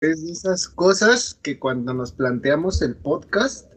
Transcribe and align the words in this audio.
Es 0.00 0.24
de 0.24 0.32
esas 0.32 0.66
cosas 0.66 1.38
que 1.42 1.58
cuando 1.58 1.92
nos 1.92 2.12
planteamos 2.12 2.80
el 2.80 2.96
podcast, 2.96 3.70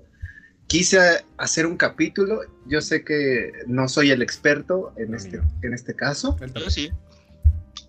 quise 0.68 1.26
hacer 1.36 1.66
un 1.66 1.76
capítulo. 1.76 2.40
Yo 2.66 2.80
sé 2.80 3.04
que 3.04 3.52
no 3.68 3.90
soy 3.90 4.12
el 4.12 4.22
experto 4.22 4.94
en, 4.96 5.16
este, 5.16 5.42
en 5.64 5.74
este 5.74 5.94
caso. 5.94 6.38
Yo 6.56 6.70
sí. 6.70 6.92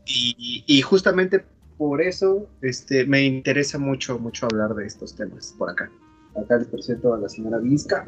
Y, 0.04 0.64
y, 0.66 0.82
justamente 0.82 1.44
por 1.78 2.02
eso 2.02 2.50
este, 2.60 3.06
me 3.06 3.22
interesa 3.22 3.78
mucho, 3.78 4.18
mucho 4.18 4.46
hablar 4.46 4.74
de 4.74 4.84
estos 4.84 5.14
temas 5.14 5.54
por 5.56 5.70
acá. 5.70 5.90
Acá 6.34 6.58
les 6.58 6.66
presento 6.66 7.14
a 7.14 7.18
la 7.18 7.28
señora 7.28 7.58
Vizca. 7.58 8.04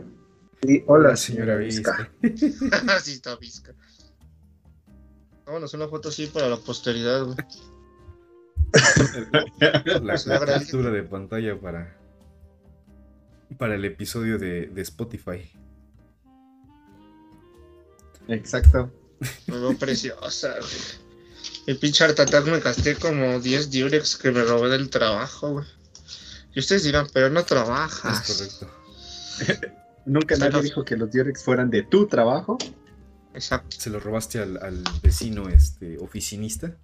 Sí, 0.62 0.83
hola, 0.88 1.16
señora, 1.16 1.56
Vizca. 1.56 2.11
sí, 3.01 3.12
está 3.12 3.37
Vizca. 3.37 3.73
Vámonos 5.47 5.73
una 5.74 5.87
foto 5.87 6.09
así 6.09 6.27
para 6.27 6.48
la 6.48 6.56
posteridad, 6.56 7.24
güey. 7.24 7.37
la, 10.03 10.47
captura 10.47 10.91
de 10.91 11.03
pantalla 11.03 11.59
para, 11.61 11.97
para 13.59 13.75
el 13.75 13.84
episodio 13.84 14.39
de, 14.39 14.67
de 14.67 14.83
Spotify. 14.83 15.51
Exacto. 18.29 18.93
Me 19.47 19.59
veo 19.59 19.77
preciosa, 19.77 20.55
güey. 20.59 21.07
El 21.67 21.79
pinche 21.79 22.05
Art 22.05 22.19
me 22.45 22.61
gasté 22.61 22.97
como 22.97 23.41
10 23.41 23.70
Durex 23.70 24.17
que 24.17 24.31
me 24.31 24.43
robé 24.43 24.69
del 24.69 24.89
trabajo, 24.91 25.53
güey. 25.53 25.67
Y 26.55 26.61
ustedes 26.61 26.84
dirán, 26.84 27.09
pero 27.12 27.29
no 27.29 27.45
trabajas. 27.45 28.31
Es 28.31 28.37
correcto. 28.37 29.73
Nunca 30.06 30.37
nadie 30.37 30.62
dijo 30.62 30.84
que 30.84 30.97
los 30.97 31.11
Durex 31.11 31.43
fueran 31.43 31.70
de 31.70 31.83
tu 31.83 32.06
trabajo. 32.06 32.59
Exacto. 33.34 33.77
¿Se 33.78 33.91
lo 33.91 34.00
robaste 34.00 34.39
al, 34.39 34.56
al 34.62 34.83
vecino 35.03 35.48
este 35.48 35.98
oficinista? 35.98 36.77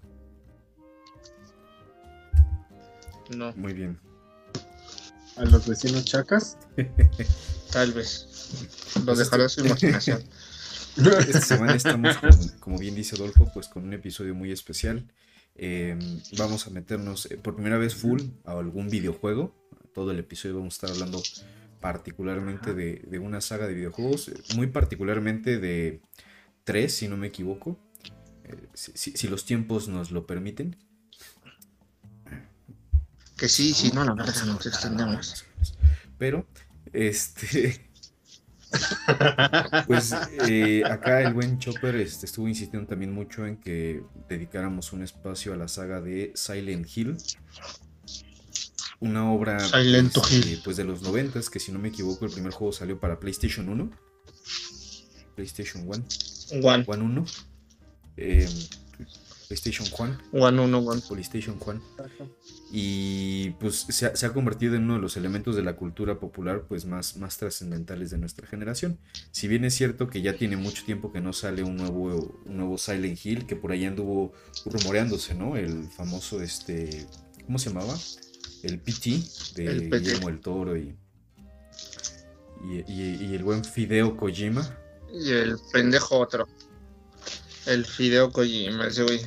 No. 3.36 3.52
Muy 3.56 3.72
bien. 3.72 3.98
¿A 5.36 5.44
los 5.44 5.66
vecinos 5.66 6.04
chacas? 6.04 6.58
Tal 7.72 7.92
vez. 7.92 8.50
Lo 9.04 9.14
dejará 9.14 9.48
su 9.48 9.64
imaginación. 9.64 10.22
Esta 10.96 11.40
semana 11.40 11.74
estamos, 11.74 12.18
como 12.60 12.78
bien 12.78 12.94
dice 12.94 13.16
Adolfo, 13.16 13.50
pues 13.54 13.68
con 13.68 13.84
un 13.84 13.94
episodio 13.94 14.34
muy 14.34 14.52
especial. 14.52 15.08
Em, 15.54 16.20
vamos 16.36 16.66
a 16.66 16.70
meternos 16.70 17.30
eh, 17.30 17.36
por 17.36 17.54
primera 17.54 17.78
vez 17.78 17.94
full 17.94 18.20
a 18.44 18.52
algún 18.52 18.88
videojuego. 18.88 19.54
Todo 19.94 20.10
el 20.10 20.18
episodio 20.18 20.56
vamos 20.56 20.74
a 20.74 20.76
estar 20.76 20.90
hablando 20.90 21.22
particularmente 21.80 22.74
de, 22.74 23.18
una 23.18 23.40
saga 23.40 23.66
de 23.66 23.74
videojuegos, 23.74 24.30
muy 24.54 24.68
particularmente 24.68 25.58
de 25.58 26.00
tres, 26.64 26.94
si 26.94 27.08
no 27.08 27.16
me 27.16 27.26
equivoco, 27.26 27.76
eh, 28.44 28.56
si, 28.72 29.28
los 29.28 29.44
tiempos 29.44 29.88
nos 29.88 30.10
lo 30.10 30.26
permiten. 30.26 30.76
Que 33.42 33.48
sí, 33.48 33.74
sí, 33.74 33.90
no, 33.92 34.04
la 34.04 34.14
verdad 34.14 34.32
nos 34.44 34.64
extendemos. 34.66 35.44
Pero, 36.16 36.46
este, 36.92 37.90
pues 39.88 40.14
eh, 40.46 40.84
acá 40.84 41.22
el 41.22 41.34
buen 41.34 41.58
Chopper 41.58 41.96
este, 41.96 42.26
estuvo 42.26 42.46
insistiendo 42.46 42.86
también 42.86 43.12
mucho 43.12 43.44
en 43.44 43.56
que 43.56 44.04
dedicáramos 44.28 44.92
un 44.92 45.02
espacio 45.02 45.52
a 45.52 45.56
la 45.56 45.66
saga 45.66 46.00
de 46.00 46.30
Silent 46.36 46.86
Hill. 46.96 47.16
Una 49.00 49.32
obra 49.32 49.58
pues, 49.72 50.60
pues, 50.62 50.76
de 50.76 50.84
los 50.84 51.02
noventas, 51.02 51.50
que 51.50 51.58
si 51.58 51.72
no 51.72 51.80
me 51.80 51.88
equivoco 51.88 52.24
el 52.24 52.30
primer 52.30 52.52
juego 52.52 52.72
salió 52.72 53.00
para 53.00 53.18
PlayStation 53.18 53.68
1. 53.68 53.90
PlayStation 55.34 55.82
1. 55.88 56.04
One. 56.62 56.84
One 56.86 57.02
1. 57.02 57.24
Eh, 58.18 58.48
PlayStation 59.48 59.88
1. 59.98 60.18
One 60.30 60.60
1, 60.60 60.78
One. 60.78 61.02
PlayStation 61.08 61.58
1. 61.58 61.82
Y 62.74 63.50
pues 63.60 63.86
se 63.90 64.06
ha, 64.06 64.32
convertido 64.32 64.76
en 64.76 64.84
uno 64.84 64.94
de 64.94 65.00
los 65.00 65.18
elementos 65.18 65.54
de 65.54 65.62
la 65.62 65.76
cultura 65.76 66.18
popular 66.18 66.64
pues 66.66 66.86
más, 66.86 67.18
más 67.18 67.36
trascendentales 67.36 68.10
de 68.10 68.16
nuestra 68.16 68.46
generación. 68.46 68.98
Si 69.30 69.46
bien 69.46 69.66
es 69.66 69.74
cierto 69.74 70.08
que 70.08 70.22
ya 70.22 70.36
tiene 70.36 70.56
mucho 70.56 70.82
tiempo 70.86 71.12
que 71.12 71.20
no 71.20 71.34
sale 71.34 71.62
un 71.62 71.76
nuevo, 71.76 72.40
un 72.46 72.56
nuevo 72.56 72.78
Silent 72.78 73.26
Hill, 73.26 73.46
que 73.46 73.56
por 73.56 73.72
ahí 73.72 73.84
anduvo 73.84 74.32
rumoreándose, 74.64 75.34
¿no? 75.34 75.54
El 75.58 75.84
famoso, 75.90 76.40
este, 76.40 77.06
¿cómo 77.44 77.58
se 77.58 77.68
llamaba? 77.68 77.94
El 78.62 78.80
PT 78.80 79.22
de 79.54 79.66
el 79.66 79.90
Guillermo 79.90 80.30
el 80.30 80.40
Toro 80.40 80.74
y, 80.78 80.96
y, 82.64 83.34
el 83.34 83.42
buen 83.44 83.66
Fideo 83.66 84.16
Kojima. 84.16 84.78
Y 85.12 85.30
el 85.30 85.56
pendejo 85.74 86.20
otro. 86.20 86.48
El 87.66 87.84
Fideo 87.84 88.32
Kojima, 88.32 88.86
ese 88.86 89.02
güey. 89.02 89.20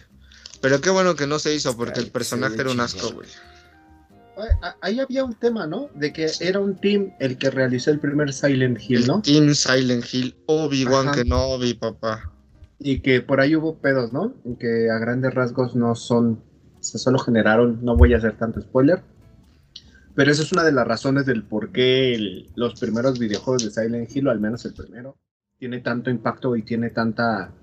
Pero 0.66 0.82
qué 0.82 0.90
bueno 0.90 1.16
que 1.16 1.28
no 1.28 1.38
se 1.38 1.54
hizo 1.54 1.78
porque 1.78 2.00
el 2.00 2.10
personaje 2.10 2.60
era 2.60 2.72
un 2.72 2.80
asco, 2.80 3.14
güey. 3.14 3.28
Ahí 4.82 5.00
había 5.00 5.24
un 5.24 5.36
tema, 5.36 5.68
¿no? 5.68 5.92
De 5.94 6.12
que 6.12 6.28
era 6.40 6.60
un 6.60 6.82
team 6.82 7.12
el 7.20 7.38
que 7.38 7.52
realizó 7.52 7.92
el 7.92 8.00
primer 8.00 8.34
Silent 8.34 8.80
Hill, 8.82 9.06
¿no? 9.06 9.22
team 9.22 9.54
Silent 9.54 10.12
Hill, 10.12 10.36
Obi-Wan 10.48 11.12
que 11.12 11.24
no 11.24 11.50
Obi, 11.50 11.76
papá. 11.76 12.32
Y 12.80 13.02
que 13.02 13.22
por 13.22 13.42
ahí 13.42 13.56
hubo 13.56 13.78
pedos, 13.78 14.12
¿no? 14.12 14.34
Que 14.60 14.90
a 14.90 14.98
grandes 14.98 15.36
rasgos 15.36 15.76
no 15.76 15.94
son, 15.94 16.42
se 16.80 16.98
solo 16.98 17.20
generaron, 17.20 17.86
no 17.86 17.96
voy 17.96 18.16
a 18.16 18.18
hacer 18.18 18.36
tanto 18.36 18.60
spoiler, 18.60 19.04
pero 20.16 20.32
esa 20.32 20.42
es 20.42 20.52
una 20.52 20.64
de 20.64 20.72
las 20.72 20.88
razones 20.88 21.28
del 21.28 21.44
por 21.44 21.72
qué 21.72 22.48
los 22.56 22.80
primeros 22.80 23.20
videojuegos 23.20 23.66
de 23.66 23.70
Silent 23.70 24.10
Hill, 24.16 24.30
o 24.30 24.32
al 24.32 24.40
menos 24.40 24.66
el 24.66 24.74
primero, 24.74 25.16
tiene 25.60 25.82
tanto 25.82 26.10
impacto 26.10 26.56
y 26.56 26.64
tiene 26.64 26.90
tanta 26.90 27.54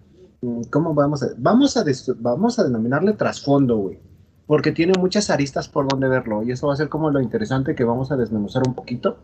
¿Cómo 0.70 0.92
vamos 0.92 1.22
a, 1.22 1.28
vamos 1.38 1.76
a, 1.76 1.84
vamos 2.16 2.58
a 2.58 2.64
denominarle 2.64 3.12
trasfondo, 3.12 3.76
güey? 3.76 4.00
Porque 4.47 4.72
tiene 4.72 4.92
muchas 4.98 5.30
aristas 5.30 5.69
por 5.69 5.86
donde 5.86 6.08
verlo. 6.08 6.42
Y 6.42 6.50
eso 6.50 6.66
va 6.66 6.75
a 6.75 6.76
ser 6.76 6.88
como 6.88 7.10
lo 7.10 7.20
interesante 7.20 7.76
que 7.76 7.84
vamos 7.84 8.10
a 8.10 8.16
desmenuzar 8.16 8.64
un 8.66 8.75
poquito. 8.75 9.19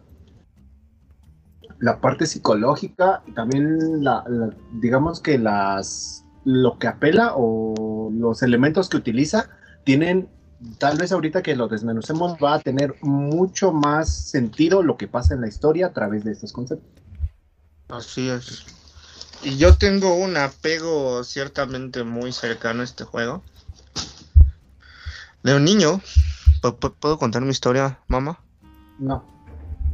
La 1.81 2.01
parte 2.01 2.27
psicológica 2.27 3.23
y 3.27 3.33
también 3.33 4.05
la, 4.05 4.25
digamos 4.81 5.21
que 5.21 5.39
las 5.39 6.25
lo 6.45 6.79
que 6.79 6.87
apela 6.87 7.33
o 7.37 8.11
los 8.13 8.43
elementos 8.43 8.89
que 8.89 8.97
utiliza 8.97 9.51
tienen 9.85 10.29
tal 10.79 10.99
vez 10.99 11.13
ahorita 11.13 11.43
que 11.43 11.57
lo 11.57 11.69
desmenucemos 11.69 12.37
va 12.43 12.55
a 12.55 12.61
tener 12.61 12.95
mucho 13.03 13.73
más 13.73 14.09
sentido 14.09 14.83
lo 14.83 14.97
que 14.97 15.09
pasa 15.09 15.35
en 15.35 15.41
la 15.41 15.49
historia 15.49 15.87
a 15.87 15.93
través 15.93 16.25
de 16.25 16.33
estos 16.33 16.53
conceptos. 16.53 16.91
Así 17.89 18.29
es. 18.29 18.78
Y 19.43 19.57
yo 19.57 19.77
tengo 19.77 20.15
un 20.15 20.37
apego 20.37 21.23
ciertamente 21.25 22.03
muy 22.05 22.33
cercano 22.33 22.83
a 22.83 22.85
este 22.85 23.05
juego. 23.05 23.43
De 25.43 25.55
un 25.55 25.65
niño. 25.65 26.01
¿Puedo 27.01 27.19
contar 27.19 27.43
mi 27.43 27.51
historia, 27.51 28.01
mamá? 28.09 28.41
No. 28.99 29.25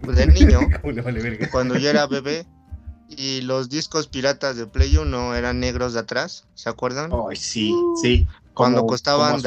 De 0.03 0.27
niño, 0.27 0.61
cuando 1.53 1.77
yo 1.77 1.91
era 1.91 2.07
bebé 2.07 2.47
y 3.09 3.43
los 3.43 3.69
discos 3.69 4.07
piratas 4.07 4.57
de 4.57 4.67
Play 4.67 4.97
1 4.97 5.35
eran 5.35 5.61
negros 5.61 5.95
de 5.95 6.01
atrás, 6.01 6.47
¿se 6.55 6.69
acuerdan? 6.69 7.11
Ay, 7.29 7.37
sí, 7.37 7.75
sí. 8.03 8.27
cuando 8.55 8.87
costaban 8.87 9.41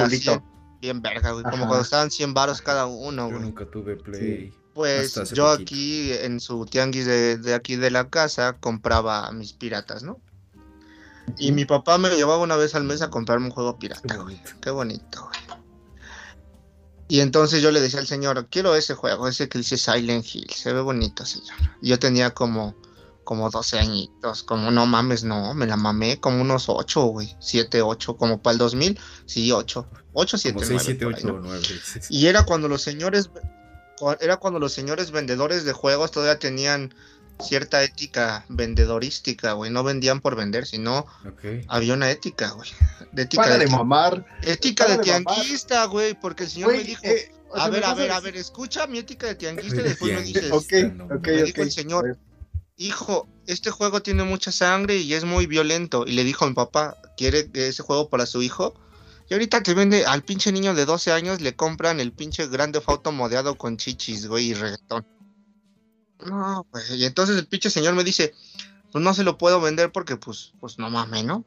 bien 0.79 1.01
verga, 1.01 1.31
güey, 1.31 1.43
como 1.43 1.65
cuando 1.67 1.83
estaban 1.83 2.11
100 2.11 2.33
baros 2.33 2.61
cada 2.61 2.85
uno, 2.85 3.25
güey. 3.25 3.39
Yo 3.39 3.45
nunca 3.45 3.65
tuve 3.65 3.95
Play. 3.95 4.53
Pues 4.77 5.31
yo 5.31 5.47
aquí 5.47 6.13
en 6.13 6.39
su 6.39 6.67
tianguis 6.67 7.07
de, 7.07 7.55
aquí 7.55 7.77
de 7.77 7.89
la 7.89 8.11
casa 8.11 8.57
compraba 8.59 9.31
mis 9.31 9.53
piratas, 9.53 10.03
¿no? 10.03 10.21
Y 11.39 11.51
mi 11.51 11.65
papá 11.65 11.97
me 11.97 12.11
llevaba 12.11 12.43
una 12.43 12.55
vez 12.55 12.75
al 12.75 12.83
mes 12.83 13.01
a 13.01 13.09
comprarme 13.09 13.47
un 13.47 13.51
juego 13.51 13.79
pirata, 13.79 14.17
güey. 14.17 14.39
Qué 14.61 14.69
bonito, 14.69 15.23
güey. 15.23 15.59
Y 17.07 17.21
entonces 17.21 17.63
yo 17.63 17.71
le 17.71 17.81
decía 17.81 17.99
al 17.99 18.05
señor, 18.05 18.49
quiero 18.51 18.75
ese 18.75 18.93
juego, 18.93 19.27
ese 19.27 19.49
que 19.49 19.57
dice 19.57 19.77
Silent 19.77 20.23
Hill, 20.31 20.51
se 20.55 20.71
ve 20.71 20.81
bonito, 20.81 21.25
señor. 21.25 21.55
Yo 21.81 21.97
tenía 21.97 22.35
como, 22.35 22.75
como 23.23 23.49
12 23.49 23.79
añitos, 23.79 24.43
como 24.43 24.69
no 24.69 24.85
mames, 24.85 25.23
no, 25.23 25.55
me 25.55 25.65
la 25.65 25.75
mamé 25.75 26.19
como 26.19 26.39
unos 26.39 26.69
8, 26.69 27.01
güey, 27.05 27.35
7, 27.39 27.81
8, 27.81 28.15
como 28.15 28.43
para 28.43 28.51
el 28.51 28.57
2000, 28.59 28.99
sí, 29.25 29.51
8, 29.51 29.87
8, 30.13 30.37
7, 30.37 30.59
6, 30.63 30.81
7, 30.85 31.05
8, 31.05 31.39
9. 31.41 31.63
Y 32.11 32.27
era 32.27 32.45
cuando 32.45 32.67
los 32.67 32.83
señores 32.83 33.31
era 34.19 34.37
cuando 34.37 34.59
los 34.59 34.73
señores 34.73 35.11
vendedores 35.11 35.65
de 35.65 35.73
juegos 35.73 36.11
todavía 36.11 36.39
tenían 36.39 36.93
cierta 37.39 37.83
ética 37.83 38.45
vendedorística, 38.49 39.53
güey. 39.53 39.71
No 39.71 39.83
vendían 39.83 40.21
por 40.21 40.35
vender, 40.35 40.65
sino 40.65 41.05
había 41.67 41.93
una 41.93 42.09
ética, 42.09 42.51
güey. 42.51 42.69
De 43.11 43.23
ética 43.23 43.57
de, 43.57 43.67
mamar. 43.67 44.25
Ética 44.43 44.87
de, 44.87 44.97
tianguista, 44.99 45.85
güey, 45.85 46.13
porque 46.19 46.43
el 46.43 46.49
señor 46.49 46.71
me 46.73 46.83
dijo, 46.83 47.03
eh, 47.05 47.31
a 47.53 47.69
ver, 47.69 47.85
a 47.85 47.93
ver, 47.93 48.11
a 48.11 48.19
ver, 48.19 48.35
escucha 48.35 48.87
mi 48.87 48.99
ética 48.99 49.27
de 49.27 49.35
tianguista 49.35 49.81
y 49.81 49.83
después 49.83 50.13
me 50.13 50.21
dices, 50.21 50.51
me 50.71 51.43
dijo 51.43 51.61
el 51.61 51.71
señor, 51.71 52.17
hijo, 52.75 53.27
este 53.45 53.71
juego 53.71 54.01
tiene 54.01 54.23
mucha 54.23 54.51
sangre 54.51 54.97
y 54.97 55.13
es 55.13 55.23
muy 55.23 55.45
violento. 55.45 56.05
Y 56.05 56.13
le 56.13 56.23
dijo 56.23 56.45
a 56.45 56.47
mi 56.47 56.53
papá, 56.53 56.97
¿quiere 57.15 57.49
ese 57.53 57.83
juego 57.83 58.09
para 58.09 58.25
su 58.25 58.41
hijo? 58.41 58.73
Y 59.29 59.33
ahorita 59.33 59.61
te 59.61 59.73
vende 59.73 60.05
al 60.05 60.23
pinche 60.23 60.51
niño 60.51 60.73
de 60.73 60.85
12 60.85 61.11
años, 61.11 61.41
le 61.41 61.55
compran 61.55 61.99
el 61.99 62.13
pinche 62.13 62.47
grande 62.47 62.79
foto 62.79 63.11
modeado 63.11 63.57
con 63.57 63.77
chichis, 63.77 64.27
güey, 64.27 64.49
y 64.49 64.53
reggaetón. 64.53 65.05
No, 66.25 66.65
pues, 66.71 66.89
y 66.91 67.05
entonces 67.05 67.37
el 67.37 67.47
pinche 67.47 67.69
señor 67.69 67.93
me 67.93 68.03
dice, 68.03 68.33
pues 68.91 69.03
no 69.03 69.13
se 69.13 69.23
lo 69.23 69.37
puedo 69.37 69.59
vender 69.59 69.91
porque, 69.91 70.15
pues, 70.15 70.53
pues 70.59 70.79
no 70.79 70.89
mames, 70.89 71.25
¿no? 71.25 71.45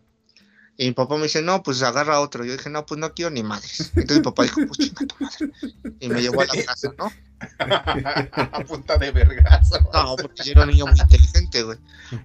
Y 0.76 0.86
mi 0.86 0.92
papá 0.92 1.16
me 1.16 1.24
dice, 1.24 1.42
no, 1.42 1.62
pues 1.62 1.82
agarra 1.82 2.20
otro. 2.20 2.42
Yo 2.42 2.52
dije, 2.52 2.70
no, 2.70 2.86
pues 2.86 2.98
no 2.98 3.12
quiero 3.12 3.30
ni 3.30 3.42
madres. 3.42 3.92
Entonces 3.94 4.18
mi 4.18 4.22
papá 4.22 4.44
dijo, 4.44 4.62
pues 4.66 4.78
chinga 4.78 5.06
tu 5.06 5.14
madre. 5.22 5.52
Y 6.00 6.08
me 6.08 6.22
llevó 6.22 6.40
a 6.40 6.46
la 6.46 6.64
casa, 6.64 6.94
¿no? 6.96 7.12
a 7.58 8.64
punta 8.64 8.96
de 8.96 9.10
vergazo. 9.10 9.78
No, 9.92 10.16
porque 10.16 10.42
yo 10.42 10.52
era 10.52 10.62
un 10.62 10.68
niño 10.68 10.86
muy 10.86 10.98
inteligente, 10.98 11.62
güey. 11.64 11.78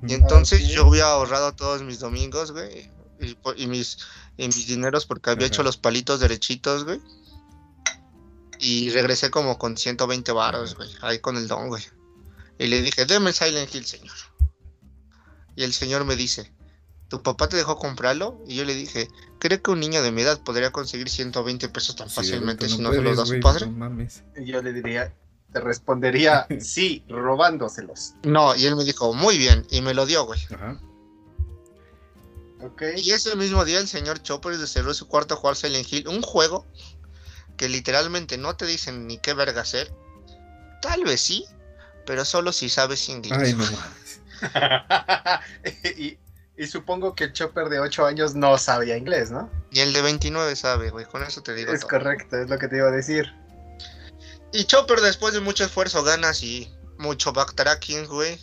Y 0.08 0.14
entonces 0.14 0.64
Ok. 0.64 0.70
yo 0.70 0.88
había 0.88 1.06
ahorrado 1.06 1.54
todos 1.54 1.84
mis 1.84 2.00
domingos, 2.00 2.54
güey. 2.54 2.90
Y, 3.56 3.68
mis, 3.68 3.98
y 4.38 4.48
mis 4.48 4.68
dineros 4.68 5.06
porque 5.06 5.30
había 5.30 5.48
hecho 5.48 5.64
los 5.64 5.78
palitos 5.78 6.20
derechitos, 6.20 6.84
güey. 6.84 7.00
Y 8.60 8.90
regresé 8.92 9.30
como 9.32 9.58
con 9.58 9.78
120 9.78 10.32
varos, 10.32 10.76
güey. 10.76 10.90
Ahí 11.02 11.20
con 11.20 11.38
el 11.38 11.48
don, 11.48 11.68
güey. 11.70 11.84
Y 12.58 12.68
le 12.68 12.82
dije, 12.82 13.06
deme 13.06 13.30
el 13.30 13.36
Silent 13.36 13.74
Hill, 13.74 13.86
señor. 13.86 14.16
Y 15.56 15.64
el 15.64 15.74
señor 15.74 16.06
me 16.06 16.16
dice, 16.16 16.52
¿tu 17.10 17.22
papá 17.22 17.48
te 17.48 17.58
dejó 17.58 17.78
comprarlo? 17.78 18.42
Y 18.48 18.56
yo 18.56 18.66
le 18.66 18.74
dije, 18.74 19.08
¿cree 19.40 19.62
que 19.62 19.72
un 19.72 19.80
niño 19.80 20.02
de 20.02 20.12
mi 20.12 20.22
edad 20.22 20.42
podría 20.42 20.72
conseguir 20.72 21.10
120 21.10 21.70
pesos 21.70 21.96
tan 21.96 22.10
Sí, 22.10 22.16
fácilmente 22.16 22.70
si 22.70 22.80
no 22.80 22.92
se 22.92 23.02
los 23.02 23.18
da 23.18 23.26
su 23.26 23.40
padre? 23.40 23.66
No 23.68 23.74
mames. 23.74 24.24
Y 24.38 24.46
yo 24.46 24.62
le 24.62 24.74
diría, 24.74 25.14
te 25.52 25.60
respondería, 25.60 26.48
sí, 26.60 27.04
robándoselos. 27.08 28.14
No, 28.24 28.56
y 28.56 28.66
él 28.66 28.76
me 28.76 28.84
dijo, 28.84 29.14
muy 29.14 29.38
bien. 29.38 29.66
Y 29.70 29.82
me 29.82 29.94
lo 29.94 30.06
dio, 30.06 30.26
güey. 30.26 30.40
Ajá. 30.54 30.80
Ok. 32.62 32.84
Y 32.98 33.12
ese 33.12 33.36
mismo 33.36 33.66
día 33.66 33.80
el 33.80 33.88
señor 33.88 34.22
Chopper 34.22 34.56
cerró 34.68 34.94
su 34.94 35.08
cuarto 35.08 35.34
a 35.34 35.38
jugar 35.38 35.56
Silent 35.56 35.92
Hill, 35.92 36.08
un 36.08 36.22
juego 36.22 36.66
que 37.58 37.70
literalmente 37.70 38.38
no 38.38 38.56
te 38.56 38.66
dicen 38.66 39.08
ni 39.08 39.18
qué 39.18 39.34
verga 39.34 39.62
hacer. 39.62 39.94
Tal 40.82 41.04
vez 41.04 41.22
sí, 41.22 41.46
pero 42.06 42.26
solo 42.26 42.52
si 42.52 42.70
sabes 42.70 43.08
inglés. 43.10 43.40
Ay, 43.40 43.54
no 43.54 43.66
mames. 43.66 44.22
y, 45.98 46.18
y 46.58 46.68
supongo 46.68 47.16
que 47.16 47.26
el 47.26 47.34
Chopper 47.34 47.70
de 47.70 47.80
8 47.80 48.06
años 48.06 48.36
no 48.36 48.58
sabía 48.58 48.98
inglés, 48.98 49.32
¿no? 49.32 49.50
Y 49.72 49.80
el 49.80 49.94
de 49.94 50.02
29 50.02 50.56
sabe, 50.56 50.90
güey, 50.90 51.06
con 51.06 51.24
eso 51.24 51.42
te 51.42 51.54
digo 51.54 51.74
Es 51.74 51.82
todo. 51.82 51.90
correcto, 51.92 52.38
es 52.38 52.50
lo 52.50 52.58
que 52.58 52.68
te 52.68 52.78
iba 52.78 52.88
a 52.88 52.92
decir. 52.92 53.34
Y 54.54 54.66
Chopper 54.66 55.02
después 55.02 55.34
de 55.34 55.42
mucho 55.42 55.66
esfuerzo, 55.66 56.04
ganas 56.04 56.44
y 56.44 56.74
mucho 56.98 57.34
backtracking, 57.34 58.06
güey, 58.08 58.40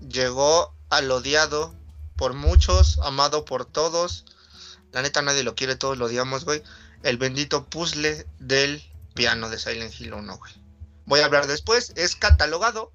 llegó 0.00 0.74
al 0.90 1.10
odiado 1.10 1.74
por 2.22 2.34
muchos, 2.34 3.00
amado 3.02 3.44
por 3.44 3.64
todos. 3.64 4.24
La 4.92 5.02
neta 5.02 5.22
nadie 5.22 5.42
lo 5.42 5.56
quiere, 5.56 5.74
todos 5.74 5.98
lo 5.98 6.04
odiamos, 6.04 6.44
güey. 6.44 6.62
El 7.02 7.16
bendito 7.16 7.64
puzzle 7.64 8.26
del 8.38 8.80
piano 9.12 9.50
de 9.50 9.58
Silent 9.58 9.92
Hill 9.98 10.14
1, 10.14 10.38
güey. 10.38 10.52
Voy 11.04 11.18
a 11.18 11.24
hablar 11.24 11.48
después, 11.48 11.92
es 11.96 12.14
catalogado. 12.14 12.92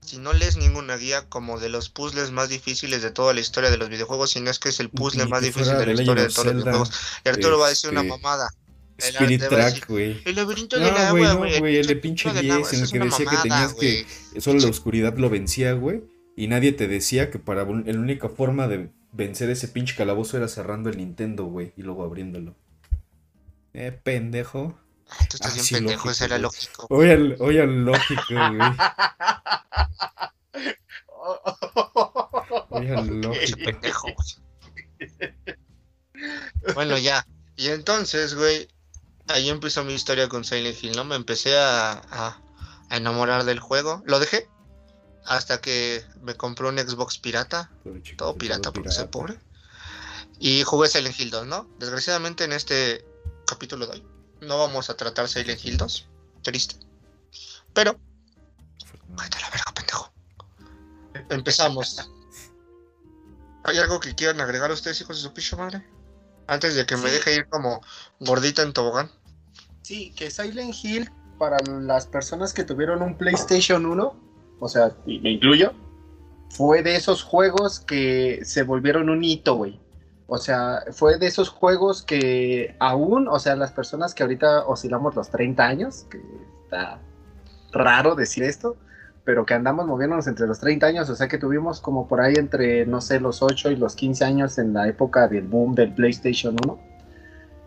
Si 0.00 0.18
no 0.18 0.32
lees 0.32 0.56
ninguna 0.56 0.96
guía 0.96 1.28
como 1.28 1.60
de 1.60 1.68
los 1.68 1.90
puzzles 1.90 2.32
más 2.32 2.48
difíciles 2.48 3.02
de 3.02 3.12
toda 3.12 3.34
la 3.34 3.40
historia 3.40 3.70
de 3.70 3.76
los 3.76 3.88
videojuegos, 3.88 4.32
si 4.32 4.40
no 4.40 4.50
es 4.50 4.58
que 4.58 4.70
es 4.70 4.80
el 4.80 4.90
puzzle 4.90 5.26
más 5.26 5.42
difícil 5.42 5.78
de 5.78 5.86
la 5.86 5.92
historia 5.92 6.24
de 6.24 6.28
todos 6.30 6.46
los 6.46 6.56
videojuegos. 6.56 6.90
Y 7.24 7.28
Arturo 7.28 7.60
va 7.60 7.66
a 7.66 7.68
decir 7.68 7.90
una 7.90 8.00
este, 8.00 8.10
mamada. 8.10 8.50
El 8.98 9.14
Spirit 9.14 9.42
decir, 9.42 9.56
Track, 9.56 9.88
güey. 9.88 10.22
El 10.24 10.34
laberinto 10.34 10.76
del 10.76 10.92
No, 10.92 10.98
agua, 10.98 11.10
güey, 11.12 11.22
no, 11.22 11.36
güey. 11.36 11.58
güey, 11.60 11.76
el 11.76 11.86
de 11.86 11.94
pinche 11.94 12.32
del 12.32 12.42
10 12.42 12.54
agua, 12.56 12.68
en 12.72 12.80
el 12.80 12.90
que 12.90 12.98
decía 12.98 13.26
que 13.30 13.36
tenías 13.48 13.74
que 13.74 14.06
solo 14.40 14.58
la 14.58 14.70
oscuridad 14.70 15.16
lo 15.18 15.30
vencía, 15.30 15.72
güey, 15.74 16.02
y 16.36 16.48
nadie 16.48 16.72
te 16.72 16.88
decía 16.88 17.30
que 17.30 17.38
para 17.38 17.64
la 17.64 17.70
única 17.70 18.28
forma 18.28 18.66
de 18.68 18.90
vencer 19.12 19.50
ese 19.50 19.68
pinche 19.68 19.94
calabozo 19.96 20.36
era 20.36 20.48
cerrando 20.48 20.90
el 20.90 20.96
Nintendo, 20.98 21.44
güey, 21.44 21.72
y 21.76 21.82
luego 21.82 22.04
abriéndolo. 22.04 22.54
Eh, 23.72 23.92
pendejo. 24.02 24.78
Ay, 25.08 25.26
tú 25.28 25.36
estás 25.36 25.52
Ah, 25.52 25.54
bien 25.54 25.64
sí, 25.64 25.74
pendejo, 25.74 26.10
ese 26.10 26.24
era 26.24 26.38
lógico. 26.38 26.86
Oye, 26.90 27.12
al, 27.12 27.36
oye, 27.40 27.66
lógico, 27.66 28.22
güey. 28.34 28.70
Oye, 32.70 32.94
al 32.94 33.06
lógico. 33.20 33.58
pendejo, 33.64 34.08
güey. 34.14 35.34
Bueno, 36.74 36.98
ya. 36.98 37.26
Y 37.56 37.68
entonces, 37.68 38.34
güey, 38.34 38.68
ahí 39.28 39.48
empezó 39.50 39.84
mi 39.84 39.94
historia 39.94 40.28
con 40.28 40.44
Silent 40.44 40.82
Hill, 40.82 40.96
¿no? 40.96 41.04
Me 41.04 41.16
empecé 41.16 41.56
a, 41.56 41.92
a- 41.92 42.40
a 42.90 42.96
enamorar 42.96 43.44
del 43.44 43.60
juego. 43.60 44.02
Lo 44.06 44.18
dejé 44.18 44.48
hasta 45.24 45.60
que 45.60 46.04
me 46.22 46.34
compré 46.34 46.68
un 46.68 46.78
Xbox 46.78 47.18
pirata. 47.18 47.70
Chico, 48.02 48.24
Todo 48.24 48.36
pirata 48.36 48.72
porque 48.72 48.90
soy 48.90 49.08
pobre. 49.08 49.38
Y 50.38 50.62
jugué 50.64 50.88
Silent 50.88 51.18
Hill 51.18 51.30
2, 51.30 51.46
¿no? 51.46 51.68
Desgraciadamente 51.78 52.44
en 52.44 52.52
este 52.52 53.04
capítulo 53.46 53.86
de 53.86 53.92
hoy 53.94 54.14
no 54.44 54.58
vamos 54.58 54.90
a 54.90 54.96
tratar 54.96 55.28
Silent 55.28 55.64
Hill 55.64 55.76
2. 55.76 56.08
Triste. 56.42 56.76
Pero, 57.72 57.98
cállate 59.16 59.38
a 59.38 59.40
la 59.40 59.50
verga, 59.50 59.72
pendejo. 59.74 60.12
Empezamos. 61.30 62.10
¿Hay 63.64 63.78
algo 63.78 63.98
que 63.98 64.14
quieran 64.14 64.40
agregar 64.40 64.70
ustedes, 64.70 65.00
hijos 65.00 65.16
de 65.16 65.22
su 65.22 65.32
picha 65.32 65.56
madre? 65.56 65.86
Antes 66.46 66.74
de 66.74 66.84
que 66.84 66.96
me 66.96 67.10
deje 67.10 67.34
ir 67.34 67.48
como 67.48 67.80
gordita 68.20 68.62
en 68.62 68.74
tobogán. 68.74 69.10
Sí, 69.82 70.12
que 70.14 70.30
Silent 70.30 70.74
Hill, 70.82 71.10
para 71.38 71.56
las 71.66 72.06
personas 72.06 72.52
que 72.52 72.64
tuvieron 72.64 73.02
un 73.02 73.16
PlayStation 73.16 73.86
1, 73.86 74.23
o 74.64 74.68
sea, 74.68 74.92
y 75.04 75.20
me 75.20 75.32
incluyo, 75.32 75.74
fue 76.48 76.82
de 76.82 76.96
esos 76.96 77.22
juegos 77.22 77.80
que 77.80 78.40
se 78.44 78.62
volvieron 78.62 79.10
un 79.10 79.22
hito, 79.22 79.56
güey. 79.56 79.78
O 80.26 80.38
sea, 80.38 80.84
fue 80.92 81.18
de 81.18 81.26
esos 81.26 81.50
juegos 81.50 82.02
que 82.02 82.74
aún, 82.80 83.28
o 83.28 83.38
sea, 83.38 83.56
las 83.56 83.72
personas 83.72 84.14
que 84.14 84.22
ahorita 84.22 84.64
oscilamos 84.64 85.14
los 85.14 85.28
30 85.28 85.62
años, 85.66 86.06
que 86.10 86.18
está 86.64 86.98
raro 87.72 88.14
decir 88.14 88.42
esto, 88.42 88.76
pero 89.22 89.44
que 89.44 89.52
andamos 89.52 89.86
moviéndonos 89.86 90.26
entre 90.28 90.46
los 90.46 90.60
30 90.60 90.86
años, 90.86 91.10
o 91.10 91.14
sea 91.14 91.28
que 91.28 91.36
tuvimos 91.36 91.80
como 91.82 92.08
por 92.08 92.22
ahí 92.22 92.32
entre, 92.36 92.86
no 92.86 93.02
sé, 93.02 93.20
los 93.20 93.42
8 93.42 93.70
y 93.70 93.76
los 93.76 93.94
15 93.94 94.24
años 94.24 94.56
en 94.56 94.72
la 94.72 94.88
época 94.88 95.28
del 95.28 95.46
boom 95.46 95.74
del 95.74 95.92
PlayStation 95.92 96.56
1 96.64 96.78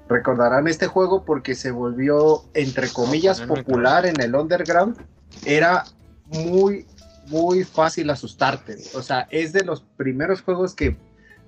recordarán 0.10 0.68
este 0.68 0.88
juego 0.88 1.26
porque 1.26 1.54
se 1.54 1.70
volvió, 1.70 2.44
entre 2.56 2.90
comillas, 2.90 3.42
popular 3.42 4.08
en 4.08 4.20
el 4.20 4.34
underground. 4.36 4.98
Era 5.46 5.84
muy, 6.28 6.86
muy 7.28 7.64
fácil 7.64 8.10
asustarte. 8.10 8.78
O 8.94 9.02
sea, 9.02 9.28
es 9.32 9.54
de 9.54 9.64
los 9.64 9.82
primeros 9.98 10.42
juegos 10.42 10.74
que 10.74 10.98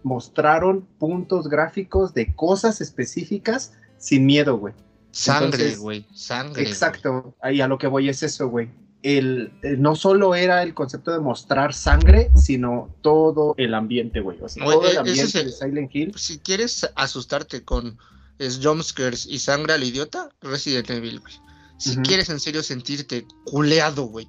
mostraron 0.04 0.88
puntos 0.98 1.48
gráficos 1.50 2.14
de 2.14 2.34
cosas 2.36 2.82
específicas 2.82 3.74
sin 3.98 4.26
miedo, 4.26 4.58
güey. 4.58 4.74
Sangre, 5.12 5.76
güey. 5.76 6.06
Sangre. 6.14 6.64
Exacto, 6.64 7.36
ahí 7.42 7.62
a 7.62 7.68
lo 7.68 7.78
que 7.78 7.88
voy 7.88 8.10
es 8.10 8.24
eso, 8.24 8.48
güey. 8.48 8.70
El, 9.02 9.52
el- 9.62 9.82
no 9.82 9.96
solo 9.96 10.36
era 10.36 10.62
el 10.62 10.74
concepto 10.74 11.12
de 11.12 11.20
mostrar 11.20 11.74
sangre, 11.74 12.32
sino 12.36 12.94
todo 13.02 13.56
el 13.58 13.74
ambiente, 13.74 14.20
güey. 14.20 14.40
O 14.42 14.50
sea, 14.50 14.64
todo 14.66 14.82
el 14.82 14.88
e- 14.88 14.92
es 14.92 14.98
ambiente 14.98 15.40
el- 15.40 15.46
de 15.48 15.52
Silent 15.52 15.96
Hill. 15.96 16.14
Si 16.18 16.38
quieres 16.40 16.90
asustarte 16.96 17.64
con 17.64 17.98
es 18.40 18.60
jumpscares 18.64 19.26
y 19.26 19.40
sangre 19.40 19.74
al 19.74 19.84
idiota, 19.84 20.30
Resident 20.42 20.90
Evil, 20.90 21.20
güey. 21.20 21.34
Si 21.78 21.96
quieres 21.98 22.30
en 22.30 22.40
serio 22.42 22.62
sentirte 22.62 23.26
culeado, 23.46 24.04
güey. 24.06 24.28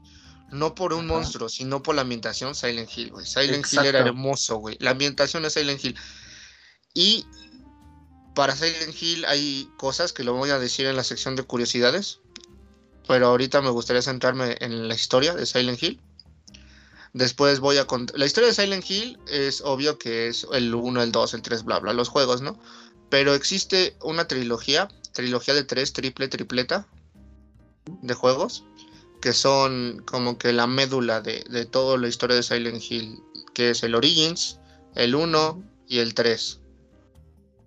No 0.50 0.74
por 0.74 0.92
un 0.92 1.06
Ajá. 1.06 1.14
monstruo, 1.14 1.48
sino 1.48 1.82
por 1.82 1.94
la 1.94 2.02
ambientación, 2.02 2.54
Silent 2.54 2.90
Hill, 2.96 3.10
güey. 3.10 3.26
Silent 3.26 3.66
Hill 3.72 3.84
era 3.84 4.00
hermoso, 4.00 4.56
güey. 4.56 4.76
La 4.80 4.90
ambientación 4.90 5.42
de 5.42 5.50
Silent 5.50 5.84
Hill. 5.84 5.96
Y 6.94 7.24
para 8.34 8.56
Silent 8.56 9.00
Hill 9.00 9.24
hay 9.26 9.68
cosas 9.76 10.12
que 10.12 10.24
lo 10.24 10.34
voy 10.34 10.50
a 10.50 10.58
decir 10.58 10.86
en 10.86 10.96
la 10.96 11.04
sección 11.04 11.36
de 11.36 11.44
curiosidades. 11.44 12.20
Pero 13.06 13.28
ahorita 13.28 13.60
me 13.60 13.70
gustaría 13.70 14.02
centrarme 14.02 14.56
en 14.60 14.88
la 14.88 14.94
historia 14.94 15.34
de 15.34 15.46
Silent 15.46 15.82
Hill. 15.82 16.00
Después 17.12 17.58
voy 17.58 17.78
a 17.78 17.86
contar. 17.86 18.18
La 18.18 18.26
historia 18.26 18.48
de 18.48 18.54
Silent 18.54 18.88
Hill 18.88 19.18
es 19.26 19.62
obvio 19.62 19.98
que 19.98 20.28
es 20.28 20.46
el 20.52 20.74
1, 20.74 21.02
el 21.02 21.12
2, 21.12 21.34
el 21.34 21.42
3, 21.42 21.64
bla, 21.64 21.80
bla, 21.80 21.92
los 21.92 22.08
juegos, 22.08 22.40
¿no? 22.40 22.58
Pero 23.08 23.34
existe 23.34 23.96
una 24.00 24.28
trilogía, 24.28 24.88
trilogía 25.12 25.54
de 25.54 25.64
3, 25.64 25.92
triple, 25.92 26.28
tripleta 26.28 26.86
de 28.02 28.14
juegos, 28.14 28.64
que 29.20 29.32
son 29.32 30.02
como 30.06 30.38
que 30.38 30.52
la 30.52 30.66
médula 30.66 31.20
de, 31.20 31.44
de 31.50 31.66
toda 31.66 31.98
la 31.98 32.08
historia 32.08 32.36
de 32.36 32.42
Silent 32.42 32.82
Hill, 32.82 33.22
que 33.54 33.70
es 33.70 33.82
el 33.82 33.94
Origins, 33.94 34.58
el 34.94 35.14
1 35.14 35.62
y 35.86 35.98
el 35.98 36.14
3. 36.14 36.60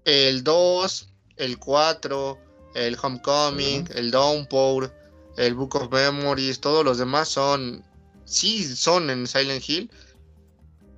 El 0.05 0.43
2, 0.43 1.10
el 1.38 1.60
4, 1.60 2.38
el 2.75 2.98
Homecoming, 3.01 3.88
el 3.93 4.12
Downpour, 4.12 4.93
el 5.38 5.53
Book 5.53 5.75
of 5.75 5.91
Memories, 5.91 6.60
todos 6.60 6.83
los 6.83 6.98
demás 6.98 7.29
son, 7.29 7.83
sí 8.25 8.63
son 8.75 9.10
en 9.10 9.27
Silent 9.27 9.67
Hill, 9.67 9.91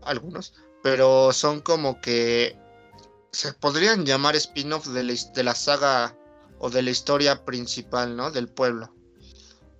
algunos, 0.03 0.53
pero 0.83 1.31
son 1.33 1.61
como 1.61 1.99
que 2.01 2.57
se 3.31 3.53
podrían 3.53 4.05
llamar 4.05 4.35
spin-off 4.35 4.87
de, 4.87 5.03
la 5.03 5.13
de 5.33 5.43
la 5.43 5.55
saga 5.55 6.17
o 6.59 6.69
de 6.69 6.81
la 6.81 6.91
historia 6.91 7.43
principal, 7.43 8.15
¿no? 8.15 8.31
Del 8.31 8.47
pueblo. 8.47 8.94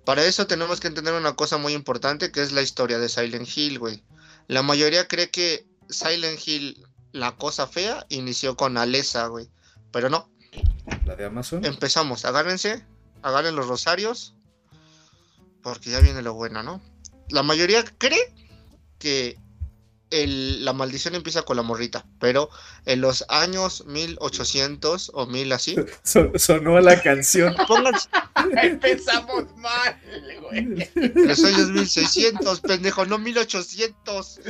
Para 0.06 0.24
eso 0.24 0.46
tenemos 0.46 0.78
que 0.78 0.86
entender 0.86 1.14
una 1.14 1.34
cosa 1.34 1.58
muy 1.58 1.72
importante 1.72 2.30
que 2.30 2.40
es 2.40 2.52
la 2.52 2.62
historia 2.62 3.00
de 3.00 3.08
Silent 3.08 3.48
Hill, 3.54 3.80
güey. 3.80 4.04
La 4.46 4.62
mayoría 4.62 5.08
cree 5.08 5.30
que 5.30 5.66
Silent 5.90 6.38
Hill, 6.46 6.86
la 7.10 7.36
cosa 7.36 7.66
fea, 7.66 8.06
inició 8.08 8.56
con 8.56 8.78
Alessa, 8.78 9.26
güey. 9.26 9.50
Pero 9.90 10.08
no, 10.08 10.30
La 11.06 11.16
de 11.16 11.24
Amazon. 11.24 11.64
empezamos. 11.64 12.24
Agárrense, 12.24 12.86
agarren 13.22 13.56
los 13.56 13.66
rosarios, 13.66 14.36
porque 15.60 15.90
ya 15.90 15.98
viene 15.98 16.22
lo 16.22 16.34
bueno, 16.34 16.62
¿no? 16.62 16.80
La 17.28 17.42
mayoría 17.42 17.84
cree 17.98 18.32
que 19.00 19.36
la 20.10 20.72
maldición 20.72 21.14
empieza 21.14 21.42
con 21.42 21.56
la 21.56 21.62
morrita, 21.62 22.06
pero 22.20 22.48
en 22.84 23.00
los 23.00 23.24
años 23.28 23.84
1800 23.86 25.10
o 25.14 25.26
1000 25.26 25.52
así. 25.52 25.76
sonó 26.36 26.80
la 26.80 27.02
canción. 27.02 27.54
Pónganse. 27.68 28.08
Empezamos 28.62 29.44
mal, 29.56 30.00
güey. 30.42 30.88
Los 31.14 31.44
años 31.44 31.70
1600, 31.70 32.60
pendejo, 32.60 33.04
no 33.04 33.18
1800. 33.18 34.40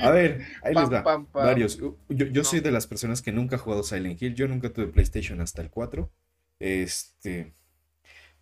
A 0.00 0.10
ver, 0.10 0.46
ahí 0.62 0.74
les 0.74 0.90
da. 0.90 1.02
Varios. 1.32 1.78
Yo, 1.78 1.96
yo 2.08 2.44
soy 2.44 2.60
de 2.60 2.70
las 2.70 2.86
personas 2.86 3.20
que 3.20 3.32
nunca 3.32 3.56
ha 3.56 3.58
jugado 3.58 3.82
Silent 3.82 4.20
Hill. 4.20 4.34
Yo 4.34 4.48
nunca 4.48 4.72
tuve 4.72 4.86
PlayStation 4.86 5.40
hasta 5.40 5.60
el 5.62 5.70
4. 5.70 6.10
Este. 6.58 7.52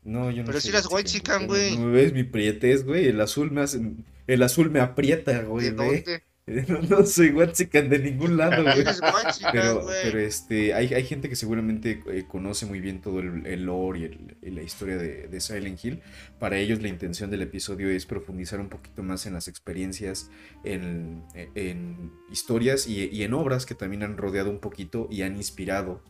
No, 0.02 0.30
yo 0.30 0.42
no 0.42 0.46
Pero 0.46 0.60
si 0.60 0.68
eras 0.70 0.86
white 0.90 1.10
chican, 1.10 1.46
güey. 1.46 1.76
No, 1.76 1.90
ves 1.90 2.12
mi 2.12 2.24
prietez, 2.24 2.84
güey. 2.84 3.08
El 3.08 3.20
azul 3.20 3.50
me 3.50 3.62
hace. 3.62 3.80
El 4.30 4.44
azul 4.44 4.70
me 4.70 4.80
aprieta, 4.80 5.42
güey. 5.42 5.74
No, 6.66 6.82
no, 6.82 7.06
soy 7.06 7.30
white 7.30 7.64
de 7.64 7.98
ningún 8.00 8.36
lado, 8.36 8.64
güey. 8.64 8.84
pero, 9.52 9.86
pero 10.02 10.18
este, 10.18 10.74
hay, 10.74 10.92
hay 10.94 11.04
gente 11.04 11.28
que 11.28 11.36
seguramente 11.36 12.02
eh, 12.08 12.24
conoce 12.26 12.66
muy 12.66 12.80
bien 12.80 13.00
todo 13.00 13.20
el, 13.20 13.66
lore 13.66 14.18
y, 14.42 14.50
la 14.50 14.60
historia 14.60 14.96
de, 14.96 15.40
Silent 15.40 15.84
Hill. 15.84 16.02
Para 16.40 16.58
ellos 16.58 16.82
la 16.82 16.88
intención 16.88 17.30
del 17.30 17.42
episodio 17.42 17.88
es 17.88 18.04
profundizar 18.04 18.58
un 18.58 18.68
poquito 18.68 19.04
más 19.04 19.26
en 19.26 19.34
las 19.34 19.46
experiencias, 19.46 20.28
en, 20.64 21.22
en 21.54 22.10
historias 22.32 22.88
y, 22.88 23.08
y 23.12 23.22
en 23.22 23.32
obras 23.34 23.64
que 23.64 23.76
también 23.76 24.02
han 24.02 24.16
rodeado 24.16 24.50
un 24.50 24.58
poquito 24.58 25.06
y 25.08 25.22
han 25.22 25.36
inspirado 25.36 26.02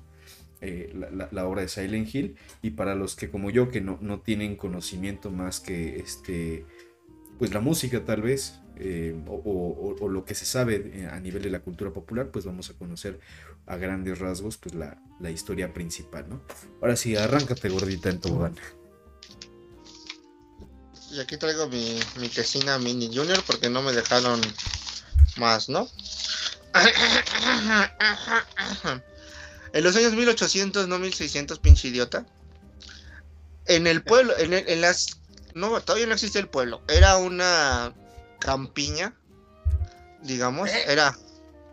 eh, 0.63 0.93
la, 1.33 1.47
obra 1.47 1.63
de 1.63 1.69
Silent 1.69 2.15
Hill 2.15 2.37
y 2.61 2.73
para 2.73 2.95
los 2.95 3.17
que 3.17 3.31
como 3.31 3.49
yo 3.49 3.71
que 3.71 3.81
no, 3.81 3.97
no 4.03 4.21
tienen 4.21 4.57
conocimiento 4.57 5.31
más 5.31 5.59
que 5.59 5.97
este 6.01 6.67
pues 7.41 7.53
la 7.53 7.61
música 7.61 8.05
tal 8.05 8.23
vez 8.23 8.61
eh, 8.77 9.21
o, 9.27 10.09
lo 10.09 10.25
que 10.25 10.37
se 10.37 10.45
sabe 10.45 10.93
eh, 10.95 11.09
a 11.11 11.19
nivel 11.19 11.43
de 11.43 11.51
la 11.51 11.61
cultura 11.61 11.91
popular 11.91 12.31
pues 12.31 12.45
vamos 12.45 12.71
a 12.71 12.75
conocer 12.75 13.19
a 13.67 13.77
grandes 13.77 14.21
rasgos 14.21 14.57
pues 14.57 14.77
la, 14.77 14.97
historia 15.31 15.75
principal 15.75 16.29
no 16.29 16.41
ahora 16.81 16.95
sí 16.95 17.17
arráncate 17.17 17.69
gordita 17.69 18.11
en 18.11 18.21
tobogán 18.21 18.55
y 21.11 21.19
aquí 21.19 21.37
traigo 21.37 21.69
mi, 21.69 21.99
mi 22.21 22.29
tesina 22.29 22.79
mini 22.79 23.11
junior 23.13 23.43
porque 23.45 23.69
no 23.69 23.83
me 23.83 23.93
dejaron 23.93 24.41
más 25.37 25.69
no 25.69 25.89
En 29.73 29.85
los 29.85 29.95
años 29.97 30.15
1800, 30.15 30.89
no 30.89 30.99
1600, 30.99 31.59
pinche 31.59 31.89
idiota. 31.89 32.27
En 33.67 33.87
el 33.87 34.03
pueblo, 34.03 34.35
en, 34.37 34.81
las... 34.81 35.20
No, 35.55 35.81
todavía 35.81 36.07
no 36.07 36.15
existe 36.15 36.39
el 36.39 36.49
pueblo. 36.49 36.83
Era 36.89 37.17
una 37.17 37.95
campiña, 38.41 39.15
digamos. 40.23 40.69
Eh. 40.69 40.85
Era, 40.87 41.17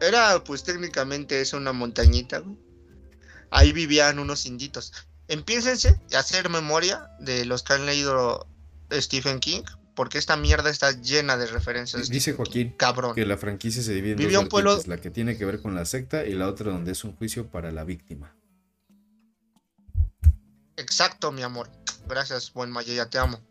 era 0.01 0.43
pues 0.43 0.63
técnicamente 0.63 1.41
es 1.41 1.53
una 1.53 1.73
montañita. 1.73 2.43
Ahí 3.49 3.71
vivían 3.71 4.19
unos 4.19 4.45
inditos. 4.45 4.93
Empiénsense 5.27 5.99
a 6.13 6.19
hacer 6.19 6.49
memoria 6.49 7.09
de 7.19 7.45
los 7.45 7.63
que 7.63 7.73
han 7.73 7.85
leído 7.85 8.47
Stephen 8.91 9.39
King, 9.39 9.63
porque 9.95 10.17
esta 10.17 10.37
mierda 10.37 10.69
está 10.69 10.91
llena 10.91 11.37
de 11.37 11.47
referencias. 11.47 12.09
Dice 12.09 12.33
Joaquín 12.33 12.73
cabrón. 12.77 13.15
que 13.15 13.25
la 13.25 13.37
franquicia 13.37 13.81
se 13.81 13.93
divide 13.93 14.23
en 14.23 14.31
dos 14.31 14.43
un 14.43 14.49
pueblo... 14.49 14.79
la 14.85 14.97
que 14.97 15.09
tiene 15.09 15.37
que 15.37 15.45
ver 15.45 15.61
con 15.61 15.75
la 15.75 15.85
secta 15.85 16.25
y 16.25 16.33
la 16.33 16.47
otra 16.47 16.71
donde 16.71 16.91
es 16.91 17.03
un 17.03 17.15
juicio 17.15 17.47
para 17.47 17.71
la 17.71 17.83
víctima. 17.83 18.35
Exacto, 20.77 21.31
mi 21.31 21.41
amor. 21.41 21.69
Gracias, 22.07 22.53
buen 22.53 22.69
Maya, 22.71 23.09
te 23.09 23.17
amo. 23.17 23.41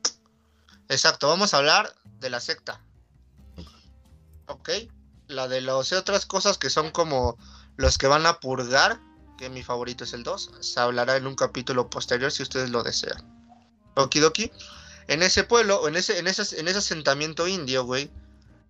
Exacto, 0.88 1.28
vamos 1.28 1.52
a 1.52 1.58
hablar 1.58 1.94
de 2.20 2.30
la 2.30 2.40
secta. 2.40 2.80
Ok. 4.46 4.70
La 5.28 5.48
de 5.48 5.60
las 5.60 5.92
otras 5.92 6.26
cosas 6.26 6.58
que 6.58 6.70
son 6.70 6.90
como 6.90 7.36
los 7.76 7.98
que 7.98 8.06
van 8.06 8.26
a 8.26 8.38
purgar, 8.38 9.00
que 9.38 9.50
mi 9.50 9.62
favorito 9.62 10.04
es 10.04 10.12
el 10.12 10.22
2. 10.22 10.52
Se 10.60 10.80
hablará 10.80 11.16
en 11.16 11.26
un 11.26 11.34
capítulo 11.34 11.90
posterior 11.90 12.30
si 12.30 12.42
ustedes 12.42 12.70
lo 12.70 12.82
desean. 12.82 13.24
Okidoki. 13.96 14.50
En 15.08 15.22
ese 15.22 15.44
pueblo, 15.44 15.86
en 15.88 15.96
ese, 15.96 16.18
en 16.18 16.26
ese, 16.26 16.60
en 16.60 16.68
ese 16.68 16.78
asentamiento 16.78 17.46
indio, 17.46 17.84
güey, 17.84 18.10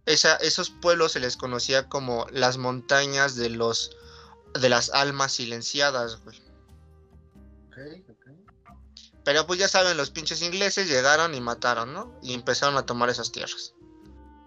esos 0.06 0.70
pueblos 0.70 1.12
se 1.12 1.20
les 1.20 1.36
conocía 1.36 1.88
como 1.88 2.26
las 2.30 2.58
montañas 2.58 3.34
de 3.36 3.50
los 3.50 3.96
de 4.60 4.68
las 4.68 4.90
almas 4.90 5.32
silenciadas, 5.32 6.22
güey. 6.22 6.40
Pero 9.26 9.46
pues 9.46 9.58
ya 9.58 9.68
saben, 9.68 9.98
los 9.98 10.10
pinches 10.10 10.40
ingleses 10.40 10.88
llegaron 10.88 11.34
y 11.34 11.40
mataron, 11.42 11.92
¿no? 11.92 12.18
Y 12.22 12.32
empezaron 12.32 12.78
a 12.78 12.86
tomar 12.86 13.10
esas 13.10 13.32
tierras. 13.32 13.74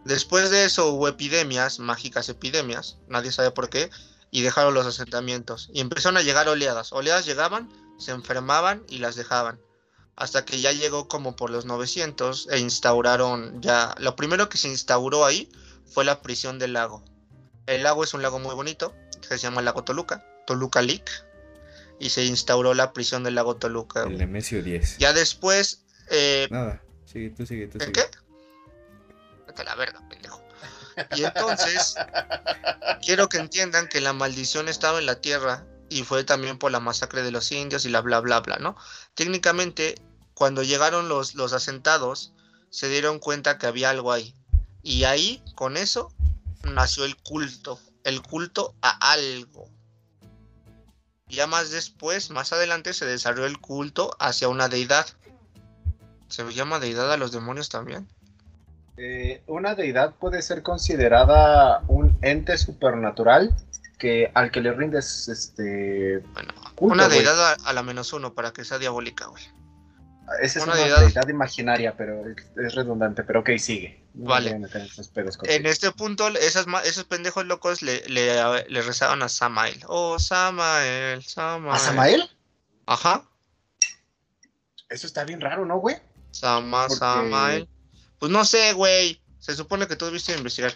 Después 0.05 0.49
de 0.49 0.65
eso 0.65 0.87
hubo 0.87 1.07
epidemias, 1.07 1.77
mágicas 1.77 2.29
epidemias, 2.29 2.97
nadie 3.07 3.31
sabe 3.31 3.51
por 3.51 3.69
qué, 3.69 3.91
y 4.31 4.41
dejaron 4.41 4.73
los 4.73 4.87
asentamientos. 4.87 5.69
Y 5.73 5.81
empezaron 5.81 6.17
a 6.17 6.21
llegar 6.21 6.47
oleadas. 6.47 6.93
Oleadas 6.93 7.25
llegaban, 7.27 7.69
se 7.99 8.11
enfermaban 8.11 8.83
y 8.87 8.97
las 8.97 9.15
dejaban 9.15 9.59
hasta 10.19 10.43
que 10.43 10.59
ya 10.59 10.73
llegó 10.73 11.07
como 11.07 11.37
por 11.37 11.49
los 11.49 11.65
900 11.65 12.49
e 12.51 12.59
instauraron 12.59 13.61
ya, 13.61 13.95
lo 13.99 14.17
primero 14.17 14.49
que 14.49 14.57
se 14.57 14.67
instauró 14.67 15.25
ahí 15.25 15.49
fue 15.85 16.03
la 16.03 16.21
prisión 16.21 16.59
del 16.59 16.73
lago. 16.73 17.05
El 17.67 17.83
lago 17.83 18.03
es 18.03 18.13
un 18.13 18.21
lago 18.21 18.37
muy 18.37 18.53
bonito, 18.53 18.93
se 19.21 19.37
llama 19.37 19.59
el 19.59 19.65
lago 19.65 19.85
Toluca, 19.85 20.25
Toluca 20.45 20.81
Lake, 20.81 21.11
y 21.99 22.09
se 22.09 22.25
instauró 22.25 22.73
la 22.73 22.93
prisión 22.93 23.23
del 23.23 23.35
lago 23.35 23.57
Toluca. 23.57 24.03
El 24.03 24.17
Nemesio 24.17 24.63
10. 24.63 24.97
Ya 24.97 25.13
después... 25.13 25.83
Eh, 26.09 26.47
Nada, 26.49 26.81
sigue, 27.05 27.29
tú 27.29 27.45
sigue, 27.45 27.67
tú 27.67 27.77
¿En 27.83 27.91
qué? 27.91 28.03
Vete 29.47 29.61
a 29.61 29.65
la 29.65 29.75
verga, 29.75 30.01
pendejo. 30.09 30.41
Y 31.15 31.23
entonces, 31.23 31.95
quiero 33.05 33.29
que 33.29 33.37
entiendan 33.37 33.87
que 33.87 34.01
la 34.01 34.13
maldición 34.13 34.67
estaba 34.67 34.99
en 34.99 35.05
la 35.05 35.21
tierra 35.21 35.65
y 35.89 36.03
fue 36.03 36.23
también 36.23 36.57
por 36.57 36.71
la 36.71 36.79
masacre 36.79 37.23
de 37.23 37.31
los 37.31 37.51
indios 37.51 37.85
y 37.85 37.89
la 37.89 38.01
bla 38.01 38.19
bla 38.19 38.39
bla, 38.41 38.57
¿no? 38.57 38.75
Técnicamente 39.15 39.95
cuando 40.33 40.63
llegaron 40.63 41.09
los, 41.09 41.35
los 41.35 41.51
asentados, 41.51 42.31
se 42.69 42.87
dieron 42.87 43.19
cuenta 43.19 43.57
que 43.57 43.67
había 43.67 43.89
algo 43.89 44.13
ahí. 44.13 44.33
Y 44.83 45.03
ahí, 45.03 45.43
con 45.55 45.75
eso, 45.75 46.13
nació 46.63 47.03
el 47.03 47.17
culto, 47.17 47.77
el 48.05 48.21
culto 48.21 48.73
a 48.81 49.11
algo. 49.11 49.69
Ya 51.29 51.47
más 51.47 51.71
después, 51.71 52.31
más 52.31 52.53
adelante, 52.53 52.93
se 52.93 53.05
desarrolló 53.05 53.45
el 53.45 53.59
culto 53.59 54.15
hacia 54.19 54.49
una 54.49 54.67
deidad. 54.67 55.05
¿Se 56.27 56.43
llama 56.51 56.79
deidad 56.79 57.11
a 57.11 57.17
los 57.17 57.31
demonios 57.31 57.69
también? 57.69 58.07
Eh, 58.97 59.41
una 59.47 59.75
deidad 59.75 60.15
puede 60.15 60.41
ser 60.41 60.61
considerada 60.61 61.83
un 61.87 62.17
ente 62.21 62.57
supernatural 62.57 63.55
que 63.97 64.31
al 64.33 64.51
que 64.51 64.61
le 64.61 64.73
rindes 64.73 65.27
este. 65.27 66.19
Bueno, 66.33 66.53
una 66.77 67.07
deidad 67.07 67.51
a, 67.51 67.53
a, 67.53 67.73
la 67.73 67.83
menos 67.83 68.11
uno 68.13 68.33
para 68.33 68.51
que 68.51 68.65
sea 68.65 68.77
diabólica, 68.77 69.27
güey. 69.27 69.43
Esa 70.41 70.59
es 70.59 70.65
una 70.65 70.75
deidad 70.75 71.27
imaginaria, 71.27 71.95
pero 71.95 72.23
es 72.29 72.75
redundante. 72.75 73.23
Pero 73.23 73.41
ok, 73.41 73.51
sigue. 73.57 73.98
Vale. 74.13 74.51
en 75.43 75.65
este 75.65 75.91
punto, 75.91 76.27
esas, 76.29 76.65
esos 76.85 77.03
pendejos 77.05 77.45
locos 77.45 77.81
le, 77.81 78.01
le, 78.07 78.81
rezaban 78.81 79.21
a 79.23 79.29
Samael. 79.29 79.81
Oh, 79.87 80.19
Samael, 80.19 81.23
Samael. 81.23 81.75
¿A 81.75 81.79
Samael? 81.79 82.29
Ajá. 82.85 83.25
Eso 84.89 85.05
está 85.05 85.23
bien 85.23 85.39
raro, 85.39 85.65
¿no, 85.65 85.77
güey? 85.77 85.97
Sama, 86.31 86.89
Samael. 86.89 87.67
Pues 88.17 88.31
no 88.31 88.43
sé, 88.45 88.73
güey. 88.73 89.21
Se 89.39 89.55
supone 89.55 89.87
que 89.87 89.95
tú 89.95 90.09
viste 90.11 90.35
investigar. 90.35 90.73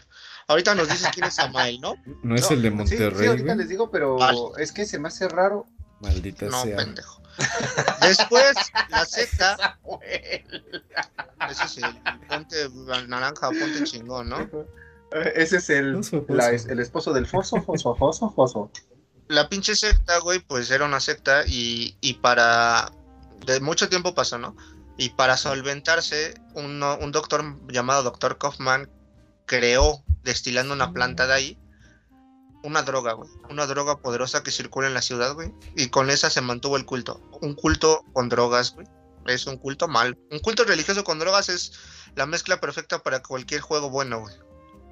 Ahorita 0.47 0.75
nos 0.75 0.87
dices 0.89 1.09
quién 1.13 1.25
es 1.25 1.35
Samael, 1.35 1.81
¿no? 1.81 1.95
No 2.23 2.35
es 2.35 2.49
el 2.51 2.61
de 2.61 2.71
Monterrey. 2.71 3.19
Sí, 3.19 3.25
ahorita 3.27 3.55
les 3.55 3.69
digo, 3.69 3.89
pero 3.91 4.57
es 4.57 4.71
que 4.71 4.85
se 4.85 4.99
me 4.99 5.07
hace 5.07 5.27
raro. 5.27 5.65
Maldita 5.99 6.45
no, 6.47 6.63
sea. 6.63 6.77
pendejo. 6.77 7.23
Después, 8.01 8.53
la 8.89 9.05
secta. 9.05 9.79
Ese 11.49 11.63
es 11.65 11.77
el 11.77 11.95
ponte 12.27 12.69
naranja, 13.07 13.49
ponte 13.49 13.83
chingón, 13.83 14.29
¿no? 14.29 14.49
Ese 15.35 15.57
es 15.57 15.69
el, 15.69 16.01
el 16.69 16.79
esposo 16.79 17.13
del 17.13 17.27
Foso, 17.27 17.61
Foso, 17.61 17.95
Foso, 17.95 18.31
Foso. 18.31 18.71
La 19.27 19.47
pinche 19.49 19.75
secta, 19.75 20.19
güey, 20.19 20.39
pues 20.39 20.69
era 20.71 20.85
una 20.85 20.99
secta 20.99 21.43
y, 21.45 21.97
y 22.01 22.15
para. 22.15 22.91
De 23.45 23.59
mucho 23.59 23.89
tiempo 23.89 24.15
pasó, 24.15 24.37
¿no? 24.37 24.55
Y 24.97 25.09
para 25.09 25.37
solventarse, 25.37 26.33
un, 26.53 26.81
un 26.81 27.11
doctor 27.11 27.43
llamado 27.71 28.03
Doctor 28.03 28.37
Kaufman 28.37 28.89
creó, 29.45 30.03
destilando 30.23 30.73
una 30.73 30.91
planta 30.93 31.27
de 31.27 31.33
ahí, 31.33 31.57
una 32.63 32.82
droga, 32.84 33.13
güey. 33.13 33.29
Una 33.50 33.65
droga 33.65 34.00
poderosa 34.00 34.43
que 34.43 34.51
circula 34.51 34.88
en 34.88 34.93
la 34.93 35.01
ciudad, 35.01 35.34
güey. 35.34 35.53
Y 35.75 35.89
con 35.89 36.10
esa 36.10 36.29
se 36.29 36.41
mantuvo 36.41 36.77
el 36.77 36.86
culto. 36.86 37.22
Un 37.41 37.53
culto 37.53 38.03
con 38.13 38.29
drogas, 38.29 38.74
güey. 38.74 38.88
Es 39.27 39.46
un 39.48 39.58
culto 39.58 39.88
mal. 39.88 40.17
Un 40.32 40.39
culto 40.39 40.63
religioso 40.63 41.03
con 41.03 41.20
drogas 41.20 41.50
es 41.50 41.74
la 42.15 42.25
mezcla 42.25 42.60
perfecta 42.60 43.00
para 43.00 43.22
cualquier 43.22 43.62
juego 43.62 43.89
bueno, 43.89 44.22
güey. 44.22 44.36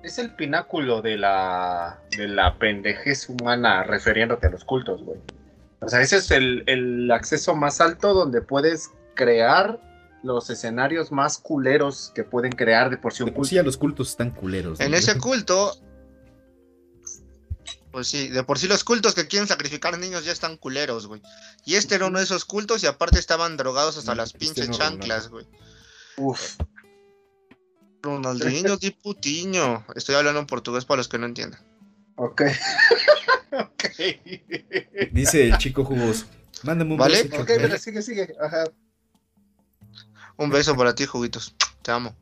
Es 0.04 0.18
el 0.18 0.36
pináculo 0.36 1.02
de 1.02 1.18
la, 1.18 2.02
de 2.18 2.28
la 2.28 2.58
pendejez 2.58 3.30
humana 3.30 3.84
refiriéndote 3.84 4.48
a 4.48 4.50
los 4.50 4.66
cultos, 4.66 5.04
güey. 5.04 5.20
O 5.82 5.88
sea, 5.88 6.02
ese 6.02 6.18
es 6.18 6.32
el, 6.32 6.64
el 6.68 7.12
acceso 7.12 7.56
más 7.56 7.82
alto 7.82 8.14
donde 8.14 8.42
puedes 8.42 8.90
crear 9.16 9.80
los 10.24 10.50
escenarios 10.50 11.12
más 11.12 11.38
culeros 11.38 12.12
que 12.14 12.24
pueden 12.24 12.52
crear 12.52 12.90
de 12.90 12.98
por 12.98 13.14
sí 13.14 13.24
un 13.24 13.30
culto. 13.30 13.50
sí 13.50 13.56
ya 13.56 13.64
los 13.64 13.78
cultos 13.78 14.10
están 14.10 14.32
culeros. 14.32 14.80
¿no? 14.80 14.86
En 14.86 14.94
ese 14.94 15.18
culto, 15.18 15.76
pues 17.92 18.08
sí, 18.08 18.28
de 18.30 18.44
por 18.44 18.58
sí 18.58 18.68
los 18.68 18.84
cultos 18.84 19.14
que 19.14 19.28
quieren 19.28 19.48
sacrificar 19.48 19.98
niños 19.98 20.24
ya 20.26 20.32
están 20.32 20.58
culeros, 20.58 21.08
güey. 21.08 21.22
Y 21.66 21.76
este 21.76 21.96
era 21.96 22.08
uno 22.08 22.20
de 22.20 22.24
esos 22.26 22.46
cultos 22.46 22.84
y 22.84 22.88
aparte 22.88 23.20
estaban 23.20 23.58
drogados 23.58 23.98
hasta 23.98 24.14
Mm, 24.14 24.18
las 24.18 24.34
pinches 24.34 24.70
chanclas, 24.72 25.28
güey. 25.30 25.46
Uf. 26.18 26.56
Ronaldinho 28.02 28.78
di 28.78 28.92
putiño. 28.92 29.86
Estoy 29.96 30.16
hablando 30.16 30.40
en 30.40 30.48
portugués 30.48 30.86
para 30.86 30.98
los 30.98 31.08
que 31.08 31.18
no 31.20 31.26
entiendan. 31.28 31.62
Ok. 32.16 32.42
ok. 33.52 33.86
Dice 35.12 35.48
el 35.50 35.58
chico 35.58 35.84
jugoso. 35.86 36.26
Mándame 36.64 36.92
un 36.94 36.98
¿Vale? 36.98 37.24
beso, 37.24 37.28
Ok, 37.36 37.48
Chocmel". 37.48 37.62
pero 37.62 37.78
sigue, 37.78 38.02
sigue. 38.02 38.36
Ajá. 38.42 38.64
Un 40.38 40.50
beso 40.50 40.76
para 40.76 40.96
ti, 40.96 41.06
juguitos. 41.06 41.56
Te 41.82 41.92
amo. 41.92 42.16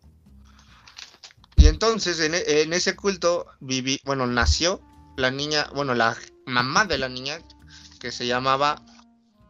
Y 1.56 1.68
entonces 1.68 2.20
en, 2.22 2.34
en 2.36 2.74
ese 2.74 2.96
culto 2.96 3.46
viví, 3.60 4.00
bueno, 4.06 4.26
nació 4.28 4.82
la 5.20 5.32
niña, 5.32 5.68
bueno, 5.76 5.94
la 5.94 6.16
mamá 6.46 6.86
de 6.86 6.98
la 6.98 7.10
niña 7.10 7.38
que 8.00 8.12
se 8.12 8.26
llamaba 8.26 8.82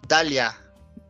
Dalia. 0.08 0.56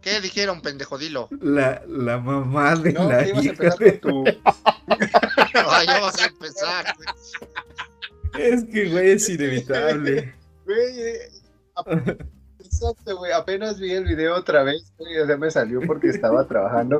¿Qué 0.01 0.21
dijeron, 0.21 0.61
pendejo? 0.61 0.97
Dilo. 0.97 1.27
La, 1.41 1.81
la 1.87 2.17
mamá 2.19 2.75
de 2.75 2.93
No, 2.93 3.09
la 3.09 3.27
ibas 3.27 3.39
a 3.39 3.41
hija 3.43 3.51
empezar 3.51 3.79
de- 3.79 3.99
con 3.99 4.11
tu. 4.23 4.23
Ay, 5.69 5.87
ya 5.87 5.99
vas 5.99 6.21
a 6.21 6.25
empezar. 6.27 6.85
güey. 6.95 8.43
Es 8.51 8.63
que, 8.65 8.89
güey, 8.89 9.11
es 9.11 9.29
inevitable. 9.29 10.35
Güey, 10.65 11.01
eh, 11.01 11.31
Exacto, 12.81 13.17
güey. 13.17 13.31
Apenas 13.31 13.79
vi 13.79 13.91
el 13.91 14.05
video 14.05 14.35
otra 14.35 14.63
vez, 14.63 14.91
güey. 14.97 15.17
O 15.19 15.25
sea, 15.27 15.37
me 15.37 15.51
salió 15.51 15.81
porque 15.85 16.07
estaba 16.09 16.47
trabajando. 16.47 16.99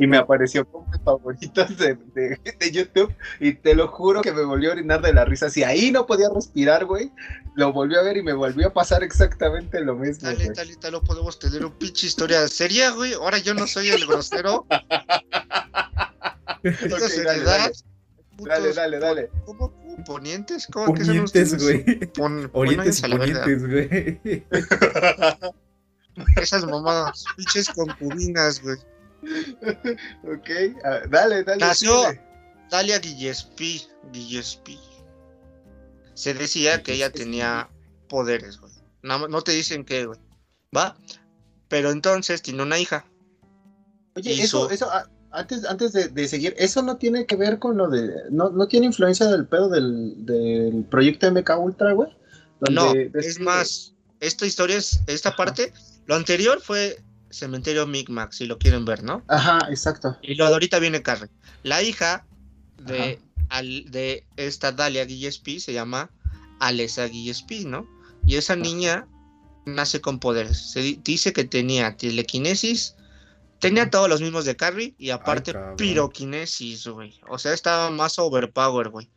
Y 0.00 0.06
me 0.06 0.16
apareció 0.16 0.64
como 0.64 0.86
mis 0.92 1.00
favoritos 1.02 1.76
de, 1.76 1.96
de- 2.14 2.38
de 2.58 2.70
YouTube. 2.70 3.12
Y 3.40 3.54
te 3.54 3.74
lo 3.74 3.88
juro 3.88 4.22
que 4.22 4.32
me 4.32 4.44
volvió 4.44 4.70
a 4.70 4.72
orinar 4.74 5.02
de 5.02 5.12
la 5.12 5.24
risa. 5.24 5.50
Si 5.50 5.64
ahí 5.64 5.90
no 5.90 6.06
podía 6.06 6.28
respirar, 6.32 6.84
güey, 6.84 7.10
lo 7.56 7.72
volvió 7.72 7.98
a 7.98 8.04
ver 8.04 8.16
y 8.16 8.22
me 8.22 8.32
volvió 8.32 8.68
a 8.68 8.72
pasar 8.72 9.02
exactamente 9.02 9.80
lo 9.80 9.96
mismo. 9.96 10.28
Dale, 10.28 10.50
dale, 10.54 10.76
dale, 10.80 11.00
podemos 11.00 11.38
tener 11.40 11.64
un 11.64 11.72
pinche 11.72 12.06
historia 12.06 12.46
seria, 12.46 12.90
güey. 12.92 13.14
Ahora 13.14 13.38
yo 13.38 13.54
no 13.54 13.66
soy 13.66 13.88
el 13.88 14.06
grosero. 14.06 14.64
Dale, 16.62 17.44
dale. 17.44 17.72
Putos 18.38 18.48
Dale, 18.54 18.72
dale, 18.72 18.98
dale. 18.98 19.30
¿Cómo? 19.44 19.70
¿Cómo? 19.72 20.04
¿Ponientes? 20.04 20.66
¿Cómo 20.72 20.94
que 20.94 21.04
son 21.04 21.16
Ponientes, 21.26 21.62
güey. 21.62 21.84
Pon- 22.12 22.50
Orientes 22.54 23.00
pónganse 23.02 23.04
a 23.04 23.08
la 23.08 23.16
verga. 23.18 23.40
ponientes, 23.42 23.68
güey. 23.68 24.46
Esas 26.36 26.64
mamadas, 26.64 27.24
pinches 27.36 27.68
concubinas, 27.68 28.60
güey. 28.62 28.76
Ok, 30.24 30.50
ah, 30.84 31.00
dale, 31.08 31.44
dale. 31.44 31.58
Nació- 31.60 32.02
dale. 32.02 32.20
Dalia 32.70 33.00
Gillespie, 33.00 33.82
Gillespie. 34.12 34.78
Se 36.14 36.34
decía 36.34 36.82
que 36.82 36.94
ella 36.94 37.10
tenía 37.10 37.68
poderes, 38.08 38.58
güey. 38.60 38.72
No, 39.02 39.26
no 39.28 39.42
te 39.42 39.52
dicen 39.52 39.84
qué, 39.84 40.06
güey. 40.06 40.18
¿Va? 40.76 40.96
Pero 41.68 41.90
entonces 41.90 42.42
tiene 42.42 42.62
una 42.62 42.78
hija. 42.78 43.06
Oye, 44.16 44.32
Y 44.34 44.40
eso, 44.42 44.66
su- 44.68 44.74
eso, 44.74 44.88
ah, 44.90 45.08
antes, 45.30 45.64
antes 45.64 45.92
de, 45.92 46.08
de 46.08 46.28
seguir, 46.28 46.54
eso 46.58 46.82
no 46.82 46.96
tiene 46.96 47.26
que 47.26 47.36
ver 47.36 47.58
con 47.58 47.76
lo 47.76 47.88
de, 47.88 48.10
no, 48.30 48.50
no 48.50 48.66
tiene 48.68 48.86
influencia 48.86 49.26
del 49.26 49.46
pedo 49.46 49.68
del, 49.68 50.24
del 50.24 50.84
proyecto 50.90 51.30
MK 51.30 51.50
Ultra, 51.58 51.92
güey. 51.92 52.10
No, 52.70 52.92
es 53.14 53.38
más, 53.40 53.94
esta 54.20 54.46
historia 54.46 54.76
es, 54.76 55.00
esta 55.06 55.36
parte, 55.36 55.72
lo 56.06 56.14
anterior 56.16 56.60
fue 56.60 56.98
Cementerio 57.30 57.86
Micmac, 57.86 58.32
si 58.32 58.46
lo 58.46 58.58
quieren 58.58 58.84
ver, 58.84 59.02
¿no? 59.04 59.22
Ajá, 59.28 59.58
exacto. 59.70 60.16
Y 60.22 60.34
lo 60.34 60.46
de 60.46 60.52
ahorita 60.54 60.78
viene 60.78 61.02
Carrie. 61.02 61.28
La 61.62 61.82
hija 61.82 62.26
de, 62.84 63.20
al- 63.50 63.84
de 63.90 64.24
esta 64.36 64.72
Dalia 64.72 65.06
Gillespie 65.06 65.60
se 65.60 65.72
llama 65.72 66.10
Alessa 66.58 67.08
Gillespie, 67.08 67.64
¿no? 67.64 67.86
Y 68.26 68.36
esa 68.36 68.56
niña 68.56 69.06
nace 69.66 70.00
con 70.00 70.18
poderes. 70.18 70.58
Se 70.72 70.80
di- 70.80 71.00
dice 71.04 71.32
que 71.32 71.44
tenía 71.44 71.96
telequinesis, 71.96 72.94
tenía 73.60 73.90
todos 73.90 74.08
los 74.08 74.20
mismos 74.20 74.44
de 74.44 74.56
Carrie 74.56 74.94
y 74.98 75.10
aparte 75.10 75.52
piroquinesis, 75.76 76.86
güey. 76.88 77.18
O 77.28 77.38
sea, 77.38 77.52
estaba 77.52 77.90
más 77.90 78.18
overpower, 78.18 78.88
güey. 78.88 79.08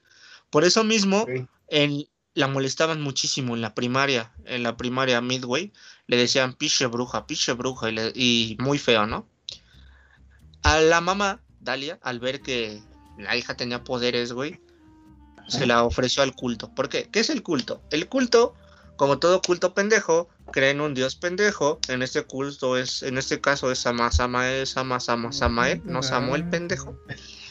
Por 0.50 0.64
eso 0.64 0.84
mismo, 0.84 1.26
en, 1.68 2.06
la 2.34 2.48
molestaban 2.48 3.02
muchísimo 3.02 3.56
en 3.56 3.62
la 3.62 3.74
primaria, 3.74 4.34
en 4.46 4.64
la 4.64 4.78
primaria 4.78 5.22
Midway, 5.22 5.72
le 6.08 6.18
decían 6.18 6.54
piche 6.54 6.86
bruja, 6.88 7.26
piche 7.28 7.54
bruja, 7.54 7.90
y, 7.90 7.94
le- 7.94 8.12
y 8.16 8.58
muy 8.60 8.78
feo, 8.78 9.06
¿no? 9.06 9.28
A 10.64 10.80
la 10.80 11.02
mamá, 11.02 11.42
Dalia, 11.60 12.00
al 12.02 12.20
ver 12.20 12.42
que 12.42 12.82
la 13.18 13.36
hija 13.36 13.56
tenía 13.56 13.84
poderes, 13.84 14.32
güey, 14.34 14.60
se 15.48 15.66
la 15.66 15.84
ofreció 15.84 16.24
al 16.24 16.34
culto. 16.36 16.74
¿Por 16.74 16.88
qué? 16.88 17.10
¿Qué 17.12 17.20
es 17.20 17.30
el 17.30 17.44
culto? 17.44 17.82
El 17.92 18.08
culto, 18.08 18.56
como 19.02 19.18
todo 19.18 19.42
culto 19.42 19.74
pendejo, 19.74 20.30
cree 20.52 20.70
en 20.70 20.80
un 20.80 20.94
dios 20.94 21.16
pendejo. 21.16 21.80
En 21.88 22.04
este 22.04 22.22
culto 22.22 22.78
es, 22.78 23.02
en 23.02 23.18
este 23.18 23.42
caso 23.42 23.72
es 23.72 23.80
Sama, 23.80 24.12
Samael, 24.12 24.68
Sama, 24.68 25.00
Sama, 25.00 25.32
Samael, 25.32 25.82
no 25.86 26.04
Samuel 26.04 26.48
pendejo. 26.48 26.96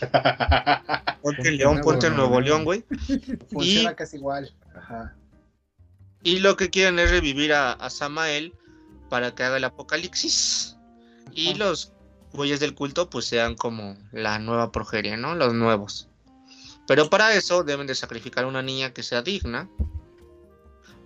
Ponte 1.22 1.48
en 1.48 1.56
León, 1.56 1.80
ponte 1.82 2.06
en 2.06 2.14
Nuevo 2.14 2.40
León, 2.40 2.62
güey. 2.62 2.84
Funciona 3.50 3.90
Y- 3.90 3.94
casi 3.96 4.18
igual. 4.18 4.54
Ajá. 4.76 5.16
Y 6.22 6.38
lo 6.38 6.56
que 6.56 6.70
quieren 6.70 7.00
es 7.00 7.10
revivir 7.10 7.52
a, 7.52 7.72
a 7.72 7.90
Samael 7.90 8.54
para 9.08 9.34
que 9.34 9.42
haga 9.42 9.56
el 9.56 9.64
apocalipsis. 9.64 10.76
Y 11.34 11.48
Ajá. 11.48 11.58
los 11.58 11.92
güeyes 12.32 12.60
del 12.60 12.76
culto 12.76 13.10
pues 13.10 13.24
sean 13.24 13.56
como 13.56 13.98
la 14.12 14.38
nueva 14.38 14.70
progeria, 14.70 15.16
¿no? 15.16 15.34
Los 15.34 15.52
nuevos. 15.52 16.08
Pero 16.86 17.10
para 17.10 17.34
eso 17.34 17.64
deben 17.64 17.88
de 17.88 17.96
sacrificar 17.96 18.44
a 18.44 18.46
una 18.46 18.62
niña 18.62 18.92
que 18.92 19.02
sea 19.02 19.22
digna. 19.22 19.68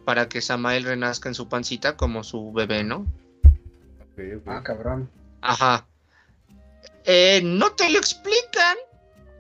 Para 0.04 0.28
que 0.28 0.40
Samael 0.40 0.84
renazca 0.84 1.28
en 1.28 1.34
su 1.34 1.48
pancita 1.48 1.96
como 1.96 2.24
su 2.24 2.52
bebé, 2.52 2.84
¿no? 2.84 3.06
Ah, 4.46 4.62
cabrón. 4.62 5.10
Ajá. 5.40 5.86
Eh, 7.04 7.40
no 7.44 7.72
te 7.72 7.90
lo 7.90 7.98
explican, 7.98 8.76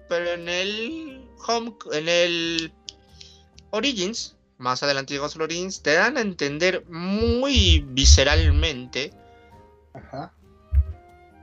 pero 0.08 0.32
en 0.32 0.48
el 0.48 1.28
Home, 1.46 1.74
en 1.92 2.08
el 2.08 2.72
Origins, 3.70 4.36
más 4.58 4.82
adelante 4.82 5.14
llegamos 5.14 5.34
al 5.36 5.42
Origins, 5.42 5.82
te 5.82 5.94
dan 5.94 6.16
a 6.16 6.20
entender 6.20 6.84
muy 6.88 7.84
visceralmente 7.88 9.12
Ajá. 9.94 10.32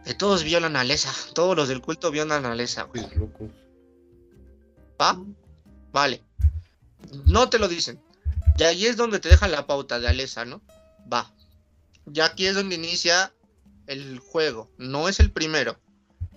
que 0.06 0.14
todos 0.14 0.44
violan 0.44 0.76
a 0.76 0.82
Alessa, 0.82 1.12
todos 1.34 1.56
los 1.56 1.68
del 1.68 1.82
culto 1.82 2.12
violan 2.12 2.46
a 2.46 2.52
Alessa, 2.52 2.84
güey. 2.84 3.04
Pues, 3.04 3.16
loco. 3.16 3.50
¿Va? 5.00 5.18
Vale. 5.92 6.22
No 7.26 7.50
te 7.50 7.58
lo 7.58 7.68
dicen. 7.68 8.00
Y 8.58 8.64
ahí 8.64 8.86
es 8.86 8.98
donde 8.98 9.20
te 9.20 9.30
dejan 9.30 9.52
la 9.52 9.66
pauta 9.66 10.00
de 10.00 10.08
Alessa, 10.08 10.46
¿no? 10.46 10.62
Va. 11.12 11.34
Ya 12.06 12.26
aquí 12.26 12.46
es 12.46 12.56
donde 12.56 12.76
inicia 12.76 13.34
el 13.88 14.20
juego. 14.20 14.70
No 14.78 15.10
es 15.10 15.20
el 15.20 15.32
primero. 15.32 15.80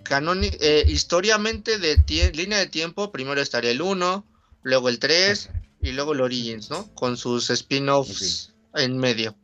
Canoni 0.03 0.49
eh, 0.59 0.85
historiamente 0.87 1.79
de 1.79 2.31
línea 2.33 2.59
de 2.59 2.67
tiempo, 2.67 3.11
primero 3.11 3.41
estaría 3.41 3.71
el 3.71 3.81
1, 3.81 4.25
luego 4.61 4.89
el 4.89 4.99
3 4.99 5.49
y 5.81 5.91
luego 5.91 6.13
el 6.13 6.21
Origins, 6.21 6.69
¿no? 6.69 6.93
Con 6.93 7.17
sus 7.17 7.49
spin-offs 7.49 8.53
en 8.75 8.97
medio. 8.97 9.35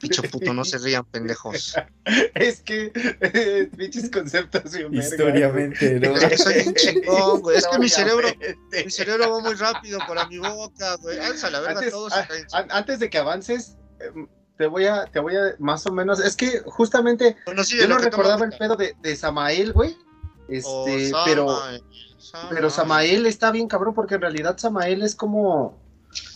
Picho 0.00 0.22
puto, 0.22 0.54
no 0.54 0.64
se 0.64 0.78
rían, 0.78 1.04
pendejos. 1.04 1.74
Es 2.34 2.60
que, 2.62 2.92
eh, 2.94 3.68
pinches 3.76 4.10
conceptos 4.10 4.72
bien 4.72 4.94
Historiamente, 4.94 6.00
¿no? 6.00 6.16
Es 6.16 6.24
que 6.24 6.38
soy 6.38 6.54
un 6.68 6.74
chingón, 6.74 7.40
güey. 7.42 7.58
Es 7.58 7.66
que 7.66 7.78
mi 7.78 7.88
cerebro, 7.88 8.28
mi 8.84 8.90
cerebro 8.90 9.30
va 9.32 9.40
muy 9.40 9.54
rápido 9.54 9.98
para 10.08 10.26
mi 10.28 10.38
boca, 10.38 10.96
güey. 10.96 11.18
Alza 11.18 11.50
la 11.50 11.60
verga 11.60 11.78
Antes, 11.80 11.92
todos. 11.92 12.12
a- 12.14 12.26
an- 12.52 12.68
antes 12.70 13.00
de 13.00 13.10
que 13.10 13.18
avances, 13.18 13.76
em, 14.00 14.26
te 14.56 14.66
voy 14.66 14.86
a, 14.86 15.04
te 15.06 15.20
voy 15.20 15.36
a 15.36 15.54
más 15.58 15.86
o 15.86 15.92
menos, 15.92 16.20
es 16.20 16.36
que 16.36 16.60
justamente 16.64 17.36
Bueno, 17.44 17.62
sí, 17.62 17.76
yo 17.76 17.86
no 17.86 17.98
recordaba 17.98 18.46
el 18.46 18.56
pedo 18.56 18.76
de, 18.76 18.96
de 19.02 19.14
Samael, 19.14 19.72
güey. 19.74 19.94
Este, 20.48 20.70
Oh, 20.70 21.22
pero, 21.26 21.48
Samael, 21.48 21.82
pero 22.50 22.70
Samael 22.70 23.26
está 23.26 23.50
bien 23.50 23.68
cabrón 23.68 23.92
porque 23.94 24.14
en 24.14 24.22
realidad 24.22 24.56
Samael 24.56 25.02
es 25.02 25.14
como, 25.14 25.78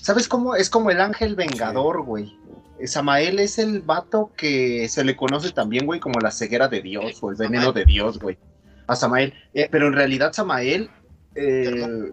¿sabes 0.02 0.28
cómo? 0.28 0.56
Es 0.56 0.68
como 0.68 0.90
el 0.90 1.00
ángel 1.00 1.36
vengador, 1.36 2.02
güey. 2.02 2.36
Eh, 2.80 2.86
Samael 2.86 3.38
es 3.38 3.58
el 3.58 3.82
vato 3.82 4.30
que 4.36 4.88
se 4.88 5.04
le 5.04 5.16
conoce 5.16 5.52
también, 5.52 5.86
güey, 5.86 6.00
como 6.00 6.20
la 6.20 6.30
ceguera 6.30 6.68
de 6.68 6.80
Dios 6.82 7.18
o 7.22 7.30
el 7.30 7.36
veneno 7.36 7.66
Samael. 7.66 7.86
de 7.86 7.92
Dios, 7.92 8.18
güey. 8.18 8.38
A 8.86 8.96
Samael. 8.96 9.34
Eh, 9.54 9.68
pero 9.70 9.86
en 9.86 9.92
realidad 9.92 10.32
Samael 10.32 10.90
eh, 11.34 12.12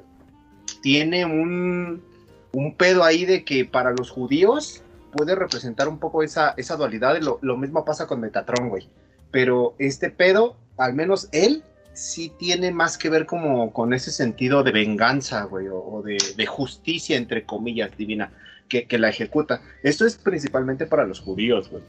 tiene 0.82 1.26
un, 1.26 2.04
un 2.52 2.76
pedo 2.76 3.04
ahí 3.04 3.26
de 3.26 3.44
que 3.44 3.66
para 3.66 3.92
los 3.92 4.10
judíos 4.10 4.84
puede 5.12 5.36
representar 5.36 5.88
un 5.88 6.00
poco 6.00 6.22
esa, 6.24 6.54
esa 6.58 6.76
dualidad. 6.76 7.20
Lo, 7.22 7.40
lo 7.42 7.58
mismo 7.58 7.84
pasa 7.86 8.06
con 8.08 8.20
Metatron, 8.20 8.70
güey. 8.70 8.90
Pero 9.32 9.76
este 9.80 10.10
pedo, 10.10 10.58
al 10.78 10.94
menos 10.94 11.30
él, 11.32 11.64
sí 11.94 12.32
tiene 12.38 12.72
más 12.72 12.98
que 12.98 13.10
ver 13.10 13.26
como 13.26 13.74
con 13.74 13.94
ese 13.94 14.12
sentido 14.12 14.62
de 14.64 14.72
venganza, 14.72 15.44
güey, 15.44 15.68
o, 15.68 15.78
o 15.78 16.04
de, 16.04 16.18
de 16.36 16.46
justicia, 16.46 17.18
entre 17.18 17.44
comillas, 17.44 17.98
divina, 17.98 18.32
que, 18.68 18.88
que 18.88 18.98
la 18.98 19.10
ejecuta. 19.10 19.62
Esto 19.84 20.06
es 20.06 20.18
principalmente 20.18 20.86
para 20.86 21.06
los 21.06 21.20
judíos, 21.20 21.70
güey. 21.70 21.84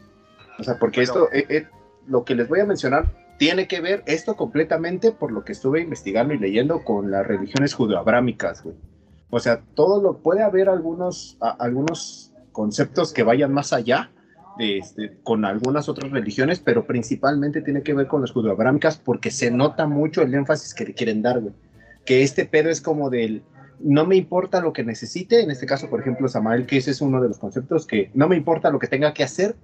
O 0.58 0.64
sea, 0.64 0.78
porque 0.78 1.02
esto, 1.02 1.28
eh, 1.32 1.46
eh, 1.48 1.66
lo 2.06 2.24
que 2.24 2.34
les 2.34 2.48
voy 2.48 2.60
a 2.60 2.66
mencionar, 2.66 3.12
tiene 3.38 3.68
que 3.68 3.80
ver 3.80 4.02
esto 4.06 4.36
completamente 4.36 5.12
por 5.12 5.30
lo 5.30 5.44
que 5.44 5.52
estuve 5.52 5.80
investigando 5.80 6.34
y 6.34 6.38
leyendo 6.38 6.82
con 6.84 7.10
las 7.10 7.26
religiones 7.26 7.74
judeoabrámicas, 7.74 8.64
güey. 8.64 8.76
O 9.30 9.38
sea, 9.40 9.62
todo 9.74 10.02
lo 10.02 10.18
puede 10.18 10.42
haber 10.42 10.68
algunos, 10.68 11.36
algunos 11.40 12.32
conceptos 12.50 13.12
que 13.12 13.22
vayan 13.22 13.52
más 13.52 13.72
allá 13.72 14.10
de 14.56 14.78
este, 14.78 15.18
con 15.22 15.44
algunas 15.44 15.88
otras 15.88 16.10
religiones, 16.10 16.60
pero 16.60 16.86
principalmente 16.86 17.62
tiene 17.62 17.82
que 17.82 17.94
ver 17.94 18.08
con 18.08 18.22
las 18.22 18.32
judeoabrámicas 18.32 18.96
porque 18.96 19.30
se 19.30 19.50
nota 19.50 19.86
mucho 19.86 20.22
el 20.22 20.34
énfasis 20.34 20.74
que 20.74 20.86
le 20.86 20.94
quieren 20.94 21.22
dar, 21.22 21.40
güey. 21.40 21.54
Que 22.04 22.22
este 22.22 22.46
pedo 22.46 22.70
es 22.70 22.80
como 22.80 23.10
del 23.10 23.42
no 23.80 24.06
me 24.06 24.16
importa 24.16 24.60
lo 24.60 24.72
que 24.72 24.84
necesite, 24.84 25.42
en 25.42 25.50
este 25.50 25.66
caso, 25.66 25.88
por 25.88 26.00
ejemplo, 26.00 26.28
Samael, 26.28 26.66
que 26.66 26.78
ese 26.78 26.90
es 26.90 27.00
uno 27.00 27.20
de 27.20 27.28
los 27.28 27.38
conceptos 27.38 27.86
que 27.86 28.10
no 28.14 28.28
me 28.28 28.36
importa 28.36 28.70
lo 28.70 28.78
que 28.78 28.86
tenga 28.86 29.14
que 29.14 29.24
hacer, 29.24 29.56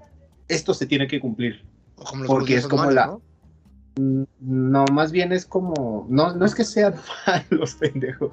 esto 0.49 0.75
se 0.75 0.87
tiene 0.87 1.07
que 1.07 1.21
cumplir. 1.21 1.65
porque 2.27 2.57
es 2.57 2.67
como 2.67 2.91
la... 2.91 3.19
¿no? 4.41 4.85
más 4.93 5.13
bien 5.13 5.33
es 5.33 5.47
como, 5.47 6.07
no, 6.11 6.35
no 6.35 6.45
es 6.45 6.55
que 6.55 6.65
sean 6.65 6.95
malos, 7.27 7.75
pendejo, 7.75 8.33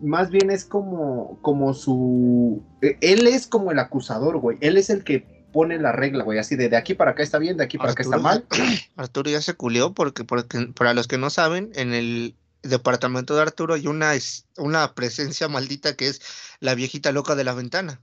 más 0.00 0.30
bien 0.30 0.50
es 0.50 0.64
como, 0.64 1.38
como 1.42 1.74
su, 1.74 2.62
él 2.80 3.26
es 3.26 3.46
como 3.46 3.72
el 3.72 3.78
acusador, 3.78 4.38
güey, 4.38 4.58
él 4.60 4.76
es 4.76 4.88
el 4.90 5.04
que 5.04 5.40
pone 5.52 5.78
la 5.78 5.92
regla, 5.92 6.24
güey, 6.24 6.38
así 6.38 6.56
de 6.56 6.68
de 6.68 6.76
aquí 6.76 6.94
para 6.94 7.12
acá 7.12 7.22
está 7.22 7.38
bien, 7.38 7.56
de 7.56 7.64
aquí 7.64 7.76
para 7.76 7.92
acá 7.92 8.02
está 8.02 8.18
mal. 8.18 8.44
Arturo 8.96 9.30
ya 9.30 9.42
se 9.42 9.54
culió 9.54 9.92
porque, 9.92 10.24
porque 10.24 10.68
para 10.74 10.94
los 10.94 11.08
que 11.08 11.18
no 11.18 11.30
saben, 11.30 11.70
en 11.74 11.92
el 11.92 12.36
departamento 12.62 13.34
de 13.34 13.42
Arturo 13.42 13.74
hay 13.74 13.86
una, 13.86 14.12
una 14.56 14.94
presencia 14.94 15.48
maldita 15.48 15.94
que 15.94 16.08
es 16.08 16.20
la 16.60 16.74
viejita 16.74 17.12
loca 17.12 17.34
de 17.34 17.44
la 17.44 17.54
ventana. 17.54 18.00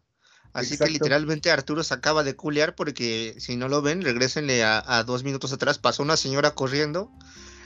Así 0.53 0.77
que 0.77 0.89
literalmente 0.89 1.51
Arturo 1.51 1.83
se 1.83 1.93
acaba 1.93 2.23
de 2.23 2.35
culear 2.35 2.73
porque 2.73 3.35
si 3.37 3.55
no 3.57 3.67
lo 3.67 3.81
ven, 3.81 4.01
regresenle 4.01 4.63
a, 4.63 5.03
dos 5.05 5.23
minutos 5.23 5.53
atrás. 5.53 5.77
Pasó 5.77 6.01
una 6.01 6.17
señora 6.17 6.51
corriendo 6.51 7.11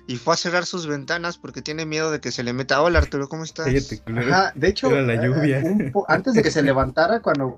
y 0.07 0.17
fue 0.17 0.33
a 0.33 0.37
cerrar 0.37 0.65
sus 0.65 0.87
ventanas 0.87 1.37
porque 1.37 1.61
tiene 1.61 1.85
miedo 1.85 2.11
de 2.11 2.19
que 2.19 2.31
se 2.31 2.43
le 2.43 2.51
meta. 2.51 2.81
Hola 2.81 2.99
Arturo, 2.99 3.29
¿cómo 3.29 3.45
estás? 3.45 3.67
de 3.67 4.67
hecho, 4.67 4.89
la 4.89 5.13
eh, 5.13 5.19
lluvia. 5.23 5.63
antes 6.07 6.33
de 6.33 6.43
que 6.43 6.51
se 6.51 6.63
levantara, 6.63 7.21
cuando, 7.21 7.57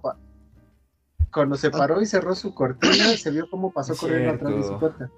cuando 1.32 1.56
se 1.56 1.72
paró 1.72 2.00
y 2.02 2.06
cerró 2.06 2.36
su 2.36 2.54
cortina, 2.54 3.18
se 3.18 3.32
vio 3.32 3.50
cómo 3.50 3.72
pasó 3.72 3.96
corriendo 3.96 4.34
atrás 4.34 4.56
de 4.56 4.64
su 4.64 4.80
puerta. 4.80 5.10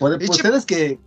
ustedes 0.00 0.66
que, 0.66 1.00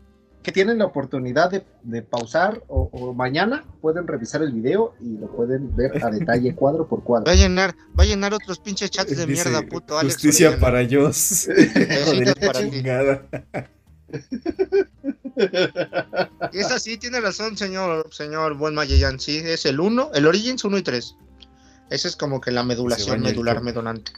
que 0.43 0.51
tienen 0.51 0.79
la 0.79 0.85
oportunidad 0.85 1.51
de, 1.83 2.01
pausar 2.01 2.63
o, 2.67 3.13
mañana 3.13 3.63
pueden 3.79 4.07
revisar 4.07 4.41
el 4.41 4.51
video 4.51 4.95
y 4.99 5.17
lo 5.17 5.27
pueden 5.27 5.75
ver 5.75 6.03
a 6.03 6.09
detalle 6.09 6.55
cuadro 6.57 6.87
por 6.87 7.03
cuadro. 7.03 7.25
Va 7.25 7.33
a 7.33 7.35
llenar, 7.35 7.75
va 7.97 8.03
a 8.03 8.07
llenar 8.07 8.33
otros 8.33 8.59
pinches 8.59 8.89
chats 8.89 9.15
de 9.15 9.27
mierda, 9.27 9.61
puto 9.61 9.97
Alex. 9.97 10.15
Justicia 10.15 10.59
para 10.59 10.81
ellos. 10.81 11.47
para 12.45 12.59
Es 16.51 16.71
así, 16.71 16.97
tiene 16.97 17.21
razón, 17.21 17.55
señor, 17.57 18.07
señor 18.11 18.55
buen 18.55 18.75
Mayellán. 18.75 19.19
Sí, 19.19 19.37
es 19.37 19.65
el 19.65 19.79
1, 19.79 20.11
el 20.13 20.25
Origins 20.25 20.63
1 20.63 20.77
y 20.77 20.81
3. 20.81 21.15
Esa 21.91 22.07
es 22.07 22.15
como 22.15 22.41
que 22.41 22.51
la 22.51 22.63
medulación 22.63 23.21
medular 23.21 23.61
medonante. 23.61 24.11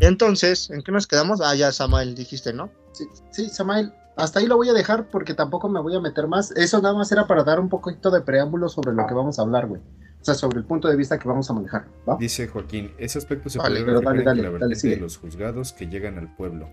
Entonces, 0.00 0.70
¿en 0.70 0.82
qué 0.82 0.92
nos 0.92 1.06
quedamos? 1.06 1.40
Ah, 1.40 1.54
ya, 1.54 1.72
Samael, 1.72 2.14
dijiste, 2.14 2.52
¿no? 2.52 2.70
Sí, 2.92 3.04
sí, 3.30 3.48
Samael, 3.48 3.92
hasta 4.16 4.38
ahí 4.38 4.46
lo 4.46 4.56
voy 4.56 4.68
a 4.68 4.72
dejar 4.72 5.08
porque 5.08 5.34
tampoco 5.34 5.68
me 5.68 5.80
voy 5.80 5.94
a 5.96 6.00
meter 6.00 6.28
más. 6.28 6.52
Eso 6.52 6.80
nada 6.80 6.94
más 6.94 7.10
era 7.10 7.26
para 7.26 7.42
dar 7.42 7.58
un 7.58 7.68
poquito 7.68 8.10
de 8.10 8.20
preámbulo 8.20 8.68
sobre 8.68 8.92
lo 8.92 9.06
que 9.06 9.14
vamos 9.14 9.38
a 9.38 9.42
hablar, 9.42 9.66
güey. 9.66 9.80
O 10.20 10.24
sea, 10.24 10.34
sobre 10.34 10.58
el 10.58 10.64
punto 10.64 10.88
de 10.88 10.96
vista 10.96 11.18
que 11.18 11.28
vamos 11.28 11.50
a 11.50 11.52
manejar. 11.52 11.86
Dice 12.18 12.48
Joaquín, 12.48 12.94
ese 12.96 13.18
aspecto 13.18 13.50
se 13.50 13.58
puede 13.58 13.84
ver 13.84 13.96
en 13.96 14.24
la 14.24 14.68
de 14.68 14.96
los 14.96 15.18
juzgados 15.18 15.72
que 15.72 15.86
llegan 15.86 16.18
al 16.18 16.34
pueblo. 16.34 16.68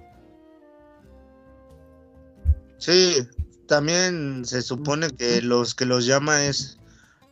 Sí, 2.77 3.27
también 3.67 4.45
se 4.45 4.61
supone 4.61 5.09
que 5.09 5.41
los 5.41 5.75
que 5.75 5.85
los 5.85 6.05
llama 6.05 6.45
es 6.45 6.77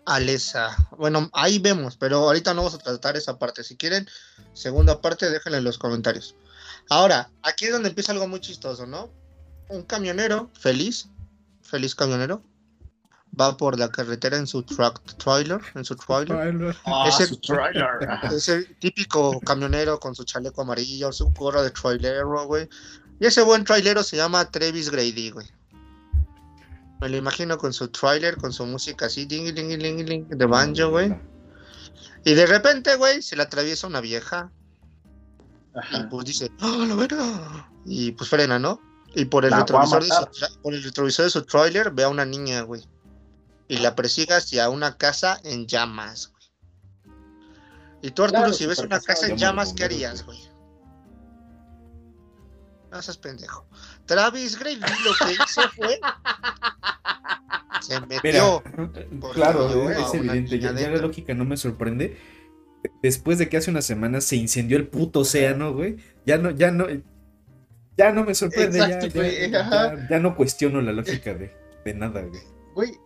Alesa. 0.06 0.76
Bueno, 0.98 1.30
ahí 1.34 1.60
vemos, 1.60 1.98
pero 1.98 2.18
ahorita 2.18 2.54
no 2.54 2.64
vamos 2.64 2.76
a 2.76 2.80
tratar 2.80 3.16
esa 3.16 3.40
parte. 3.40 3.64
Si 3.64 3.78
quieren, 3.78 4.08
segunda 4.54 5.02
parte, 5.02 5.30
déjenla 5.30 5.60
en 5.60 5.64
los 5.64 5.78
comentarios. 5.78 6.36
Ahora, 6.90 7.32
aquí 7.44 7.66
es 7.66 7.72
donde 7.72 7.90
empieza 7.90 8.12
algo 8.12 8.28
muy 8.28 8.42
chistoso, 8.42 8.86
¿no? 8.86 9.19
Un 9.70 9.84
camionero 9.84 10.50
feliz, 10.54 11.10
feliz 11.62 11.96
camionero, 11.96 12.44
va 13.40 13.56
por 13.56 13.78
la 13.78 13.90
carretera 13.90 14.38
en 14.38 14.48
su 14.48 14.64
truck 14.64 15.02
trailer, 15.18 15.62
en 15.76 15.86
su 15.86 15.96
trailer. 15.96 16.76
Ah, 16.86 17.08
ese, 17.08 18.64
típico 18.80 19.40
camionero 19.42 20.00
con 20.00 20.16
su 20.16 20.24
chaleco 20.24 20.62
amarillo, 20.62 21.12
su 21.12 21.30
gorra 21.30 21.62
de 21.62 21.72
trailero, 21.72 22.46
güey. 22.46 22.68
Y 23.20 23.26
ese 23.26 23.42
buen 23.42 23.64
trailero 23.64 24.04
se 24.04 24.18
llama 24.18 24.50
Travis 24.50 24.90
Grady, 24.90 25.32
güey. 25.32 25.48
Me 27.02 27.10
lo 27.10 27.18
imagino 27.18 27.58
con 27.58 27.72
su 27.72 27.88
trailer, 27.90 28.38
con 28.38 28.52
su 28.52 28.66
música 28.66 29.06
así, 29.06 29.26
ding, 29.26 29.54
ding, 29.54 29.78
ding, 29.78 30.06
ding, 30.06 30.28
de 30.28 30.46
banjo, 30.46 30.90
güey. 30.90 31.16
Y 32.26 32.34
de 32.34 32.46
repente, 32.46 32.96
güey, 32.96 33.22
se 33.22 33.36
le 33.36 33.44
atraviesa 33.44 33.88
una 33.88 34.02
vieja. 34.02 34.52
Y 35.92 36.04
pues 36.08 36.26
dice, 36.26 36.52
¡ah, 36.60 36.86
la 36.88 36.96
verga! 36.96 37.72
Y 37.86 38.12
pues 38.12 38.30
frena, 38.30 38.60
¿no? 38.60 38.82
Y 39.16 39.26
por 39.26 39.46
el, 39.46 39.52
retrovisor 39.52 40.04
de 40.04 40.10
su, 40.10 40.62
por 40.62 40.74
el 40.74 40.84
retrovisor 40.84 41.26
de 41.26 41.32
su 41.32 41.44
trailer 41.44 41.92
ve 41.92 42.04
a 42.04 42.10
una 42.10 42.26
niña, 42.26 42.62
güey. 42.62 42.86
Y 43.68 43.78
la 43.78 43.96
persigue 43.96 44.34
hacia 44.34 44.70
una 44.70 44.98
casa 44.98 45.40
en 45.44 45.68
llamas, 45.68 46.32
güey. 46.32 46.40
Y 48.02 48.12
tú, 48.12 48.24
Arturo, 48.24 48.54
si 48.54 48.66
ves 48.66 48.80
una 48.80 49.00
casa 49.00 49.28
en 49.28 49.38
llamas, 49.38 49.74
¿qué 49.74 49.84
harías, 49.84 50.26
güey? 50.26 50.40
No 52.92 53.02
seas 53.02 53.18
pendejo. 53.18 53.68
Travis 54.06 54.58
Gray 54.58 54.78
lo 54.78 54.88
que 55.26 55.34
hizo 55.34 55.70
fue. 55.76 56.00
Se 57.82 58.00
metió. 58.02 58.64
claro, 59.34 59.90
es 59.90 60.14
evidente. 60.14 60.60
Ya, 60.60 60.74
ya, 60.74 60.90
la 60.90 60.98
lógica 60.98 61.34
no 61.34 61.46
me 61.46 61.58
sorprende. 61.58 62.18
Después 63.04 63.38
de 63.38 63.50
que 63.50 63.58
hace 63.58 63.70
una 63.70 63.82
semana 63.82 64.22
se 64.22 64.38
incendió 64.38 64.78
el 64.78 64.88
puto 64.88 65.22
océano, 65.22 65.74
güey. 65.74 65.98
Ya 66.26 66.38
no, 66.38 66.52
ya 66.52 66.72
no 66.72 66.88
ya 68.00 68.14
no 68.14 68.24
me 68.24 68.34
sorprende, 68.34 68.80
ya, 70.10 70.20
no 70.20 70.34
cuestiono 70.34 70.80
la 70.80 70.94
lógica 70.94 71.34
de, 71.34 71.94
nada, 71.94 72.22
güey. 72.74 72.98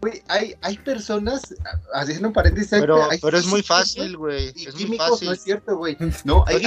Güey, 0.00 0.22
hay, 0.28 0.54
hay 0.62 0.78
personas, 0.78 1.54
haciendo 1.92 2.28
un 2.28 2.34
paréntesis, 2.34 2.70
pero, 2.70 3.06
pero 3.20 3.36
es 3.36 3.46
muy 3.46 3.62
fácil, 3.62 4.16
güey. 4.16 4.48
Es 4.48 4.74
muy 4.86 4.96
fácil. 4.96 5.28
No 5.28 5.34
es 5.34 5.42
cierto, 5.42 5.76
güey. 5.76 5.96
No, 6.24 6.44
hay, 6.46 6.64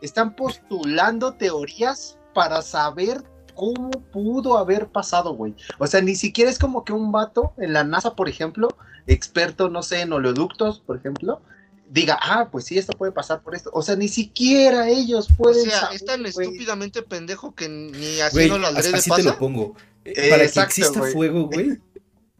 están, 0.00 0.36
postulando 0.36 1.34
teorías 1.34 2.16
para 2.32 2.62
saber 2.62 3.22
cómo 3.54 3.90
pudo 3.90 4.56
haber 4.56 4.86
pasado, 4.88 5.34
güey. 5.34 5.54
O 5.78 5.86
sea, 5.86 6.00
ni 6.00 6.14
siquiera 6.14 6.50
es 6.50 6.58
como 6.58 6.82
que 6.82 6.94
un 6.94 7.12
vato 7.12 7.52
en 7.58 7.74
la 7.74 7.84
NASA, 7.84 8.14
por 8.14 8.28
ejemplo, 8.28 8.68
experto, 9.06 9.68
no 9.68 9.82
sé, 9.82 10.00
en 10.00 10.14
oleoductos, 10.14 10.80
por 10.80 10.96
ejemplo, 10.96 11.42
diga, 11.90 12.18
ah, 12.22 12.48
pues 12.50 12.64
sí, 12.64 12.78
esto 12.78 12.92
puede 12.96 13.12
pasar 13.12 13.42
por 13.42 13.54
esto. 13.54 13.70
O 13.74 13.82
sea, 13.82 13.96
ni 13.96 14.08
siquiera 14.08 14.88
ellos 14.88 15.28
pueden. 15.36 15.68
O 15.68 15.70
sea, 15.70 15.90
es 15.92 16.04
tan 16.04 16.24
estúpidamente 16.24 17.02
pendejo 17.02 17.54
que 17.54 17.68
ni 17.68 18.20
haciendo 18.20 18.58
lo 18.58 18.68
adrede 18.68 18.96
así 18.96 19.10
te 19.10 19.22
lo 19.24 19.36
pongo. 19.38 19.74
Eh, 20.04 20.30
Para 20.30 20.48
que 20.48 20.60
exista 20.60 21.02
fuego, 21.02 21.48
güey, 21.48 21.78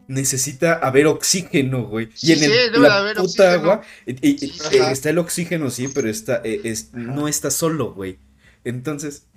necesita 0.07 0.75
haber 0.75 1.07
oxígeno, 1.07 1.85
güey. 1.85 2.09
Y 2.21 2.31
en 2.31 2.43
el, 2.43 2.81
la 2.81 3.13
puta 3.15 3.53
agua 3.53 3.81
está 4.05 5.09
el 5.09 5.19
oxígeno, 5.19 5.69
sí, 5.69 5.87
pero 5.89 6.09
está, 6.09 6.41
eh, 6.43 6.61
es, 6.63 6.93
no 6.93 7.27
está 7.27 7.51
solo, 7.51 7.93
güey. 7.93 8.17
Entonces, 8.63 9.27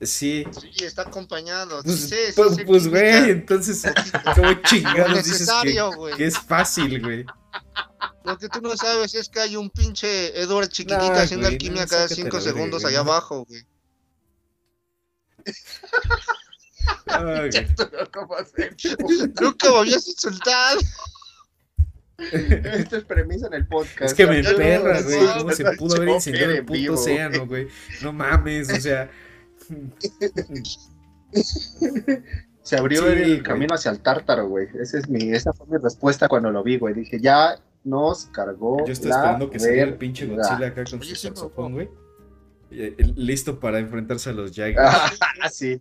sí. 0.00 0.44
Sí, 0.76 0.84
está 0.84 1.02
acompañado. 1.02 1.82
Pues, 1.82 2.00
sí, 2.00 2.16
pues, 2.36 2.58
pues 2.66 2.88
güey, 2.88 3.30
entonces, 3.30 3.82
¿cómo 4.34 4.52
chingados 4.64 5.24
dices 5.24 5.50
que, 5.62 6.16
que 6.16 6.26
es 6.26 6.38
fácil, 6.38 7.00
güey? 7.02 7.24
Lo 8.24 8.38
que 8.38 8.48
tú 8.48 8.60
no 8.60 8.76
sabes 8.76 9.14
es 9.14 9.28
que 9.28 9.40
hay 9.40 9.56
un 9.56 9.70
pinche 9.70 10.40
Edward 10.40 10.68
chiquitita 10.68 11.22
haciendo 11.22 11.48
alquimia 11.48 11.86
cada 11.86 12.08
5 12.08 12.40
segundos 12.40 12.84
allá 12.84 13.00
abajo, 13.00 13.44
güey. 13.44 13.62
Nunca 19.40 19.70
me 19.70 19.78
habías 19.78 20.06
insultado. 20.08 20.80
Esto 22.18 22.96
es 22.96 23.04
premisa 23.04 23.46
en 23.48 23.54
el 23.54 23.66
podcast. 23.66 24.02
Es 24.02 24.14
que 24.14 24.26
me 24.26 24.38
emperra, 24.38 25.02
güey. 25.02 25.26
¿Cómo 25.38 25.52
se 25.52 25.64
pudo 25.76 25.96
haber 25.96 26.08
incendiado 26.10 26.52
el 26.52 26.64
puto 26.64 26.94
océano, 26.94 27.46
güey? 27.46 27.68
No 28.02 28.12
mames, 28.12 28.70
o 28.70 28.80
sea. 28.80 29.10
Se 32.62 32.76
abrió 32.76 33.08
el 33.08 33.42
camino 33.42 33.74
hacia 33.74 33.90
el 33.90 34.00
tártaro, 34.00 34.46
güey. 34.46 34.68
Esa, 34.80 34.98
es 34.98 35.08
mi, 35.08 35.32
esa 35.32 35.52
fue 35.52 35.66
mi 35.66 35.78
respuesta 35.82 36.28
cuando 36.28 36.52
lo 36.52 36.62
vi, 36.62 36.78
güey. 36.78 36.94
Dije, 36.94 37.18
ya 37.20 37.58
nos 37.84 38.26
cargó. 38.26 38.84
Yo 38.86 38.92
estoy 38.92 39.10
esperando 39.10 39.50
que 39.50 39.58
salga 39.58 39.82
el 39.82 39.96
pinche 39.96 40.26
Godzilla 40.26 40.68
acá 40.68 40.84
con 40.84 41.02
su 41.02 41.14
saxofón, 41.14 41.72
güey. 41.74 41.90
Eh, 42.70 42.96
listo 43.16 43.60
para 43.60 43.78
enfrentarse 43.78 44.30
a 44.30 44.32
los 44.32 44.52
Jaguars. 44.54 45.18
Ah, 45.42 45.48
sí. 45.50 45.80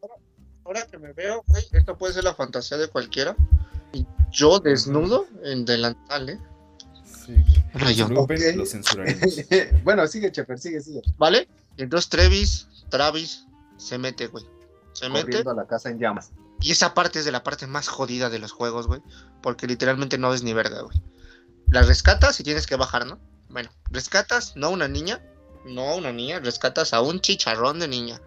Ahora 0.66 0.86
que 0.88 0.98
me 0.98 1.14
veo, 1.14 1.44
güey, 1.48 1.64
esto 1.72 1.98
puede 1.98 2.14
ser 2.14 2.24
la 2.24 2.34
fantasía 2.34 2.78
de 2.78 2.88
cualquiera. 2.88 3.36
Y 3.94 4.06
yo 4.32 4.60
desnudo 4.60 5.28
en 5.44 5.66
delantal, 5.66 6.30
¿eh? 6.30 6.40
Sí. 7.04 7.36
yo, 7.96 8.08
lo 8.10 8.66
censuraremos. 8.66 9.42
bueno, 9.84 10.08
sigue, 10.08 10.32
Chefer, 10.32 10.58
sigue, 10.60 10.82
sigue. 10.82 11.02
¿Vale? 11.18 11.48
Entonces 11.78 12.10
Travis, 12.10 12.68
Travis 12.90 13.46
se 13.78 13.98
mete, 13.98 14.28
güey. 14.28 14.46
Se 14.94 15.10
mete. 15.10 15.44
a 15.46 15.54
la 15.54 15.66
casa 15.68 15.90
en 15.90 16.00
llamas. 16.00 16.32
Y 16.62 16.72
esa 16.72 16.94
parte 16.94 17.20
es 17.20 17.26
de 17.26 17.32
la 17.32 17.44
parte 17.44 17.68
más 17.68 17.88
jodida 17.88 18.30
de 18.30 18.40
los 18.40 18.52
juegos, 18.52 18.88
güey. 18.88 19.02
Porque 19.42 19.68
literalmente 19.68 20.18
no 20.18 20.30
ves 20.30 20.44
ni 20.44 20.54
verga, 20.54 20.82
güey. 20.82 21.02
La 21.72 21.82
rescatas 21.82 22.40
y 22.40 22.44
tienes 22.44 22.68
que 22.68 22.76
bajar, 22.76 23.06
¿no? 23.08 23.18
Bueno, 23.50 23.70
rescatas 23.90 24.56
no 24.56 24.68
a 24.68 24.70
una 24.70 24.88
niña, 24.88 25.22
no 25.66 25.90
a 25.90 25.96
una 25.96 26.12
niña, 26.12 26.40
rescatas 26.40 26.94
a 26.94 27.02
un 27.02 27.20
chicharrón 27.22 27.80
de 27.80 27.88
niña. 27.88 28.22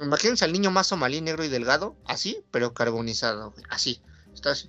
Imagínense 0.00 0.44
al 0.44 0.52
niño 0.52 0.70
más 0.70 0.88
somalí, 0.88 1.20
negro 1.22 1.44
y 1.44 1.48
delgado, 1.48 1.96
así, 2.04 2.44
pero 2.50 2.74
carbonizado, 2.74 3.52
güey. 3.52 3.64
Así. 3.70 4.02
Está 4.34 4.50
así. 4.50 4.68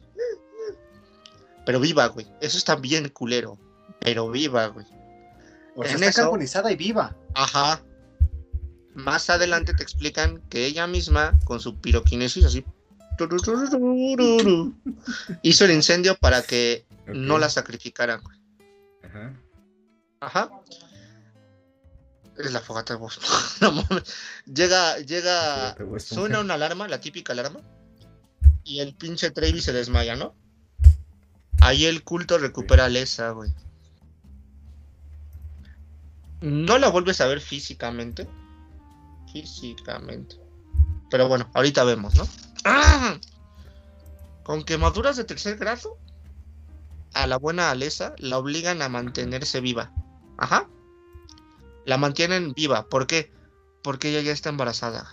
Pero 1.65 1.80
viva, 1.82 2.08
güey. 2.08 2.26
Eso 2.39 2.58
está 2.58 2.76
bien 2.78 3.10
culero. 3.10 3.58
Pero 4.00 4.30
viva, 4.30 4.67
güey. 4.67 4.86
O 5.76 5.84
sea, 5.84 5.91
En 5.91 5.98
está 5.98 6.10
eso- 6.10 6.22
carbonizada 6.22 6.72
y 6.72 6.76
viva. 6.78 7.15
Ajá. 7.36 7.84
Más 8.96 9.30
adelante 9.30 9.74
te 9.74 9.84
explican 9.84 10.41
que 10.50 10.65
ella 10.65 10.88
misma, 10.88 11.38
con 11.43 11.60
su 11.60 11.76
piroquinesis 11.80 12.46
así, 12.46 12.63
hizo 15.43 15.65
el 15.65 15.72
incendio 15.72 16.15
para 16.17 16.41
que 16.41 16.86
No 17.13 17.38
la 17.38 17.50
sacrificaran. 17.50 18.22
güey. 18.22 18.38
Ajá. 19.04 19.34
Ajá. 20.20 20.50
Es 22.38 22.52
la 22.52 22.60
fogata 22.62 22.93
de 22.93 23.00
Boston. 23.00 23.24
No. 23.62 23.84
Llega, 24.46 24.98
llega, 25.00 25.76
Boston. 25.76 26.17
suena 26.17 26.39
una 26.39 26.54
alarma, 26.54 26.88
la 26.88 27.00
típica 27.02 27.34
alarma, 27.34 27.62
y 28.63 28.80
el 28.80 28.93
pinche 28.96 29.32
Travis 29.32 29.63
se 29.63 29.74
desmaya, 29.74 30.15
¿no? 30.15 30.36
Ahí 31.62 31.86
el 31.86 32.04
culto 32.04 32.38
recupera 32.38 32.86
a 32.86 32.89
Lesa, 32.89 33.32
güey. 33.32 33.52
No 36.41 36.78
la 36.78 36.89
vuelves 36.89 37.20
a 37.22 37.28
ver 37.28 37.41
físicamente. 37.41 38.28
Físicamente. 39.34 40.36
Pero 41.10 41.28
bueno, 41.28 41.50
ahorita 41.54 41.84
vemos, 41.84 42.15
¿no? 42.15 42.28
¡Ah! 42.63 43.17
Con 44.43 44.63
quemaduras 44.63 45.17
de 45.17 45.24
tercer 45.24 45.58
grado, 45.58 45.98
a 47.13 47.28
la 47.28 47.38
buena 47.38 47.72
Alesa 47.72 48.13
la 48.17 48.38
obligan 48.38 48.82
a 48.82 48.89
mantenerse 48.89 49.62
viva. 49.62 49.91
Ajá. 50.38 50.67
La 51.86 51.98
mantienen 51.98 52.54
viva. 52.54 52.88
¿Por 52.89 53.08
qué? 53.08 53.32
Porque 53.84 54.10
ella 54.10 54.22
ya 54.22 54.32
está 54.34 54.50
embarazada. 54.50 55.08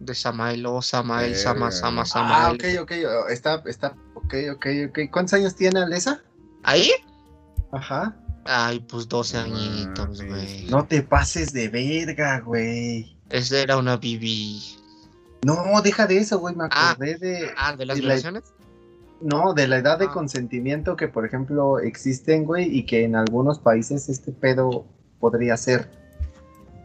De 0.00 0.14
Samael, 0.14 0.64
oh 0.66 0.82
Samael, 0.82 1.36
Sama, 1.36 1.70
Sama, 1.70 2.02
Ah, 2.02 2.06
Samael. 2.06 2.54
ok, 2.54 2.82
ok. 2.82 2.92
oh, 3.06 3.28
Está, 3.28 3.62
está, 3.66 3.94
ok, 4.14 4.34
ok, 4.54 4.66
ok. 4.88 4.98
¿Cuántos 5.12 5.34
años 5.34 5.54
tiene 5.54 5.80
Alesa? 5.80 6.22
¿Ahí? 6.62 6.90
Ajá. 7.72 8.16
Ay, 8.44 8.80
pues 8.80 9.08
12 9.08 9.36
No 9.36 9.42
añitos, 9.44 10.22
güey. 10.22 10.64
No 10.68 10.84
te 10.86 11.02
pases 11.02 11.52
de 11.52 11.68
verga, 11.68 12.40
güey. 12.40 13.16
Esa 13.30 13.58
era 13.58 13.76
una 13.76 13.96
bibi. 13.96 14.76
No, 15.44 15.80
deja 15.82 16.06
de 16.06 16.18
eso, 16.18 16.38
güey. 16.38 16.54
Me 16.54 16.64
Ah. 16.70 16.90
acordé 16.90 17.16
de. 17.18 17.50
Ah, 17.56 17.76
¿de 17.76 17.86
las 17.86 17.96
la- 17.98 18.00
violaciones? 18.00 18.44
No, 19.22 19.54
de 19.54 19.68
la 19.68 19.78
edad 19.78 19.98
de 19.98 20.06
Ah. 20.06 20.12
consentimiento 20.12 20.96
que, 20.96 21.08
por 21.08 21.24
ejemplo, 21.24 21.78
existen, 21.78 22.44
güey, 22.44 22.76
y 22.76 22.84
que 22.86 23.04
en 23.04 23.14
algunos 23.16 23.58
países 23.58 24.08
este 24.08 24.32
pedo 24.32 24.84
podría 25.20 25.56
ser 25.56 25.88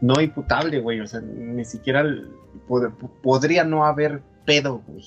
no 0.00 0.20
imputable, 0.20 0.80
güey. 0.80 1.00
O 1.00 1.06
sea, 1.06 1.20
ni 1.20 1.64
siquiera 1.64 2.00
el- 2.02 2.30
pod- 2.68 2.92
podría 3.22 3.64
no 3.64 3.84
haber 3.84 4.22
pedo, 4.46 4.82
güey. 4.86 5.04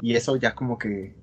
Y 0.00 0.16
eso 0.16 0.36
ya 0.36 0.54
como 0.54 0.78
que 0.78 1.14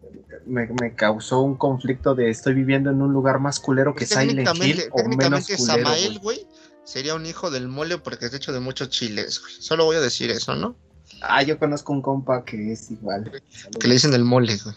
me, 0.45 0.67
me 0.81 0.93
causó 0.95 1.41
un 1.41 1.55
conflicto 1.55 2.15
de 2.15 2.29
estoy 2.29 2.53
viviendo 2.53 2.89
en 2.91 3.01
un 3.01 3.11
lugar 3.11 3.39
más 3.39 3.59
culero 3.59 3.93
que 3.95 4.05
Silent 4.05 4.47
Hill 4.63 4.83
o 4.91 5.03
menos 5.09 5.45
culero, 5.47 5.63
Samael, 5.65 6.19
güey. 6.19 6.37
güey, 6.37 6.47
sería 6.85 7.15
un 7.15 7.25
hijo 7.25 7.49
del 7.51 7.67
mole 7.67 7.97
porque 7.97 8.27
es 8.27 8.33
hecho 8.33 8.53
de 8.53 8.59
muchos 8.59 8.89
chiles, 8.89 9.41
güey. 9.41 9.53
Solo 9.59 9.85
voy 9.85 9.97
a 9.97 10.01
decir 10.01 10.29
eso, 10.31 10.55
¿no? 10.55 10.75
Ah, 11.21 11.41
yo 11.43 11.57
conozco 11.59 11.91
un 11.91 12.01
compa 12.01 12.45
que 12.45 12.71
es 12.71 12.89
igual. 12.91 13.29
Que 13.79 13.87
le 13.87 13.95
dicen 13.95 14.13
el 14.13 14.23
mole, 14.23 14.55
güey. 14.63 14.75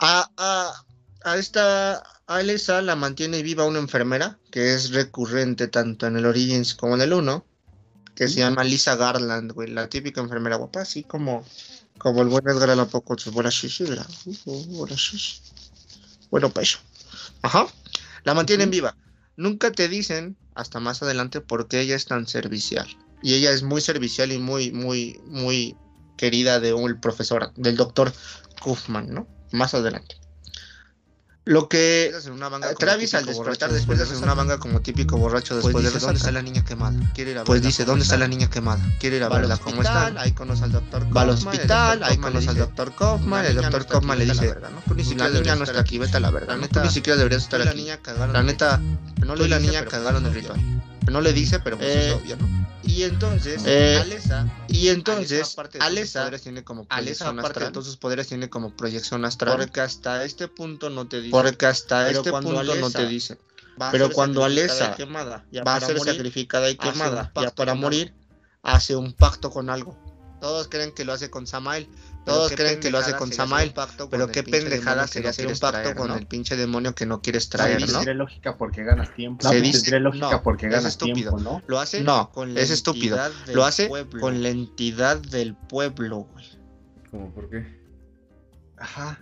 A, 0.00 0.30
a, 0.36 0.84
a 1.24 1.36
esta 1.36 2.02
Alesa 2.26 2.82
la 2.82 2.94
mantiene 2.94 3.42
viva 3.42 3.64
una 3.64 3.78
enfermera 3.78 4.38
que 4.50 4.74
es 4.74 4.90
recurrente 4.90 5.66
tanto 5.68 6.06
en 6.06 6.16
el 6.16 6.26
Origins 6.26 6.74
como 6.74 6.94
en 6.94 7.00
el 7.00 7.12
1, 7.12 7.44
que 8.14 8.28
se 8.28 8.40
llama 8.40 8.64
Lisa 8.64 8.96
Garland, 8.96 9.52
güey, 9.52 9.70
la 9.70 9.88
típica 9.88 10.20
enfermera 10.20 10.56
guapa, 10.56 10.82
así 10.82 11.04
como, 11.04 11.44
como 11.98 12.22
el 12.22 12.28
buen 12.28 12.46
Edgar 12.48 12.70
Allan 12.70 12.88
Poe 12.88 13.02
con 13.02 13.16
shishi, 13.16 13.84
¿verdad? 13.84 14.06
Uh, 14.44 14.82
uh, 14.82 14.86
shishi. 14.88 15.40
Bueno, 16.30 16.50
pecho. 16.50 16.80
Ajá. 17.42 17.66
La 18.24 18.34
mantienen 18.34 18.70
viva. 18.70 18.96
Nunca 19.36 19.72
te 19.72 19.88
dicen, 19.88 20.36
hasta 20.54 20.80
más 20.80 21.02
adelante, 21.02 21.40
por 21.40 21.68
qué 21.68 21.80
ella 21.80 21.96
es 21.96 22.06
tan 22.06 22.26
servicial. 22.26 22.88
Y 23.22 23.34
ella 23.34 23.52
es 23.52 23.62
muy 23.62 23.80
servicial 23.80 24.32
y 24.32 24.38
muy, 24.38 24.72
muy, 24.72 25.20
muy 25.26 25.76
querida 26.16 26.60
de 26.60 26.74
un 26.74 27.00
profesor, 27.00 27.52
del 27.54 27.76
doctor 27.76 28.12
Kaufman, 28.62 29.14
¿no? 29.14 29.37
Más 29.52 29.74
adelante. 29.74 30.16
Lo 31.48 31.66
que 31.66 32.12
Travis 32.78 33.14
al 33.14 33.24
despertar 33.24 33.72
después 33.72 33.96
de 33.96 34.04
hacer 34.04 34.18
una 34.18 34.34
manga 34.34 34.58
como 34.58 34.82
típico 34.82 35.16
borracho 35.16 35.56
después 35.56 35.82
de 35.82 35.90
dice, 35.90 35.98
¿dónde 35.98 36.18
está 36.18 36.30
la 36.30 36.42
niña 36.42 36.62
quemada? 36.62 36.94
Quiere 37.14 37.30
ir 37.30 37.38
a 37.38 37.44
pues 37.44 37.62
dice, 37.62 37.84
¿cómo 37.84 37.92
¿dónde 37.92 38.02
está 38.02 38.18
la 38.18 38.28
niña 38.28 38.50
quemada? 38.50 38.84
Quiere 39.00 39.16
ir 39.16 39.24
a 39.24 39.30
verla, 39.30 39.56
¿cómo 39.56 39.80
está? 39.80 40.08
ahí 40.20 40.32
conoce 40.32 40.64
al 40.64 40.72
doctor 40.72 41.06
Va 41.16 41.22
al 41.22 41.28
el 41.30 41.34
hospital, 41.36 42.02
ahí 42.02 42.18
conoce 42.18 42.50
al 42.50 42.56
doctor 42.58 42.94
Kaufman, 42.94 43.44
"La 43.44 43.48
el 43.48 43.56
doctor 43.56 43.86
Kaufman 43.86 44.18
le 44.18 44.26
dice, 44.26 44.54
la 45.16 45.30
niña 45.30 45.56
no 45.56 45.64
está 45.64 45.80
aquí, 45.80 45.96
vete 45.96 46.18
a 46.18 46.20
la 46.20 46.30
¿no? 46.30 46.56
neta, 46.58 46.82
ni 46.84 46.90
siquiera 46.90 47.16
deberías 47.16 47.44
estar 47.44 47.62
aquí. 47.66 47.86
La 47.86 48.40
el 48.40 48.46
neta, 48.46 48.78
No 49.24 49.32
tú 49.34 49.40
y 49.40 49.44
le 49.44 49.48
la 49.48 49.58
dice, 49.58 49.70
niña 49.70 49.84
cagaron 49.86 50.26
el 50.26 50.32
pues, 50.32 50.42
ritual. 50.44 50.60
No 51.10 51.22
le 51.22 51.32
dice, 51.32 51.60
pero 51.60 51.78
pues 51.78 51.88
es 51.88 51.96
Eh, 52.08 52.12
obvio, 52.12 52.36
¿no? 52.36 52.57
Y 52.88 53.02
entonces, 53.02 53.62
Eh, 53.66 53.98
Alesa, 54.00 54.50
Y 54.66 54.88
entonces, 54.88 55.54
Alesa, 55.78 56.26
Alesa, 56.26 56.42
tiene 56.42 56.64
como 56.64 56.86
Alesa, 56.88 57.26
proyección 57.26 57.38
aparte 57.38 57.60
de 57.60 57.70
todos 57.70 57.86
sus 57.86 57.98
poderes, 57.98 58.28
tiene 58.28 58.48
como 58.48 58.74
proyección 58.74 59.24
astral. 59.26 59.58
Porque 59.58 59.82
hasta 59.82 60.24
este 60.24 60.48
punto 60.48 60.88
no 60.88 61.06
te 61.06 61.20
dice. 61.20 61.30
Porque 61.30 61.66
hasta 61.66 62.06
Pero 62.06 62.18
este 62.20 62.30
punto 62.30 62.74
no 62.74 62.90
te 62.90 63.06
dice. 63.06 63.38
pero 63.92 64.10
cuando 64.10 64.42
Alesa 64.42 64.94
quemada, 64.96 65.44
Va 65.54 65.60
a 65.60 65.64
para 65.64 65.86
ser 65.86 65.98
morir, 65.98 66.14
sacrificada 66.14 66.70
y 66.70 66.76
quemada. 66.76 67.30
Ya 67.36 67.50
para 67.50 67.74
morir, 67.74 68.14
hace 68.62 68.96
un 68.96 69.12
pacto 69.12 69.50
con 69.50 69.68
algo. 69.68 69.96
Todos 70.40 70.68
creen 70.68 70.92
que 70.92 71.04
lo 71.04 71.12
hace 71.12 71.30
con 71.30 71.46
Samael. 71.46 71.88
Todos 72.28 72.52
creen 72.52 72.80
que 72.80 72.90
lo 72.90 72.98
hace 72.98 73.14
con 73.14 73.32
Samael. 73.32 73.72
Pero 74.10 74.28
qué 74.28 74.42
pendejada 74.42 75.06
sería 75.06 75.30
hacer 75.30 75.46
un 75.46 75.58
pacto 75.58 75.94
con 75.94 76.10
el 76.12 76.26
pinche 76.26 76.56
demonio 76.56 76.94
que 76.94 77.06
no 77.06 77.20
quieres 77.20 77.48
traer, 77.48 77.80
¿no? 77.80 77.86
tendría 77.86 78.14
lógica 78.14 78.56
porque 78.56 78.84
ganas 78.84 79.14
tiempo. 79.14 79.48
Se 79.48 79.54
No, 79.54 79.60
dice- 79.60 80.00
lógica 80.00 80.30
no, 80.30 80.42
porque 80.42 80.66
es 80.66 80.72
ganas 80.72 80.92
estúpido. 80.92 81.32
tiempo, 81.36 81.38
¿no? 81.40 81.62
Lo 81.66 81.80
hace 81.80 82.02
No, 82.02 82.30
con 82.32 82.54
la 82.54 82.60
es 82.60 82.70
estúpido. 82.70 83.18
Lo 83.52 83.64
hace 83.64 83.88
pueblo. 83.88 84.20
con 84.20 84.42
la 84.42 84.48
entidad 84.48 85.18
del 85.18 85.54
pueblo, 85.54 86.28
güey. 86.32 86.46
¿Cómo 87.10 87.30
por 87.34 87.48
qué? 87.50 87.66
Ajá. 88.76 89.18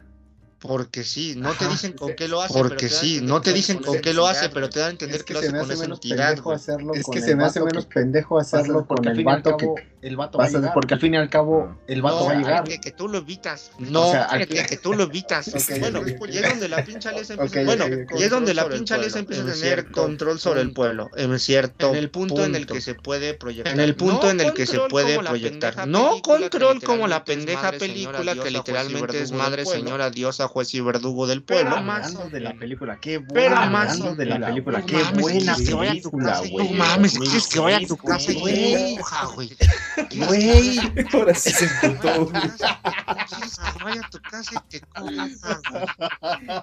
Porque 0.58 1.04
sí, 1.04 1.34
no 1.36 1.52
te 1.52 1.68
dicen 1.68 1.92
con 1.92 2.14
qué 2.14 2.28
lo 2.28 2.40
hace. 2.40 2.54
Porque 2.54 2.86
pero 2.88 3.00
sí, 3.00 3.20
no 3.22 3.42
te 3.42 3.52
dicen 3.52 3.78
con 3.78 4.00
qué 4.00 4.14
lo 4.14 4.26
hace, 4.26 4.48
pero 4.48 4.70
te 4.70 4.80
dan 4.80 4.88
a 4.88 4.90
entender 4.92 5.16
Es 5.16 5.22
que 5.22 5.28
que 5.28 5.34
lo 5.34 5.40
se 5.40 5.46
hace 5.48 5.58
con 5.58 5.70
esa 5.70 5.82
menos 5.82 5.98
entidad, 5.98 6.52
hacerlo 6.54 6.94
Es 6.94 7.06
que 7.06 7.20
se 7.20 7.36
me 7.36 7.44
hace 7.44 7.60
menos 7.60 7.86
pendejo 7.86 8.38
hacerlo 8.38 8.86
porque 8.86 9.08
con 9.08 9.18
el 9.18 9.24
vato 9.24 9.56
que 9.56 9.66
el 10.06 10.16
vato 10.16 10.38
va 10.38 10.44
a 10.44 10.72
porque 10.72 10.94
al 10.94 11.00
fin 11.00 11.14
y 11.14 11.16
al 11.16 11.28
cabo 11.28 11.76
el 11.88 12.00
vato 12.00 12.20
No, 12.20 12.26
va 12.26 12.32
a 12.32 12.34
llegar. 12.36 12.64
Que, 12.64 12.80
que 12.80 12.92
tú 12.92 13.08
lo 13.08 13.18
evitas. 13.18 13.72
No, 13.78 14.08
O 14.08 14.10
sea, 14.12 14.24
al 14.24 14.46
que, 14.46 14.64
que 14.64 14.76
tú 14.76 14.92
lo 14.94 15.04
evitas. 15.04 15.50
Bueno, 15.80 16.02
y 16.06 16.36
es 16.36 16.48
donde 16.48 16.68
la 16.68 16.84
pinche 16.84 17.08
Alesa 17.08 17.34
empieza 17.34 17.64
bueno, 17.64 17.86
y 18.16 18.22
es 18.22 18.30
donde 18.30 18.54
la 18.54 18.62
el 18.62 18.92
Alesa 18.92 19.18
empieza 19.18 19.42
a 19.42 19.52
tener 19.52 19.90
control 19.90 20.38
sobre 20.38 20.60
el 20.60 20.72
pueblo, 20.72 21.10
en 21.16 21.38
cierto 21.38 21.90
En 21.90 21.96
el 21.96 22.10
punto, 22.10 22.44
en 22.44 22.54
el 22.54 22.66
que 22.66 22.80
se 22.80 22.94
puede 22.94 23.34
proyectar. 23.34 23.74
En 23.74 23.80
el 23.80 23.96
punto 23.96 24.26
No 24.26 24.30
en 24.30 24.40
el 24.40 24.54
que 24.54 24.66
se 24.66 24.78
control 24.78 24.90
puede 24.90 25.16
como 25.16 25.22
la 25.22 25.30
proyectar. 25.30 25.74
pendeja 25.74 25.86
No 25.86 26.10
película 26.10 26.36
que 26.36 26.50
control 26.50 26.82
como 26.82 27.08
la 27.08 27.18
literalmente 27.18 27.32
es 27.32 27.36
pendeja 27.36 27.62
madre, 27.62 27.78
película 27.78 28.34
que 28.34 28.50
literalmente 28.50 29.22
es 29.22 29.32
madre, 29.32 29.66
señora, 29.66 30.10
diosa, 30.10 30.45
juez 30.48 30.72
y 30.74 30.80
verdugo 30.80 31.26
del 31.26 31.42
Pero 31.42 31.68
pueblo. 31.70 31.82
más- 31.84 32.06
Hablando 32.08 32.30
de 32.30 32.40
la 32.40 32.54
película, 32.54 32.98
qué 33.00 33.20
Pero 33.20 33.50
buena. 33.56 33.70
más- 33.70 33.90
Hablando 33.92 34.14
de 34.16 34.26
la 34.26 34.46
película, 34.46 34.78
No 34.80 34.86
qué 34.86 35.02
buena 35.20 35.54
¿quieres 35.54 35.68
que 35.68 35.74
vaya 35.74 35.90
a 35.92 35.94
tu 36.02 36.10
película, 36.10 36.40
güey. 36.50 36.68
No 36.70 36.74
mames, 36.76 37.18
¿quieres 37.18 37.46
que 37.48 37.58
vaya 37.60 37.76
a 37.78 37.86
tu 37.86 37.96
casa 37.96 38.32
y 38.32 38.40
güey. 38.40 38.94
te 38.94 38.96
coja, 39.00 39.26
güey? 39.34 39.56
Güey. 40.16 40.78
Ahora 41.12 41.34
sí 41.34 41.50
se 41.50 41.64
emputó. 41.86 42.26
güey. 42.26 42.42
¿Quieres 42.42 43.58
que 43.58 43.84
vaya 43.84 44.00
a 44.06 44.10
tu 44.10 44.18
casa 44.20 44.50
y 44.54 44.68
te 44.70 44.80
coja, 44.80 45.28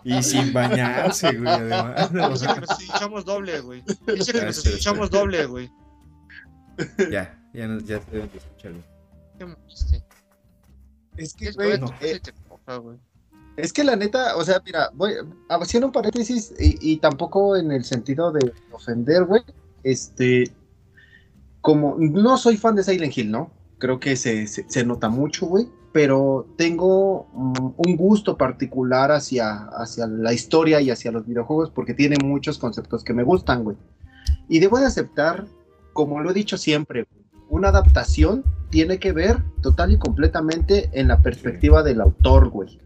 güey? 0.01 0.17
Y 0.19 0.23
sin 0.23 0.53
bañarse, 0.53 1.31
güey, 1.33 1.47
además. 1.47 2.09
O 2.11 2.29
Dice 2.33 2.45
sea, 2.45 2.53
que 2.55 2.61
nos 2.61 2.79
escuchamos 2.79 3.25
doble, 3.25 3.59
güey. 3.61 3.83
Dice 4.15 4.31
que 4.33 4.41
nos 4.45 4.65
escuchamos 4.65 5.09
doble, 5.09 5.45
güey. 5.45 5.71
ya, 7.11 7.37
ya, 7.53 7.67
no- 7.67 7.79
ya 7.81 7.99
te 7.99 8.11
deben 8.11 8.31
de 8.31 8.37
escuchar, 8.37 8.71
güey. 8.71 8.83
¿Qué? 9.37 11.23
Es 11.23 11.33
que, 11.33 11.51
¿Quieres 11.51 11.57
que 11.57 11.63
güey, 11.63 11.79
casa 11.79 11.95
eh, 12.01 12.19
te 12.19 12.33
coja, 12.47 12.77
güey? 12.77 12.97
Es 13.57 13.71
que 13.71 13.83
la 13.83 13.95
neta, 13.95 14.35
o 14.35 14.43
sea, 14.43 14.61
mira, 14.65 14.89
voy 14.93 15.13
haciendo 15.49 15.87
un 15.87 15.93
paréntesis 15.93 16.53
y, 16.59 16.97
tampoco 16.97 17.55
en 17.55 17.71
el 17.71 17.83
sentido 17.83 18.31
de 18.31 18.53
ofender, 18.71 19.25
güey. 19.25 19.43
Este, 19.83 20.51
como 21.61 21.95
no 21.99 22.37
soy 22.37 22.57
fan 22.57 22.75
de 22.75 22.83
Silent 22.83 23.17
Hill, 23.17 23.31
¿no? 23.31 23.51
Creo 23.77 23.99
que 23.99 24.15
se, 24.15 24.47
se, 24.47 24.65
se 24.67 24.85
nota 24.85 25.09
mucho, 25.09 25.45
güey. 25.45 25.67
Pero 25.91 26.47
tengo 26.57 27.27
mm, 27.33 27.73
un 27.77 27.95
gusto 27.95 28.37
particular 28.37 29.11
hacia, 29.11 29.65
hacia 29.77 30.07
la 30.07 30.33
historia 30.33 30.81
y 30.81 30.89
hacia 30.89 31.11
los 31.11 31.27
videojuegos 31.27 31.69
porque 31.69 31.93
tiene 31.93 32.15
muchos 32.23 32.57
conceptos 32.57 33.03
que 33.03 33.13
me 33.13 33.23
gustan, 33.23 33.63
güey. 33.63 33.77
Y 34.49 34.59
debo 34.59 34.79
de 34.79 34.85
aceptar, 34.85 35.45
como 35.93 36.19
lo 36.21 36.31
he 36.31 36.33
dicho 36.33 36.57
siempre, 36.57 37.05
una 37.49 37.69
adaptación 37.69 38.43
tiene 38.71 38.97
que 38.97 39.11
ver 39.11 39.37
total 39.61 39.91
y 39.91 39.99
completamente 39.99 40.89
en 40.93 41.07
la 41.07 41.21
perspectiva 41.21 41.83
del 41.83 42.01
autor, 42.01 42.49
güey. 42.49 42.79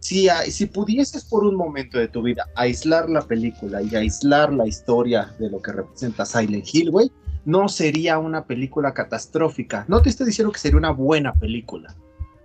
Si, 0.00 0.28
si 0.50 0.66
pudieses 0.66 1.24
por 1.24 1.44
un 1.44 1.56
momento 1.56 1.98
de 1.98 2.08
tu 2.08 2.22
vida 2.22 2.46
aislar 2.54 3.10
la 3.10 3.22
película 3.22 3.82
y 3.82 3.94
aislar 3.94 4.52
la 4.52 4.66
historia 4.66 5.34
de 5.38 5.50
lo 5.50 5.60
que 5.60 5.72
representa 5.72 6.24
Silent 6.24 6.66
Hill, 6.72 6.90
güey, 6.90 7.10
no 7.44 7.68
sería 7.68 8.18
una 8.18 8.44
película 8.44 8.94
catastrófica. 8.94 9.84
No 9.88 10.00
te 10.00 10.10
estoy 10.10 10.26
diciendo 10.26 10.52
que 10.52 10.60
sería 10.60 10.78
una 10.78 10.90
buena 10.90 11.32
película, 11.34 11.94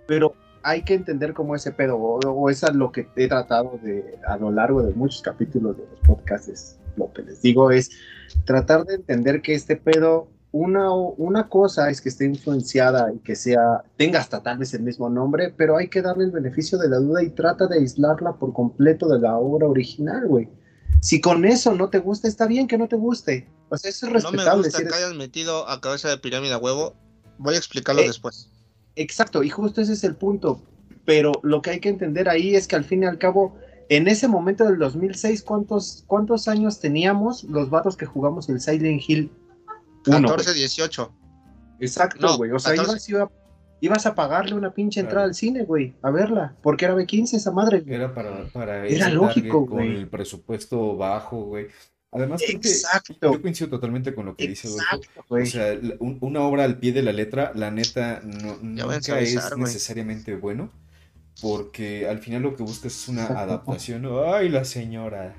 pero 0.06 0.34
hay 0.62 0.82
que 0.82 0.94
entender 0.94 1.34
cómo 1.34 1.54
ese 1.54 1.72
pedo, 1.72 1.96
o, 1.96 2.18
o 2.18 2.50
es 2.50 2.64
a 2.64 2.72
lo 2.72 2.90
que 2.90 3.06
he 3.16 3.28
tratado 3.28 3.78
de 3.82 4.18
a 4.26 4.36
lo 4.36 4.50
largo 4.50 4.82
de 4.82 4.94
muchos 4.94 5.22
capítulos 5.22 5.76
de 5.76 5.84
los 5.84 6.00
podcasts, 6.00 6.48
es 6.48 6.78
lo 6.96 7.12
que 7.12 7.22
les 7.22 7.42
digo 7.42 7.70
es 7.70 7.90
tratar 8.44 8.84
de 8.84 8.94
entender 8.94 9.42
que 9.42 9.54
este 9.54 9.76
pedo, 9.76 10.28
una, 10.56 10.92
una 10.94 11.48
cosa 11.48 11.90
es 11.90 12.00
que 12.00 12.08
esté 12.10 12.26
influenciada 12.26 13.12
y 13.12 13.18
que 13.18 13.34
sea, 13.34 13.82
tenga 13.96 14.20
hasta 14.20 14.40
tal 14.40 14.58
vez 14.58 14.72
el 14.72 14.82
mismo 14.82 15.10
nombre, 15.10 15.52
pero 15.56 15.76
hay 15.76 15.88
que 15.88 16.00
darle 16.00 16.24
el 16.26 16.30
beneficio 16.30 16.78
de 16.78 16.88
la 16.88 16.98
duda 16.98 17.24
y 17.24 17.30
trata 17.30 17.66
de 17.66 17.78
aislarla 17.80 18.34
por 18.34 18.52
completo 18.52 19.08
de 19.08 19.18
la 19.18 19.36
obra 19.36 19.66
original, 19.66 20.28
güey. 20.28 20.48
Si 21.00 21.20
con 21.20 21.44
eso 21.44 21.74
no 21.74 21.90
te 21.90 21.98
gusta, 21.98 22.28
está 22.28 22.46
bien 22.46 22.68
que 22.68 22.78
no 22.78 22.86
te 22.86 22.94
guste. 22.94 23.48
O 23.68 23.76
sea, 23.76 23.90
eso 23.90 24.06
es 24.06 24.12
No 24.22 24.30
me 24.30 24.36
respetable. 24.36 24.62
gusta 24.62 24.78
si 24.78 24.84
que 24.84 24.88
eres- 24.90 24.98
hayas 25.04 25.14
metido 25.16 25.68
a 25.68 25.80
cabeza 25.80 26.08
de 26.08 26.18
pirámide 26.18 26.52
a 26.52 26.58
huevo. 26.58 26.94
Voy 27.38 27.54
a 27.56 27.58
explicarlo 27.58 28.02
Eh, 28.02 28.06
después. 28.06 28.48
Exacto, 28.94 29.42
y 29.42 29.50
justo 29.50 29.80
ese 29.80 29.94
es 29.94 30.04
el 30.04 30.14
punto. 30.14 30.62
Pero 31.04 31.32
lo 31.42 31.62
que 31.62 31.70
hay 31.70 31.80
que 31.80 31.88
entender 31.88 32.28
ahí 32.28 32.54
es 32.54 32.68
que 32.68 32.76
al 32.76 32.84
fin 32.84 33.02
y 33.02 33.06
al 33.06 33.18
cabo, 33.18 33.56
en 33.88 34.06
ese 34.06 34.28
momento 34.28 34.64
del 34.64 34.78
2006, 34.78 35.42
¿cuántos, 35.42 36.04
cuántos 36.06 36.46
años 36.46 36.78
teníamos 36.78 37.42
los 37.42 37.70
vatos 37.70 37.96
que 37.96 38.06
jugamos 38.06 38.48
el 38.48 38.60
Silent 38.60 39.02
Hill 39.06 39.32
1? 40.06 40.28
14, 40.28 40.54
18. 40.54 41.14
Exacto, 41.80 42.26
No, 42.26 42.36
güey. 42.36 42.50
O 42.52 42.58
sea, 42.58 42.74
14. 42.74 42.90
ibas, 42.92 43.08
iba- 43.08 43.30
ibas 43.80 44.06
a 44.06 44.14
pagarle 44.14 44.54
una 44.54 44.72
pinche 44.72 45.00
entrada 45.00 45.22
Claro. 45.24 45.28
al 45.28 45.34
cine, 45.34 45.64
güey, 45.64 45.94
a 46.02 46.10
verla. 46.10 46.56
Porque 46.62 46.84
era 46.84 46.94
B15 46.94 47.34
esa 47.36 47.50
madre. 47.52 47.82
Era 47.86 48.14
para, 48.14 48.44
para 48.52 48.86
Era 48.86 49.06
ese 49.06 49.10
lógico, 49.10 49.66
con 49.66 49.80
el 49.80 50.08
presupuesto 50.08 50.96
bajo, 50.96 51.44
güey. 51.44 51.66
Además, 52.12 52.40
creo 52.46 52.60
que 52.60 52.68
Exacto. 52.68 53.14
yo 53.20 53.42
coincido 53.42 53.70
totalmente 53.70 54.14
con 54.14 54.26
lo 54.26 54.36
que 54.36 54.46
dice 54.46 54.68
Adolfo. 54.68 54.84
Exacto, 54.96 55.20
O 55.20 55.24
güey. 55.28 55.46
sea, 55.46 55.74
la- 55.74 55.96
un- 55.98 56.18
una 56.20 56.42
obra 56.42 56.62
al 56.64 56.78
pie 56.78 56.92
de 56.92 57.02
la 57.02 57.12
letra, 57.12 57.50
la 57.56 57.72
neta, 57.72 58.20
no, 58.22 58.56
nunca 58.62 59.18
es 59.18 59.34
necesariamente 59.56 60.36
bueno, 60.36 60.70
porque 61.42 62.08
al 62.08 62.20
final 62.20 62.42
lo 62.42 62.54
que 62.54 62.62
buscas 62.62 62.94
es 62.94 63.08
una 63.08 63.26
adaptación. 63.26 64.06
Ay, 64.32 64.48
la 64.48 64.64
señora. 64.64 65.34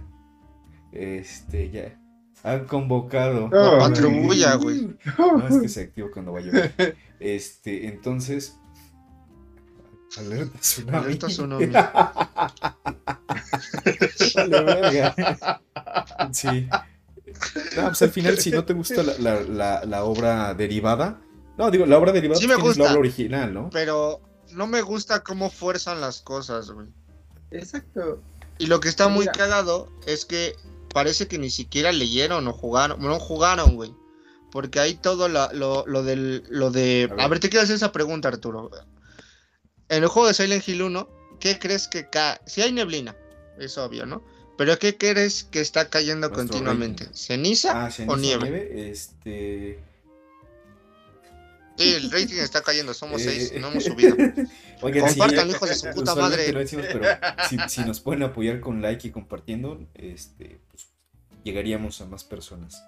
Este, 0.92 1.70
ya. 1.72 1.98
Han 2.46 2.66
convocado. 2.66 3.50
Patrulla, 3.50 4.56
güey. 4.56 4.96
No, 5.18 5.48
es 5.48 5.62
que 5.62 5.70
se 5.70 5.82
activa 5.82 6.10
cuando 6.14 6.34
va 6.34 6.40
a 6.40 6.44
llover. 6.44 6.96
Este, 7.20 7.88
entonces. 7.88 8.58
Alerta 10.18 10.60
tsunami. 10.60 10.98
Alerta 11.06 11.28
tsunami. 11.28 11.68
Vale, 14.36 14.64
verga. 14.64 15.62
Sí. 16.32 16.68
No, 17.76 17.84
pues 17.88 18.02
al 18.02 18.10
final, 18.12 18.38
si 18.38 18.52
no 18.52 18.64
te 18.66 18.74
gusta 18.74 19.04
la, 19.04 19.14
la- 19.20 19.42
la- 19.42 19.86
la 19.86 20.04
obra 20.04 20.54
derivada. 20.54 21.20
No, 21.58 21.72
digo, 21.72 21.86
la 21.86 21.98
obra 21.98 22.12
derivada 22.12 22.40
Sí 22.40 22.48
pues, 22.48 22.58
me 22.58 22.62
tienes 22.64 22.78
la 22.78 22.84
gusta. 22.84 22.92
obra 22.94 23.00
original, 23.00 23.54
¿no? 23.54 23.70
Pero 23.72 24.22
no 24.52 24.68
me 24.68 24.82
gusta 24.82 25.24
cómo 25.24 25.50
fuerzan 25.50 26.02
las 26.02 26.22
cosas, 26.22 26.70
güey. 26.70 26.88
Exacto. 27.52 28.22
Y 28.58 28.68
lo 28.68 28.80
que 28.80 28.90
está 28.90 29.08
muy 29.08 29.26
cagado 29.28 29.90
es 30.06 30.26
que 30.26 30.56
parece 30.96 31.28
que 31.28 31.38
ni 31.38 31.50
siquiera 31.50 31.92
leyeron 31.92 32.48
o 32.48 32.54
jugaron. 32.54 33.02
No 33.02 33.20
jugaron, 33.20 33.76
güey. 33.76 33.94
Porque 34.50 34.80
hay 34.80 34.94
todo 34.96 35.28
la- 35.28 35.52
lo, 35.52 35.84
lo 35.86 36.02
del. 36.04 36.44
Lo 36.50 36.72
de. 36.72 37.12
A 37.20 37.28
ver. 37.28 37.40
Te 37.42 37.50
quiero 37.50 37.64
hacer 37.64 37.76
esa 37.76 37.92
pregunta, 37.92 38.30
Arturo. 38.30 38.72
En 39.90 40.02
el 40.04 40.08
juego 40.10 40.30
de 40.30 40.34
Silent 40.34 40.66
Hill 40.68 40.82
1, 40.84 41.10
¿qué 41.42 41.60
crees 41.60 41.90
que 41.90 42.10
cae? 42.10 42.40
Si 42.46 42.62
hay 42.62 42.72
neblina, 42.72 43.16
es 43.60 43.78
obvio, 43.78 44.06
¿no? 44.06 44.24
Pero 44.58 44.80
¿qué 44.80 44.98
crees 44.98 45.44
que 45.44 45.60
está 45.60 45.90
cayendo 45.90 46.30
Nuestro 46.30 46.48
continuamente? 46.48 47.10
¿Ceniza 47.14 47.86
Ah, 47.86 47.92
ceniza, 47.92 48.14
o 48.14 48.18
nieve? 48.18 48.44
nieve, 48.50 48.90
este. 48.90 49.84
Sí, 51.78 51.94
el 51.94 52.10
rating 52.10 52.36
está 52.36 52.62
cayendo, 52.62 52.94
somos 52.94 53.22
eh, 53.22 53.26
seis, 53.26 53.62
no 53.62 53.68
hemos 53.68 53.84
subido. 53.84 54.16
Oigan, 54.82 55.10
sí, 55.10 55.20
Compartan, 55.20 55.48
eh, 55.48 55.52
hijos 55.52 55.70
de 55.70 55.76
su 55.76 55.90
puta 55.90 56.16
madre. 56.16 56.52
no 56.54 56.60
decimos, 56.60 56.86
pero 56.92 57.06
si, 57.50 57.58
si 57.68 57.82
nos 57.84 58.00
pueden 58.00 58.24
apoyar 58.24 58.62
con 58.62 58.82
like 58.82 59.08
y 59.08 59.12
compartiendo, 59.12 59.86
este, 59.94 60.62
pues, 60.70 60.88
llegaríamos 61.44 62.00
a 62.02 62.06
más 62.06 62.24
personas. 62.24 62.82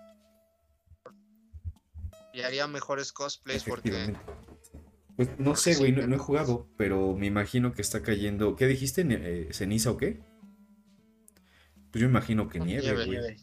Y 2.34 2.42
haría 2.42 2.68
mejores 2.68 3.12
cosplays 3.12 3.64
porque. 3.64 4.16
Pues 5.16 5.30
no 5.40 5.56
sé, 5.56 5.74
güey, 5.76 5.92
no, 5.92 6.06
no 6.06 6.16
he 6.16 6.20
jugado, 6.20 6.70
pero 6.78 7.16
me 7.16 7.26
imagino 7.26 7.74
que 7.74 7.82
está 7.82 8.04
cayendo. 8.04 8.56
¿Qué 8.56 8.68
dijiste? 8.68 9.04
Eh, 9.10 9.50
¿Ceniza 9.52 9.90
o 9.92 9.98
qué? 9.98 10.20
Pues 11.92 12.02
yo 12.02 12.08
imagino 12.08 12.48
que 12.48 12.60
nieve, 12.60 12.84
Nieve, 12.84 13.06
güey. 13.06 13.10
nieve. 13.10 13.38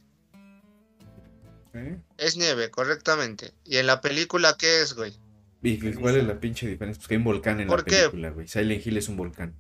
¿Eh? 1.75 2.01
Es 2.19 2.37
nieve, 2.37 2.71
correctamente. 2.71 3.53
¿Y 3.65 3.79
en 3.79 3.89
la 3.89 4.01
película 4.01 4.57
qué 4.57 4.81
es, 4.83 4.95
güey? 4.95 5.19
¿Y 5.65 5.93
cuál 5.95 6.17
es 6.17 6.25
la 6.25 6.39
pinche 6.39 6.69
diferencia? 6.69 7.01
Pues 7.01 7.09
que 7.09 7.15
hay 7.15 7.19
un 7.19 7.25
volcán 7.25 7.61
en 7.61 7.67
la 7.69 7.75
¿Por 7.75 7.85
qué? 7.85 7.97
película, 7.97 8.31
güey. 8.31 8.47
Silent 8.47 8.87
Hill 8.87 8.97
es 8.99 9.09
un 9.09 9.17
volcán. 9.17 9.55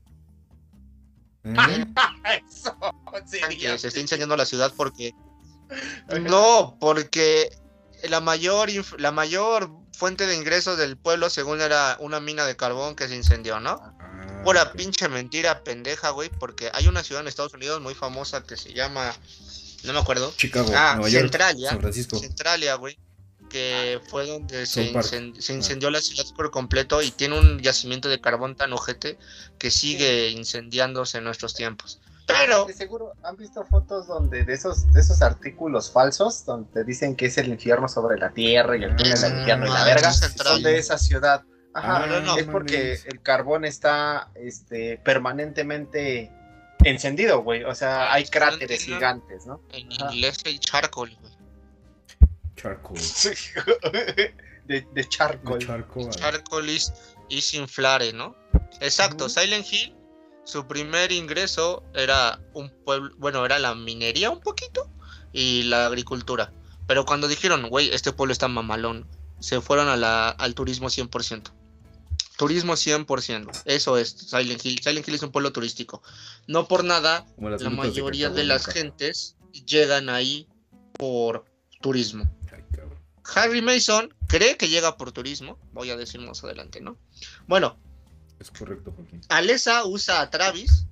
¿Eh? 1.44 1.84
Eso 2.50 3.78
se 3.78 3.88
está 3.88 4.00
incendiando 4.00 4.36
la 4.36 4.46
ciudad 4.46 4.72
porque. 4.76 5.12
No, 6.20 6.76
porque 6.80 7.48
la 8.08 8.20
mayor, 8.20 8.68
inf- 8.70 8.98
la 8.98 9.12
mayor 9.12 9.70
fuente 9.92 10.26
de 10.26 10.36
ingresos 10.36 10.78
del 10.78 10.96
pueblo, 10.96 11.30
según 11.30 11.60
era 11.60 11.96
una 12.00 12.20
mina 12.20 12.44
de 12.44 12.56
carbón 12.56 12.94
que 12.96 13.08
se 13.08 13.16
incendió, 13.16 13.60
¿no? 13.60 13.70
Ah, 13.82 14.42
Pura 14.44 14.72
pinche 14.72 15.08
mentira 15.08 15.64
pendeja, 15.64 16.10
güey, 16.10 16.28
porque 16.38 16.70
hay 16.74 16.86
una 16.86 17.02
ciudad 17.02 17.22
en 17.22 17.28
Estados 17.28 17.54
Unidos 17.54 17.80
muy 17.80 17.94
famosa 17.94 18.42
que 18.44 18.56
se 18.56 18.72
llama. 18.74 19.14
No 19.84 19.92
me 19.92 19.98
acuerdo. 19.98 20.32
Chicago, 20.36 20.70
Ah, 20.74 20.94
Nueva 20.96 21.08
York, 21.10 21.24
Centralia. 21.24 21.70
San 21.70 21.80
Francisco. 21.80 22.18
Centralia, 22.18 22.74
güey. 22.76 22.98
Que 23.54 24.00
fue 24.08 24.26
donde 24.26 24.66
se, 24.66 24.92
se 25.38 25.52
incendió 25.54 25.88
la 25.88 26.00
ciudad 26.00 26.24
por 26.34 26.50
completo 26.50 27.02
y 27.02 27.12
tiene 27.12 27.38
un 27.38 27.60
yacimiento 27.60 28.08
de 28.08 28.20
carbón 28.20 28.56
tan 28.56 28.72
ojete 28.72 29.16
que 29.58 29.70
sigue 29.70 30.30
incendiándose 30.30 31.18
en 31.18 31.24
nuestros 31.24 31.54
tiempos. 31.54 32.00
Pero, 32.26 32.64
De 32.64 32.72
seguro 32.72 33.12
han 33.22 33.36
visto 33.36 33.64
fotos 33.64 34.08
donde 34.08 34.44
de 34.44 34.54
esos, 34.54 34.90
de 34.92 35.00
esos 35.00 35.22
artículos 35.22 35.92
falsos 35.92 36.44
donde 36.44 36.82
dicen 36.82 37.14
que 37.14 37.26
es 37.26 37.38
el 37.38 37.46
infierno 37.46 37.86
sobre 37.86 38.18
la 38.18 38.32
tierra 38.32 38.76
y 38.76 38.82
el 38.82 38.96
túnel 38.96 39.20
del 39.20 39.38
infierno 39.38 39.66
y 39.66 39.68
la 39.68 39.82
ah, 39.82 39.84
verga, 39.84 40.08
es 40.08 40.34
son 40.34 40.62
de 40.64 40.78
esa 40.78 40.98
ciudad. 40.98 41.44
Ajá, 41.74 42.02
Ah, 42.02 42.06
no, 42.06 42.36
es 42.36 42.46
no 42.46 42.52
porque 42.52 42.98
el 43.04 43.22
carbón 43.22 43.64
está 43.64 44.30
este, 44.34 44.98
permanentemente 45.04 46.32
encendido, 46.82 47.42
güey. 47.42 47.62
O 47.62 47.74
sea, 47.76 48.12
hay 48.12 48.24
cráteres 48.24 48.82
gigantes, 48.82 49.46
¿no? 49.46 49.60
en 49.72 49.92
Ajá. 49.92 50.12
inglés 50.12 50.38
el 50.44 50.58
charcoal, 50.58 51.16
güey. 51.20 51.33
Charcoal. 52.64 53.00
de, 54.66 54.86
de 54.90 55.08
charcoal. 55.08 55.58
Charcoal. 55.58 56.10
Charcoal 56.10 56.68
is, 56.70 56.92
is 57.28 57.52
inflare, 57.52 58.12
¿no? 58.14 58.34
Exacto. 58.80 59.28
Silent 59.28 59.70
Hill, 59.70 59.94
su 60.44 60.66
primer 60.66 61.12
ingreso 61.12 61.82
era 61.94 62.40
un 62.54 62.70
pueblo, 62.84 63.14
bueno, 63.18 63.44
era 63.44 63.58
la 63.58 63.74
minería 63.74 64.30
un 64.30 64.40
poquito 64.40 64.90
y 65.32 65.64
la 65.64 65.86
agricultura. 65.86 66.54
Pero 66.86 67.04
cuando 67.04 67.28
dijeron, 67.28 67.68
güey, 67.68 67.90
este 67.90 68.12
pueblo 68.12 68.32
está 68.32 68.48
mamalón, 68.48 69.06
se 69.40 69.60
fueron 69.60 69.88
a 69.88 69.96
la, 69.96 70.30
al 70.30 70.54
turismo 70.54 70.88
100%. 70.88 71.52
Turismo 72.38 72.72
100%. 72.72 73.62
Eso 73.66 73.98
es 73.98 74.08
Silent 74.08 74.64
Hill. 74.64 74.80
Silent 74.82 75.06
Hill 75.06 75.14
es 75.16 75.22
un 75.22 75.32
pueblo 75.32 75.52
turístico. 75.52 76.02
No 76.46 76.66
por 76.66 76.82
nada, 76.82 77.26
la 77.36 77.70
mayoría 77.70 78.30
de 78.30 78.44
las 78.44 78.66
gentes 78.66 79.36
llegan 79.66 80.08
ahí 80.08 80.48
por 80.94 81.44
turismo. 81.80 82.24
Harry 83.34 83.62
Mason 83.62 84.12
cree 84.26 84.56
que 84.56 84.68
llega 84.68 84.96
por 84.96 85.12
turismo, 85.12 85.58
voy 85.72 85.90
a 85.90 85.96
decir 85.96 86.20
más 86.20 86.42
adelante, 86.44 86.80
¿no? 86.80 86.96
Bueno, 87.46 87.76
Es 88.40 88.50
correcto, 88.50 88.92
Joaquín. 88.94 89.20
Alesa 89.28 89.84
usa 89.86 90.20
a 90.20 90.30
Travis, 90.30 90.86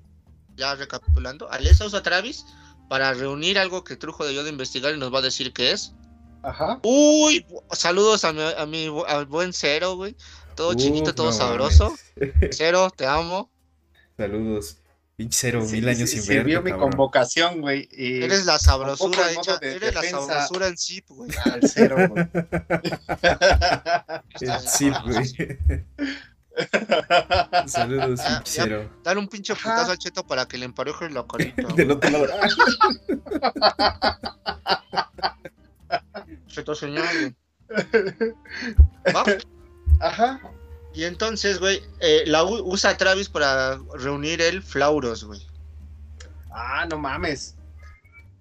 ya 0.55 0.75
recapitulando, 0.75 1.51
Alesa 1.51 1.85
usa 1.85 1.99
a 1.99 2.03
Travis 2.03 2.45
para 2.89 3.13
reunir 3.13 3.57
algo 3.59 3.83
que 3.83 3.95
Trujo 3.95 4.25
debió 4.25 4.43
de 4.43 4.49
investigar 4.49 4.93
y 4.93 4.97
nos 4.97 5.13
va 5.13 5.19
a 5.19 5.23
decir 5.23 5.53
qué 5.53 5.71
es. 5.71 5.93
Ajá. 6.41 6.79
Uy, 6.83 7.45
saludos 7.71 8.25
a 8.25 8.33
mi, 8.33 8.41
a 8.41 8.65
mi 8.65 8.87
al 9.07 9.25
buen 9.25 9.53
Cero, 9.53 9.95
güey. 9.95 10.15
Todo 10.55 10.73
chiquito, 10.73 11.15
todo 11.15 11.27
no 11.27 11.33
sabroso. 11.33 11.95
mames. 12.17 12.33
Cero, 12.57 12.91
te 12.95 13.05
amo. 13.07 13.49
Saludos. 14.17 14.77
Pinche 15.15 15.37
cero, 15.41 15.63
Sí, 15.65 15.73
mil 15.73 15.87
años 15.89 16.09
sí, 16.09 16.15
sin 16.17 16.23
Sirvió 16.23 16.57
verte, 16.57 16.63
mi 16.63 16.71
cabrón. 16.71 16.89
convocación, 16.91 17.61
güey. 17.61 17.87
y 17.91 18.23
Eres 18.23 18.45
la 18.45 18.57
sabrosura 18.57 19.31
hecha, 19.31 19.57
de 19.57 19.75
eres 19.75 19.93
la 19.93 20.01
sabrosura 20.03 20.67
en 20.67 20.77
zip, 20.77 21.05
güey. 21.09 21.29
Al 21.45 21.61
cero, 21.69 21.95
güey. 22.09 22.25
El 24.41 24.59
zip, 24.67 24.95
güey. 25.05 25.57
Saludos, 27.67 28.19
Ah, 28.23 28.41
pinche 28.43 28.57
ya. 28.57 28.63
cero. 28.63 28.89
Dale 29.03 29.19
un 29.19 29.27
pinche 29.27 29.53
putazo 29.55 29.91
al 29.91 29.97
cheto 29.97 30.25
para 30.25 30.47
que 30.47 30.57
le 30.57 30.65
emparejes 30.65 31.11
la 31.11 31.25
carita. 31.27 31.61
Del 31.75 31.91
otro 31.91 32.09
lado. 32.09 32.27
Cheto 36.47 36.75
señor. 36.75 37.05
Ajá. 39.99 40.39
Y 40.93 41.05
entonces, 41.05 41.59
güey, 41.59 41.81
eh, 41.99 42.23
la 42.27 42.43
u- 42.43 42.71
usa 42.71 42.95
Travis 42.97 43.29
para 43.29 43.79
reunir 43.95 44.41
el 44.41 44.61
Flauros, 44.61 45.23
güey. 45.23 45.41
Ah, 46.51 46.85
no 46.89 46.97
mames. 46.99 47.55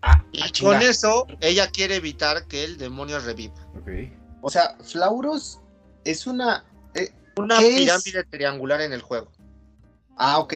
Ah, 0.02 0.22
Y 0.32 0.42
ah, 0.42 0.46
con 0.60 0.82
eso, 0.82 1.26
ella 1.40 1.68
quiere 1.70 1.96
evitar 1.96 2.46
que 2.46 2.64
el 2.64 2.76
demonio 2.76 3.18
reviva. 3.20 3.54
Ok. 3.78 3.88
O 4.42 4.50
sea, 4.50 4.76
Flauros 4.82 5.60
es 6.04 6.26
una. 6.26 6.64
eh, 6.94 7.10
Una 7.36 7.58
pirámide 7.58 8.24
triangular 8.24 8.80
en 8.82 8.92
el 8.92 9.00
juego. 9.00 9.30
Ah, 10.16 10.38
ok. 10.38 10.54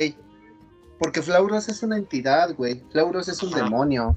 Porque 0.99 1.23
Flauros 1.23 1.69
es 1.69 1.83
una 1.83 1.97
entidad, 1.97 2.55
güey. 2.55 2.83
Flauros 2.93 3.29
es 3.29 3.43
un 3.43 3.55
Ajá. 3.55 3.65
demonio. 3.65 4.17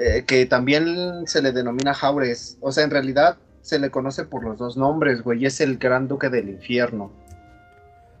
eh, 0.00 0.24
que 0.26 0.44
también 0.46 1.24
se 1.26 1.40
le 1.40 1.52
denomina 1.52 1.94
Jaures. 1.94 2.58
O 2.60 2.72
sea, 2.72 2.82
en 2.82 2.90
realidad 2.90 3.38
se 3.64 3.78
le 3.78 3.90
conoce 3.90 4.24
por 4.24 4.44
los 4.44 4.58
dos 4.58 4.76
nombres, 4.76 5.22
güey. 5.22 5.42
y 5.42 5.46
Es 5.46 5.60
el 5.62 5.78
gran 5.78 6.06
duque 6.06 6.28
del 6.28 6.50
infierno. 6.50 7.10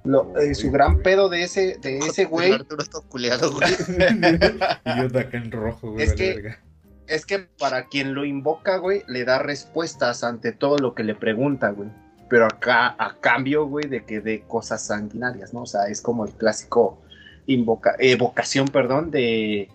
Lo- 0.04 0.36
eh, 0.38 0.54
su 0.54 0.70
gran 0.70 0.92
güey. 0.94 1.02
pedo 1.02 1.28
de 1.28 1.42
ese, 1.44 1.78
de 1.80 1.98
ese 2.08 2.24
güey 2.24 2.52
Arturo 2.52 2.82
está 2.82 2.98
culeado, 3.08 3.52
güey. 3.52 3.68
y 4.84 4.98
yo 5.02 5.08
de 5.08 5.20
acá 5.20 5.36
en 5.36 5.50
rojo, 5.50 5.92
güey. 5.92 6.02
Es 6.04 6.10
vale 6.10 6.16
que- 6.24 6.34
verga. 6.34 6.58
es 7.06 7.26
que 7.26 7.38
para 7.58 7.88
quien 7.88 8.14
lo 8.14 8.24
invoca, 8.24 8.78
güey, 8.78 9.02
le 9.06 9.24
da 9.24 9.38
respuestas 9.38 10.24
ante 10.24 10.52
todo 10.52 10.78
lo 10.78 10.94
que 10.94 11.04
le 11.04 11.14
pregunta, 11.14 11.70
güey. 11.70 11.90
Pero 12.30 12.46
acá, 12.46 12.96
a 12.98 13.18
cambio, 13.20 13.66
güey, 13.66 13.86
de 13.86 14.04
que 14.04 14.20
dé 14.20 14.40
cosas 14.48 14.86
sanguinarias, 14.86 15.52
¿no? 15.52 15.62
O 15.62 15.66
sea, 15.66 15.88
es 15.88 16.00
como 16.00 16.24
el 16.24 16.32
clásico 16.32 17.02
invoca, 17.46 17.94
evocación, 17.98 18.66
perdón, 18.68 19.10
de 19.10 19.68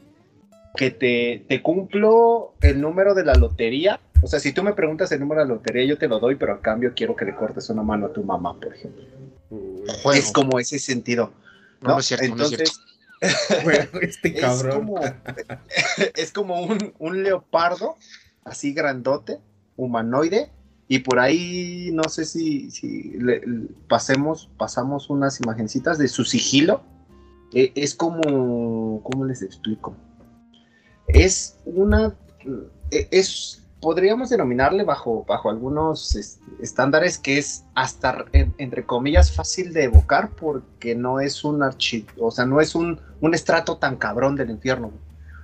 que 0.76 0.90
te, 0.92 1.46
te 1.48 1.62
cumplo 1.62 2.56
el 2.62 2.82
número 2.82 3.14
de 3.14 3.24
la 3.24 3.36
lotería. 3.36 4.00
O 4.22 4.28
sea, 4.28 4.40
si 4.40 4.52
tú 4.52 4.64
me 4.64 4.74
preguntas 4.74 5.12
el 5.12 5.20
número 5.22 5.42
de 5.42 5.48
la 5.48 5.54
lotería, 5.56 5.86
yo 5.86 5.98
te 5.98 6.08
lo 6.08 6.20
doy, 6.20 6.36
pero 6.36 6.54
a 6.54 6.62
cambio 6.62 6.94
quiero 6.96 7.16
que 7.16 7.26
le 7.26 7.36
cortes 7.36 7.70
una 7.70 7.84
mano 7.84 8.08
a 8.08 8.14
tu 8.14 8.24
mamá, 8.24 8.54
por 8.60 8.74
ejemplo. 8.74 9.04
Es 10.14 10.32
como 10.32 10.60
ese 10.60 10.78
sentido. 10.80 11.32
No, 11.82 11.90
no 11.90 12.00
es 12.00 12.06
cierto, 12.06 12.36
no 12.36 12.44
es 12.44 12.50
cierto. 12.50 12.64
Entonces, 13.22 13.60
Bueno, 13.64 13.86
este 14.02 14.36
es 14.38 14.42
cabrón. 14.42 14.86
como, 14.86 15.02
es 16.16 16.32
como 16.32 16.62
un, 16.62 16.94
un 17.00 17.24
leopardo, 17.24 17.96
así 18.44 18.74
grandote, 18.74 19.40
humanoide, 19.78 20.52
y 20.88 21.00
por 21.00 21.20
ahí 21.20 21.92
no 21.94 22.04
sé 22.10 22.26
si, 22.26 22.72
si 22.72 23.12
le- 23.20 23.42
le- 23.46 23.68
pasemos, 23.88 24.50
pasamos 24.58 25.10
unas 25.10 25.40
imagencitas 25.40 25.98
de 25.98 26.08
su 26.08 26.26
sigilo. 26.26 26.82
Eh, 27.54 27.72
es 27.76 27.96
como, 27.96 29.02
¿cómo 29.04 29.26
les 29.26 29.42
explico? 29.42 29.96
Es 31.08 31.58
una, 31.66 32.16
eh, 32.92 33.08
es, 33.12 33.64
podríamos 33.82 34.30
denominarle 34.30 34.84
bajo, 34.84 35.24
bajo 35.28 35.50
algunos 35.50 36.16
estándares 36.62 37.18
que 37.18 37.38
es 37.38 37.64
hasta, 37.76 38.26
en- 38.34 38.54
entre 38.58 38.86
comillas, 38.86 39.32
fácil 39.32 39.72
de 39.74 39.86
evocar 39.86 40.32
porque 40.32 40.96
no 40.96 41.20
es 41.20 41.44
un 41.44 41.64
archi, 41.64 42.06
o 42.18 42.32
sea, 42.32 42.46
no 42.46 42.60
es 42.62 42.76
un, 42.76 43.00
un 43.22 43.34
estrato 43.34 43.78
tan 43.78 43.96
cabrón 43.98 44.36
del 44.36 44.50
infierno. 44.50 44.92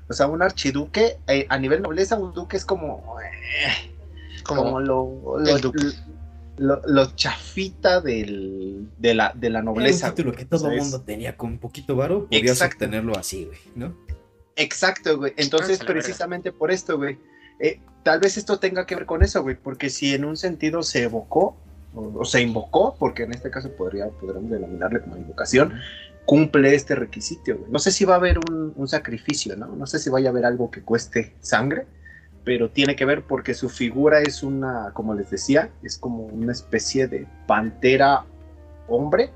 O 0.09 0.13
sea, 0.13 0.27
un 0.27 0.41
archiduque, 0.41 1.17
eh, 1.27 1.45
a 1.49 1.57
nivel 1.57 1.81
nobleza, 1.81 2.17
un 2.17 2.33
duque 2.33 2.57
es 2.57 2.65
como, 2.65 3.15
eh, 3.21 3.91
como, 4.43 4.79
lo, 4.79 5.39
el 5.39 5.45
lo, 5.45 5.57
duque. 5.59 5.83
lo- 6.57 6.81
lo 6.85 7.05
chafita 7.15 8.01
del, 8.01 8.87
de, 8.99 9.13
la, 9.15 9.31
de 9.33 9.49
la 9.49 9.59
Era 9.59 9.65
nobleza. 9.65 10.09
un 10.09 10.13
título 10.15 10.31
güey. 10.33 10.43
que 10.43 10.45
todo 10.49 10.69
el 10.69 10.77
mundo 10.79 11.01
tenía 11.01 11.35
con 11.37 11.57
poquito 11.57 11.95
varo, 11.95 12.25
podías 12.25 12.43
Exacto. 12.57 12.75
obtenerlo 12.75 13.17
así, 13.17 13.45
güey, 13.45 13.57
¿no? 13.75 13.95
Exacto, 14.55 15.17
güey. 15.17 15.33
Entonces, 15.37 15.79
precisamente 15.83 16.51
por 16.51 16.71
esto, 16.71 16.97
güey. 16.97 17.17
Eh, 17.59 17.79
tal 18.03 18.19
vez 18.19 18.37
esto 18.37 18.59
tenga 18.59 18.85
que 18.85 18.95
ver 18.95 19.05
con 19.05 19.23
eso, 19.23 19.41
güey. 19.43 19.55
Porque 19.55 19.89
si 19.89 20.13
en 20.13 20.25
un 20.25 20.37
sentido 20.37 20.83
se 20.83 21.03
evocó, 21.03 21.57
o, 21.93 22.19
o 22.19 22.25
se 22.25 22.41
invocó, 22.41 22.95
porque 22.99 23.23
en 23.23 23.33
este 23.33 23.49
caso 23.49 23.71
podría, 23.71 24.09
podríamos 24.09 24.51
denominarle 24.51 25.01
como 25.01 25.17
invocación, 25.17 25.73
cumple 26.25 26.75
este 26.75 26.95
requisito, 26.95 27.57
güey. 27.57 27.71
No 27.71 27.79
sé 27.79 27.91
si 27.91 28.05
va 28.05 28.15
a 28.15 28.17
haber 28.17 28.39
un, 28.39 28.73
un 28.75 28.87
sacrificio, 28.87 29.55
¿no? 29.55 29.67
No 29.67 29.87
sé 29.87 29.99
si 29.99 30.09
vaya 30.09 30.29
a 30.29 30.31
haber 30.31 30.45
algo 30.45 30.71
que 30.71 30.81
cueste 30.81 31.33
sangre, 31.39 31.85
pero 32.43 32.69
tiene 32.69 32.95
que 32.95 33.05
ver 33.05 33.23
porque 33.23 33.53
su 33.53 33.69
figura 33.69 34.21
es 34.21 34.43
una, 34.43 34.91
como 34.93 35.13
les 35.13 35.29
decía, 35.29 35.71
es 35.83 35.97
como 35.97 36.25
una 36.25 36.51
especie 36.51 37.07
de 37.07 37.27
pantera 37.47 38.25
hombre, 38.87 39.31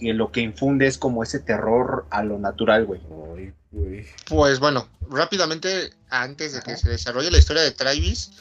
que 0.00 0.14
lo 0.14 0.32
que 0.32 0.40
infunde 0.40 0.86
es 0.86 0.98
como 0.98 1.22
ese 1.22 1.38
terror 1.38 2.06
a 2.10 2.22
lo 2.24 2.38
natural, 2.38 2.86
güey. 2.86 3.00
Ay, 3.36 3.52
güey. 3.70 4.06
Pues 4.26 4.58
bueno, 4.58 4.88
rápidamente, 5.08 5.92
antes 6.08 6.54
de 6.54 6.62
que 6.62 6.72
Ajá. 6.72 6.80
se 6.80 6.88
desarrolle 6.88 7.30
la 7.30 7.38
historia 7.38 7.62
de 7.62 7.70
Travis, 7.70 8.32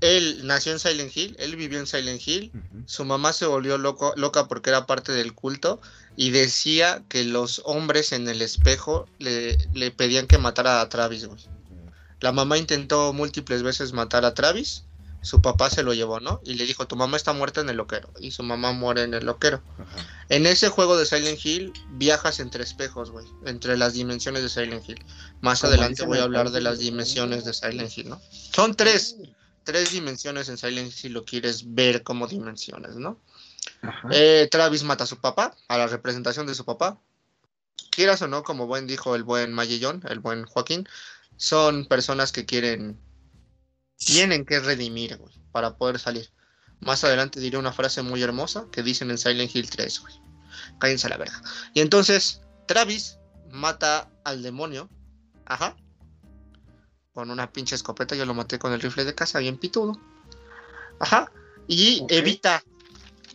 él 0.00 0.40
nació 0.44 0.72
en 0.72 0.80
Silent 0.80 1.16
Hill, 1.16 1.36
él 1.38 1.54
vivió 1.54 1.78
en 1.78 1.86
Silent 1.86 2.20
Hill, 2.26 2.50
su 2.86 3.04
mamá 3.04 3.32
se 3.32 3.46
volvió 3.46 3.78
loco, 3.78 4.12
loca 4.16 4.48
porque 4.48 4.70
era 4.70 4.86
parte 4.86 5.12
del 5.12 5.32
culto 5.32 5.80
y 6.16 6.30
decía 6.30 7.02
que 7.08 7.22
los 7.22 7.62
hombres 7.64 8.10
en 8.12 8.26
el 8.28 8.42
espejo 8.42 9.06
le, 9.18 9.56
le 9.74 9.92
pedían 9.92 10.26
que 10.26 10.38
matara 10.38 10.80
a 10.80 10.88
Travis, 10.88 11.26
güey. 11.26 11.40
La 12.20 12.32
mamá 12.32 12.58
intentó 12.58 13.12
múltiples 13.12 13.62
veces 13.62 13.92
matar 13.92 14.24
a 14.24 14.34
Travis, 14.34 14.84
su 15.22 15.40
papá 15.40 15.70
se 15.70 15.82
lo 15.82 15.94
llevó, 15.94 16.20
¿no? 16.20 16.40
Y 16.44 16.54
le 16.54 16.66
dijo, 16.66 16.86
tu 16.86 16.96
mamá 16.96 17.16
está 17.16 17.32
muerta 17.32 17.60
en 17.60 17.68
el 17.70 17.76
loquero, 17.76 18.10
y 18.20 18.32
su 18.32 18.42
mamá 18.42 18.72
muere 18.72 19.04
en 19.04 19.14
el 19.14 19.24
loquero. 19.24 19.62
Ajá. 19.78 20.26
En 20.28 20.46
ese 20.46 20.68
juego 20.68 20.96
de 20.96 21.06
Silent 21.06 21.44
Hill 21.44 21.72
viajas 21.90 22.40
entre 22.40 22.64
espejos, 22.64 23.10
güey, 23.10 23.26
entre 23.46 23.76
las 23.76 23.92
dimensiones 23.94 24.42
de 24.42 24.48
Silent 24.48 24.88
Hill. 24.88 25.04
Más 25.40 25.60
Como 25.60 25.72
adelante 25.72 26.04
voy 26.04 26.18
a 26.18 26.22
hablar 26.22 26.50
de 26.50 26.60
las 26.60 26.78
dimensiones 26.78 27.44
de 27.44 27.52
Silent 27.52 27.96
Hill, 27.96 28.08
¿no? 28.08 28.20
Son 28.30 28.74
tres, 28.74 29.16
tres 29.64 29.92
dimensiones 29.92 30.48
en 30.48 30.58
Silent 30.58 30.88
Hill 30.88 30.92
si 30.92 31.08
lo 31.08 31.24
quieres 31.24 31.74
ver 31.74 32.02
como 32.02 32.26
dimensiones, 32.26 32.96
¿no? 32.96 33.18
Eh, 34.10 34.48
Travis 34.50 34.84
mata 34.84 35.04
a 35.04 35.06
su 35.06 35.18
papá, 35.18 35.54
a 35.68 35.78
la 35.78 35.86
representación 35.86 36.46
de 36.46 36.54
su 36.54 36.64
papá. 36.64 36.98
Quieras 37.90 38.22
o 38.22 38.28
no, 38.28 38.42
como 38.42 38.66
buen 38.66 38.86
dijo 38.86 39.14
el 39.14 39.22
buen 39.22 39.52
Mayellón, 39.52 40.02
el 40.08 40.20
buen 40.20 40.44
Joaquín, 40.46 40.88
son 41.36 41.86
personas 41.86 42.32
que 42.32 42.46
quieren, 42.46 42.98
tienen 43.96 44.44
que 44.44 44.60
redimir, 44.60 45.16
güey, 45.16 45.34
para 45.52 45.76
poder 45.76 45.98
salir. 45.98 46.30
Más 46.80 47.04
adelante 47.04 47.40
diré 47.40 47.58
una 47.58 47.72
frase 47.72 48.02
muy 48.02 48.22
hermosa 48.22 48.66
que 48.72 48.82
dicen 48.82 49.10
en 49.10 49.18
Silent 49.18 49.54
Hill 49.54 49.70
3, 49.70 50.00
güey. 50.00 50.14
Cállense 50.78 51.06
a 51.06 51.10
la 51.10 51.16
verga. 51.16 51.40
Y 51.74 51.80
entonces, 51.80 52.42
Travis 52.66 53.18
mata 53.50 54.10
al 54.24 54.42
demonio, 54.42 54.88
ajá, 55.46 55.76
con 57.12 57.30
una 57.30 57.52
pinche 57.52 57.74
escopeta, 57.74 58.16
yo 58.16 58.24
lo 58.24 58.34
maté 58.34 58.58
con 58.58 58.72
el 58.72 58.80
rifle 58.80 59.04
de 59.04 59.14
casa, 59.14 59.38
bien 59.38 59.58
pitudo. 59.58 60.00
Ajá, 60.98 61.30
y 61.68 62.04
evita 62.08 62.62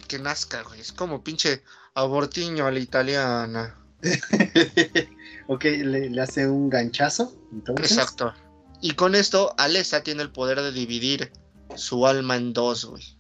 que 0.08 0.20
nazca, 0.20 0.64
güey. 0.64 0.82
Es 0.82 0.92
como 0.92 1.24
pinche 1.24 1.64
abortiño 1.94 2.66
a 2.66 2.72
la 2.72 2.80
italiana. 2.80 3.76
ok, 5.48 5.64
le, 5.64 6.10
le 6.10 6.22
hace 6.22 6.48
un 6.48 6.70
ganchazo. 6.70 7.36
Entonces, 7.52 7.92
Exacto. 7.92 8.34
Y 8.82 8.92
con 8.92 9.16
esto, 9.16 9.54
Alessa 9.58 10.04
tiene 10.04 10.22
el 10.24 10.32
poder 10.32 10.62
de 10.62 10.72
dividir 10.72 11.32
su 11.76 12.06
alma 12.06 12.36
en 12.36 12.54
dos, 12.54 12.86
güey. 12.86 13.18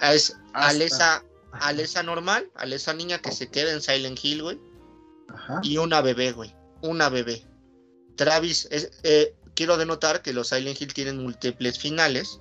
Es 0.00 0.36
Hasta- 0.52 0.68
Alessa, 0.68 1.24
Alessa 1.52 2.02
normal, 2.02 2.50
Alessa 2.56 2.92
niña 2.94 3.18
que 3.18 3.32
se 3.32 3.48
queda 3.48 3.72
en 3.72 3.80
Silent 3.80 4.18
Hill, 4.22 4.42
güey. 4.42 4.60
Ajá. 5.28 5.60
Y 5.62 5.78
una 5.78 6.00
bebé, 6.00 6.32
güey. 6.32 6.54
Una 6.82 7.08
bebé. 7.08 7.44
Travis, 8.16 8.68
es, 8.70 8.90
eh, 9.04 9.34
quiero 9.54 9.76
denotar 9.76 10.22
que 10.22 10.32
los 10.32 10.48
Silent 10.48 10.80
Hill 10.80 10.92
tienen 10.94 11.22
múltiples 11.22 11.78
finales. 11.78 12.40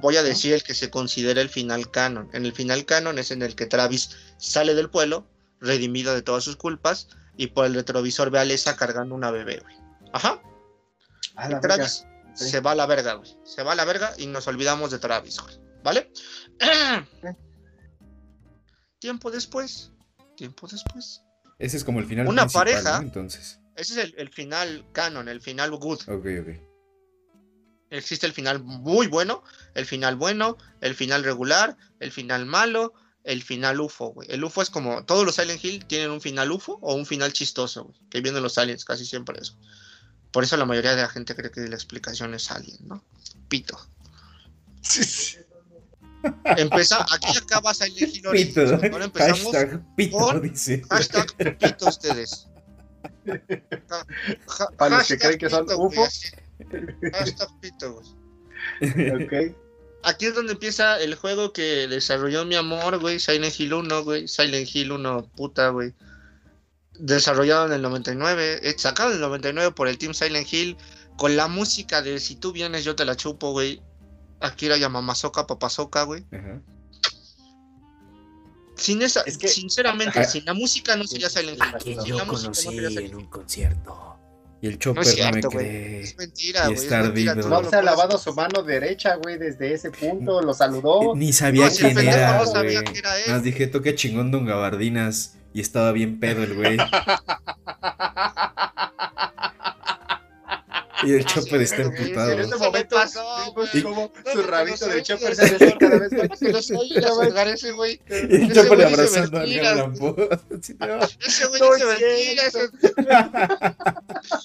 Voy 0.00 0.16
a 0.16 0.22
decir 0.22 0.52
el 0.52 0.62
que 0.62 0.74
se 0.74 0.90
considera 0.90 1.40
el 1.40 1.48
final 1.48 1.90
canon. 1.90 2.28
En 2.32 2.44
el 2.44 2.52
final 2.52 2.84
canon 2.84 3.18
es 3.18 3.30
en 3.30 3.42
el 3.42 3.54
que 3.54 3.66
Travis 3.66 4.10
sale 4.38 4.74
del 4.74 4.90
pueblo, 4.90 5.26
redimido 5.60 6.14
de 6.14 6.22
todas 6.22 6.44
sus 6.44 6.56
culpas, 6.56 7.08
y 7.36 7.48
por 7.48 7.66
el 7.66 7.74
retrovisor 7.74 8.30
ve 8.30 8.38
a 8.38 8.42
Alessa 8.42 8.76
cargando 8.76 9.14
una 9.14 9.30
bebé, 9.30 9.60
güey. 9.60 9.76
Ajá. 10.12 10.40
A 11.36 11.48
Y 11.48 11.52
la 11.52 11.60
Travis 11.60 12.04
verga. 12.04 12.36
se 12.36 12.60
va 12.60 12.72
a 12.72 12.74
la 12.74 12.86
verga, 12.86 13.14
güey. 13.14 13.36
Se 13.44 13.62
va 13.62 13.72
a 13.72 13.74
la 13.74 13.84
verga 13.84 14.12
y 14.18 14.26
nos 14.26 14.46
olvidamos 14.46 14.90
de 14.90 14.98
Travis, 14.98 15.40
güey. 15.40 15.58
¿Vale? 15.82 16.10
tiempo 18.98 19.30
después. 19.30 19.92
Tiempo 20.36 20.66
después. 20.66 21.22
Ese 21.58 21.76
es 21.76 21.84
como 21.84 22.00
el 22.00 22.06
final 22.06 22.28
Una 22.28 22.46
pareja. 22.46 22.98
¿no? 22.98 23.06
Entonces. 23.06 23.60
Ese 23.76 24.00
es 24.00 24.08
el, 24.08 24.14
el 24.18 24.30
final 24.30 24.86
canon, 24.92 25.28
el 25.28 25.40
final 25.40 25.70
good. 25.70 26.00
Ok, 26.08 26.26
ok. 26.40 26.48
Existe 27.90 28.26
el 28.26 28.32
final 28.32 28.62
muy 28.64 29.06
bueno, 29.06 29.44
el 29.74 29.86
final 29.86 30.16
bueno, 30.16 30.56
el 30.80 30.96
final 30.96 31.22
regular, 31.22 31.76
el 32.00 32.10
final 32.10 32.44
malo, 32.44 32.94
el 33.22 33.42
final 33.42 33.80
UFO, 33.80 34.08
güey. 34.08 34.28
El 34.30 34.42
UFO 34.42 34.62
es 34.62 34.70
como, 34.70 35.04
todos 35.04 35.24
los 35.24 35.36
Silent 35.36 35.64
Hill 35.64 35.84
tienen 35.86 36.10
un 36.10 36.20
final 36.20 36.50
UFO 36.50 36.78
o 36.82 36.94
un 36.94 37.06
final 37.06 37.32
chistoso, 37.32 37.84
güey. 37.84 38.00
Que 38.10 38.20
vienen 38.20 38.42
los 38.42 38.58
aliens, 38.58 38.84
casi 38.84 39.04
siempre 39.04 39.38
eso. 39.40 39.56
Por 40.32 40.44
eso 40.44 40.56
la 40.56 40.64
mayoría 40.66 40.94
de 40.94 41.02
la 41.02 41.08
gente 41.08 41.34
cree 41.34 41.50
que 41.50 41.60
la 41.68 41.74
explicación 41.76 42.34
es 42.34 42.50
alien, 42.50 42.78
¿no? 42.86 43.02
Pito. 43.48 43.78
Empeza, 46.56 47.06
aquí 47.12 47.36
acaba 47.38 47.72
Silent 47.72 48.00
Hill 48.00 48.10
Pito. 48.12 48.28
Origins. 48.30 48.72
Ahora 48.92 49.04
empezamos. 49.04 49.40
Hashtag 49.54 49.94
pito, 49.96 50.18
con- 50.18 50.42
dice. 50.42 50.82
Hashtag 50.90 51.58
pito 51.58 51.88
ustedes. 51.88 52.48
Para 54.76 54.98
los 54.98 55.08
que 55.08 55.18
creen 55.18 55.38
que 55.38 55.48
son 55.50 55.66
pito, 55.66 55.76
güey, 55.76 55.88
UFO. 55.88 56.04
así. 56.04 56.28
Hashtag 57.12 57.60
pito, 57.60 57.92
güey. 57.94 59.10
Ok. 59.24 59.56
Aquí 60.02 60.26
es 60.26 60.34
donde 60.34 60.52
empieza 60.52 61.00
el 61.00 61.14
juego 61.16 61.52
que 61.52 61.86
desarrolló 61.88 62.44
mi 62.44 62.54
amor, 62.56 62.98
güey. 62.98 63.18
Silent 63.20 63.58
Hill 63.58 63.74
1, 63.74 64.04
güey. 64.04 64.28
Silent 64.28 64.68
Hill 64.74 64.92
1, 64.92 65.30
puta, 65.36 65.68
güey. 65.70 65.94
Desarrollado 66.98 67.66
en 67.66 67.72
el 67.72 67.82
99. 67.82 68.60
eh, 68.62 68.74
Sacado 68.78 69.10
en 69.10 69.16
el 69.16 69.22
99 69.22 69.72
por 69.72 69.88
el 69.88 69.98
Team 69.98 70.14
Silent 70.14 70.52
Hill. 70.52 70.76
Con 71.16 71.36
la 71.36 71.48
música 71.48 72.02
de 72.02 72.20
Si 72.20 72.36
tú 72.36 72.52
vienes, 72.52 72.84
yo 72.84 72.94
te 72.96 73.04
la 73.04 73.16
chupo, 73.16 73.52
güey. 73.52 73.82
Akira 74.40 74.76
Yamamazoka, 74.76 75.46
Papazoka, 75.46 76.02
güey. 76.02 76.24
Ajá. 76.32 76.60
Sin 78.76 79.00
esa, 79.00 79.22
Es 79.22 79.38
que- 79.38 79.48
sinceramente, 79.48 80.18
Ajá. 80.20 80.28
sin 80.28 80.44
la 80.44 80.52
música 80.52 80.96
no 80.96 81.04
sería 81.06 81.30
Silent 81.30 81.58
Hill. 81.58 81.80
Sin 81.82 82.04
yo 82.04 82.18
la 82.18 82.24
música 82.24 82.24
no 82.24 82.26
conocí 82.26 82.62
sería 82.68 82.88
Silent 82.90 83.08
en 83.08 83.14
un 83.16 83.26
concierto. 83.26 84.02
Y 84.60 84.66
el 84.68 84.78
Chopper 84.78 85.04
No 85.04 85.10
es 85.10 85.18
no, 85.18 85.30
me 85.32 85.40
cree. 85.42 86.00
Es 86.02 86.16
mentira, 86.16 86.64
güey. 86.64 86.74
es 86.76 86.82
estar 86.84 87.04
mentira, 87.04 87.34
vivo. 87.34 87.48
No 87.48 87.70
se 87.70 87.76
ha 87.76 87.82
lavado 87.82 88.18
su 88.18 88.34
mano 88.34 88.62
derecha, 88.62 89.14
güey, 89.16 89.38
desde 89.38 89.72
ese 89.72 89.90
punto, 89.90 90.40
lo 90.42 90.52
saludó. 90.54 91.14
Ni 91.14 91.32
sabía 91.32 91.66
No, 91.68 91.72
quién 91.74 91.98
era, 91.98 92.38
no 92.38 92.46
sabía 92.46 92.80
güey. 92.82 92.92
que 92.92 92.98
era 92.98 93.18
él. 93.20 93.30
Más 93.32 93.42
dije, 93.42 93.66
toque 93.66 93.94
chingón 93.94 94.30
Don 94.30 94.44
Gabardinas. 94.46 95.35
Y 95.56 95.60
estaba 95.60 95.90
bien 95.92 96.20
pedo 96.20 96.42
el 96.42 96.52
güey. 96.54 96.76
Y 101.02 101.12
el 101.14 101.24
Chopper 101.24 101.62
está 101.62 101.84
güey, 101.84 101.96
emputado. 102.02 102.32
En 102.32 102.40
este 102.40 102.56
momento 102.56 102.96
pasó, 102.96 103.52
güey. 103.54 103.82
cómo 103.82 104.12
No, 104.22 104.32
su 104.32 104.42
no, 104.42 104.46
rabito 104.48 104.86
no, 104.86 104.92
de 104.92 104.98
no, 104.98 105.04
chopper 105.04 105.28
no, 105.30 105.34
se 105.34 105.54
aleja 105.54 105.78
cada 105.78 105.98
vez 105.98 106.12
más. 106.12 106.38
Pero 106.38 106.60
soy 106.62 106.90
ese 107.54 107.72
güey. 107.72 108.00
Y 108.10 108.34
el 108.34 108.52
Chopper 108.52 108.84
abrazando 108.84 109.38
a. 109.38 109.44
Edgar 109.44 109.76
no. 109.76 110.14
Ese 111.26 111.46
güey 111.46 111.60
No 111.60 111.72
dice 111.74 111.86
es 111.94 112.00
mentiras. 112.00 112.52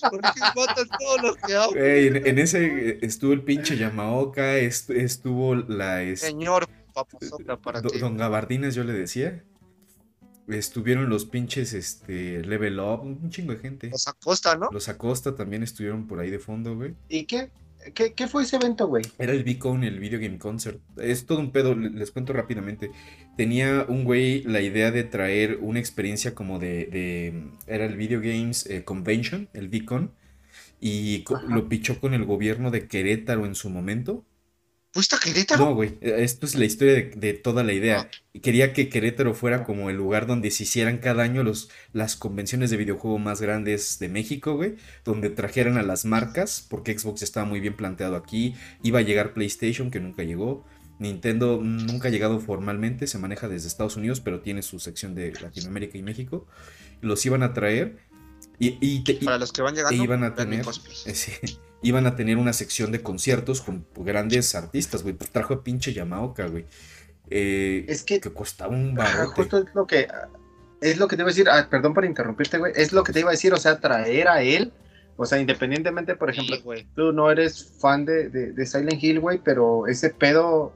Porque 0.09 0.39
matan 0.55 0.87
todos 0.97 1.21
los 1.23 1.35
que 1.45 1.55
hablan. 1.55 1.77
Güey, 1.77 2.07
en, 2.07 2.25
en 2.25 2.39
ese 2.39 2.99
estuvo 3.01 3.33
el 3.33 3.41
pinche 3.41 3.75
Yamaoka, 3.75 4.55
est- 4.59 4.91
estuvo 4.91 5.55
la 5.55 6.15
Señor 6.15 6.69
papazoca 6.93 7.57
para 7.57 7.81
ti. 7.81 7.99
Don 7.99 8.15
Gabardinas, 8.15 8.75
yo 8.75 8.85
le 8.85 8.93
decía. 8.93 9.43
Estuvieron 10.51 11.09
los 11.09 11.25
pinches 11.25 11.73
este, 11.73 12.43
Level 12.45 12.79
Up, 12.79 13.01
un 13.01 13.29
chingo 13.29 13.53
de 13.53 13.59
gente. 13.59 13.89
Los 13.89 14.07
acosta, 14.07 14.55
¿no? 14.55 14.69
Los 14.71 14.89
Acosta 14.89 15.35
también 15.35 15.63
estuvieron 15.63 16.07
por 16.07 16.19
ahí 16.19 16.29
de 16.29 16.39
fondo, 16.39 16.75
güey. 16.75 16.93
¿Y 17.09 17.25
qué? 17.25 17.49
¿Qué, 17.95 18.13
qué 18.13 18.27
fue 18.27 18.43
ese 18.43 18.57
evento, 18.57 18.87
güey? 18.87 19.03
Era 19.17 19.31
el 19.31 19.43
Beacon, 19.43 19.83
el 19.83 19.99
Video 19.99 20.19
Game 20.19 20.37
Concert. 20.37 20.79
Es 20.97 21.25
todo 21.25 21.39
un 21.39 21.51
pedo, 21.51 21.73
le- 21.75 21.89
les 21.89 22.11
cuento 22.11 22.31
rápidamente. 22.31 22.91
Tenía 23.37 23.85
un 23.89 24.03
güey 24.03 24.43
la 24.43 24.61
idea 24.61 24.91
de 24.91 25.03
traer 25.03 25.57
una 25.61 25.79
experiencia 25.79 26.35
como 26.35 26.59
de. 26.59 26.85
de- 26.85 27.43
era 27.65 27.85
el 27.85 27.95
Video 27.95 28.19
Games 28.19 28.67
eh, 28.67 28.83
Convention, 28.83 29.49
el 29.53 29.67
Beacon. 29.69 30.11
Y 30.79 31.23
Ajá. 31.33 31.43
lo 31.47 31.69
pichó 31.69 31.99
con 31.99 32.13
el 32.13 32.25
gobierno 32.25 32.69
de 32.71 32.87
Querétaro 32.87 33.45
en 33.45 33.55
su 33.55 33.69
momento. 33.69 34.25
¿Fuiste 34.93 35.15
a 35.15 35.19
Querétaro? 35.19 35.65
No, 35.65 35.73
güey, 35.75 35.97
esto 36.01 36.45
es 36.45 36.55
la 36.55 36.65
historia 36.65 36.93
de, 36.95 37.03
de 37.15 37.33
toda 37.33 37.63
la 37.63 37.71
idea. 37.71 38.09
Y 38.33 38.41
Quería 38.41 38.73
que 38.73 38.89
Querétaro 38.89 39.33
fuera 39.33 39.63
como 39.63 39.89
el 39.89 39.95
lugar 39.95 40.27
donde 40.27 40.51
se 40.51 40.63
hicieran 40.63 40.97
cada 40.97 41.23
año 41.23 41.43
los, 41.43 41.69
las 41.93 42.17
convenciones 42.17 42.71
de 42.71 42.77
videojuego 42.77 43.17
más 43.17 43.39
grandes 43.41 43.99
de 43.99 44.09
México, 44.09 44.55
güey. 44.55 44.75
Donde 45.05 45.29
trajeran 45.29 45.77
a 45.77 45.83
las 45.83 46.03
marcas, 46.03 46.65
porque 46.69 46.97
Xbox 46.99 47.21
estaba 47.21 47.45
muy 47.45 47.61
bien 47.61 47.77
planteado 47.77 48.17
aquí. 48.17 48.53
Iba 48.83 48.99
a 48.99 49.03
llegar 49.03 49.33
PlayStation, 49.33 49.91
que 49.91 50.01
nunca 50.01 50.23
llegó. 50.23 50.65
Nintendo 50.99 51.61
nunca 51.63 52.09
ha 52.09 52.11
llegado 52.11 52.39
formalmente, 52.41 53.07
se 53.07 53.17
maneja 53.17 53.47
desde 53.47 53.69
Estados 53.69 53.95
Unidos, 53.95 54.19
pero 54.19 54.41
tiene 54.41 54.61
su 54.61 54.77
sección 54.79 55.15
de 55.15 55.31
Latinoamérica 55.31 55.97
y 55.97 56.03
México. 56.03 56.47
Los 56.99 57.25
iban 57.25 57.43
a 57.43 57.53
traer. 57.53 57.97
Y, 58.59 58.77
y 58.81 59.03
te- 59.03 59.13
y- 59.13 59.25
Para 59.25 59.37
los 59.39 59.51
que 59.53 59.61
van 59.61 59.73
llegando, 59.73 60.03
iban 60.03 60.23
a 60.25 60.35
tener, 60.35 60.65
eh, 61.05 61.15
sí, 61.15 61.31
iban 61.83 62.05
a 62.07 62.15
tener 62.15 62.37
una 62.37 62.53
sección 62.53 62.91
de 62.91 63.01
conciertos 63.01 63.61
con 63.61 63.85
grandes 63.95 64.53
artistas, 64.55 65.03
güey. 65.03 65.15
Pues 65.15 65.29
trajo 65.31 65.53
a 65.55 65.63
pinche 65.63 65.93
Yamaoka, 65.93 66.47
güey. 66.47 66.65
Eh, 67.29 67.85
Es 67.87 68.03
que- 68.03 68.19
que 68.19 68.31
costaba 68.33 68.73
un 68.75 68.93
barote. 68.95 69.33
justo 69.35 69.57
es 69.59 69.65
lo 69.73 69.87
que 69.87 70.07
es 70.81 70.97
lo 70.97 71.07
que 71.07 71.15
te 71.15 71.21
iba 71.21 71.27
a 71.29 71.33
decir, 71.33 71.47
ah, 71.47 71.67
perdón 71.69 71.93
por 71.93 72.05
interrumpirte, 72.05 72.57
güey, 72.57 72.73
es 72.75 72.91
lo 72.91 73.03
que 73.03 73.13
te 73.13 73.19
iba 73.19 73.29
a 73.29 73.33
decir, 73.33 73.53
o 73.53 73.57
sea, 73.57 73.79
traer 73.79 74.27
a 74.27 74.41
él, 74.41 74.73
o 75.15 75.27
sea, 75.27 75.39
independientemente, 75.39 76.15
por 76.15 76.31
ejemplo, 76.31 76.55
Sí, 76.55 76.61
güey. 76.63 76.87
tú 76.95 77.13
no 77.13 77.29
eres 77.29 77.71
fan 77.79 78.03
de, 78.03 78.29
de, 78.29 78.51
de 78.53 78.65
Silent 78.65 79.01
Hill, 79.03 79.19
güey, 79.19 79.39
pero 79.43 79.85
ese 79.85 80.09
pedo, 80.09 80.73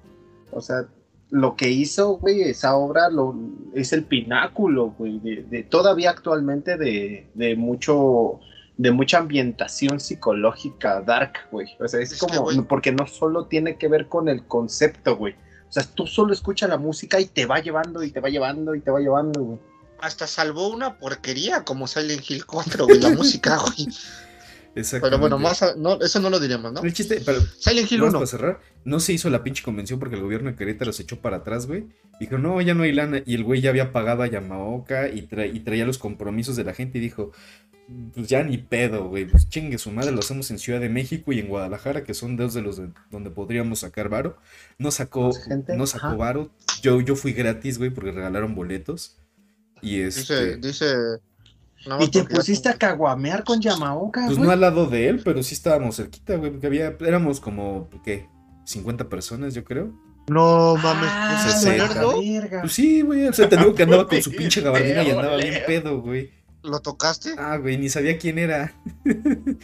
o 0.51 0.61
sea, 0.61 0.85
lo 1.31 1.55
que 1.55 1.69
hizo, 1.71 2.17
güey, 2.19 2.43
esa 2.43 2.75
obra 2.75 3.09
lo, 3.09 3.35
es 3.73 3.93
el 3.93 4.03
pináculo, 4.03 4.91
güey, 4.91 5.19
de, 5.21 5.43
de 5.49 5.63
todavía 5.63 6.11
actualmente 6.11 6.77
de, 6.77 7.27
de 7.33 7.55
mucho, 7.55 8.39
de 8.77 8.91
mucha 8.91 9.19
ambientación 9.19 9.99
psicológica 9.99 11.01
dark, 11.01 11.33
güey. 11.51 11.67
O 11.79 11.87
sea, 11.87 12.01
es, 12.01 12.17
como, 12.17 12.67
porque 12.67 12.91
no 12.91 13.07
solo 13.07 13.45
tiene 13.45 13.77
que 13.77 13.87
ver 13.87 14.07
con 14.07 14.27
el 14.29 14.45
concepto, 14.45 15.15
güey. 15.15 15.33
O 15.67 15.71
sea, 15.71 15.83
tú 15.83 16.05
solo 16.07 16.33
escuchas 16.33 16.69
la 16.69 16.77
música 16.77 17.19
y 17.19 17.25
te 17.25 17.45
va 17.45 17.59
llevando 17.59 18.03
y 18.03 18.11
te 18.11 18.19
va 18.19 18.29
llevando 18.29 18.75
y 18.75 18.81
te 18.81 18.91
va 18.91 18.99
llevando, 18.99 19.41
güey. 19.41 19.59
Hasta 19.99 20.27
salvó 20.27 20.67
una 20.67 20.97
porquería 20.99 21.63
como 21.63 21.87
Silent 21.87 22.29
Hill 22.29 22.45
4, 22.45 22.85
güey, 22.85 22.99
la 22.99 23.09
música, 23.11 23.57
güey. 23.61 23.87
Pero 25.01 25.17
bueno, 25.19 25.37
más 25.39 25.63
a- 25.63 25.73
no, 25.77 26.01
eso 26.01 26.19
no 26.19 26.29
lo 26.29 26.37
diremos, 26.37 26.73
¿no? 26.73 26.81
El 26.81 26.93
chiste, 26.93 27.21
pero 27.25 27.39
Silent 27.59 27.89
Hill 27.89 27.99
Nada 27.99 28.11
más 28.11 28.13
1. 28.13 28.19
para 28.19 28.27
cerrar, 28.27 28.59
no 28.83 28.99
se 28.99 29.13
hizo 29.13 29.29
la 29.29 29.41
pinche 29.41 29.63
convención 29.63 29.99
porque 29.99 30.15
el 30.15 30.21
gobierno 30.21 30.49
de 30.51 30.57
Querétaro 30.57 30.91
se 30.91 31.03
echó 31.03 31.21
para 31.21 31.37
atrás, 31.37 31.65
güey. 31.65 31.85
Dijo, 32.19 32.37
no, 32.37 32.59
ya 32.59 32.73
no 32.73 32.83
hay 32.83 32.91
lana. 32.91 33.21
Y 33.25 33.35
el 33.35 33.45
güey 33.45 33.61
ya 33.61 33.69
había 33.69 33.93
pagado 33.93 34.23
a 34.23 34.27
Yamaoka 34.27 35.07
y, 35.07 35.27
tra- 35.29 35.49
y 35.51 35.61
traía 35.61 35.85
los 35.85 35.97
compromisos 35.97 36.57
de 36.57 36.65
la 36.65 36.73
gente 36.73 36.97
y 36.97 37.01
dijo, 37.01 37.31
pues 38.13 38.27
ya 38.27 38.43
ni 38.43 38.57
pedo, 38.57 39.07
güey. 39.09 39.25
Pues 39.25 39.47
chingue 39.49 39.77
su 39.77 39.91
madre, 39.91 40.11
lo 40.11 40.19
hacemos 40.19 40.49
en 40.51 40.57
Ciudad 40.59 40.79
de 40.79 40.89
México 40.89 41.31
y 41.33 41.39
en 41.39 41.47
Guadalajara, 41.47 42.03
que 42.03 42.13
son 42.13 42.35
dos 42.35 42.53
de 42.53 42.61
los 42.61 42.77
de- 42.77 42.89
donde 43.11 43.29
podríamos 43.29 43.79
sacar 43.79 44.09
varo. 44.09 44.37
No 44.77 44.91
sacó, 44.91 45.31
no 45.75 45.85
sacó 45.87 46.07
ajá. 46.07 46.15
varo. 46.15 46.51
Yo, 46.81 47.01
yo 47.01 47.15
fui 47.15 47.33
gratis, 47.33 47.77
güey, 47.77 47.89
porque 47.91 48.11
regalaron 48.11 48.55
boletos. 48.55 49.17
Y 49.81 49.99
Dice, 50.03 50.21
este... 50.21 50.57
dice. 50.57 50.85
más 51.87 52.03
Y 52.03 52.09
te 52.09 52.19
ya- 52.23 52.25
pusiste 52.29 52.69
a 52.69 52.73
caguamear 52.73 53.43
con 53.43 53.61
Yamaoka, 53.61 54.25
Pues 54.25 54.37
güey. 54.37 54.47
no 54.47 54.53
al 54.53 54.61
lado 54.61 54.87
de 54.87 55.07
él, 55.09 55.21
pero 55.23 55.43
sí 55.43 55.53
estábamos 55.53 55.97
cerquita, 55.97 56.35
güey. 56.37 56.51
Porque 56.51 56.67
había, 56.67 56.95
éramos 57.01 57.39
como, 57.39 57.89
¿qué? 58.03 58.27
50 58.65 59.09
personas, 59.09 59.53
yo 59.53 59.63
creo. 59.63 59.93
No 60.27 60.75
mames, 60.77 61.09
Ah, 61.11 61.45
¿ese 61.47 61.59
sesenta. 61.59 61.87
señor, 61.89 62.15
no? 62.15 62.19
verga. 62.41 62.61
Pues 62.61 62.73
sí, 62.73 63.01
güey. 63.01 63.27
O 63.27 63.33
sea, 63.33 63.47
te 63.47 63.57
digo 63.57 63.75
que 63.75 63.83
andaba 63.83 64.07
con 64.07 64.19
su 64.23 64.31
pinche 64.35 64.61
gabardina 64.61 65.03
y 65.03 65.11
andaba 65.11 65.37
bien 65.37 65.53
pedo, 65.67 66.01
güey. 66.01 66.31
¿Lo 66.65 66.79
tocaste? 66.79 67.35
Ah, 67.37 67.57
güey, 67.57 67.77
ni 67.77 67.89
sabía 67.89 68.17
quién 68.17 68.37
era. 68.39 68.73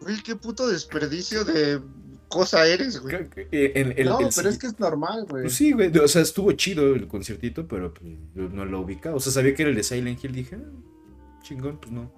Güey, 0.00 0.20
qué 0.24 0.34
puto 0.34 0.66
desperdicio 0.66 1.44
de 1.44 1.80
cosa 2.26 2.66
eres, 2.66 2.98
güey. 3.00 3.14
Eh, 3.52 3.72
el- 3.76 3.94
el- 3.96 4.06
no, 4.08 4.18
el- 4.20 4.28
pero 4.34 4.48
es 4.48 4.58
que 4.58 4.66
es 4.66 4.80
normal, 4.80 5.26
güey. 5.28 5.44
Pues 5.44 5.54
sí, 5.54 5.70
güey. 5.72 5.96
O 5.96 6.08
sea, 6.08 6.22
estuvo 6.22 6.50
chido 6.52 6.94
el 6.94 7.06
conciertito, 7.06 7.68
pero 7.68 7.94
pues, 7.94 8.10
yo 8.34 8.48
no 8.48 8.64
lo 8.64 8.80
ubicaba. 8.80 9.14
O 9.14 9.20
sea, 9.20 9.32
sabía 9.32 9.54
que 9.54 9.62
era 9.62 9.70
el 9.70 9.76
de 9.76 9.84
Silent 9.84 10.24
Hill. 10.24 10.32
Dije, 10.32 10.56
ah, 10.56 11.40
chingón, 11.42 11.78
pues 11.78 11.92
no. 11.92 12.12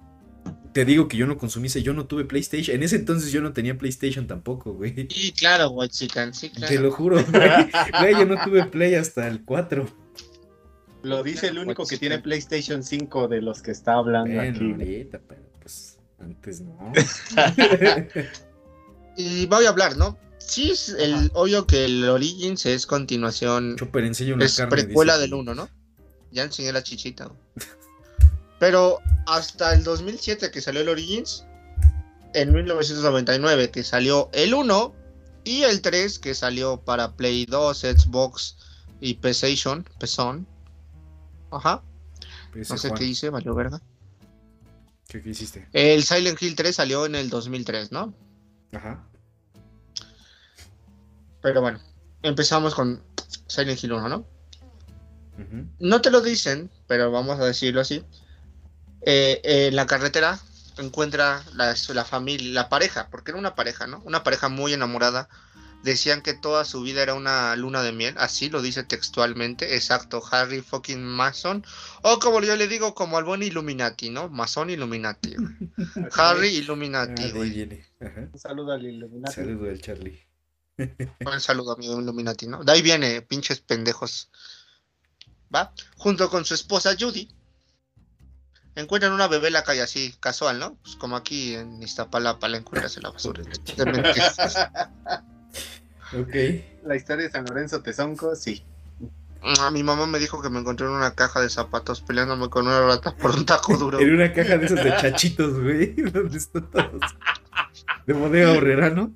Te 0.73 0.83
digo 0.83 1.07
que 1.07 1.15
yo 1.17 1.27
no 1.27 1.37
consumí, 1.37 1.67
yo 1.69 1.93
no 1.93 2.05
tuve 2.07 2.25
PlayStation. 2.25 2.75
En 2.75 2.81
ese 2.83 2.95
entonces 2.95 3.31
yo 3.31 3.41
no 3.41 3.53
tenía 3.53 3.77
PlayStation 3.77 4.25
tampoco, 4.25 4.73
güey. 4.73 5.07
Sí, 5.09 5.31
claro, 5.31 5.69
güey, 5.69 5.89
chican, 5.89 6.33
sí, 6.33 6.49
claro. 6.49 6.73
Te 6.73 6.79
lo 6.79 6.91
juro, 6.91 7.23
güey. 7.23 7.23
Güey, 7.99 8.13
yo 8.13 8.25
no 8.25 8.43
tuve 8.43 8.65
Play 8.65 8.95
hasta 8.95 9.27
el 9.27 9.43
4. 9.45 9.85
Lo 11.05 11.23
dice 11.23 11.47
el 11.47 11.59
único 11.59 11.85
que 11.85 11.97
tiene 11.97 12.19
PlayStation 12.19 12.83
5 12.83 13.27
de 13.27 13.41
los 13.41 13.61
que 13.61 13.71
está 13.71 13.93
hablando 13.93 14.35
Bueno, 14.35 14.55
aquí. 14.55 14.71
ahorita, 14.71 15.21
pero 15.27 15.41
pues 15.61 15.97
antes 16.19 16.61
no. 16.61 16.91
Y 19.17 19.45
voy 19.45 19.65
a 19.65 19.69
hablar, 19.69 19.95
¿no? 19.97 20.17
Sí, 20.39 20.71
es 20.71 20.89
el, 20.89 21.31
obvio 21.33 21.65
que 21.65 21.85
el 21.85 22.07
Origins 22.09 22.65
es 22.65 22.85
continuación, 22.85 23.75
Chopper 23.77 24.03
una 24.33 24.45
es 24.45 24.57
carne. 24.57 24.69
precuela 24.69 25.13
dice. 25.13 25.21
del 25.21 25.33
1, 25.35 25.55
¿no? 25.55 25.69
Ya 26.31 26.43
enseñé 26.43 26.73
la 26.73 26.83
chichita. 26.83 27.31
Pero 28.59 28.99
hasta 29.25 29.73
el 29.73 29.83
2007 29.83 30.51
que 30.51 30.61
salió 30.61 30.81
el 30.81 30.89
Origins, 30.89 31.45
en 32.33 32.51
1999 32.53 33.71
que 33.71 33.83
salió 33.83 34.29
el 34.33 34.53
1 34.53 34.93
y 35.45 35.61
el 35.63 35.81
3 35.81 36.19
que 36.19 36.35
salió 36.35 36.77
para 36.81 37.15
Play 37.15 37.45
2, 37.45 37.79
Xbox 37.79 38.57
y 38.99 39.13
PlayStation, 39.15 39.87
PSON. 39.99 40.45
Ajá, 41.57 41.81
no 42.53 42.77
sé 42.77 42.89
Juan, 42.89 42.99
qué 42.99 43.05
hice, 43.05 43.29
valió 43.29 43.53
verga. 43.53 43.81
¿Qué, 45.07 45.21
qué 45.21 45.29
hiciste? 45.29 45.67
El 45.73 46.03
Silent 46.03 46.41
Hill 46.41 46.55
3 46.55 46.75
salió 46.75 47.05
en 47.05 47.15
el 47.15 47.29
2003, 47.29 47.91
¿no? 47.91 48.13
Ajá. 48.73 49.03
Pero 51.41 51.61
bueno, 51.61 51.79
empezamos 52.23 52.73
con 52.73 53.03
Silent 53.47 53.83
Hill 53.83 53.93
1, 53.93 54.09
¿no? 54.09 54.25
No 55.79 56.01
te 56.01 56.11
lo 56.11 56.21
dicen, 56.21 56.71
pero 56.87 57.11
vamos 57.11 57.39
a 57.39 57.45
decirlo 57.45 57.81
así. 57.81 58.03
Eh, 59.01 59.41
eh, 59.43 59.67
en 59.67 59.75
la 59.75 59.85
carretera 59.85 60.39
encuentra 60.77 61.43
la, 61.53 61.75
la 61.93 62.05
familia, 62.05 62.53
la 62.53 62.69
pareja, 62.69 63.09
porque 63.09 63.31
era 63.31 63.39
una 63.39 63.53
pareja, 63.53 63.85
¿no? 63.85 64.01
Una 64.05 64.23
pareja 64.23 64.49
muy 64.49 64.73
enamorada. 64.73 65.29
Decían 65.85 66.23
que 66.23 66.33
toda 66.33 66.65
su 66.65 66.81
vida 66.81 67.03
era 67.03 67.13
una 67.13 67.55
luna 67.55 67.83
de 67.83 67.91
miel, 67.91 68.15
así 68.17 68.49
lo 68.49 68.63
dice 68.63 68.83
textualmente, 68.83 69.75
exacto, 69.75 70.19
Harry 70.31 70.61
fucking 70.61 71.05
Mason, 71.05 71.63
o 72.01 72.17
como 72.17 72.41
yo 72.41 72.55
le 72.55 72.67
digo, 72.67 72.95
como 72.95 73.19
al 73.19 73.23
buen 73.23 73.43
Illuminati, 73.43 74.09
¿no? 74.09 74.27
Mason 74.27 74.71
Illuminati. 74.71 75.35
Harry 76.13 76.47
Ah, 76.47 76.59
Illuminati. 76.59 77.21
Ajá. 78.01 78.29
Un 78.33 78.39
saludo 78.39 78.71
al 78.71 78.83
Illuminati. 78.83 79.35
Saludo 79.35 79.65
del 79.65 79.79
Charlie. 79.79 80.19
Un 80.79 81.39
saludo, 81.39 81.73
amigo 81.73 82.01
Illuminati, 82.01 82.47
¿no? 82.47 82.63
De 82.63 82.71
ahí 82.71 82.81
viene, 82.81 83.21
pinches 83.21 83.59
pendejos. 83.59 84.31
¿Va? 85.53 85.71
Junto 85.97 86.31
con 86.31 86.45
su 86.45 86.55
esposa 86.55 86.95
Judy. 86.99 87.29
Encuentran 88.73 89.13
una 89.13 89.27
bebé 89.27 89.47
en 89.47 89.53
la 89.53 89.63
calle 89.63 89.83
así, 89.83 90.15
casual, 90.19 90.57
¿no? 90.57 90.79
Pues 90.81 90.95
como 90.95 91.15
aquí 91.15 91.53
en 91.53 91.83
Iztapalapa 91.83 92.47
la 92.47 92.57
encuentras 92.57 92.97
en 92.97 93.03
la 93.03 93.11
basura. 93.11 93.43
Ok. 96.19 96.35
La 96.85 96.95
historia 96.95 97.25
de 97.25 97.31
San 97.31 97.45
Lorenzo 97.45 97.81
Tezonco, 97.81 98.35
sí. 98.35 98.63
Ah, 99.59 99.69
Mi 99.71 99.83
mamá 99.83 100.07
me 100.07 100.17
dijo 100.19 100.41
que 100.41 100.49
me 100.49 100.59
encontré 100.59 100.87
en 100.87 100.93
una 100.93 101.13
caja 101.13 101.39
de 101.41 101.49
zapatos 101.49 102.01
peleándome 102.01 102.49
con 102.49 102.65
una 102.67 102.81
rata 102.81 103.15
por 103.15 103.31
un 103.35 103.45
taco 103.45 103.77
duro. 103.77 103.99
En 103.99 104.13
una 104.15 104.31
caja 104.33 104.57
de 104.57 104.65
esos 104.65 104.83
de 104.83 104.95
chachitos, 104.97 105.59
güey. 105.61 105.93
Donde 106.11 106.37
están 106.37 106.69
todos. 106.71 107.01
De 108.07 108.13
bodega 108.13 108.51
horrera, 108.51 108.89
¿no? 108.89 109.13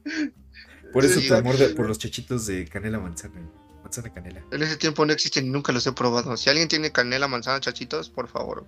Por 0.93 1.05
eso 1.05 1.19
Sí. 1.19 1.27
tu 1.27 1.35
amor 1.35 1.57
de- 1.57 1.69
por 1.69 1.87
los 1.87 1.97
chachitos 1.99 2.45
de 2.47 2.65
canela 2.67 2.99
manzana. 2.99 3.41
Manzana 3.83 4.11
canela. 4.13 4.41
En 4.51 4.61
ese 4.61 4.77
tiempo 4.77 5.05
no 5.05 5.13
existen 5.13 5.45
y 5.45 5.49
nunca 5.49 5.71
los 5.71 5.85
he 5.87 5.91
probado. 5.93 6.35
Si 6.37 6.49
alguien 6.49 6.67
tiene 6.67 6.91
canela, 6.91 7.27
manzana, 7.27 7.59
chachitos, 7.59 8.09
por 8.09 8.27
favor. 8.27 8.65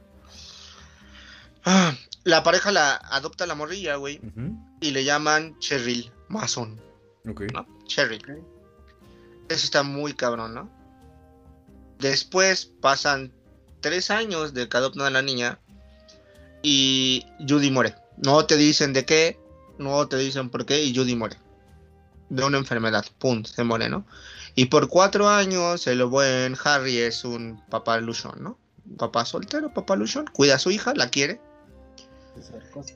Ah, 1.66 1.96
la 2.24 2.44
pareja 2.44 2.72
la 2.72 2.96
adopta 2.96 3.46
la 3.46 3.56
morrilla, 3.56 3.96
güey, 3.98 4.20
y 4.80 4.92
le 4.92 5.04
llaman 5.04 5.58
Cheryl 5.60 6.12
Mason, 6.28 6.80
Ok. 7.28 7.42
¿no? 7.54 7.68
Cheryl. 7.86 8.22
Ok. 8.22 8.62
Eso 9.50 9.66
está 9.66 9.84
muy 9.84 10.14
cabrón, 10.14 10.54
¿no? 10.54 10.70
Después 12.00 12.72
pasan 12.80 13.32
tres 13.82 14.10
años 14.10 14.54
de 14.54 14.70
que 14.70 14.78
adoptan 14.78 15.06
a 15.06 15.10
la 15.10 15.22
niña 15.22 15.60
y 16.62 17.26
Judy 17.48 17.70
muere. 17.70 17.96
No 18.18 18.46
te 18.46 18.56
dicen 18.56 18.94
de 18.94 19.06
qué, 19.06 19.40
no 19.78 20.08
te 20.08 20.18
dicen 20.18 20.50
por 20.50 20.66
qué 20.66 20.84
y 20.84 20.96
Judy 20.96 21.16
muere. 21.16 21.38
De 22.30 22.44
una 22.46 22.58
enfermedad, 22.58 23.06
pum, 23.20 23.44
se 23.44 23.64
muere, 23.64 23.90
¿no? 23.90 24.06
Y 24.56 24.66
por 24.66 24.88
cuatro 24.88 25.28
años 25.28 25.86
el 25.88 26.04
buen 26.06 26.56
Harry 26.64 26.98
es 26.98 27.26
un 27.26 27.62
papá 27.70 28.00
luchón, 28.00 28.42
¿no? 28.42 28.58
Papá 28.98 29.26
soltero, 29.26 29.74
papá 29.74 29.96
luchón, 29.96 30.28
cuida 30.32 30.56
a 30.56 30.60
su 30.60 30.72
hija, 30.72 30.94
la 30.96 31.10
quiere. 31.10 31.42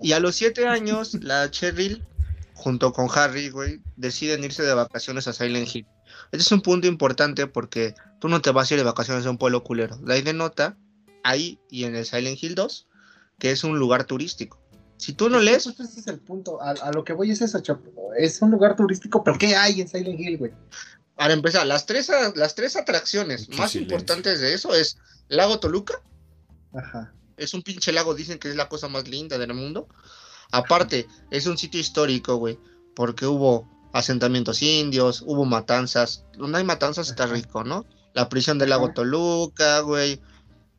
Y 0.01 0.13
a 0.13 0.19
los 0.19 0.35
siete 0.35 0.67
años, 0.67 1.15
la 1.15 1.51
Cheryl, 1.51 2.05
junto 2.55 2.91
con 2.93 3.07
Harry, 3.13 3.49
güey, 3.49 3.81
deciden 3.95 4.43
irse 4.43 4.63
de 4.63 4.73
vacaciones 4.73 5.27
a 5.27 5.33
Silent 5.33 5.73
Hill. 5.75 5.85
Este 6.31 6.37
es 6.43 6.51
un 6.51 6.61
punto 6.61 6.87
importante 6.87 7.45
porque 7.47 7.93
tú 8.19 8.27
no 8.29 8.41
te 8.41 8.49
vas 8.51 8.71
a 8.71 8.73
ir 8.73 8.79
de 8.79 8.85
vacaciones 8.85 9.25
a 9.25 9.29
un 9.29 9.37
pueblo 9.37 9.63
culero. 9.63 9.97
De 9.97 10.13
ahí 10.15 10.21
denota, 10.21 10.77
ahí 11.23 11.59
y 11.69 11.83
en 11.83 11.95
el 11.95 12.05
Silent 12.05 12.41
Hill 12.41 12.55
2, 12.55 12.87
que 13.37 13.51
es 13.51 13.63
un 13.63 13.77
lugar 13.77 14.05
turístico. 14.05 14.59
Si 14.97 15.11
tú 15.13 15.29
no 15.29 15.39
lees, 15.39 15.67
ese 15.67 15.83
es 15.99 16.07
el 16.07 16.19
punto. 16.19 16.61
A, 16.61 16.71
a 16.71 16.91
lo 16.93 17.03
que 17.03 17.11
voy 17.13 17.29
es 17.29 17.41
eso, 17.41 17.59
Chapo. 17.59 17.91
Es 18.17 18.41
un 18.41 18.51
lugar 18.51 18.75
turístico, 18.77 19.23
pero 19.23 19.37
¿qué 19.37 19.55
hay 19.55 19.81
en 19.81 19.87
Silent 19.89 20.19
Hill, 20.19 20.37
güey? 20.37 20.51
para 21.15 21.33
empezar, 21.33 21.65
las 21.65 21.85
tres, 21.85 22.09
a- 22.09 22.33
las 22.35 22.55
tres 22.55 22.75
atracciones 22.75 23.47
más 23.49 23.71
silencio. 23.71 23.81
importantes 23.81 24.41
de 24.41 24.53
eso 24.53 24.73
es 24.75 24.97
Lago 25.29 25.59
Toluca, 25.61 26.01
Ajá. 26.73 27.13
es 27.37 27.53
un 27.53 27.61
pinche 27.61 27.93
lago, 27.93 28.13
dicen 28.15 28.37
que 28.37 28.49
es 28.49 28.55
la 28.57 28.67
cosa 28.67 28.89
más 28.89 29.07
linda 29.07 29.37
del 29.37 29.53
mundo. 29.53 29.87
Aparte, 30.51 31.07
es 31.31 31.47
un 31.47 31.57
sitio 31.57 31.79
histórico, 31.79 32.35
güey, 32.35 32.59
porque 32.95 33.25
hubo 33.25 33.67
asentamientos 33.93 34.61
indios, 34.61 35.23
hubo 35.25 35.45
matanzas. 35.45 36.25
Donde 36.37 36.57
hay 36.59 36.63
matanzas 36.63 37.09
está 37.09 37.27
rico, 37.27 37.63
¿no? 37.63 37.85
La 38.13 38.29
prisión 38.29 38.57
del 38.59 38.69
lago. 38.69 38.93
Toluca, 38.93 39.79
güey. 39.79 40.21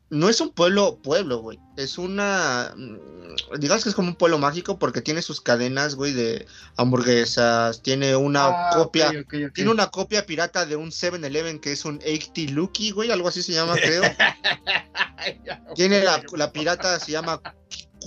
No 0.09 0.29
es 0.29 0.39
un 0.39 0.51
pueblo, 0.51 0.97
pueblo, 1.03 1.39
güey. 1.39 1.59
Es 1.75 1.97
una. 1.97 2.73
mm, 2.75 3.59
Digamos 3.59 3.83
que 3.83 3.89
es 3.89 3.95
como 3.95 4.07
un 4.07 4.15
pueblo 4.15 4.39
mágico 4.39 4.79
porque 4.79 5.01
tiene 5.01 5.21
sus 5.21 5.41
cadenas, 5.41 5.95
güey, 5.95 6.13
de 6.13 6.47
hamburguesas. 6.77 7.83
Tiene 7.83 8.15
una 8.15 8.45
Ah, 8.47 8.69
copia. 8.73 9.11
Tiene 9.53 9.69
una 9.69 9.87
copia 9.87 10.25
pirata 10.25 10.65
de 10.65 10.75
un 10.75 10.89
7-Eleven 10.91 11.59
que 11.59 11.73
es 11.73 11.85
un 11.85 11.97
80 11.97 12.53
Lucky, 12.53 12.91
güey, 12.91 13.11
algo 13.11 13.27
así 13.27 13.43
se 13.43 13.51
llama, 13.53 13.75
creo. 13.75 14.01
Tiene 15.75 16.03
la 16.03 16.51
pirata, 16.51 16.99
se 16.99 17.11
llama 17.11 17.41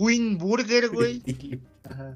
Queen 0.00 0.38
Burger, 0.38 0.88
güey. 0.88 1.22
Ajá. 1.84 2.12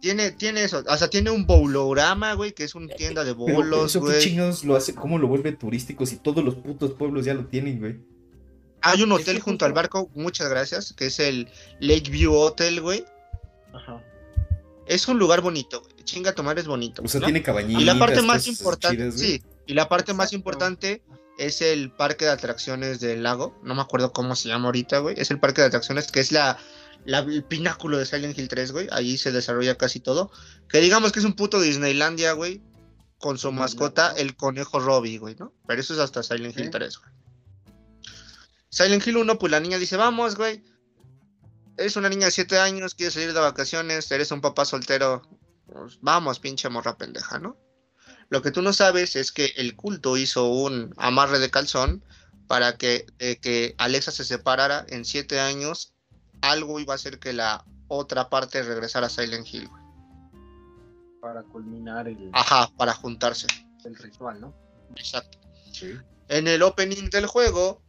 Tiene, 0.00 0.30
tiene 0.30 0.62
eso. 0.62 0.84
O 0.86 0.96
sea, 0.96 1.08
tiene 1.08 1.30
un 1.30 1.46
bolorama, 1.46 2.34
güey, 2.34 2.52
que 2.52 2.64
es 2.64 2.74
una 2.74 2.94
tienda 2.94 3.24
de 3.24 3.34
Pero 3.34 3.56
bolos, 3.56 3.90
eso 3.90 4.00
qué 4.00 4.06
güey. 4.06 4.20
chingados 4.20 4.64
lo 4.64 4.76
hace, 4.76 4.94
cómo 4.94 5.18
lo 5.18 5.26
vuelve 5.26 5.52
turístico 5.52 6.06
si 6.06 6.16
todos 6.16 6.44
los 6.44 6.54
putos 6.54 6.92
pueblos 6.92 7.24
ya 7.24 7.34
lo 7.34 7.46
tienen, 7.46 7.80
güey. 7.80 7.96
Hay 8.82 9.02
un 9.02 9.10
hotel 9.10 9.40
junto 9.40 9.64
al 9.64 9.72
barco, 9.72 10.10
muchas 10.14 10.48
gracias, 10.48 10.92
que 10.92 11.06
es 11.06 11.18
el 11.18 11.48
Lakeview 11.80 12.34
Hotel, 12.34 12.80
güey. 12.80 13.04
Ajá. 13.72 14.00
Es 14.86 15.08
un 15.08 15.18
lugar 15.18 15.40
bonito, 15.40 15.80
güey. 15.80 16.04
Chinga 16.04 16.32
tomar 16.32 16.56
es 16.58 16.68
bonito. 16.68 17.02
O 17.02 17.08
sea, 17.08 17.20
¿no? 17.20 17.26
tiene 17.26 17.42
cabañitas. 17.42 17.82
Y 17.82 17.84
la 17.84 17.98
parte 17.98 18.22
más 18.22 18.46
importante, 18.46 18.96
chidas, 18.96 19.18
sí, 19.18 19.42
y 19.66 19.74
la 19.74 19.88
parte 19.88 20.14
más 20.14 20.32
importante 20.32 21.02
es 21.38 21.60
el 21.62 21.90
parque 21.90 22.24
de 22.24 22.30
atracciones 22.32 23.00
del 23.00 23.22
lago. 23.22 23.58
No 23.62 23.74
me 23.74 23.82
acuerdo 23.82 24.12
cómo 24.12 24.34
se 24.36 24.48
llama 24.48 24.66
ahorita, 24.66 24.98
güey. 25.00 25.14
Es 25.18 25.30
el 25.30 25.38
parque 25.40 25.60
de 25.60 25.68
atracciones 25.68 26.10
que 26.10 26.20
es 26.20 26.32
la, 26.32 26.58
la- 27.04 27.18
el 27.20 27.44
pináculo 27.44 27.98
de 27.98 28.06
Silent 28.06 28.38
Hill 28.38 28.48
3, 28.48 28.72
güey. 28.72 28.88
Ahí 28.92 29.18
se 29.18 29.32
desarrolla 29.32 29.76
casi 29.76 30.00
todo. 30.00 30.30
Que 30.68 30.78
digamos 30.80 31.12
que 31.12 31.18
es 31.20 31.24
un 31.24 31.34
puto 31.34 31.60
Disneylandia, 31.60 32.32
güey. 32.32 32.62
Con 33.18 33.38
su 33.38 33.50
mascota, 33.50 34.12
el 34.16 34.36
conejo 34.36 34.78
Robbie, 34.78 35.18
güey, 35.18 35.36
¿no? 35.38 35.54
Pero 35.66 35.80
eso 35.80 35.94
es 35.94 36.00
hasta 36.00 36.22
Silent 36.22 36.56
Hill 36.58 36.66
Ok. 36.66 36.72
3, 36.72 36.98
güey. 36.98 37.10
Silent 38.68 39.06
Hill 39.06 39.16
1, 39.16 39.38
pues 39.38 39.50
la 39.50 39.60
niña 39.60 39.78
dice, 39.78 39.96
vamos, 39.96 40.36
güey. 40.36 40.62
Eres 41.78 41.96
una 41.96 42.08
niña 42.08 42.26
de 42.26 42.30
7 42.32 42.58
años, 42.58 42.94
quieres 42.94 43.14
salir 43.14 43.32
de 43.32 43.40
vacaciones, 43.40 44.10
eres 44.10 44.30
un 44.32 44.40
papá 44.40 44.64
soltero. 44.64 45.22
Pues, 45.66 45.98
vamos, 46.00 46.38
pinche 46.40 46.68
morra 46.68 46.96
pendeja, 46.96 47.38
¿no? 47.38 47.56
Lo 48.28 48.42
que 48.42 48.50
tú 48.50 48.62
no 48.62 48.72
sabes 48.72 49.16
es 49.16 49.32
que 49.32 49.52
el 49.56 49.76
culto 49.76 50.16
hizo 50.16 50.48
un 50.48 50.92
amarre 50.96 51.38
de 51.38 51.50
calzón 51.50 52.02
para 52.46 52.76
que, 52.76 53.06
eh, 53.18 53.36
que 53.36 53.74
Alexa 53.78 54.10
se 54.10 54.24
separara 54.24 54.84
en 54.88 55.04
7 55.04 55.40
años. 55.40 55.92
Algo 56.40 56.80
iba 56.80 56.94
a 56.94 56.96
hacer 56.96 57.18
que 57.18 57.32
la 57.32 57.64
otra 57.88 58.28
parte 58.28 58.62
regresara 58.62 59.06
a 59.06 59.10
Silent 59.10 59.46
Hill. 59.52 59.68
Para 61.20 61.42
culminar 61.44 62.08
el, 62.08 62.30
Ajá, 62.32 62.70
para 62.76 62.94
juntarse. 62.94 63.46
el 63.84 63.96
ritual, 63.96 64.40
¿no? 64.40 64.54
Exacto. 64.96 65.38
Sí. 65.72 65.94
En 66.28 66.48
el 66.48 66.62
opening 66.62 67.08
del 67.10 67.26
juego, 67.26 67.82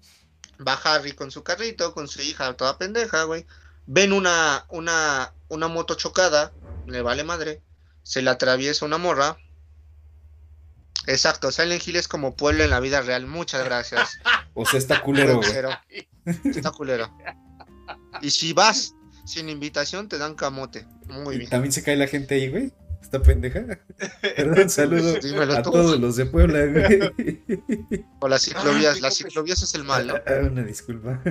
va 0.65 0.73
Harry 0.83 1.13
con 1.13 1.31
su 1.31 1.43
carrito, 1.43 1.93
con 1.93 2.07
su 2.07 2.21
hija 2.21 2.55
toda 2.55 2.77
pendeja, 2.77 3.23
güey. 3.23 3.45
Ven 3.85 4.13
una, 4.13 4.65
una, 4.69 5.33
una 5.49 5.67
moto 5.67 5.95
chocada, 5.95 6.51
le 6.85 7.01
vale 7.01 7.23
madre. 7.23 7.61
Se 8.03 8.21
le 8.21 8.29
atraviesa 8.29 8.85
una 8.85 8.97
morra. 8.97 9.37
Exacto, 11.07 11.51
Silent 11.51 11.85
Hill 11.87 11.95
es 11.95 12.07
como 12.07 12.35
pueblo 12.35 12.63
en 12.63 12.69
la 12.69 12.79
vida 12.79 13.01
real. 13.01 13.25
Muchas 13.27 13.63
gracias. 13.65 14.19
O 14.53 14.65
sea, 14.65 14.77
está 14.77 15.01
culero, 15.01 15.37
güey. 15.37 16.07
Está 16.43 16.71
culero. 16.71 17.11
Y 18.21 18.31
si 18.31 18.53
vas 18.53 18.93
sin 19.25 19.49
invitación, 19.49 20.09
te 20.09 20.17
dan 20.17 20.35
camote. 20.35 20.85
Muy 21.07 21.35
Y 21.35 21.37
bien. 21.39 21.49
también 21.49 21.71
se 21.71 21.81
cae 21.83 21.95
la 21.95 22.07
gente 22.07 22.35
ahí, 22.35 22.49
güey. 22.49 22.73
Está 23.01 23.21
pendeja. 23.21 23.63
Perdón, 24.35 24.69
saludo 24.69 25.13
Dímelo 25.19 25.53
a 25.53 25.61
tú. 25.61 25.71
todos 25.71 25.97
los 25.99 26.17
de 26.17 26.25
Puebla, 26.25 26.65
güey. 26.65 27.41
O 28.19 28.27
las 28.27 28.41
ciclovías. 28.41 28.99
Las 28.99 29.15
ciclovías 29.15 29.61
es 29.61 29.73
el 29.75 29.83
mal, 29.85 30.07
¿no? 30.07 30.15
Ah, 30.15 30.39
Una 30.51 30.63
disculpa. 30.63 31.21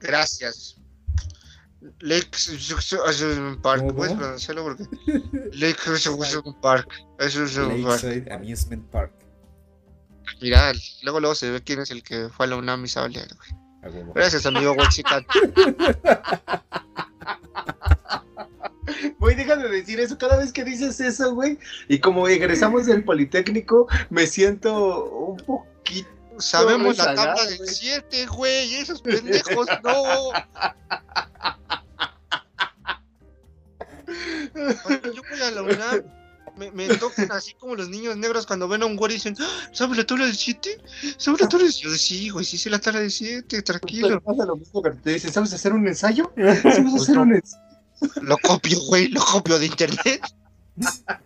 Gracias. 0.00 0.76
Lake 2.00 2.28
Park, 3.62 3.80
¿Cómo, 3.80 3.94
puedes 3.94 4.14
pronunciarlo 4.14 4.62
porque 4.62 4.84
Lake 5.52 5.78
Park, 6.60 6.88
Amusement 8.30 8.84
Park. 8.90 9.12
Mira, 10.40 10.72
luego 11.02 11.20
luego 11.20 11.34
se 11.34 11.50
ve 11.50 11.62
quién 11.62 11.80
es 11.80 11.90
el 11.90 12.02
que 12.02 12.28
fue 12.28 12.46
a 12.46 12.50
la 12.50 12.56
UNAM 12.56 12.84
y 12.84 12.88
sabe 12.88 13.10
leer, 13.10 13.28
güey. 13.36 13.62
Gracias, 14.14 14.46
amigo 14.46 14.72
Wexican. 14.72 15.26
Güey, 19.18 19.36
deja 19.36 19.56
de 19.56 19.68
decir 19.68 20.00
eso. 20.00 20.18
Cada 20.18 20.36
vez 20.36 20.52
que 20.52 20.64
dices 20.64 21.00
eso, 21.00 21.34
güey, 21.34 21.56
y 21.88 22.00
como 22.00 22.26
egresamos 22.26 22.86
del 22.86 23.04
Politécnico, 23.04 23.86
me 24.10 24.26
siento 24.26 25.04
un 25.04 25.36
poquito. 25.36 26.08
Sabemos 26.42 26.98
la 26.98 27.14
tabla 27.14 27.44
del 27.46 27.58
güey. 27.58 27.70
7, 27.70 28.26
güey, 28.26 28.74
esos 28.74 29.00
pendejos, 29.02 29.66
no. 29.82 30.32
Cuando 34.82 35.12
yo 35.12 35.22
voy 35.30 35.40
a 35.40 35.50
la 35.50 35.62
UNAM, 35.62 36.02
me, 36.56 36.70
me 36.72 36.88
tocan 36.96 37.32
así 37.32 37.54
como 37.54 37.74
los 37.76 37.88
niños 37.88 38.16
negros 38.16 38.46
cuando 38.46 38.68
ven 38.68 38.82
a 38.82 38.86
un 38.86 38.96
güey 38.96 39.12
y 39.12 39.14
dicen, 39.14 39.34
"Ah, 39.40 39.68
¿sabes 39.72 39.96
la 39.96 40.04
tabla 40.04 40.26
del 40.26 40.36
7? 40.36 40.78
¿Sabes 41.16 41.40
la 41.40 41.48
tabla 41.48 41.64
del 41.64 41.72
7? 41.72 41.88
Yo 41.88 41.96
sí, 41.96 42.28
güey, 42.28 42.44
sí 42.44 42.58
sé 42.58 42.68
la 42.68 42.78
tabla 42.78 43.00
del 43.00 43.10
7, 43.10 43.62
tranquilo. 43.62 44.20
Pasa 44.20 44.44
lo 44.44 44.56
mismo 44.56 44.82
que 44.82 44.90
te 44.90 45.10
dice, 45.10 45.32
¿sabes 45.32 45.52
hacer 45.52 45.72
un 45.72 45.86
ensayo? 45.88 46.32
¿Sabes 46.36 46.94
hacer 47.02 47.18
un 47.18 47.34
ensayo? 47.34 47.62
Lo 48.22 48.36
copio, 48.38 48.80
güey, 48.88 49.06
lo 49.08 49.24
copio 49.24 49.60
de 49.60 49.66
internet. 49.66 50.22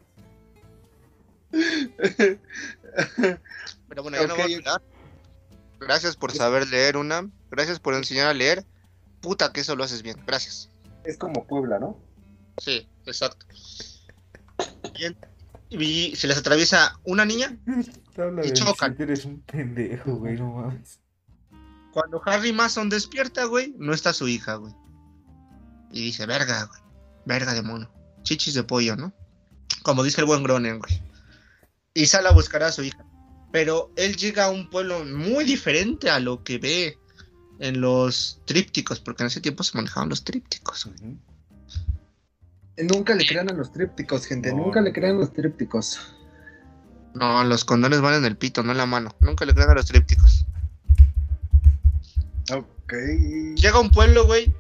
Pero 3.89 4.03
bueno, 4.03 4.19
ya 4.21 4.27
no 4.27 4.37
voy 4.37 4.53
a 4.53 4.57
hablar. 4.57 4.83
Gracias 5.81 6.16
por 6.16 6.33
saber 6.33 6.68
leer 6.68 6.97
una. 6.97 7.29
Gracias 7.51 7.79
por 7.81 7.95
enseñar 7.95 8.29
a 8.29 8.35
leer. 8.35 8.64
Puta 9.20 9.53
que 9.53 9.61
eso 9.61 9.77
lo 9.77 9.85
haces 9.85 10.03
bien. 10.03 10.16
Gracias. 10.27 10.70
Es 11.05 11.16
como 11.18 11.47
Puebla, 11.47 11.79
¿no? 11.79 11.99
Sí, 12.59 12.89
exacto. 13.05 13.47
Y 15.68 16.16
se 16.16 16.27
les 16.27 16.39
atraviesa 16.39 16.99
una 17.05 17.24
niña. 17.24 17.57
Y 18.43 18.53
chocan. 18.53 18.97
si 18.97 19.03
Eres 19.03 19.24
un 19.24 19.41
pendejo, 19.43 20.16
güey, 20.16 20.37
no 20.37 20.53
mames. 20.53 21.01
Cuando 21.93 22.20
Harry 22.27 22.53
Mason 22.53 22.89
despierta, 22.89 23.45
güey, 23.45 23.74
no 23.79 23.95
está 23.95 24.12
su 24.12 24.29
hija, 24.29 24.57
güey. 24.57 24.74
Y 25.93 26.03
dice, 26.03 26.27
verga, 26.27 26.64
güey. 26.64 26.81
Verga 27.24 27.55
de 27.55 27.62
mono. 27.62 27.91
Chichis 28.22 28.55
de 28.55 28.64
pollo, 28.64 28.97
¿no? 28.97 29.12
Como 29.83 30.03
dice 30.03 30.20
el 30.20 30.27
buen 30.27 30.43
Gronen, 30.43 30.79
güey. 30.79 31.03
Y 31.95 32.07
sale 32.07 32.29
a 32.29 32.33
buscar 32.33 32.62
a 32.62 32.72
su 32.72 32.83
hija. 32.83 33.06
Pero 33.57 33.91
él 33.97 34.17
llega 34.17 34.45
a 34.45 34.51
un 34.51 34.69
pueblo 34.69 35.03
muy 35.07 35.43
diferente 35.45 36.11
a 36.11 36.21
lo 36.21 36.45
que 36.45 36.59
ve 36.59 36.99
en 37.59 37.81
los 37.81 38.43
trípticos, 38.45 39.01
porque 39.01 39.23
en 39.23 39.29
ese 39.29 39.41
tiempo 39.41 39.63
se 39.63 39.79
manejaban 39.79 40.11
los 40.11 40.25
trípticos, 40.25 40.85
güey. 40.85 41.17
Nunca 42.87 43.15
le 43.15 43.27
crean 43.27 43.49
a 43.49 43.55
los 43.55 43.73
trípticos, 43.73 44.27
gente. 44.27 44.51
No, 44.53 44.59
Nunca 44.67 44.81
no. 44.81 44.85
le 44.89 44.93
crean 44.93 45.17
a 45.17 45.21
los 45.21 45.33
trípticos. 45.33 45.99
No, 47.15 47.45
los 47.45 47.65
condones 47.65 48.03
van 48.03 48.13
en 48.17 48.27
el 48.27 48.37
pito, 48.37 48.63
no 48.63 48.73
en 48.73 48.77
la 48.77 48.85
mano. 48.85 49.17
Nunca 49.21 49.47
le 49.47 49.55
crean 49.55 49.71
a 49.71 49.75
los 49.77 49.87
trípticos. 49.87 50.45
Ok. 52.53 52.93
Llega 53.55 53.77
a 53.79 53.81
un 53.81 53.91
pueblo, 53.91 54.27
güey, 54.27 54.53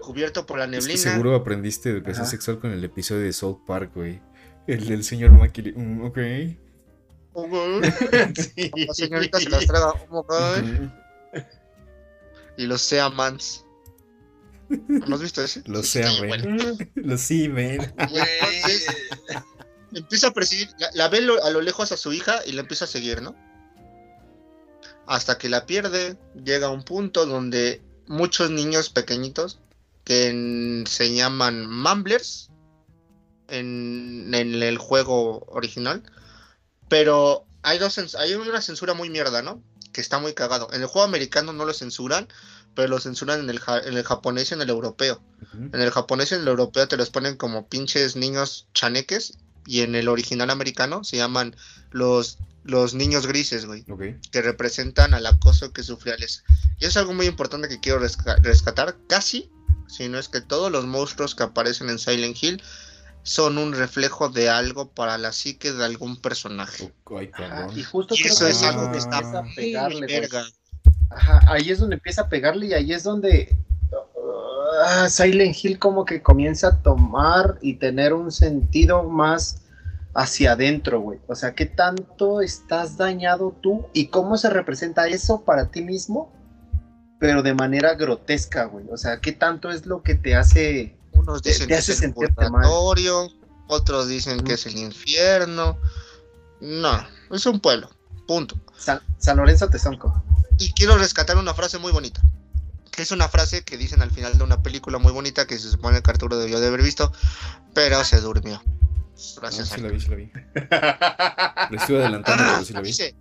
cubierto 0.00 0.46
por 0.46 0.56
la 0.56 0.64
Es 0.64 0.70
neblina. 0.70 0.92
que 0.94 0.96
seguro 1.10 1.34
aprendiste 1.34 1.90
educación 1.90 2.22
Ajá. 2.22 2.30
sexual 2.30 2.60
con 2.60 2.70
el 2.70 2.82
episodio 2.82 3.24
de 3.24 3.32
South 3.34 3.58
Park, 3.66 3.90
güey. 3.94 4.22
El 4.66 4.86
del 4.88 5.04
señor 5.04 5.32
Mackey. 5.32 5.74
Mm, 5.76 6.02
ok. 6.06 6.18
Sí. 8.36 8.70
La 8.86 8.94
señorita 8.94 9.38
se 9.40 9.50
las 9.50 9.66
traga. 9.66 9.92
oh. 10.10 10.20
Ujú. 10.20 10.90
Y 12.56 12.66
los 12.66 12.82
Seamans. 12.82 13.64
¿No 14.68 15.14
has 15.14 15.22
visto 15.22 15.42
ese? 15.42 15.62
Lo 15.66 15.82
Sí, 15.82 16.00
sea, 16.02 16.10
está 16.10 16.22
men. 16.22 16.28
bueno. 16.28 16.76
Lo 16.96 17.16
sí. 17.18 17.44
Entonces, 17.44 18.86
empieza 19.94 20.26
a 20.28 20.34
perseguir, 20.34 20.68
la, 20.78 20.90
la 20.94 21.08
ve 21.08 21.20
lo- 21.22 21.42
a 21.42 21.50
lo 21.50 21.60
lejos 21.62 21.92
a 21.92 21.96
su 21.96 22.12
hija 22.12 22.40
y 22.46 22.52
la 22.52 22.60
empieza 22.62 22.84
a 22.84 22.88
seguir, 22.88 23.22
¿no? 23.22 23.34
Hasta 25.06 25.38
que 25.38 25.48
la 25.48 25.64
pierde, 25.64 26.16
llega 26.44 26.66
a 26.66 26.70
un 26.70 26.82
punto 26.82 27.24
donde 27.24 27.80
muchos 28.08 28.50
niños 28.50 28.90
pequeñitos 28.90 29.58
que 30.04 30.28
en- 30.28 30.84
se 30.86 31.14
llaman 31.14 31.66
Mumblers 31.70 32.50
en, 33.48 34.34
en 34.34 34.62
el 34.62 34.76
juego 34.76 35.44
original, 35.48 36.02
pero 36.88 37.44
hay, 37.62 37.78
dos, 37.78 37.98
hay 38.16 38.34
una 38.34 38.60
censura 38.60 38.94
muy 38.94 39.10
mierda, 39.10 39.42
¿no? 39.42 39.62
Que 39.92 40.00
está 40.00 40.18
muy 40.18 40.34
cagado. 40.34 40.68
En 40.72 40.80
el 40.80 40.86
juego 40.86 41.06
americano 41.06 41.52
no 41.52 41.64
lo 41.64 41.74
censuran, 41.74 42.28
pero 42.74 42.88
lo 42.88 43.00
censuran 43.00 43.40
en 43.40 43.50
el, 43.50 43.58
ja- 43.58 43.80
en 43.80 43.96
el 43.96 44.04
japonés 44.04 44.50
y 44.50 44.54
en 44.54 44.62
el 44.62 44.70
europeo. 44.70 45.20
En 45.72 45.80
el 45.80 45.90
japonés 45.90 46.30
y 46.30 46.34
en 46.36 46.42
el 46.42 46.48
europeo 46.48 46.86
te 46.88 46.96
los 46.96 47.10
ponen 47.10 47.36
como 47.36 47.68
pinches 47.68 48.16
niños 48.16 48.66
chaneques. 48.74 49.38
Y 49.66 49.82
en 49.82 49.94
el 49.94 50.08
original 50.08 50.48
americano 50.48 51.04
se 51.04 51.18
llaman 51.18 51.54
los, 51.90 52.38
los 52.64 52.94
niños 52.94 53.26
grises, 53.26 53.66
güey. 53.66 53.84
Ok. 53.90 54.02
Que 54.30 54.40
representan 54.40 55.12
al 55.12 55.26
acoso 55.26 55.72
que 55.74 55.82
sufrió 55.82 56.14
Alex. 56.14 56.42
Y 56.78 56.86
es 56.86 56.96
algo 56.96 57.12
muy 57.12 57.26
importante 57.26 57.68
que 57.68 57.78
quiero 57.80 58.00
resca- 58.00 58.40
rescatar. 58.40 58.96
Casi, 59.08 59.50
si 59.86 60.08
no 60.08 60.18
es 60.18 60.28
que 60.28 60.40
todos 60.40 60.72
los 60.72 60.86
monstruos 60.86 61.34
que 61.34 61.42
aparecen 61.42 61.90
en 61.90 61.98
Silent 61.98 62.42
Hill 62.42 62.62
son 63.28 63.58
un 63.58 63.74
reflejo 63.74 64.30
de 64.30 64.48
algo 64.48 64.88
para 64.88 65.18
la 65.18 65.32
psique 65.32 65.70
de 65.70 65.84
algún 65.84 66.16
personaje. 66.16 66.90
Ay, 67.14 67.30
Ajá, 67.34 67.48
cabrón. 67.48 67.78
Y 67.78 67.82
justo 67.82 68.14
Y 68.14 68.22
creo 68.22 68.32
eso 68.32 68.44
que 68.46 68.50
es 68.52 68.62
ahí 68.62 68.68
algo 68.70 68.90
que 68.90 68.98
está 68.98 69.18
a 69.18 69.44
pegarle. 69.54 70.28
Ajá, 71.10 71.40
ahí 71.46 71.70
es 71.70 71.78
donde 71.78 71.96
empieza 71.96 72.22
a 72.22 72.28
pegarle 72.30 72.68
y 72.68 72.72
ahí 72.72 72.92
es 72.94 73.02
donde 73.02 73.54
ah, 74.82 75.08
Silent 75.10 75.54
Hill 75.62 75.78
como 75.78 76.06
que 76.06 76.22
comienza 76.22 76.68
a 76.68 76.82
tomar 76.82 77.58
y 77.60 77.74
tener 77.74 78.14
un 78.14 78.32
sentido 78.32 79.04
más 79.04 79.60
hacia 80.14 80.52
adentro, 80.52 81.02
güey. 81.02 81.18
O 81.26 81.34
sea, 81.34 81.54
¿qué 81.54 81.66
tanto 81.66 82.40
estás 82.40 82.96
dañado 82.96 83.54
tú 83.60 83.88
y 83.92 84.06
cómo 84.06 84.38
se 84.38 84.48
representa 84.48 85.06
eso 85.06 85.44
para 85.44 85.70
ti 85.70 85.82
mismo? 85.82 86.32
Pero 87.20 87.42
de 87.42 87.52
manera 87.52 87.94
grotesca, 87.94 88.64
güey. 88.64 88.86
O 88.90 88.96
sea, 88.96 89.20
¿qué 89.20 89.32
tanto 89.32 89.70
es 89.70 89.84
lo 89.84 90.02
que 90.02 90.14
te 90.14 90.34
hace... 90.34 90.97
Unos 91.28 91.42
dicen 91.42 91.68
te 91.68 91.74
que 91.74 91.78
hace 91.78 91.92
es 91.92 92.02
el 92.02 92.08
mal. 92.14 92.14
purgatorio, 92.14 93.28
otros 93.68 94.08
dicen 94.08 94.40
que 94.40 94.54
es 94.54 94.66
el 94.66 94.76
infierno. 94.78 95.78
No, 96.60 97.06
es 97.30 97.44
un 97.46 97.60
pueblo. 97.60 97.90
Punto. 98.26 98.58
San, 98.76 99.00
San 99.18 99.36
Lorenzo 99.36 99.68
Tezonco. 99.68 100.22
Y 100.58 100.72
quiero 100.72 100.96
rescatar 100.96 101.36
una 101.36 101.54
frase 101.54 101.78
muy 101.78 101.92
bonita. 101.92 102.20
Que 102.90 103.02
es 103.02 103.10
una 103.12 103.28
frase 103.28 103.62
que 103.62 103.76
dicen 103.76 104.02
al 104.02 104.10
final 104.10 104.36
de 104.38 104.44
una 104.44 104.62
película 104.62 104.98
muy 104.98 105.12
bonita 105.12 105.46
que 105.46 105.58
se 105.58 105.70
supone 105.70 106.02
que 106.02 106.10
Arturo 106.10 106.36
debió 106.38 106.58
de 106.60 106.66
haber 106.66 106.82
visto, 106.82 107.12
pero 107.74 108.02
se 108.04 108.20
durmió. 108.20 108.60
Ah, 108.64 109.38
Gracias. 109.42 109.68
sí 109.68 109.80
la 109.80 109.88
Arturo. 109.88 109.92
vi, 109.94 110.00
sí 110.00 110.08
la 110.08 110.16
vi. 110.16 110.30
Lo 111.70 111.80
estoy 111.80 111.96
adelantando, 111.96 112.44
pero 112.44 112.64
sí 112.64 112.72
la 112.72 112.80
vi. 112.80 112.88
Dice 112.88 113.14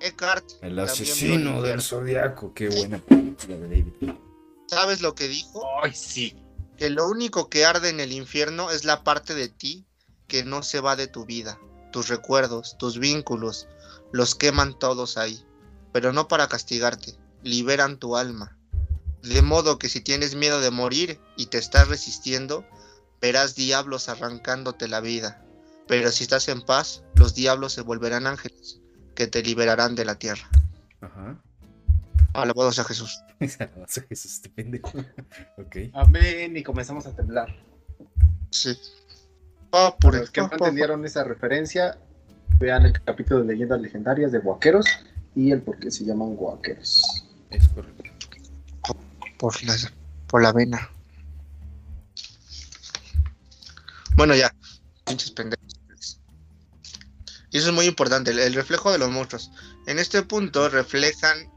Eckhart, 0.00 0.44
El 0.62 0.78
asesino 0.78 1.60
del 1.62 1.82
zodiaco. 1.82 2.52
Qué 2.54 2.68
buena 2.68 2.98
película 2.98 3.56
de 3.56 3.68
David. 3.68 4.14
¿sabes 4.68 5.00
lo 5.00 5.14
que 5.14 5.28
dijo? 5.28 5.62
Ay, 5.82 5.92
sí. 5.94 6.36
Que 6.76 6.90
lo 6.90 7.08
único 7.08 7.48
que 7.48 7.64
arde 7.64 7.88
en 7.88 8.00
el 8.00 8.12
infierno 8.12 8.70
es 8.70 8.84
la 8.84 9.02
parte 9.02 9.34
de 9.34 9.48
ti 9.48 9.86
que 10.28 10.44
no 10.44 10.62
se 10.62 10.80
va 10.80 10.96
de 10.96 11.06
tu 11.06 11.24
vida. 11.24 11.58
Tus 11.92 12.08
recuerdos, 12.08 12.76
tus 12.78 12.98
vínculos, 12.98 13.66
los 14.12 14.34
queman 14.34 14.78
todos 14.78 15.16
ahí. 15.16 15.44
Pero 15.92 16.12
no 16.12 16.28
para 16.28 16.48
castigarte, 16.48 17.14
liberan 17.42 17.98
tu 17.98 18.16
alma. 18.16 18.56
De 19.22 19.42
modo 19.42 19.78
que 19.78 19.88
si 19.88 20.00
tienes 20.00 20.34
miedo 20.34 20.60
de 20.60 20.70
morir 20.70 21.20
y 21.36 21.46
te 21.46 21.58
estás 21.58 21.88
resistiendo, 21.88 22.66
verás 23.20 23.54
diablos 23.54 24.08
arrancándote 24.08 24.88
la 24.88 25.00
vida. 25.00 25.42
Pero 25.88 26.10
si 26.12 26.24
estás 26.24 26.48
en 26.48 26.62
paz, 26.62 27.02
los 27.14 27.34
diablos 27.34 27.72
se 27.72 27.80
volverán 27.80 28.26
ángeles 28.26 28.80
que 29.14 29.26
te 29.26 29.42
liberarán 29.42 29.94
de 29.94 30.04
la 30.04 30.18
tierra. 30.18 30.48
Ajá. 31.00 31.40
Alabado 32.42 32.72
sea 32.72 32.84
Jesús. 32.84 33.20
Alabanza 33.58 34.00
a 34.00 34.04
Jesús, 34.04 34.34
este 34.34 34.48
pendejo. 34.50 34.92
Ok. 35.58 35.76
Amén. 35.94 36.56
Y 36.56 36.62
comenzamos 36.62 37.06
a 37.06 37.14
temblar. 37.14 37.54
Sí. 38.50 38.76
Ah, 39.72 39.90
Para 39.90 39.96
pure. 39.98 40.18
los 40.20 40.30
que 40.30 40.40
no 40.40 40.46
Ah, 40.46 40.50
ah, 40.52 40.56
entendieron 40.60 41.04
esa 41.04 41.24
referencia, 41.24 41.98
vean 42.58 42.86
el 42.86 42.92
capítulo 43.02 43.40
de 43.40 43.46
leyendas 43.52 43.80
legendarias 43.80 44.32
de 44.32 44.38
Guaqueros 44.38 44.86
y 45.34 45.50
el 45.50 45.62
por 45.62 45.78
qué 45.78 45.90
se 45.90 46.04
llaman 46.04 46.34
Guaqueros. 46.36 47.24
Es 47.50 47.68
correcto. 47.68 48.04
por 49.38 49.62
la, 49.64 49.76
por 50.28 50.42
la 50.42 50.52
vena. 50.52 50.90
Bueno, 54.16 54.34
ya. 54.34 54.54
Pinches 55.04 55.30
pendejos. 55.32 55.66
Y 57.50 57.58
eso 57.58 57.68
es 57.68 57.74
muy 57.74 57.86
importante, 57.86 58.30
el, 58.32 58.38
el 58.38 58.54
reflejo 58.54 58.90
de 58.92 58.98
los 58.98 59.10
monstruos. 59.10 59.50
En 59.86 59.98
este 59.98 60.22
punto 60.22 60.68
reflejan 60.68 61.50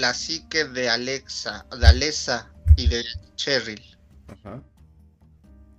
la 0.00 0.14
psique 0.14 0.64
de 0.64 0.88
Alexa, 0.88 1.66
de 1.78 1.86
Alessa 1.86 2.50
y 2.76 2.88
de 2.88 3.04
Cheryl. 3.36 3.82
Ajá. 4.28 4.62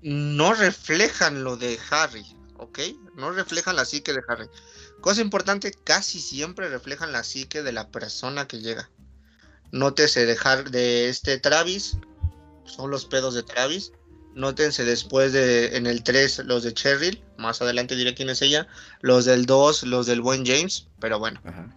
No 0.02 0.54
reflejan 0.54 1.44
lo 1.44 1.58
de 1.58 1.78
Harry, 1.90 2.26
¿ok? 2.58 2.80
No 3.16 3.32
reflejan 3.32 3.76
la 3.76 3.86
psique 3.86 4.14
de 4.14 4.22
Harry. 4.28 4.48
Cosa 5.02 5.22
importante, 5.22 5.72
casi 5.72 6.20
siempre 6.20 6.70
reflejan 6.70 7.12
la 7.12 7.24
psique 7.24 7.64
de 7.64 7.72
la 7.72 7.90
persona 7.90 8.48
que 8.48 8.60
llega. 8.60 8.90
Nótese 9.72 10.26
de, 10.26 10.38
de 10.72 11.10
este 11.10 11.38
Travis, 11.38 11.98
son 12.66 12.92
los 12.92 13.06
pedos 13.06 13.34
de 13.34 13.44
Travis. 13.44 13.92
Nótense 14.36 14.86
después 14.86 15.34
de 15.34 15.76
en 15.76 15.88
el 15.88 16.04
3 16.04 16.46
los 16.46 16.64
de 16.64 16.74
Cheryl, 16.74 17.22
más 17.38 17.62
adelante 17.62 17.96
diré 17.96 18.14
quién 18.14 18.30
es 18.30 18.42
ella. 18.42 18.68
Los 19.02 19.26
del 19.26 19.46
2, 19.46 19.84
los 19.84 20.06
del 20.06 20.22
buen 20.22 20.46
James, 20.46 20.88
pero 21.00 21.20
bueno. 21.20 21.42
Ajá. 21.44 21.74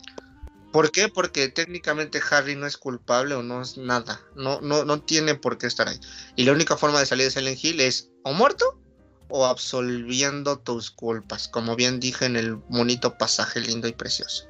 ¿Por 0.72 0.90
qué? 0.90 1.08
Porque 1.08 1.48
técnicamente 1.48 2.20
Harry 2.30 2.56
no 2.56 2.66
es 2.66 2.78
culpable 2.78 3.34
o 3.34 3.42
no 3.42 3.60
es 3.60 3.76
nada. 3.76 4.20
No, 4.34 4.60
no, 4.62 4.84
no 4.84 5.02
tiene 5.02 5.34
por 5.34 5.58
qué 5.58 5.66
estar 5.66 5.86
ahí. 5.86 6.00
Y 6.34 6.44
la 6.44 6.52
única 6.52 6.76
forma 6.76 6.98
de 6.98 7.06
salir 7.06 7.26
de 7.26 7.30
Silent 7.30 7.62
Hill 7.62 7.80
es 7.80 8.10
o 8.24 8.32
muerto 8.32 8.80
o 9.28 9.44
absolviendo 9.46 10.58
tus 10.58 10.90
culpas. 10.90 11.48
Como 11.48 11.76
bien 11.76 12.00
dije 12.00 12.24
en 12.24 12.36
el 12.36 12.54
bonito 12.54 13.18
pasaje 13.18 13.60
lindo 13.60 13.86
y 13.86 13.92
precioso. 13.92 14.48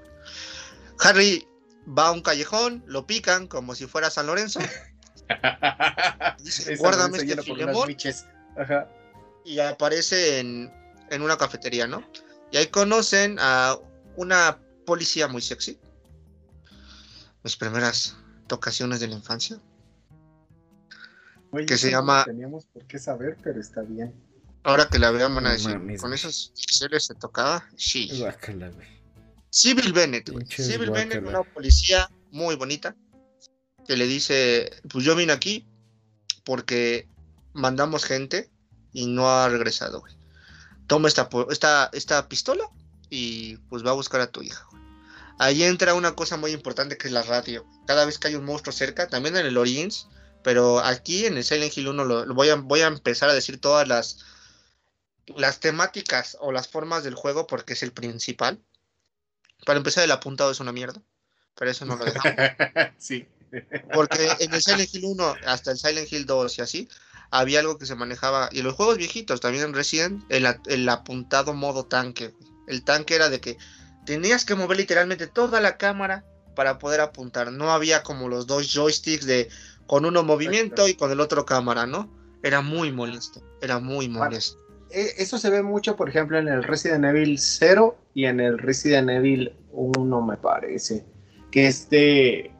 Harry 1.00 1.46
va 1.86 2.08
a 2.08 2.12
un 2.12 2.22
callejón, 2.22 2.84
lo 2.86 3.06
pican 3.06 3.48
como 3.48 3.74
si 3.74 3.86
fuera 3.86 4.08
San 4.08 4.26
Lorenzo. 4.26 4.60
Dice, 6.42 6.76
guárdame 6.76 7.18
se 7.18 7.26
este 7.26 7.42
filemón. 7.42 7.88
Ajá. 8.56 8.86
y 9.44 9.58
aparece 9.60 10.38
en, 10.38 10.70
en 11.10 11.22
una 11.22 11.38
cafetería, 11.38 11.86
¿no? 11.86 12.06
Y 12.50 12.58
ahí 12.58 12.66
conocen 12.66 13.38
a 13.40 13.78
una 14.16 14.58
policía 14.84 15.26
muy 15.26 15.40
sexy. 15.40 15.80
Mis 17.44 17.56
primeras 17.56 18.16
tocaciones 18.46 19.00
de 19.00 19.08
la 19.08 19.14
infancia. 19.14 19.58
Oye, 21.50 21.66
Que 21.66 21.76
se 21.76 21.90
no 21.90 21.98
llama- 21.98 22.24
Teníamos 22.24 22.66
por 22.66 22.84
qué 22.86 22.98
saber, 22.98 23.36
pero 23.42 23.60
está 23.60 23.82
bien. 23.82 24.14
Ahora 24.64 24.88
que 24.88 24.98
la 24.98 25.10
vean 25.10 25.34
van 25.34 25.46
a 25.46 25.52
decir, 25.52 25.78
con 26.00 26.12
esos 26.14 26.52
pixeles 26.54 27.04
se 27.06 27.14
tocaba. 27.14 27.64
Sí. 27.76 28.08
Guácala, 28.18 28.68
güey. 28.70 28.86
Civil 29.50 29.92
Bennett, 29.92 30.30
güey. 30.30 30.46
Civil 30.46 30.90
Bennett, 30.90 31.26
una 31.26 31.42
policía 31.42 32.08
muy 32.30 32.54
bonita, 32.54 32.94
que 33.86 33.96
le 33.96 34.06
dice, 34.06 34.70
pues 34.88 35.04
yo 35.04 35.14
vine 35.16 35.32
aquí 35.32 35.66
porque 36.44 37.08
mandamos 37.52 38.04
gente 38.04 38.50
y 38.92 39.06
no 39.06 39.28
ha 39.28 39.48
regresado, 39.48 40.00
güey. 40.00 40.16
toma 40.86 41.08
esta, 41.08 41.28
po- 41.28 41.50
esta, 41.50 41.88
esta 41.92 42.28
pistola 42.28 42.64
y 43.10 43.56
pues 43.68 43.84
va 43.84 43.90
a 43.90 43.94
buscar 43.94 44.20
a 44.20 44.26
tu 44.30 44.42
hija. 44.42 44.66
Ahí 45.38 45.62
entra 45.64 45.94
una 45.94 46.14
cosa 46.14 46.36
muy 46.36 46.52
importante 46.52 46.96
que 46.96 47.08
es 47.08 47.12
la 47.12 47.22
radio. 47.22 47.66
Cada 47.86 48.04
vez 48.04 48.18
que 48.18 48.28
hay 48.28 48.34
un 48.34 48.44
monstruo 48.44 48.72
cerca, 48.72 49.08
también 49.08 49.36
en 49.36 49.46
el 49.46 49.56
Origins, 49.56 50.08
pero 50.42 50.80
aquí 50.80 51.26
en 51.26 51.36
el 51.36 51.44
Silent 51.44 51.76
Hill 51.76 51.88
1 51.88 52.04
lo, 52.04 52.26
lo 52.26 52.34
voy, 52.34 52.48
a, 52.48 52.56
voy 52.56 52.80
a 52.80 52.86
empezar 52.86 53.28
a 53.28 53.34
decir 53.34 53.60
todas 53.60 53.86
las, 53.88 54.18
las 55.36 55.60
temáticas 55.60 56.36
o 56.40 56.52
las 56.52 56.68
formas 56.68 57.04
del 57.04 57.14
juego 57.14 57.46
porque 57.46 57.74
es 57.74 57.82
el 57.82 57.92
principal. 57.92 58.60
Para 59.64 59.78
empezar, 59.78 60.04
el 60.04 60.10
apuntado 60.10 60.50
es 60.50 60.60
una 60.60 60.72
mierda, 60.72 61.00
pero 61.54 61.70
eso 61.70 61.84
no 61.84 61.96
lo 61.96 62.04
dejamos. 62.04 62.34
sí. 62.98 63.26
Porque 63.92 64.30
en 64.40 64.54
el 64.54 64.62
Silent 64.62 64.92
Hill 64.92 65.04
1 65.04 65.34
hasta 65.46 65.72
el 65.72 65.78
Silent 65.78 66.10
Hill 66.10 66.26
2 66.26 66.58
y 66.58 66.62
así, 66.62 66.88
había 67.30 67.60
algo 67.60 67.78
que 67.78 67.86
se 67.86 67.94
manejaba. 67.94 68.48
Y 68.50 68.58
en 68.60 68.64
los 68.64 68.74
juegos 68.74 68.96
viejitos, 68.96 69.40
también 69.40 69.64
en 69.64 69.74
Resident, 69.74 70.24
el, 70.30 70.46
el 70.66 70.88
apuntado 70.88 71.54
modo 71.54 71.84
tanque. 71.84 72.34
El 72.66 72.82
tanque 72.84 73.14
era 73.14 73.28
de 73.28 73.40
que 73.40 73.58
tenías 74.04 74.44
que 74.44 74.54
mover 74.54 74.76
literalmente 74.78 75.26
toda 75.26 75.60
la 75.60 75.76
cámara 75.76 76.24
para 76.54 76.78
poder 76.78 77.00
apuntar. 77.00 77.50
No 77.52 77.70
había 77.70 78.02
como 78.02 78.28
los 78.28 78.46
dos 78.46 78.72
joysticks 78.72 79.26
de 79.26 79.48
con 79.86 80.04
uno 80.04 80.22
movimiento 80.22 80.88
y 80.88 80.94
con 80.94 81.10
el 81.10 81.20
otro 81.20 81.44
cámara, 81.44 81.86
¿no? 81.86 82.10
Era 82.42 82.60
muy 82.60 82.92
molesto. 82.92 83.40
Era 83.60 83.78
muy 83.78 84.08
molesto. 84.08 84.58
E- 84.90 85.14
Eso 85.18 85.38
se 85.38 85.48
ve 85.50 85.62
mucho, 85.62 85.96
por 85.96 86.08
ejemplo, 86.08 86.38
en 86.38 86.48
el 86.48 86.62
Resident 86.62 87.04
Evil 87.04 87.38
0 87.38 87.96
y 88.14 88.26
en 88.26 88.40
el 88.40 88.58
Resident 88.58 89.08
Evil 89.10 89.52
1, 89.72 90.22
me 90.22 90.36
parece. 90.36 91.04
Que 91.50 91.66
este. 91.68 92.50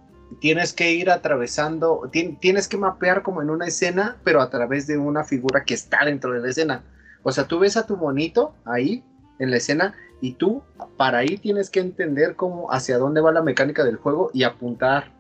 Tienes 0.40 0.72
que 0.72 0.92
ir 0.92 1.10
atravesando. 1.10 2.08
tien- 2.10 2.38
tienes 2.40 2.66
que 2.68 2.78
mapear 2.78 3.22
como 3.22 3.42
en 3.42 3.50
una 3.50 3.66
escena, 3.66 4.16
pero 4.24 4.40
a 4.40 4.48
través 4.48 4.86
de 4.86 4.96
una 4.96 5.24
figura 5.24 5.64
que 5.64 5.74
está 5.74 6.04
dentro 6.06 6.32
de 6.32 6.40
la 6.40 6.48
escena. 6.48 6.84
O 7.22 7.32
sea, 7.32 7.46
tú 7.46 7.58
ves 7.58 7.76
a 7.76 7.86
tu 7.86 7.96
monito 7.98 8.54
ahí 8.64 9.04
en 9.38 9.50
la 9.50 9.58
escena 9.58 9.94
y 10.22 10.34
tú 10.34 10.62
para 10.96 11.18
ahí 11.18 11.36
tienes 11.36 11.68
que 11.68 11.80
entender 11.80 12.34
cómo 12.36 12.72
hacia 12.72 12.96
dónde 12.96 13.20
va 13.20 13.30
la 13.32 13.42
mecánica 13.42 13.84
del 13.84 13.96
juego 13.96 14.30
y 14.32 14.44
apuntar. 14.44 15.12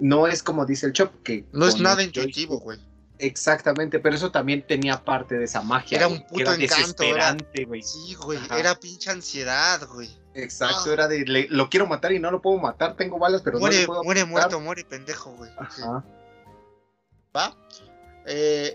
No 0.00 0.26
es 0.26 0.42
como 0.42 0.66
dice 0.66 0.86
el 0.86 0.92
Chop, 0.92 1.22
que 1.22 1.44
No 1.52 1.68
es 1.68 1.78
nada 1.80 2.02
intuitivo, 2.02 2.58
güey. 2.58 2.80
Exactamente, 3.18 3.98
pero 3.98 4.14
eso 4.14 4.30
también 4.30 4.66
tenía 4.66 5.02
parte 5.02 5.36
de 5.38 5.44
esa 5.44 5.62
magia. 5.62 5.96
Era 5.96 6.08
un 6.08 6.20
puto 6.26 6.52
encanto, 6.52 6.64
era- 6.64 6.76
desesperante, 6.76 7.64
güey. 7.64 7.82
Sí, 7.82 8.14
güey. 8.14 8.38
Era 8.58 8.74
pinche 8.74 9.10
ansiedad, 9.10 9.80
güey. 9.94 10.10
Exacto, 10.34 10.90
Ah. 10.90 10.92
era 10.92 11.08
de 11.08 11.24
le- 11.24 11.48
lo 11.48 11.70
quiero 11.70 11.86
matar 11.86 12.12
y 12.12 12.18
no 12.18 12.30
lo 12.30 12.42
puedo 12.42 12.58
matar, 12.58 12.94
tengo 12.96 13.18
balas, 13.18 13.40
pero 13.42 13.58
no 13.58 13.68
le 13.68 13.86
puedo 13.86 14.02
muere 14.04 14.20
matar. 14.26 14.30
muerto, 14.32 14.60
muere 14.60 14.84
pendejo, 14.84 15.30
güey. 15.32 15.50
Sí. 15.50 15.56
Ajá. 15.82 16.04
¿Va? 17.34 17.56
Eh, 18.26 18.74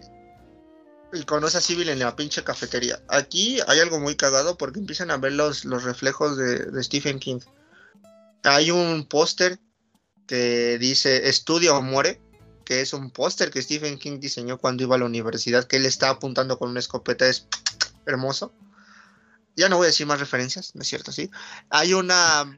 y 1.14 1.24
conoce 1.24 1.58
a 1.58 1.62
Civil 1.62 1.90
en 1.90 2.00
la 2.00 2.16
pinche 2.16 2.44
cafetería. 2.44 3.02
Aquí 3.10 3.60
hay 3.68 3.80
algo 3.80 4.00
muy 4.00 4.16
cagado 4.16 4.58
porque 4.58 4.80
empiezan 4.80 5.12
a 5.12 5.18
ver 5.18 5.34
los, 5.34 5.66
los 5.66 5.84
reflejos 5.84 6.38
de, 6.38 6.60
de 6.66 6.84
Stephen 6.84 7.20
King. 7.20 7.40
Hay 8.44 8.72
un 8.72 9.06
póster 9.06 9.60
que 10.28 10.78
dice 10.80 11.28
Estudia 11.30 11.74
o 11.76 11.82
muere, 11.82 12.22
que 12.64 12.82
es 12.82 12.94
un 12.94 13.12
póster 13.12 13.52
que 13.52 13.62
Stephen 13.62 14.00
King 14.00 14.20
diseñó 14.20 14.58
cuando 14.58 14.84
iba 14.84 14.96
a 14.96 15.00
la 15.00 15.06
universidad, 15.06 15.66
que 15.66 15.78
él 15.78 15.86
está 15.86 16.10
apuntando 16.10 16.58
con 16.58 16.70
una 16.70 16.80
escopeta, 16.80 17.28
es 17.28 17.48
hermoso. 18.06 18.54
Ya 19.58 19.68
no 19.68 19.76
voy 19.76 19.86
a 19.86 19.88
decir 19.88 20.08
más 20.08 20.22
referencias, 20.22 20.74
¿no 20.76 20.82
es 20.82 20.88
cierto? 20.88 21.12
Sí. 21.12 21.30
Hay 21.70 21.94
una, 21.94 22.58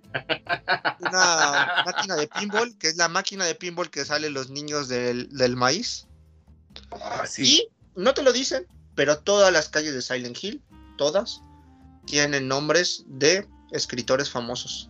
una 0.99 1.84
máquina 1.86 2.16
de 2.16 2.28
pinball, 2.28 2.78
que 2.78 2.89
es 2.89 2.97
la 2.97 3.08
máquina 3.10 3.45
de 3.45 3.56
pinball 3.56 3.89
que 3.89 4.06
salen 4.06 4.34
los 4.34 4.51
niños 4.51 4.88
del, 4.88 5.36
del 5.36 5.56
maíz. 5.56 6.06
Ah, 6.91 7.26
sí. 7.28 7.43
Y 7.43 7.70
no 7.96 8.14
te 8.14 8.24
lo 8.24 8.32
dicen, 8.34 8.66
pero 8.96 9.18
todas 9.20 9.52
las 9.54 9.70
calles 9.70 9.94
de 9.94 10.02
Silent 10.02 10.38
Hill, 10.41 10.62
todas, 10.98 11.41
tienen 12.06 12.48
nombres 12.48 13.04
de 13.08 13.48
escritores 13.72 14.30
famosos. 14.30 14.89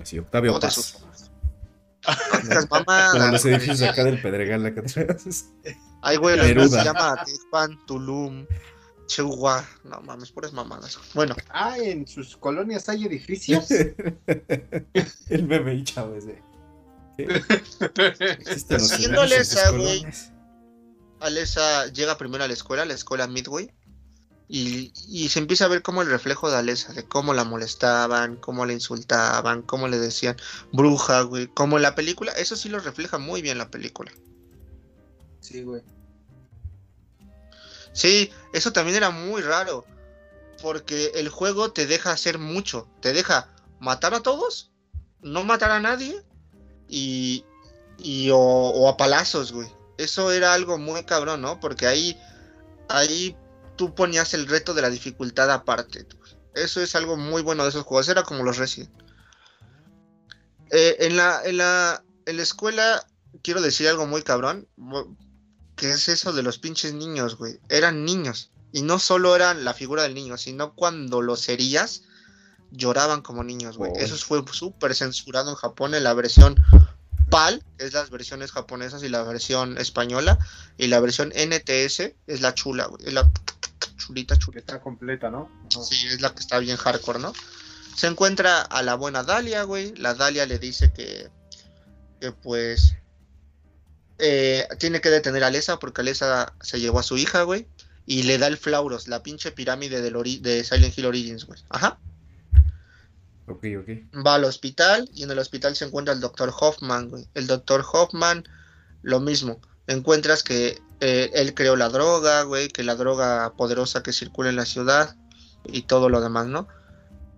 Así, 0.00 0.18
Octavio 0.18 0.58
Paz. 0.60 0.74
sus- 0.74 0.96
Estas 2.42 2.70
mamadas, 2.70 3.12
Como 3.12 3.26
los 3.28 3.44
edificios 3.46 3.82
acá 3.82 4.04
del 4.04 4.20
Pedregal, 4.20 4.64
acá 4.66 4.80
atrás. 4.82 5.46
Ay, 6.02 6.16
güey, 6.18 6.38
se 6.68 6.84
llama 6.84 7.16
Tecpan, 7.24 7.84
Tulum, 7.86 8.46
Chihuahua. 9.06 9.64
No 9.84 10.00
mames, 10.02 10.30
puras 10.30 10.52
mamadas. 10.52 10.98
Bueno, 11.14 11.34
Ah, 11.50 11.76
en 11.78 12.06
sus 12.06 12.36
colonias 12.36 12.88
hay 12.88 13.06
edificios. 13.06 13.66
El 15.28 15.44
meme 15.48 15.74
y 15.74 15.84
Siguiendo 18.78 19.22
edificios 19.24 19.32
esa, 19.52 19.72
de 19.72 19.78
güey. 19.78 19.96
colonias. 20.00 20.32
Alesa 21.20 21.86
llega 21.92 22.18
primero 22.18 22.44
a 22.44 22.48
la 22.48 22.54
escuela, 22.54 22.84
la 22.84 22.94
escuela 22.94 23.26
Midway, 23.26 23.72
y, 24.48 24.92
y 25.08 25.28
se 25.30 25.40
empieza 25.40 25.64
a 25.66 25.68
ver 25.68 25.82
como 25.82 26.02
el 26.02 26.10
reflejo 26.10 26.50
de 26.50 26.56
Alesa, 26.58 26.92
de 26.92 27.06
cómo 27.06 27.34
la 27.34 27.44
molestaban, 27.44 28.36
cómo 28.36 28.66
la 28.66 28.72
insultaban, 28.74 29.62
cómo 29.62 29.88
le 29.88 29.98
decían 29.98 30.36
bruja, 30.72 31.22
güey, 31.22 31.48
como 31.48 31.78
la 31.78 31.94
película, 31.94 32.32
eso 32.32 32.56
sí 32.56 32.68
lo 32.68 32.80
refleja 32.80 33.18
muy 33.18 33.42
bien 33.42 33.58
la 33.58 33.70
película. 33.70 34.12
sí, 35.40 35.62
güey. 35.62 35.82
Sí, 37.92 38.30
eso 38.52 38.72
también 38.72 38.96
era 38.96 39.10
muy 39.10 39.42
raro, 39.42 39.86
porque 40.62 41.12
el 41.14 41.28
juego 41.28 41.72
te 41.72 41.86
deja 41.86 42.12
hacer 42.12 42.38
mucho, 42.38 42.88
te 43.00 43.12
deja 43.12 43.54
matar 43.80 44.14
a 44.14 44.22
todos, 44.22 44.72
no 45.22 45.44
matar 45.44 45.70
a 45.70 45.80
nadie, 45.80 46.22
y, 46.88 47.44
y 47.98 48.30
o, 48.30 48.38
o 48.38 48.88
a 48.88 48.96
palazos, 48.96 49.52
güey. 49.52 49.75
Eso 49.98 50.30
era 50.32 50.52
algo 50.52 50.78
muy 50.78 51.04
cabrón, 51.04 51.42
¿no? 51.42 51.60
Porque 51.60 51.86
ahí, 51.86 52.20
ahí 52.88 53.36
tú 53.76 53.94
ponías 53.94 54.34
el 54.34 54.46
reto 54.46 54.74
de 54.74 54.82
la 54.82 54.90
dificultad 54.90 55.50
aparte. 55.50 56.06
güey. 56.18 56.36
Eso 56.54 56.80
es 56.80 56.94
algo 56.94 57.16
muy 57.16 57.42
bueno 57.42 57.62
de 57.62 57.70
esos 57.70 57.84
juegos, 57.84 58.08
era 58.08 58.22
como 58.22 58.42
los 58.42 58.56
Resident. 58.56 58.90
Eh, 60.70 60.96
en, 61.00 61.16
la, 61.16 61.42
en, 61.44 61.58
la, 61.58 62.02
en 62.24 62.36
la 62.36 62.42
escuela, 62.42 63.06
quiero 63.42 63.60
decir 63.60 63.88
algo 63.88 64.06
muy 64.06 64.22
cabrón, 64.22 64.66
que 65.76 65.90
es 65.90 66.08
eso 66.08 66.32
de 66.32 66.42
los 66.42 66.58
pinches 66.58 66.94
niños, 66.94 67.36
güey. 67.36 67.60
Eran 67.68 68.04
niños. 68.04 68.50
Y 68.72 68.82
no 68.82 68.98
solo 68.98 69.36
eran 69.36 69.64
la 69.64 69.74
figura 69.74 70.02
del 70.02 70.14
niño, 70.14 70.36
sino 70.36 70.74
cuando 70.74 71.22
los 71.22 71.48
herías, 71.48 72.02
lloraban 72.70 73.22
como 73.22 73.44
niños, 73.44 73.76
güey. 73.78 73.92
Oh. 73.94 73.98
Eso 73.98 74.16
fue 74.16 74.42
súper 74.50 74.94
censurado 74.94 75.50
en 75.50 75.56
Japón 75.56 75.94
en 75.94 76.04
la 76.04 76.14
versión 76.14 76.56
PAL, 77.30 77.62
es 77.78 77.92
las 77.92 78.10
versiones 78.10 78.52
japonesas 78.52 79.02
y 79.02 79.08
la 79.08 79.22
versión 79.22 79.78
española. 79.78 80.38
Y 80.78 80.86
la 80.86 81.00
versión 81.00 81.32
NTS 81.34 82.14
es 82.26 82.40
la 82.40 82.54
chula, 82.54 82.86
güey. 82.86 83.04
Es 83.06 83.12
la 83.12 83.30
chulita, 83.96 84.38
chulita. 84.38 84.60
está 84.74 84.80
completa, 84.80 85.30
¿no? 85.30 85.50
Ajá. 85.70 85.82
Sí, 85.84 86.06
es 86.06 86.20
la 86.20 86.32
que 86.34 86.40
está 86.40 86.58
bien 86.58 86.76
hardcore, 86.76 87.18
¿no? 87.18 87.32
Se 87.94 88.06
encuentra 88.06 88.62
a 88.62 88.82
la 88.82 88.94
buena 88.94 89.22
Dalia, 89.22 89.62
güey. 89.64 89.94
La 89.96 90.14
Dalia 90.14 90.46
le 90.46 90.58
dice 90.58 90.92
que, 90.92 91.30
que 92.20 92.30
pues, 92.32 92.94
eh, 94.18 94.66
tiene 94.78 95.00
que 95.00 95.10
detener 95.10 95.44
a 95.44 95.48
Alesa 95.48 95.78
porque 95.78 96.00
Alesa 96.02 96.54
se 96.60 96.80
llevó 96.80 96.98
a 97.00 97.02
su 97.02 97.16
hija, 97.16 97.42
güey. 97.42 97.66
Y 98.06 98.22
le 98.22 98.38
da 98.38 98.46
el 98.46 98.56
Flauros, 98.56 99.08
la 99.08 99.22
pinche 99.22 99.50
pirámide 99.50 100.00
del 100.00 100.14
ori- 100.14 100.40
de 100.40 100.62
Silent 100.62 100.96
Hill 100.96 101.06
Origins, 101.06 101.44
güey. 101.44 101.60
Ajá. 101.70 101.98
Ok, 103.48 103.64
ok. 103.80 104.24
Va 104.26 104.34
al 104.34 104.44
hospital 104.44 105.08
y 105.14 105.22
en 105.22 105.30
el 105.30 105.38
hospital 105.38 105.76
se 105.76 105.84
encuentra 105.84 106.12
el 106.14 106.20
doctor 106.20 106.52
Hoffman, 106.58 107.08
güey. 107.08 107.28
El 107.34 107.46
doctor 107.46 107.84
Hoffman, 107.92 108.44
lo 109.02 109.20
mismo. 109.20 109.60
Encuentras 109.86 110.42
que 110.42 110.80
eh, 111.00 111.30
él 111.34 111.54
creó 111.54 111.76
la 111.76 111.88
droga, 111.88 112.42
güey, 112.42 112.68
que 112.68 112.82
la 112.82 112.96
droga 112.96 113.52
poderosa 113.56 114.02
que 114.02 114.12
circula 114.12 114.48
en 114.48 114.56
la 114.56 114.66
ciudad 114.66 115.16
y 115.64 115.82
todo 115.82 116.08
lo 116.08 116.20
demás, 116.20 116.46
¿no? 116.46 116.66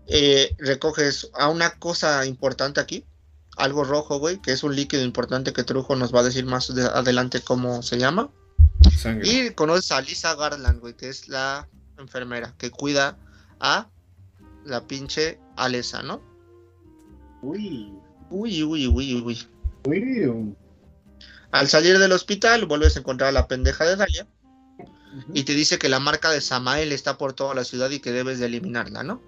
Eh, 0.06 0.54
recoges 0.58 1.30
a 1.34 1.48
una 1.48 1.70
cosa 1.78 2.24
importante 2.24 2.80
aquí, 2.80 3.04
algo 3.58 3.84
rojo, 3.84 4.18
güey, 4.18 4.40
que 4.40 4.52
es 4.52 4.62
un 4.62 4.74
líquido 4.74 5.02
importante 5.02 5.52
que 5.52 5.64
Trujo 5.64 5.94
nos 5.96 6.14
va 6.14 6.20
a 6.20 6.24
decir 6.24 6.46
más 6.46 6.74
de- 6.74 6.86
adelante 6.86 7.42
cómo 7.42 7.82
se 7.82 7.98
llama. 7.98 8.30
Sangre. 8.96 9.28
Y 9.28 9.50
conoces 9.50 9.90
a 9.92 10.00
Lisa 10.00 10.34
Garland, 10.34 10.80
güey, 10.80 10.94
que 10.94 11.08
es 11.10 11.28
la 11.28 11.68
enfermera 11.98 12.54
que 12.56 12.70
cuida 12.70 13.18
a 13.60 13.88
la 14.64 14.86
pinche 14.86 15.38
Alesa, 15.56 16.02
¿no? 16.02 16.22
Uy. 17.42 17.92
Uy, 18.30 18.62
uy, 18.62 18.86
uy, 18.86 19.22
uy. 19.22 19.48
Uy. 19.84 20.54
Al 21.50 21.68
salir 21.68 21.98
del 21.98 22.12
hospital, 22.12 22.66
vuelves 22.66 22.96
a 22.96 23.00
encontrar 23.00 23.30
a 23.30 23.32
la 23.32 23.48
pendeja 23.48 23.84
de 23.84 23.96
Dalia 23.96 24.26
Ujú. 24.58 25.32
y 25.32 25.44
te 25.44 25.54
dice 25.54 25.78
que 25.78 25.88
la 25.88 25.98
marca 25.98 26.30
de 26.30 26.40
Samael 26.40 26.92
está 26.92 27.16
por 27.16 27.32
toda 27.32 27.54
la 27.54 27.64
ciudad 27.64 27.90
y 27.90 28.00
que 28.00 28.12
debes 28.12 28.38
de 28.38 28.46
eliminarla, 28.46 29.02
¿no? 29.02 29.22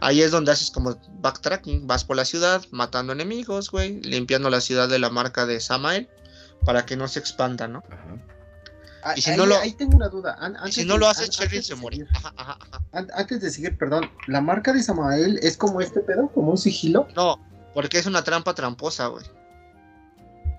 Ahí 0.00 0.22
es 0.22 0.30
donde 0.30 0.52
haces 0.52 0.70
como 0.70 1.00
backtracking, 1.20 1.86
vas 1.86 2.04
por 2.04 2.16
la 2.16 2.24
ciudad 2.24 2.64
matando 2.70 3.12
enemigos, 3.12 3.70
güey, 3.70 4.00
limpiando 4.02 4.50
la 4.50 4.60
ciudad 4.60 4.88
de 4.88 4.98
la 4.98 5.10
marca 5.10 5.46
de 5.46 5.58
Samael 5.58 6.08
para 6.64 6.84
que 6.86 6.96
no 6.96 7.08
se 7.08 7.18
expanda, 7.18 7.66
¿no? 7.66 7.82
Ajá. 7.90 8.35
Y 9.14 9.20
si 9.22 9.30
ahí, 9.30 9.36
no 9.36 9.46
lo- 9.46 9.56
ahí 9.58 9.72
tengo 9.72 9.96
una 9.96 10.08
duda. 10.08 10.36
Antes 10.40 10.74
si 10.74 10.84
no 10.84 10.94
de- 10.94 11.00
lo 11.00 11.12
Cheryl 11.12 11.30
antes 11.42 11.66
se 11.66 11.74
muere. 11.76 11.96
seguir- 11.98 12.08
Ajá, 12.16 12.32
ajá, 12.36 12.58
ajá. 12.60 12.82
an- 12.92 13.08
Antes 13.14 13.40
de 13.40 13.50
seguir, 13.50 13.76
perdón, 13.78 14.10
la 14.26 14.40
marca 14.40 14.72
de 14.72 14.82
Samael 14.82 15.38
es 15.42 15.56
como 15.56 15.80
este 15.80 16.00
pedo, 16.00 16.28
como 16.28 16.50
un 16.52 16.58
sigilo. 16.58 17.06
No, 17.14 17.38
porque 17.74 17.98
es 17.98 18.06
una 18.06 18.22
trampa 18.24 18.54
tramposa, 18.54 19.06
güey. 19.08 19.24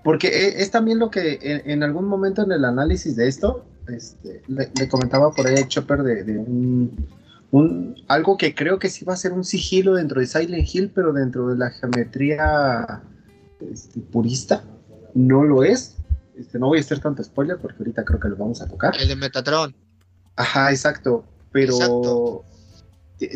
Porque 0.04 0.28
e- 0.28 0.62
es 0.62 0.70
también 0.70 0.98
lo 0.98 1.10
que 1.10 1.38
en, 1.42 1.70
en 1.70 1.82
algún 1.82 2.06
momento 2.06 2.42
en 2.42 2.52
el 2.52 2.64
análisis 2.64 3.16
de 3.16 3.28
esto 3.28 3.64
este, 3.88 4.42
le, 4.46 4.70
le 4.78 4.88
comentaba 4.88 5.30
por 5.32 5.46
ahí 5.46 5.56
a 5.56 5.66
Chopper 5.66 6.02
de, 6.02 6.22
de 6.24 6.38
un, 6.38 7.08
un- 7.50 7.94
algo 8.06 8.36
que 8.36 8.54
creo 8.54 8.78
que 8.78 8.88
sí 8.90 9.04
va 9.04 9.14
a 9.14 9.16
ser 9.16 9.32
un 9.32 9.44
sigilo 9.44 9.94
dentro 9.94 10.20
de 10.20 10.26
Silent 10.26 10.68
Hill, 10.72 10.92
pero 10.94 11.12
dentro 11.12 11.48
de 11.48 11.56
la 11.56 11.70
geometría 11.70 13.02
este, 13.60 14.00
purista 14.00 14.62
no 15.14 15.42
lo 15.42 15.64
es. 15.64 15.96
Este, 16.38 16.58
no 16.58 16.68
voy 16.68 16.78
a 16.78 16.80
hacer 16.80 17.00
tanto 17.00 17.22
spoiler 17.24 17.58
porque 17.58 17.78
ahorita 17.80 18.04
creo 18.04 18.20
que 18.20 18.28
lo 18.28 18.36
vamos 18.36 18.62
a 18.62 18.68
tocar. 18.68 18.94
El 18.98 19.08
de 19.08 19.16
Metatron. 19.16 19.74
Ajá, 20.36 20.70
exacto. 20.70 21.24
Pero 21.50 21.74
Exacto. 21.74 22.44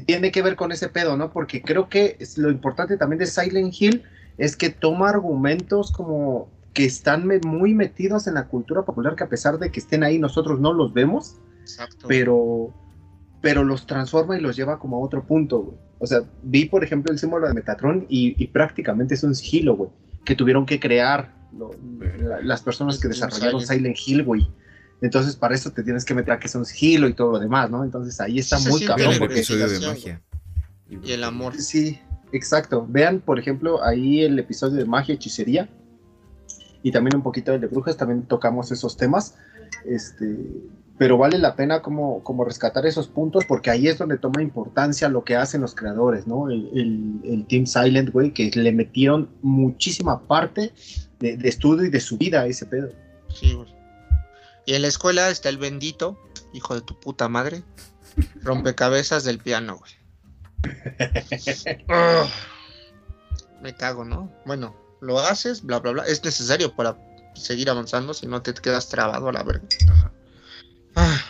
tiene 0.07 0.31
que 0.31 0.43
ver 0.43 0.55
con 0.55 0.71
ese 0.71 0.89
pedo, 0.89 1.17
¿no? 1.17 1.33
Porque 1.33 1.63
creo 1.63 1.89
que 1.89 2.17
es 2.21 2.39
lo 2.39 2.51
importante 2.51 2.97
también 2.97 3.19
de 3.19 3.27
Silent 3.27 3.75
Hill 3.79 4.03
es 4.39 4.57
que 4.57 4.71
toma 4.71 5.09
argumentos 5.09 5.91
como 5.91 6.49
que 6.75 6.85
están 6.85 7.29
muy 7.45 7.75
metidos 7.75 8.27
en 8.27 8.35
la 8.35 8.47
cultura 8.47 8.83
popular, 8.83 9.17
que 9.17 9.25
a 9.25 9.29
pesar 9.29 9.59
de 9.59 9.71
que 9.71 9.81
estén 9.81 10.05
ahí 10.05 10.19
nosotros 10.19 10.61
no 10.61 10.73
los 10.73 10.93
vemos, 10.95 11.37
Exacto. 11.61 12.07
pero, 12.09 12.73
pero 13.41 13.65
los 13.65 13.87
transforma 13.87 14.39
y 14.39 14.41
los 14.41 14.57
lleva 14.57 14.79
como 14.79 14.97
a 14.97 15.01
otro 15.01 15.25
punto, 15.25 15.61
güey. 15.61 15.77
O 15.99 16.07
sea, 16.07 16.23
vi 16.43 16.65
por 16.65 16.83
ejemplo 16.83 17.13
el 17.13 17.19
símbolo 17.19 17.47
de 17.47 17.55
Metatron 17.55 18.07
y, 18.09 18.35
y 18.43 18.47
prácticamente 18.49 19.15
es 19.15 19.23
un 19.23 19.35
sigilo, 19.35 19.77
güey, 19.77 19.91
que 20.25 20.35
tuvieron 20.35 20.67
que 20.67 20.81
crear 20.81 21.42
lo- 21.57 21.71
la- 22.19 22.41
las 22.41 22.63
personas 22.63 22.99
que 22.99 23.09
desarrollaron 23.09 23.61
Silent. 23.61 23.97
Hill, 24.07 24.23
güey. 24.25 24.49
Entonces, 25.01 25.35
para 25.37 25.55
eso 25.55 25.71
te 25.71 25.83
tienes 25.83 26.05
que 26.05 26.15
meter 26.15 26.33
a 26.35 26.39
que 26.39 26.47
es 26.47 26.55
un 26.55 26.65
sigilo 26.65 27.09
y 27.09 27.15
todo 27.15 27.33
lo 27.33 27.39
demás, 27.41 27.71
¿no? 27.71 27.83
Entonces 27.85 28.21
ahí 28.21 28.39
está 28.39 28.59
Sí 28.59 28.69
muy 28.69 28.79
siente 28.79 28.97
cabrón 29.03 29.19
porque... 29.19 29.35
episodio 29.35 29.69
de 29.69 29.81
magia. 29.87 30.21
Y 30.89 31.11
el 31.13 31.25
amor. 31.25 31.55
Sí, 31.57 31.99
exacto. 32.33 32.87
Vean, 32.89 33.21
por 33.21 33.39
ejemplo, 33.39 33.83
ahí 33.85 34.21
el 34.23 34.39
episodio 34.39 34.77
de 34.77 34.85
magia 34.85 35.13
y 35.15 35.17
hechicería 35.17 35.69
y 36.83 36.93
también 36.93 37.17
un 37.17 37.23
poquito 37.23 37.53
el 37.53 37.61
de 37.61 37.67
brujas, 37.67 37.97
también 37.97 38.23
tocamos 38.23 38.71
esos 38.73 38.97
temas. 38.97 39.35
Este, 39.85 40.37
pero 40.99 41.19
vale 41.19 41.39
la 41.39 41.57
pena 41.57 41.83
como, 41.83 42.23
como 42.23 42.45
rescatar 42.45 42.87
esos 42.87 43.09
puntos 43.09 43.45
porque 43.47 43.71
ahí 43.71 43.89
es 43.89 43.99
donde 43.99 44.19
toma 44.19 44.43
importancia 44.43 45.09
lo 45.09 45.25
que 45.25 45.35
hacen 45.35 45.61
los 45.63 45.75
creadores, 45.75 46.27
¿no? 46.29 46.49
El, 46.49 46.69
el- 46.75 47.21
el 47.25 47.47
Team 47.47 47.67
Silent, 47.67 48.11
güey, 48.11 48.33
que 48.33 48.51
le 48.55 48.71
metieron 48.71 49.29
muchísima 49.43 50.21
parte 50.21 50.73
de, 51.23 51.37
de 51.37 51.49
estudio 51.49 51.87
y 51.87 51.91
de 51.91 52.01
su 52.01 52.19
vida 52.19 52.47
ese 52.47 52.67
pedo. 52.67 52.91
Sí, 53.35 53.55
güey. 53.55 53.75
Y 54.67 54.75
en 54.75 54.83
la 54.83 54.89
escuela 54.89 55.31
está 55.31 55.49
el 55.49 55.59
bendito, 55.59 56.21
hijo 56.53 56.75
de 56.75 56.83
tu 56.83 56.99
puta 57.01 57.29
madre, 57.29 57.65
rompecabezas 58.43 59.25
del 59.25 59.39
piano, 59.39 59.79
güey. 59.79 59.93
Me 63.63 63.75
cago, 63.75 64.05
¿no? 64.05 64.33
Bueno, 64.45 64.77
lo 65.01 65.19
haces, 65.19 65.63
bla, 65.63 65.79
bla, 65.81 65.93
bla. 65.93 66.05
Es 66.05 66.23
necesario 66.25 66.75
para 66.75 66.97
seguir 67.35 67.71
avanzando, 67.71 68.15
si 68.15 68.27
no 68.27 68.43
te 68.43 68.55
quedas 68.55 68.89
trabado 68.89 69.29
a 69.29 69.33
la 69.33 69.43
verga. 69.43 69.67
Ah. 70.95 71.21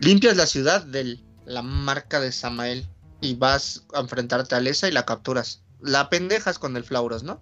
Limpias 0.00 0.36
la 0.36 0.46
ciudad 0.46 0.84
de 0.84 1.20
la 1.44 1.62
marca 1.62 2.18
de 2.20 2.32
Samael 2.32 2.88
y 3.20 3.34
vas 3.34 3.84
a 3.94 4.00
enfrentarte 4.00 4.54
a 4.54 4.60
Lesa 4.60 4.88
y 4.88 4.92
la 4.92 5.04
capturas. 5.04 5.62
La 5.80 6.08
pendejas 6.08 6.58
con 6.58 6.76
el 6.76 6.84
Flauros, 6.84 7.22
¿no? 7.22 7.40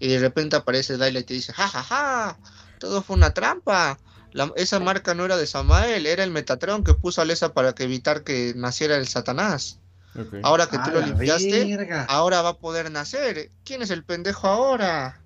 Y 0.00 0.08
de 0.08 0.18
repente 0.18 0.56
aparece 0.56 0.96
Daila 0.96 1.20
y 1.20 1.24
te 1.24 1.34
dice, 1.34 1.52
ja, 1.52 1.68
ja, 1.68 1.82
ja, 1.84 2.40
todo 2.80 3.02
fue 3.02 3.14
una 3.16 3.32
trampa. 3.32 3.98
La- 4.32 4.52
esa 4.56 4.80
marca 4.80 5.14
no 5.14 5.24
era 5.24 5.36
de 5.36 5.46
Samael, 5.46 6.06
era 6.06 6.24
el 6.24 6.30
Metatron 6.32 6.82
que 6.84 6.94
puso 6.94 7.20
a 7.20 7.24
Lesa 7.24 7.52
para 7.54 7.74
que 7.74 7.84
evitar 7.84 8.24
que 8.24 8.52
naciera 8.56 8.96
el 8.96 9.06
Satanás. 9.06 9.78
Ahora 10.42 10.66
que 10.66 10.78
tú 10.78 10.90
¡A 10.90 10.92
lo 10.94 11.00
limpiaste, 11.02 11.76
verga! 11.76 12.06
ahora 12.08 12.42
va 12.42 12.50
a 12.50 12.58
poder 12.58 12.90
nacer. 12.90 13.50
¿Quién 13.64 13.82
es 13.82 13.90
el 13.90 14.04
pendejo 14.04 14.48
ahora? 14.48 15.20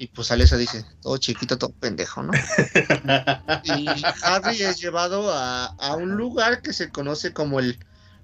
Y 0.00 0.06
pues 0.08 0.30
Alesa 0.30 0.56
dice, 0.56 0.84
todo 1.02 1.16
chiquito, 1.18 1.58
todo 1.58 1.72
pendejo, 1.72 2.22
¿no? 2.22 2.32
Y 3.64 4.04
Harry 4.22 4.62
es 4.62 4.80
llevado 4.80 5.32
a, 5.32 5.66
a 5.66 5.96
un 5.96 6.16
lugar 6.16 6.62
que 6.62 6.72
se 6.72 6.90
conoce 6.90 7.32
como 7.32 7.58
el 7.58 7.78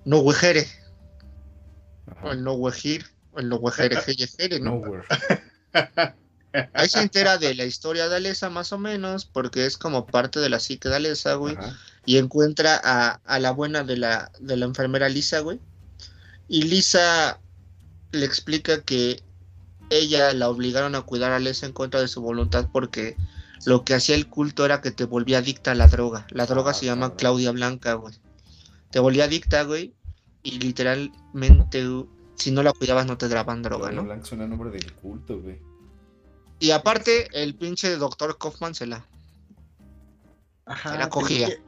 Nowejere, 0.04 0.68
o 2.22 2.30
el 2.32 2.42
Nowejir, 2.44 3.06
o 3.34 3.40
el 3.40 3.48
Nowejere, 3.48 3.96
Jere, 4.00 4.60
¿no? 4.60 4.82
Ahí 6.72 6.88
se 6.88 7.00
entera 7.00 7.36
de 7.36 7.54
la 7.54 7.64
historia 7.64 8.08
de 8.08 8.16
Alesa 8.16 8.48
más 8.48 8.72
o 8.72 8.78
menos, 8.78 9.24
porque 9.24 9.66
es 9.66 9.76
como 9.76 10.06
parte 10.06 10.38
de 10.38 10.48
la 10.48 10.60
psique 10.60 10.88
de 10.88 10.96
Alesa, 10.96 11.34
güey. 11.34 11.56
Ajá. 11.56 11.76
y 12.06 12.18
encuentra 12.18 12.80
a, 12.84 13.20
a 13.24 13.38
la 13.40 13.50
buena 13.50 13.82
de 13.82 13.96
la, 13.96 14.30
de 14.38 14.56
la 14.56 14.66
enfermera 14.66 15.08
Lisa, 15.08 15.40
güey. 15.40 15.58
Y 16.48 16.62
Lisa 16.62 17.40
le 18.12 18.24
explica 18.24 18.82
que 18.82 19.22
ella 19.90 20.32
la 20.32 20.48
obligaron 20.48 20.94
a 20.94 21.02
cuidar 21.02 21.32
a 21.32 21.40
Lisa 21.40 21.66
en 21.66 21.72
contra 21.72 22.00
de 22.00 22.08
su 22.08 22.20
voluntad 22.20 22.68
porque 22.72 23.16
lo 23.64 23.84
que 23.84 23.94
hacía 23.94 24.14
el 24.14 24.28
culto 24.28 24.64
era 24.64 24.80
que 24.80 24.90
te 24.90 25.04
volvía 25.04 25.38
adicta 25.38 25.72
a 25.72 25.74
la 25.74 25.88
droga. 25.88 26.26
La 26.30 26.46
droga 26.46 26.70
Ah, 26.70 26.74
se 26.74 26.86
llama. 26.86 27.16
Claudia 27.16 27.50
Blanca, 27.50 27.94
güey. 27.94 28.14
Te 28.90 29.00
volvía 29.00 29.24
adicta, 29.24 29.62
güey, 29.64 29.92
y 30.42 30.58
literalmente 30.60 31.84
si 32.36 32.50
no 32.50 32.62
la 32.62 32.72
cuidabas 32.72 33.06
no 33.06 33.16
te 33.18 33.28
daban 33.28 33.62
droga, 33.62 33.90
¿no? 33.90 34.04
Blanc 34.04 34.24
suena 34.24 34.46
nombre 34.46 34.70
del 34.70 34.92
culto, 34.94 35.40
güey. 35.40 35.58
Y 36.60 36.70
aparte, 36.70 37.28
el 37.32 37.54
pinche 37.56 37.96
doctor 37.96 38.38
Kaufman 38.38 38.74
se 38.74 38.86
la... 38.86 39.04
Ajá, 40.66 40.92
Se 40.92 40.98
la 40.98 41.08
cogía. 41.10 41.48
que- 41.48 41.62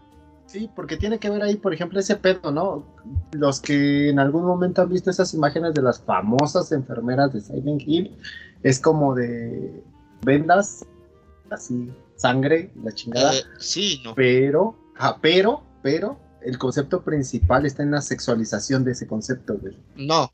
Sí, 0.46 0.70
porque 0.74 0.96
tiene 0.96 1.18
que 1.18 1.28
ver 1.28 1.42
ahí, 1.42 1.56
por 1.56 1.74
ejemplo, 1.74 1.98
ese 1.98 2.14
pedo, 2.16 2.52
¿no? 2.52 2.86
Los 3.32 3.60
que 3.60 4.10
en 4.10 4.20
algún 4.20 4.44
momento 4.44 4.80
han 4.80 4.88
visto 4.88 5.10
esas 5.10 5.34
imágenes 5.34 5.74
de 5.74 5.82
las 5.82 6.00
famosas 6.00 6.70
enfermeras 6.70 7.32
de 7.32 7.40
Silent 7.40 7.82
Hill, 7.84 8.16
es 8.62 8.78
como 8.78 9.14
de 9.16 9.82
vendas, 10.22 10.86
así, 11.50 11.92
sangre, 12.14 12.70
la 12.82 12.92
chingada, 12.92 13.34
Eh, 13.36 13.42
sí, 13.58 14.00
no. 14.04 14.14
pero, 14.14 14.76
ajá, 14.96 15.18
pero, 15.20 15.62
pero, 15.82 16.16
el 16.42 16.58
concepto 16.58 17.02
principal 17.02 17.66
está 17.66 17.82
en 17.82 17.90
la 17.90 18.00
sexualización 18.00 18.84
de 18.84 18.92
ese 18.92 19.08
concepto, 19.08 19.58
güey. 19.58 19.76
No, 19.96 20.30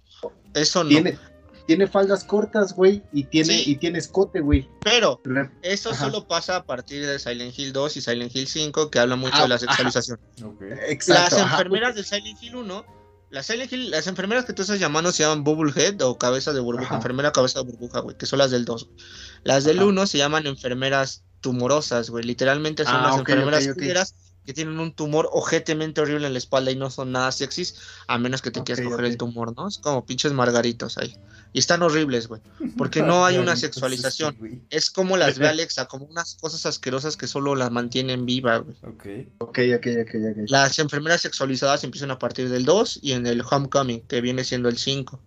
eso 0.55 0.83
no. 0.85 0.91
Tiene, 0.91 1.19
tiene 1.67 1.87
faldas 1.87 2.25
cortas, 2.25 2.75
güey, 2.75 3.03
y 3.13 3.25
tiene, 3.25 3.55
Sí. 3.59 3.71
y 3.73 3.77
tiene 3.77 3.99
escote, 3.99 4.41
güey. 4.41 4.69
Pero 4.83 5.21
Eso 5.63 5.91
Ajá. 5.91 6.07
solo 6.07 6.27
pasa 6.27 6.57
a 6.57 6.65
partir 6.65 7.07
de 7.07 7.19
Silent 7.19 7.57
Hill 7.59 7.73
2 7.73 7.97
y 7.97 8.01
Silent 8.01 8.35
Hill 8.35 8.49
5, 8.49 8.91
que 8.91 8.99
habla 8.99 9.17
mucho 9.17 9.37
Ah, 9.37 9.43
de 9.43 9.49
la 9.49 9.59
sexualización. 9.59 10.19
Exacto. 10.89 11.23
las 11.23 11.33
ajá, 11.43 11.53
enfermeras 11.57 11.95
de 11.95 12.03
Silent 12.05 12.43
Hill 12.43 12.57
1, 12.57 12.85
las 13.31 13.47
Silent 13.47 13.73
Hill, 13.73 13.91
las 13.91 14.07
enfermeras 14.09 14.45
que 14.45 14.53
tú 14.53 14.63
estás 14.63 14.79
llamando 14.81 15.13
se 15.13 15.23
llaman 15.23 15.45
Bubblehead 15.45 16.01
o 16.03 16.19
cabeza 16.19 16.53
de 16.53 16.61
burbuja, 16.61 16.87
Ajá. 16.87 16.97
enfermera 16.97 17.33
cabeza 17.33 17.61
de 17.61 17.65
burbuja, 17.67 18.01
güey, 18.01 18.17
que 18.17 18.27
son 18.27 18.39
las 18.41 18.51
del 18.51 18.65
2. 18.65 18.89
Las 19.45 19.65
del 19.65 19.79
Ajá. 19.79 19.87
1 19.87 20.07
se 20.07 20.19
llaman 20.19 20.47
enfermeras 20.47 21.25
tumorosas, 21.41 22.11
güey, 22.11 22.25
literalmente 22.25 22.85
son 22.85 22.97
Ah, 22.97 23.03
las 23.09 23.19
enfermeras 23.19 23.65
ok, 23.65 23.71
ok. 23.71 23.75
culeras 23.79 24.15
que 24.45 24.53
tienen 24.53 24.79
un 24.81 24.93
tumor 24.93 25.29
ojetemente 25.33 26.01
horrible 26.01 26.27
en 26.27 26.33
la 26.33 26.39
espalda 26.39 26.71
y 26.71 26.77
no 26.77 26.91
son 26.91 27.13
nada 27.13 27.31
sexys, 27.33 27.77
a 28.09 28.19
menos 28.19 28.43
que 28.43 28.51
te 28.51 28.63
quieras 28.63 28.85
coger 28.85 29.05
el 29.05 29.17
tumor, 29.17 29.55
¿no? 29.57 29.69
Es 29.69 29.79
como 29.79 30.05
pinches 30.05 30.33
margaritos 30.33 30.99
ahí. 30.99 31.17
Y 31.53 31.59
están 31.59 31.83
horribles, 31.83 32.29
güey, 32.29 32.41
porque 32.79 33.03
no 33.03 33.25
hay 33.25 33.39
una 33.39 33.57
sexualización. 33.57 34.65
Es 34.71 34.91
como 34.91 35.17
las 35.17 35.39
ve 35.39 35.49
Alexa, 35.49 35.87
como 35.87 36.07
unas 36.07 36.37
cosas 36.37 36.65
asquerosas 36.67 37.17
que 37.17 37.27
solo 37.27 37.55
las 37.55 37.71
mantienen 37.71 38.25
vivas, 38.25 38.63
güey. 38.63 38.77
Ok. 38.83 39.29
Ok, 39.39 39.59
ok, 39.77 39.87
ok, 40.03 40.15
ok. 40.15 40.37
Las 40.49 40.79
enfermeras 40.79 41.21
sexualizadas 41.21 41.85
empiezan 41.85 42.11
a 42.11 42.19
partir 42.19 42.49
del 42.49 42.65
2 42.65 43.01
y 43.03 43.13
en 43.13 43.27
el 43.27 43.43
Homecoming, 43.49 44.01
que 44.03 44.21
viene 44.21 44.45
siendo 44.45 44.69
el 44.69 44.79
5. 44.79 45.21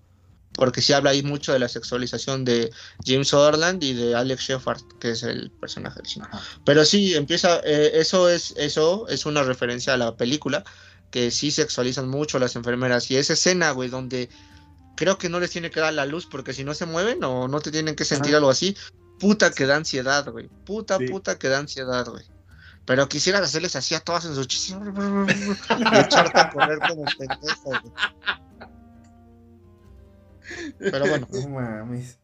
Porque 0.56 0.82
se 0.82 0.94
habla 0.96 1.12
ahí 1.12 1.22
mucho 1.24 1.52
de 1.54 1.60
la 1.60 1.68
sexualización 1.68 2.46
de 2.46 2.72
James 3.06 3.28
Sutherland 3.28 3.84
y 3.84 3.94
de 3.94 4.16
Alex 4.16 4.42
Shepard, 4.44 4.82
que 5.00 5.12
es 5.12 5.24
el 5.24 5.52
personaje 5.52 5.98
del 5.98 6.08
5. 6.08 6.28
Ajá. 6.32 6.42
Pero 6.66 6.86
sí, 6.86 7.14
empieza, 7.16 7.60
eh, 7.64 7.92
eso, 7.96 8.30
es, 8.30 8.54
eso 8.58 9.08
es 9.10 9.26
una 9.26 9.44
referencia 9.44 9.94
a 9.94 9.98
la 9.98 10.16
película, 10.16 10.64
que 11.12 11.32
sí 11.32 11.52
sexualizan 11.52 12.08
mucho 12.10 12.40
las 12.40 12.56
enfermeras. 12.56 13.10
Y 13.12 13.18
esa 13.18 13.34
escena, 13.34 13.72
güey, 13.72 13.90
donde 13.90 14.30
creo 14.98 15.18
que 15.18 15.30
no 15.30 15.40
les 15.40 15.52
tiene 15.52 15.70
que 15.72 15.80
dar 15.82 15.94
la 15.94 16.06
luz 16.06 16.26
porque 16.26 16.54
si 16.54 16.64
no 16.64 16.74
se 16.74 16.86
mueven 16.86 17.24
o 17.24 17.48
no 17.48 17.60
te 17.60 17.72
tienen 17.72 17.96
que 17.96 18.06
sentir 18.06 18.32
Ajá. 18.32 18.38
algo 18.38 18.50
así, 18.50 18.76
puta 19.20 19.52
que 19.52 19.66
da 19.66 19.76
ansiedad, 19.76 20.26
güey. 20.30 20.48
Puta, 20.66 20.98
Sí. 20.98 21.08
puta 21.08 21.38
que 21.38 21.50
da 21.50 21.60
ansiedad, 21.60 22.06
güey. 22.08 22.24
Pero 22.86 23.10
quisieras 23.10 23.42
hacerles 23.42 23.76
así 23.76 23.96
a 23.96 24.00
todas 24.00 24.26
en 24.26 24.36
su 24.36 24.42
chis- 24.44 24.70
y 25.80 25.98
echarte 26.00 26.40
a 26.40 26.50
correr 26.52 26.80
como 26.88 27.04
pendejo, 27.18 27.64
güey. 27.64 27.82
Pero 30.80 31.08
bueno. 31.08 31.28
No 31.32 31.50
mames. 31.50 32.18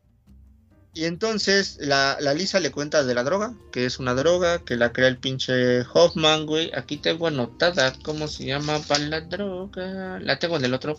Y 0.93 1.05
entonces 1.05 1.77
la, 1.79 2.17
la 2.19 2.33
Lisa 2.33 2.59
le 2.59 2.71
cuenta 2.71 3.05
de 3.05 3.13
la 3.13 3.23
droga, 3.23 3.53
que 3.71 3.85
es 3.85 3.99
una 3.99 4.13
droga, 4.13 4.59
que 4.59 4.75
la 4.75 4.91
crea 4.91 5.07
el 5.07 5.17
pinche 5.17 5.83
Hoffman, 5.93 6.45
güey. 6.45 6.69
Aquí 6.75 6.97
tengo 6.97 7.27
anotada 7.27 7.93
cómo 8.03 8.27
se 8.27 8.45
llama 8.45 8.79
para 8.79 9.03
la 9.05 9.21
droga. 9.21 10.19
La 10.19 10.37
tengo 10.37 10.57
en 10.57 10.65
el 10.65 10.73
otro. 10.73 10.97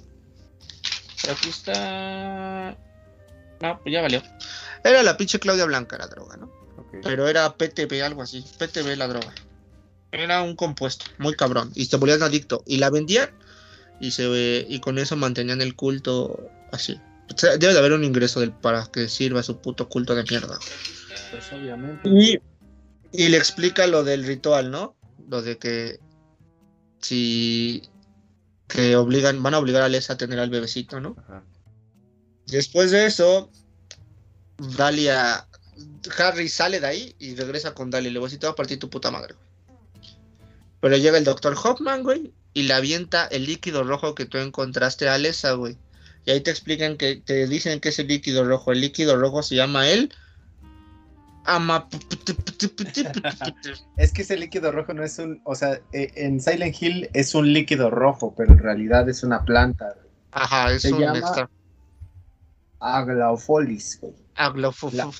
Pero 1.20 1.35
aquí 1.35 1.51
está. 1.51 2.77
No, 3.61 3.81
pues 3.83 3.93
ya 3.93 4.01
valió. 4.01 4.23
Era 4.83 5.03
la 5.03 5.16
pinche 5.16 5.39
Claudia 5.39 5.66
Blanca 5.66 5.99
la 5.99 6.07
droga, 6.07 6.37
¿no? 6.39 6.51
Pero 7.03 7.29
era 7.29 7.55
PTB, 7.55 8.03
algo 8.03 8.23
así. 8.23 8.45
PTB 8.59 8.97
la 8.97 9.09
droga. 9.09 9.33
Era 10.11 10.43
un 10.43 10.57
compuesto, 10.57 11.05
muy 11.18 11.35
cabrón. 11.35 11.70
Y 11.75 11.87
te 11.87 11.97
volvías 11.97 12.23
adicto. 12.23 12.62
Y 12.66 12.79
la 12.79 12.91
vendían 12.91 13.31
y 14.01 14.11
se 14.11 14.66
y 14.68 14.81
con 14.81 14.99
eso 14.99 15.16
mantenían 15.16 15.61
el 15.61 15.77
culto 15.77 16.51
así. 16.70 17.01
O 17.35 17.39
sea, 17.39 17.57
debe 17.57 17.72
de 17.72 17.78
haber 17.78 17.93
un 17.93 18.05
ingreso 18.05 18.41
del, 18.41 18.53
para 18.53 18.87
que 18.87 19.09
sirva 19.09 19.43
su 19.43 19.59
puto 19.59 19.89
culto 19.89 20.14
de 20.14 20.24
mierda. 20.24 20.59
Pues 21.30 21.53
obviamente. 21.53 22.09
Y 22.09 22.39
Y 23.12 23.28
le 23.28 23.37
explica 23.37 23.87
lo 23.87 24.05
del 24.05 24.24
ritual, 24.24 24.70
¿no? 24.70 24.97
Lo 25.28 25.43
de 25.43 25.59
que 25.59 26.01
si 27.01 27.83
que 28.68 28.97
obligan, 28.97 29.43
van 29.43 29.55
a 29.55 29.59
obligar 29.59 29.83
a 29.83 29.89
Les 29.89 30.09
a 30.09 30.16
tener 30.16 30.39
al 30.39 30.49
bebecito, 30.49 30.99
¿no? 31.01 31.14
Ajá. 31.18 31.45
Después 32.47 32.91
de 32.91 33.07
eso, 33.07 33.51
Dalia, 34.76 35.47
Harry 36.18 36.49
sale 36.49 36.80
de 36.80 36.87
ahí 36.87 37.14
y 37.18 37.35
regresa 37.35 37.74
con 37.74 37.91
Dalia. 37.91 38.11
Le 38.11 38.18
voy 38.18 38.26
a 38.26 38.28
decir, 38.28 38.41
te 38.41 38.47
va 38.47 38.53
a 38.53 38.57
partir 38.57 38.78
tu 38.78 38.89
puta 38.89 39.11
madre, 39.11 39.35
güey. 39.35 39.47
Pero 40.80 40.97
llega 40.97 41.18
el 41.18 41.24
doctor 41.24 41.55
Hoffman, 41.62 42.03
güey, 42.03 42.33
y 42.55 42.64
le 42.64 42.74
avienta 42.74 43.26
el 43.26 43.47
líquido 43.47 43.85
rojo 43.85 44.14
que 44.14 44.26
tú 44.26 44.39
encontraste 44.39 45.09
a 45.09 45.14
Alessa, 45.14 45.53
güey. 45.53 45.76
Y 46.25 46.31
ahí 46.31 46.41
te 46.41 46.51
explican 46.51 46.97
que, 46.97 47.16
te 47.16 47.47
dicen 47.49 47.81
que 47.81 47.89
es 47.91 47.99
el 47.99 48.07
líquido 48.09 48.45
rojo. 48.45 48.73
El 48.73 48.81
líquido 48.81 49.16
rojo 49.16 49.43
se 49.43 49.57
llama 49.57 49.89
el... 49.89 50.12
Ama... 51.45 51.89
Es 53.97 54.12
que 54.12 54.23
ese 54.23 54.37
líquido 54.37 54.70
rojo 54.70 54.95
no 54.95 55.03
es 55.03 55.18
un, 55.18 55.41
o 55.45 55.57
sea, 55.57 55.81
eh, 55.93 56.12
en 56.14 56.41
Silent 56.41 56.81
Hill 56.81 57.11
es 57.12 57.35
un 57.35 57.53
líquido 57.53 57.91
rojo, 57.91 58.33
pero 58.37 58.53
en 58.53 58.59
realidad 58.59 59.09
es 59.09 59.25
una 59.25 59.45
planta. 59.45 59.97
Ajá, 60.31 60.73
es 60.73 60.83
Se 60.83 60.93
un 60.93 61.01
llama- 61.01 61.18
extra... 61.18 61.51
Aglaufolis. 62.81 64.01
Aglofu- 64.37 64.93
La- 64.93 65.11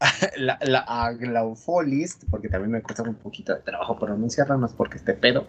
La, 0.36 0.58
la 0.62 0.80
Aglaufolis, 0.80 2.18
porque 2.30 2.48
también 2.48 2.72
me 2.72 2.82
cuesta 2.82 3.02
un 3.02 3.14
poquito 3.14 3.54
de 3.54 3.60
trabajo 3.62 3.98
pronunciarla, 3.98 4.66
es 4.66 4.72
porque 4.72 4.98
esté 4.98 5.14
pedo. 5.14 5.46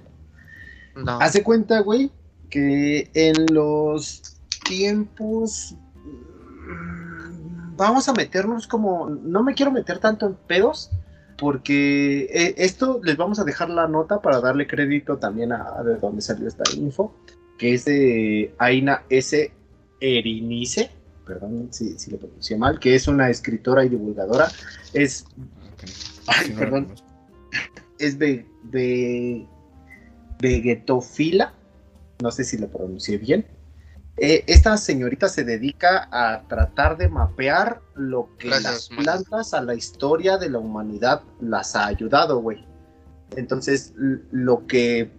No. 0.95 1.19
Hace 1.19 1.43
cuenta, 1.43 1.79
güey, 1.81 2.09
que 2.49 3.09
en 3.15 3.47
los 3.53 4.37
tiempos. 4.67 5.75
mm, 5.95 7.75
Vamos 7.77 8.07
a 8.09 8.13
meternos 8.13 8.67
como. 8.67 9.09
No 9.09 9.43
me 9.43 9.53
quiero 9.53 9.71
meter 9.71 9.99
tanto 9.99 10.25
en 10.27 10.35
pedos, 10.47 10.91
porque 11.37 12.23
eh, 12.31 12.55
esto 12.57 12.99
les 13.03 13.17
vamos 13.17 13.39
a 13.39 13.43
dejar 13.43 13.69
la 13.69 13.87
nota 13.87 14.21
para 14.21 14.39
darle 14.39 14.65
crédito 14.67 15.17
también 15.17 15.51
a, 15.51 15.79
a 15.79 15.83
de 15.83 15.95
dónde 15.97 16.21
salió 16.21 16.47
esta 16.47 16.63
info, 16.77 17.13
que 17.57 17.73
es 17.73 17.85
de 17.85 18.53
Aina 18.59 19.03
S. 19.09 19.51
Erinice, 20.01 20.91
perdón 21.25 21.69
si, 21.71 21.97
si 21.97 22.11
lo 22.11 22.17
pronuncié 22.17 22.57
mal, 22.57 22.79
que 22.79 22.95
es 22.95 23.07
una 23.07 23.29
escritora 23.29 23.83
y 23.85 23.89
divulgadora. 23.89 24.47
Es 24.93 25.25
Ok. 25.73 25.83
Ay, 26.27 26.45
Sí, 26.47 26.53
no 26.53 26.59
la 26.59 26.65
perdón. 26.65 26.87
es 27.99 28.19
de, 28.19 28.45
de 28.63 29.45
vegetofila, 30.41 31.53
no 32.21 32.31
sé 32.31 32.43
si 32.43 32.57
lo 32.57 32.67
pronuncié 32.67 33.17
bien. 33.17 33.45
Eh, 34.17 34.45
esta 34.47 34.77
señorita 34.77 35.27
se 35.27 35.43
dedica 35.43 36.07
a 36.09 36.47
tratar 36.47 36.97
de 36.97 37.09
mapear 37.09 37.81
lo 37.95 38.29
que 38.37 38.47
Gracias, 38.47 38.89
las 38.89 39.03
plantas 39.03 39.53
a 39.53 39.61
la 39.61 39.75
historia 39.75 40.37
de 40.37 40.49
la 40.49 40.59
humanidad 40.59 41.21
las 41.41 41.75
ha 41.75 41.87
ayudado, 41.87 42.39
güey. 42.39 42.65
Entonces, 43.35 43.93
lo 43.95 44.65
que, 44.67 45.11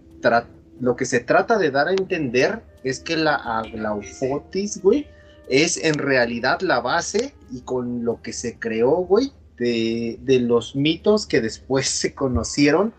lo 0.79 0.95
que 0.95 1.05
se 1.05 1.19
trata 1.19 1.59
de 1.59 1.69
dar 1.69 1.89
a 1.89 1.91
entender 1.91 2.63
es 2.83 2.99
que 2.99 3.17
la 3.17 3.35
aglaufotis, 3.35 4.81
güey, 4.81 5.07
es 5.47 5.77
en 5.77 5.95
realidad 5.95 6.61
la 6.61 6.79
base 6.81 7.35
y 7.51 7.61
con 7.61 8.03
lo 8.03 8.21
que 8.23 8.33
se 8.33 8.57
creó, 8.57 8.95
güey, 8.95 9.31
de, 9.57 10.17
de 10.21 10.39
los 10.39 10.75
mitos 10.75 11.27
que 11.27 11.39
después 11.39 11.87
se 11.89 12.15
conocieron 12.15 12.93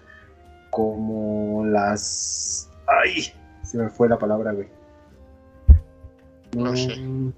como 0.71 1.65
las... 1.67 2.71
¡Ay! 2.87 3.33
Se 3.65 3.77
me 3.77 3.91
fue 3.91 4.09
la 4.09 4.19
palabra, 4.19 4.53
güey. 4.53 4.78
No 6.57 6.77
sé. 6.77 6.97
Mm. 6.97 7.33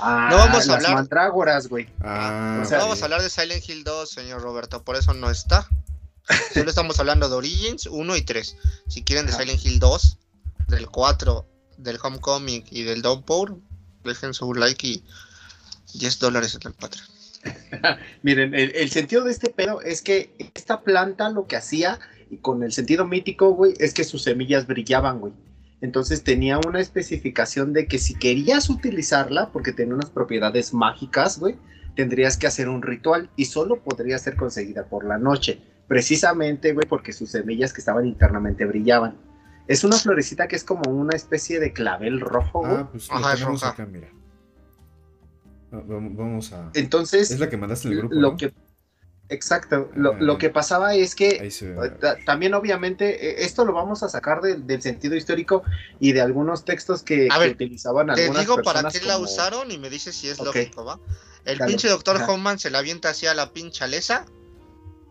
Ah, 0.00 0.28
No 0.30 0.36
vamos 0.36 0.54
a 0.64 0.66
las 0.66 0.76
hablar- 0.76 0.94
mandrágoras, 0.94 1.68
güey. 1.68 1.88
Ah, 2.00 2.60
o 2.62 2.64
sea, 2.68 2.78
No 2.78 2.84
vamos 2.84 3.02
a 3.02 3.04
hablar 3.06 3.22
de 3.22 3.30
Silent 3.30 3.68
Hill 3.68 3.82
2, 3.84 4.08
señor 4.08 4.42
Roberto, 4.42 4.82
por 4.84 4.96
eso 4.96 5.12
no 5.14 5.28
está. 5.30 5.68
Solo 6.54 6.70
estamos 6.70 7.00
hablando 7.00 7.28
de 7.28 7.34
Origins 7.34 7.86
1 7.86 8.16
y 8.16 8.22
3. 8.22 8.56
Si 8.86 9.02
quieren 9.02 9.26
de. 9.26 9.32
Silent 9.32 9.64
Hill 9.64 9.78
2, 9.80 10.18
del 10.68 10.88
4, 10.88 11.46
del 11.78 11.98
Homecoming 12.02 12.64
y 12.70 12.82
del 12.84 13.02
Downpour, 13.02 13.56
dejen 14.04 14.34
su 14.34 14.54
like 14.54 14.86
y 14.86 15.04
10 15.94 16.18
dólares 16.20 16.54
en 16.54 16.60
el 16.68 16.74
Patreon. 16.74 17.06
Miren, 18.22 18.54
el, 18.54 18.70
el 18.76 18.90
sentido 18.90 19.24
de 19.24 19.32
este 19.32 19.48
pedo 19.50 19.80
es 19.80 20.02
que 20.02 20.34
esta 20.54 20.82
planta 20.82 21.28
lo 21.30 21.46
que 21.46 21.56
hacía, 21.56 21.98
y 22.30 22.36
con 22.36 22.62
el 22.62 22.72
sentido 22.72 23.04
mítico, 23.06 23.50
güey, 23.50 23.74
es 23.78 23.94
que 23.94 24.04
sus 24.04 24.22
semillas 24.22 24.66
brillaban, 24.66 25.18
güey. 25.18 25.32
Entonces 25.80 26.24
tenía 26.24 26.58
una 26.58 26.80
especificación 26.80 27.72
de 27.72 27.86
que 27.86 27.98
si 27.98 28.14
querías 28.14 28.68
utilizarla, 28.68 29.50
porque 29.52 29.72
tenía 29.72 29.94
unas 29.94 30.10
propiedades 30.10 30.74
mágicas, 30.74 31.38
güey, 31.38 31.56
tendrías 31.94 32.36
que 32.36 32.46
hacer 32.46 32.68
un 32.68 32.82
ritual 32.82 33.30
y 33.36 33.44
solo 33.44 33.80
podría 33.82 34.18
ser 34.18 34.36
conseguida 34.36 34.86
por 34.88 35.04
la 35.04 35.18
noche. 35.18 35.60
Precisamente, 35.86 36.72
güey, 36.72 36.86
porque 36.88 37.12
sus 37.12 37.30
semillas 37.30 37.72
que 37.72 37.80
estaban 37.80 38.06
internamente 38.06 38.64
brillaban. 38.66 39.16
Es 39.68 39.84
una 39.84 39.96
florecita 39.96 40.48
que 40.48 40.56
es 40.56 40.64
como 40.64 40.90
una 40.90 41.14
especie 41.14 41.60
de 41.60 41.72
clavel 41.72 42.20
rojo, 42.20 42.60
güey. 42.60 42.72
Ah, 42.72 42.88
pues 42.90 43.08
Ajá, 43.10 43.36
roja. 43.36 43.68
acá, 43.70 43.86
mira. 43.86 44.08
Va- 45.72 45.82
Vamos, 45.86 46.16
vamos 46.16 46.52
a. 46.52 46.70
Entonces, 46.74 47.30
Es 47.30 47.38
la 47.38 47.48
que 47.48 47.56
mandaste 47.56 47.88
en 47.88 47.92
el 47.94 47.98
grupo. 48.00 48.14
lo 48.14 48.30
¿no? 48.32 48.36
que 48.36 48.52
exacto 49.30 49.90
lo, 49.94 50.14
lo 50.14 50.38
que 50.38 50.48
pasaba 50.50 50.94
es 50.94 51.14
que 51.14 51.50
también 52.24 52.54
obviamente 52.54 53.28
eh, 53.28 53.44
esto 53.44 53.64
lo 53.64 53.72
vamos 53.72 54.02
a 54.02 54.08
sacar 54.08 54.40
del- 54.40 54.66
del 54.66 54.80
sentido 54.80 55.14
histórico 55.16 55.62
y 56.00 56.12
de 56.12 56.20
algunos 56.22 56.64
textos 56.64 57.02
que, 57.02 57.28
A 57.30 57.34
que 57.34 57.40
ver, 57.40 57.52
utilizaban 57.52 58.06
Te 58.14 58.22
algunas 58.22 58.40
digo 58.42 58.62
para 58.62 58.82
qué 58.90 59.00
la 59.02 59.18
usaron 59.18 59.70
y 59.70 59.78
me 59.78 59.90
dices 59.90 60.16
si 60.16 60.28
es 60.28 60.38
lógico, 60.40 60.84
¿va? 60.84 60.98
El 61.44 61.58
Dale, 61.58 61.70
pinche 61.70 61.88
doctor 61.88 62.16
ajá. 62.16 62.30
Hoffman 62.32 62.58
se 62.58 62.70
la 62.70 62.78
avienta 62.78 63.10
así 63.10 63.26
a 63.26 63.34
la 63.34 63.52
pincha 63.52 63.86
lesa 63.86 64.24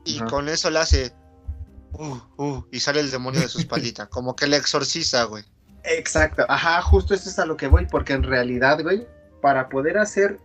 y 0.06 0.18
Ajá. 0.18 0.26
con 0.28 0.50
eso 0.50 0.70
le 0.70 0.80
hace. 0.80 1.14
Uh, 1.94 2.18
uh, 2.38 2.64
y 2.72 2.80
sale 2.80 3.00
el 3.00 3.10
demonio 3.12 3.40
de 3.42 3.48
su 3.48 3.60
espaldita. 3.60 4.06
como 4.10 4.36
que 4.36 4.46
le 4.48 4.58
exorciza, 4.58 5.24
güey. 5.24 5.44
exacto 5.84 6.46
ajá 6.50 6.82
justo 6.82 7.14
eso 7.14 7.30
es 7.30 7.40
a 7.40 7.46
lo 7.46 7.56
que 7.56 7.68
voy 7.68 7.86
porque 7.86 8.14
en 8.14 8.24
realidad 8.24 8.82
güey 8.84 9.08
para 9.42 9.70
poder 9.70 9.98
hacer 9.98 10.40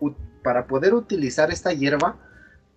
para 0.45 0.67
poder 0.67 0.95
utilizar 0.95 1.51
esta 1.51 1.73
hierba 1.73 2.17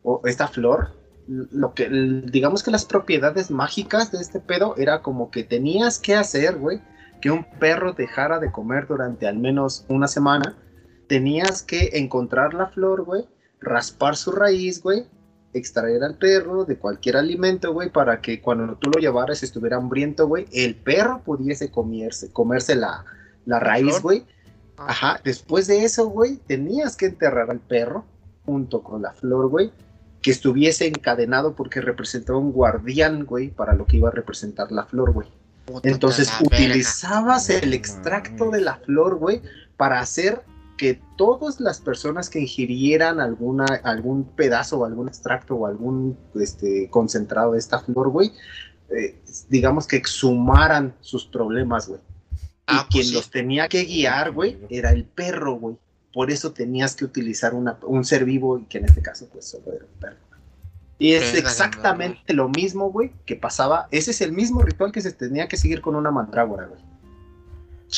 o 0.06 0.22
esta 0.26 0.48
flor 0.48 0.92
lo 1.28 1.74
que 1.74 1.90
digamos 1.90 2.64
que 2.64 2.72
las 2.72 2.86
propiedades 2.86 3.52
mágicas 3.52 4.12
de 4.12 4.20
este 4.20 4.40
pedo 4.40 4.76
era 4.78 5.02
como 5.02 5.32
que 5.32 5.44
tenías 5.44 6.00
que 6.00 6.16
hacer 6.16 6.58
güey 6.58 6.80
que 7.22 7.32
un 7.32 7.44
perro 7.60 7.94
dejara 7.94 8.40
de 8.40 8.52
comer 8.52 8.88
durante 8.88 9.28
al 9.28 9.38
menos 9.38 9.86
una 9.88 10.08
semana. 10.08 10.56
Tenías 11.08 11.64
que 11.64 11.92
encontrar 11.94 12.54
la 12.54 12.68
flor, 12.68 13.04
güey, 13.04 13.26
raspar 13.60 14.16
su 14.16 14.32
raíz, 14.32 14.82
güey, 14.82 15.08
extraer 15.54 16.04
al 16.04 16.18
perro 16.18 16.66
de 16.66 16.78
cualquier 16.78 17.18
alimento, 17.18 17.74
güey, 17.74 17.90
para 17.90 18.22
que 18.22 18.42
cuando 18.42 18.76
tú 18.76 18.90
lo 18.90 19.00
llevaras 19.00 19.44
estuviera 19.44 19.78
hambriento, 19.78 20.28
güey, 20.28 20.46
el 20.52 20.76
perro 20.76 21.22
pudiese 21.24 21.72
comerse, 21.72 22.32
comerse 22.32 22.76
la, 22.76 23.06
la 23.46 23.60
raíz, 23.60 24.02
güey. 24.02 24.26
Ah, 24.78 24.88
Ajá, 24.90 25.22
después 25.24 25.68
de 25.68 25.84
eso, 25.84 26.08
güey, 26.08 26.38
tenías 26.38 26.98
que 26.98 27.06
enterrar 27.06 27.50
al 27.50 27.60
perro 27.60 28.06
junto 28.46 28.84
con 28.84 29.02
la 29.02 29.14
flor, 29.14 29.48
güey, 29.50 29.72
que 30.26 30.32
estuviese 30.32 30.88
encadenado 30.88 31.56
porque 31.56 31.82
representaba 31.82 32.40
un 32.40 32.52
guardián, 32.52 33.26
güey, 33.26 33.52
para 33.52 33.76
lo 33.76 33.86
que 33.86 33.98
iba 33.98 34.10
a 34.10 34.12
representar 34.12 34.72
la 34.72 34.84
flor, 34.84 35.14
güey. 35.14 35.28
puta 35.66 35.88
Entonces 35.88 36.32
verga. 36.32 36.48
utilizabas 36.48 37.52
el 37.52 37.70
No 37.70 37.76
extracto 37.76 38.50
de 38.50 38.62
la 38.62 38.78
flor, 38.78 39.18
güey, 39.18 39.44
para 39.78 40.00
hacer 40.00 40.42
que 40.80 41.00
todas 41.16 41.60
las 41.60 41.80
personas 41.80 42.32
que 42.32 42.40
ingirieran 42.40 43.20
alguna, 43.20 43.66
algún 43.84 44.24
pedazo 44.24 44.80
o 44.80 44.86
algún 44.86 45.10
extracto 45.10 45.54
o 45.58 45.68
algún 45.68 46.18
este, 46.34 46.90
concentrado 46.90 47.52
de 47.52 47.60
esta 47.60 47.82
flor, 47.82 48.10
güey, 48.10 48.32
eh, 48.90 49.22
digamos 49.48 49.86
que 49.86 49.98
exhumaran 49.98 50.96
sus 51.02 51.28
problemas, 51.28 51.88
güey. 51.88 52.02
Ah, 52.66 52.74
y 52.74 52.76
pues 52.78 52.88
quien 52.90 53.06
sí. 53.06 53.14
los 53.14 53.30
tenía 53.30 53.68
que 53.68 53.84
guiar, 53.84 54.32
güey, 54.32 54.58
era 54.72 54.90
el 54.90 55.06
perro, 55.06 55.60
güey. 55.60 55.78
Por 56.16 56.32
eso 56.32 56.52
tenías 56.54 56.96
que 56.96 57.04
utilizar 57.06 57.54
una- 57.54 57.78
un 57.84 58.06
ser 58.06 58.24
vivo 58.26 58.58
y 58.58 58.64
que 58.66 58.78
en 58.80 58.86
este 58.86 59.02
caso, 59.04 59.28
pues, 59.32 59.46
solo 59.46 59.74
era 59.74 59.84
un 59.86 60.00
perro. 60.00 60.16
Y 60.98 61.12
es 61.12 61.34
exactamente 61.36 62.34
lo 62.34 62.48
mismo, 62.48 62.90
güey, 62.90 63.12
que 63.26 63.36
pasaba. 63.36 63.90
Ese 63.92 64.12
es 64.12 64.22
el 64.22 64.32
mismo 64.32 64.62
ritual 64.62 64.94
que 64.94 65.02
se 65.02 65.12
tenía 65.12 65.50
que 65.50 65.58
seguir 65.58 65.82
con 65.82 65.94
una 65.96 66.10
mandrágora, 66.12 66.68
güey. 66.68 66.80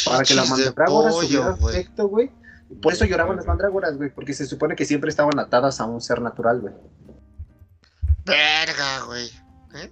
Para 0.04 0.24
que 0.24 0.34
la 0.34 0.46
mandrágora 0.46 1.10
pollo, 1.12 1.28
tuviera 1.28 1.52
güey. 1.52 1.76
efecto, 1.76 2.08
güey. 2.08 2.32
Por 2.82 2.92
eso 2.94 3.06
lloraban 3.06 3.38
las 3.38 3.46
mandrágoras, 3.46 3.96
güey, 3.96 4.10
porque 4.10 4.34
se 4.34 4.46
supone 4.48 4.76
que 4.76 4.84
siempre 4.86 5.10
estaban 5.12 5.38
atadas 5.40 5.80
a 5.80 5.86
un 5.86 6.02
ser 6.02 6.20
natural, 6.22 6.60
güey. 6.60 6.74
Verga, 8.26 9.02
güey. 9.06 9.28
¿Eh? 9.76 9.92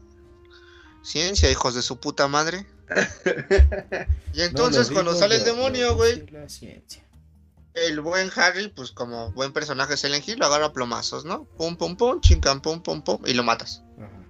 Ciencia, 1.04 1.50
hijos 1.52 1.76
de 1.76 1.82
su 1.84 2.00
puta 2.00 2.28
madre. 2.28 2.66
Y 4.34 4.42
entonces 4.42 4.88
No, 4.88 4.90
lo 4.90 4.94
cuando 4.96 5.16
sale 5.16 5.38
el 5.38 5.46
demonio, 5.46 5.96
güey, 5.96 6.26
la 6.32 6.50
ciencia. 6.50 7.05
El 7.76 8.00
buen 8.02 8.32
Harry, 8.36 8.70
pues 8.70 8.92
como 8.92 9.32
buen 9.34 9.54
personaje 9.54 9.98
Silent 9.98 10.28
Hill, 10.28 10.40
lo 10.40 10.46
agarra 10.46 10.68
a 10.68 10.74
plomazos, 10.74 11.26
¿no? 11.26 11.44
Pum, 11.58 11.76
pum, 11.78 11.98
pum, 11.98 12.22
chincan, 12.22 12.62
pum, 12.62 12.82
pum, 12.82 13.02
pum, 13.02 13.22
y 13.26 13.34
lo 13.34 13.44
matas. 13.44 13.84
Ajá. 13.98 14.24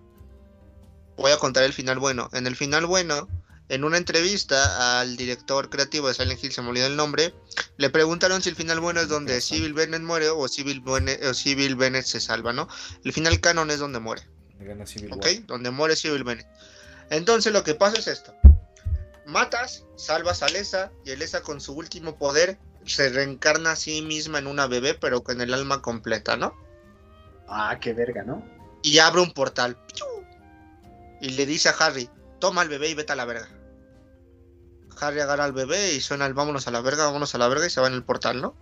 Voy 1.17 1.31
a 1.31 1.37
contar 1.37 1.63
el 1.63 1.73
final 1.73 1.99
bueno. 1.99 2.29
En 2.33 2.47
el 2.47 2.55
final 2.55 2.85
bueno, 2.87 3.29
en 3.69 3.83
una 3.83 3.97
entrevista 3.97 4.99
al 4.99 5.15
director 5.15 5.69
creativo 5.69 6.07
de 6.07 6.15
Silent 6.15 6.43
Hill, 6.43 6.51
se 6.51 6.61
me 6.61 6.69
olvidó 6.69 6.87
el 6.87 6.95
nombre, 6.95 7.33
le 7.77 7.89
preguntaron 7.89 8.41
si 8.41 8.49
el 8.49 8.55
final 8.55 8.79
bueno 8.79 8.99
es 8.99 9.07
donde 9.07 9.39
Civil 9.41 9.73
Bennett 9.73 10.01
muere 10.01 10.29
o 10.29 10.47
Civil 10.47 10.81
Bennett, 10.81 11.23
o 11.23 11.33
Civil 11.33 11.75
Bennett 11.75 12.05
se 12.05 12.19
salva, 12.19 12.51
¿no? 12.51 12.67
El 13.03 13.13
final 13.13 13.39
canon 13.39 13.71
es 13.71 13.79
donde 13.79 13.99
muere, 13.99 14.23
Gana 14.59 14.85
Civil 14.85 15.13
¿ok? 15.13 15.25
War. 15.25 15.45
Donde 15.45 15.71
muere 15.71 15.95
Civil 15.95 16.23
Bennett. 16.23 16.47
Entonces 17.09 17.53
lo 17.53 17.63
que 17.63 17.75
pasa 17.75 17.99
es 17.99 18.07
esto. 18.07 18.33
Matas, 19.25 19.85
salvas 19.95 20.43
a 20.43 20.49
Lesa 20.49 20.91
y 21.03 21.11
Elesa 21.11 21.41
con 21.41 21.59
su 21.59 21.73
último 21.73 22.17
poder 22.17 22.59
se 22.85 23.09
reencarna 23.09 23.71
a 23.71 23.75
sí 23.75 24.01
misma 24.01 24.39
en 24.39 24.47
una 24.47 24.67
bebé, 24.67 24.93
pero 24.93 25.23
con 25.23 25.41
el 25.41 25.53
alma 25.53 25.81
completa, 25.81 26.37
¿no? 26.37 26.55
Ah, 27.47 27.77
qué 27.79 27.93
verga, 27.93 28.23
¿no? 28.23 28.43
y 28.81 28.99
abre 28.99 29.21
un 29.21 29.31
portal. 29.31 29.77
Y 31.21 31.29
le 31.29 31.45
dice 31.47 31.69
a 31.69 31.71
Harry, 31.71 32.07
toma 32.39 32.61
al 32.61 32.69
bebé 32.69 32.89
y 32.89 32.93
vete 32.93 33.13
a 33.13 33.15
la 33.15 33.25
verga. 33.25 33.49
Harry 35.01 35.19
agarra 35.21 35.43
al 35.45 35.53
bebé 35.53 35.93
y 35.93 36.01
suena 36.01 36.27
el 36.27 36.35
vámonos 36.35 36.67
a 36.67 36.71
la 36.71 36.81
verga, 36.81 37.05
vámonos 37.05 37.33
a 37.33 37.39
la 37.39 37.47
verga 37.47 37.65
y 37.65 37.69
se 37.71 37.81
va 37.81 37.87
en 37.87 37.93
el 37.95 38.03
portal, 38.03 38.41
¿no? 38.41 38.55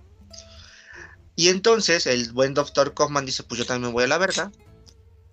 Y 1.35 1.49
entonces 1.49 2.07
el 2.07 2.31
buen 2.31 2.53
Doctor 2.53 2.93
Kaufman 2.93 3.25
dice, 3.25 3.43
pues 3.43 3.59
yo 3.59 3.65
también 3.65 3.91
voy 3.91 4.05
a 4.05 4.07
la 4.07 4.17
verga. 4.17 4.51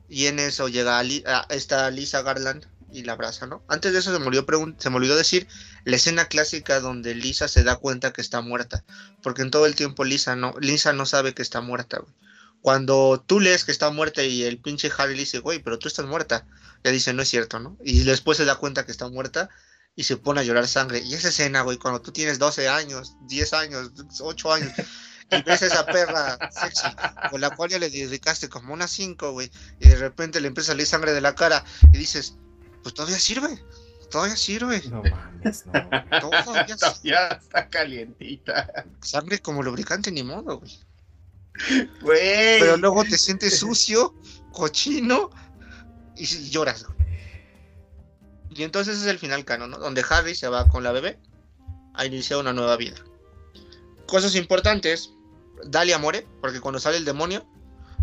Y 0.08 0.26
en 0.26 0.40
eso 0.40 0.66
llega 0.68 0.98
a 0.98 1.02
Li- 1.04 1.22
a 1.24 1.46
esta 1.50 1.88
Lisa 1.90 2.22
Garland 2.22 2.66
y 2.92 3.02
la 3.04 3.12
abraza, 3.12 3.46
¿no? 3.46 3.62
Antes 3.68 3.92
de 3.92 3.98
eso 3.98 4.12
se 4.12 4.18
me, 4.18 4.26
olvidó 4.26 4.46
se 4.78 4.90
me 4.90 4.96
olvidó 4.96 5.16
decir 5.16 5.46
la 5.84 5.96
escena 5.96 6.26
clásica 6.26 6.80
donde 6.80 7.14
Lisa 7.14 7.48
se 7.48 7.64
da 7.64 7.76
cuenta 7.76 8.12
que 8.12 8.20
está 8.20 8.40
muerta. 8.40 8.84
Porque 9.22 9.42
en 9.42 9.50
todo 9.50 9.66
el 9.66 9.74
tiempo 9.74 10.04
Lisa 10.04 10.36
no, 10.36 10.54
Lisa 10.60 10.92
no 10.92 11.06
sabe 11.06 11.34
que 11.34 11.42
está 11.42 11.60
muerta, 11.60 11.98
güey. 11.98 12.12
Cuando 12.62 13.24
tú 13.26 13.40
lees 13.40 13.64
que 13.64 13.72
está 13.72 13.90
muerta 13.90 14.22
y 14.22 14.42
el 14.42 14.58
pinche 14.58 14.92
Harry 14.98 15.14
le 15.14 15.20
dice, 15.20 15.38
güey, 15.38 15.60
pero 15.60 15.78
tú 15.78 15.88
estás 15.88 16.04
muerta. 16.04 16.46
Le 16.82 16.92
dice, 16.92 17.14
no 17.14 17.22
es 17.22 17.28
cierto, 17.28 17.58
¿no? 17.58 17.78
Y 17.82 18.00
después 18.04 18.36
se 18.36 18.44
da 18.44 18.56
cuenta 18.56 18.84
que 18.84 18.92
está 18.92 19.08
muerta 19.08 19.48
y 19.96 20.04
se 20.04 20.16
pone 20.16 20.40
a 20.40 20.44
llorar 20.44 20.68
sangre. 20.68 21.00
Y 21.00 21.14
esa 21.14 21.28
escena, 21.28 21.62
güey, 21.62 21.78
cuando 21.78 22.02
tú 22.02 22.12
tienes 22.12 22.38
12 22.38 22.68
años, 22.68 23.16
10 23.28 23.52
años, 23.54 23.90
8 24.20 24.52
años, 24.52 24.72
y 25.30 25.42
ves 25.42 25.62
a 25.62 25.66
esa 25.66 25.86
perra 25.86 26.38
sexy, 26.50 26.88
con 27.30 27.40
la 27.40 27.50
cual 27.50 27.70
ya 27.70 27.78
le 27.78 27.90
dedicaste 27.90 28.48
como 28.48 28.74
unas 28.74 28.90
5, 28.90 29.32
güey, 29.32 29.50
y 29.78 29.88
de 29.88 29.96
repente 29.96 30.40
le 30.40 30.48
empieza 30.48 30.72
a 30.72 30.74
salir 30.74 30.86
sangre 30.86 31.12
de 31.12 31.20
la 31.20 31.34
cara 31.34 31.64
y 31.92 31.98
dices, 31.98 32.36
pues 32.82 32.94
todavía 32.94 33.18
sirve, 33.18 33.62
todavía 34.10 34.36
sirve, 34.36 34.82
No 34.88 35.02
mames, 35.02 35.64
no. 35.66 35.72
todavía 36.20 36.76
sirve. 36.78 36.94
Ya 37.02 37.28
está 37.28 37.68
calientita. 37.68 38.84
Sangre 39.02 39.40
como 39.40 39.62
lubricante, 39.62 40.10
ni 40.10 40.22
modo, 40.22 40.58
güey. 40.60 40.78
Güey. 42.00 42.60
Pero 42.60 42.76
luego 42.76 43.04
te 43.04 43.18
sientes 43.18 43.58
sucio, 43.58 44.14
cochino 44.52 45.30
y 46.16 46.24
lloras. 46.50 46.84
güey. 46.84 46.98
Y 48.50 48.62
entonces 48.64 48.98
es 48.98 49.06
el 49.06 49.18
final 49.18 49.44
canon, 49.44 49.70
¿no? 49.70 49.78
Donde 49.78 50.04
Harry 50.08 50.34
se 50.34 50.48
va 50.48 50.66
con 50.68 50.82
la 50.82 50.92
bebé 50.92 51.18
a 51.94 52.04
iniciar 52.06 52.40
una 52.40 52.52
nueva 52.52 52.76
vida. 52.76 52.96
Cosas 54.06 54.34
importantes. 54.34 55.10
Dalia 55.66 55.98
muere, 55.98 56.26
porque 56.40 56.58
cuando 56.60 56.80
sale 56.80 56.96
el 56.96 57.04
demonio, 57.04 57.46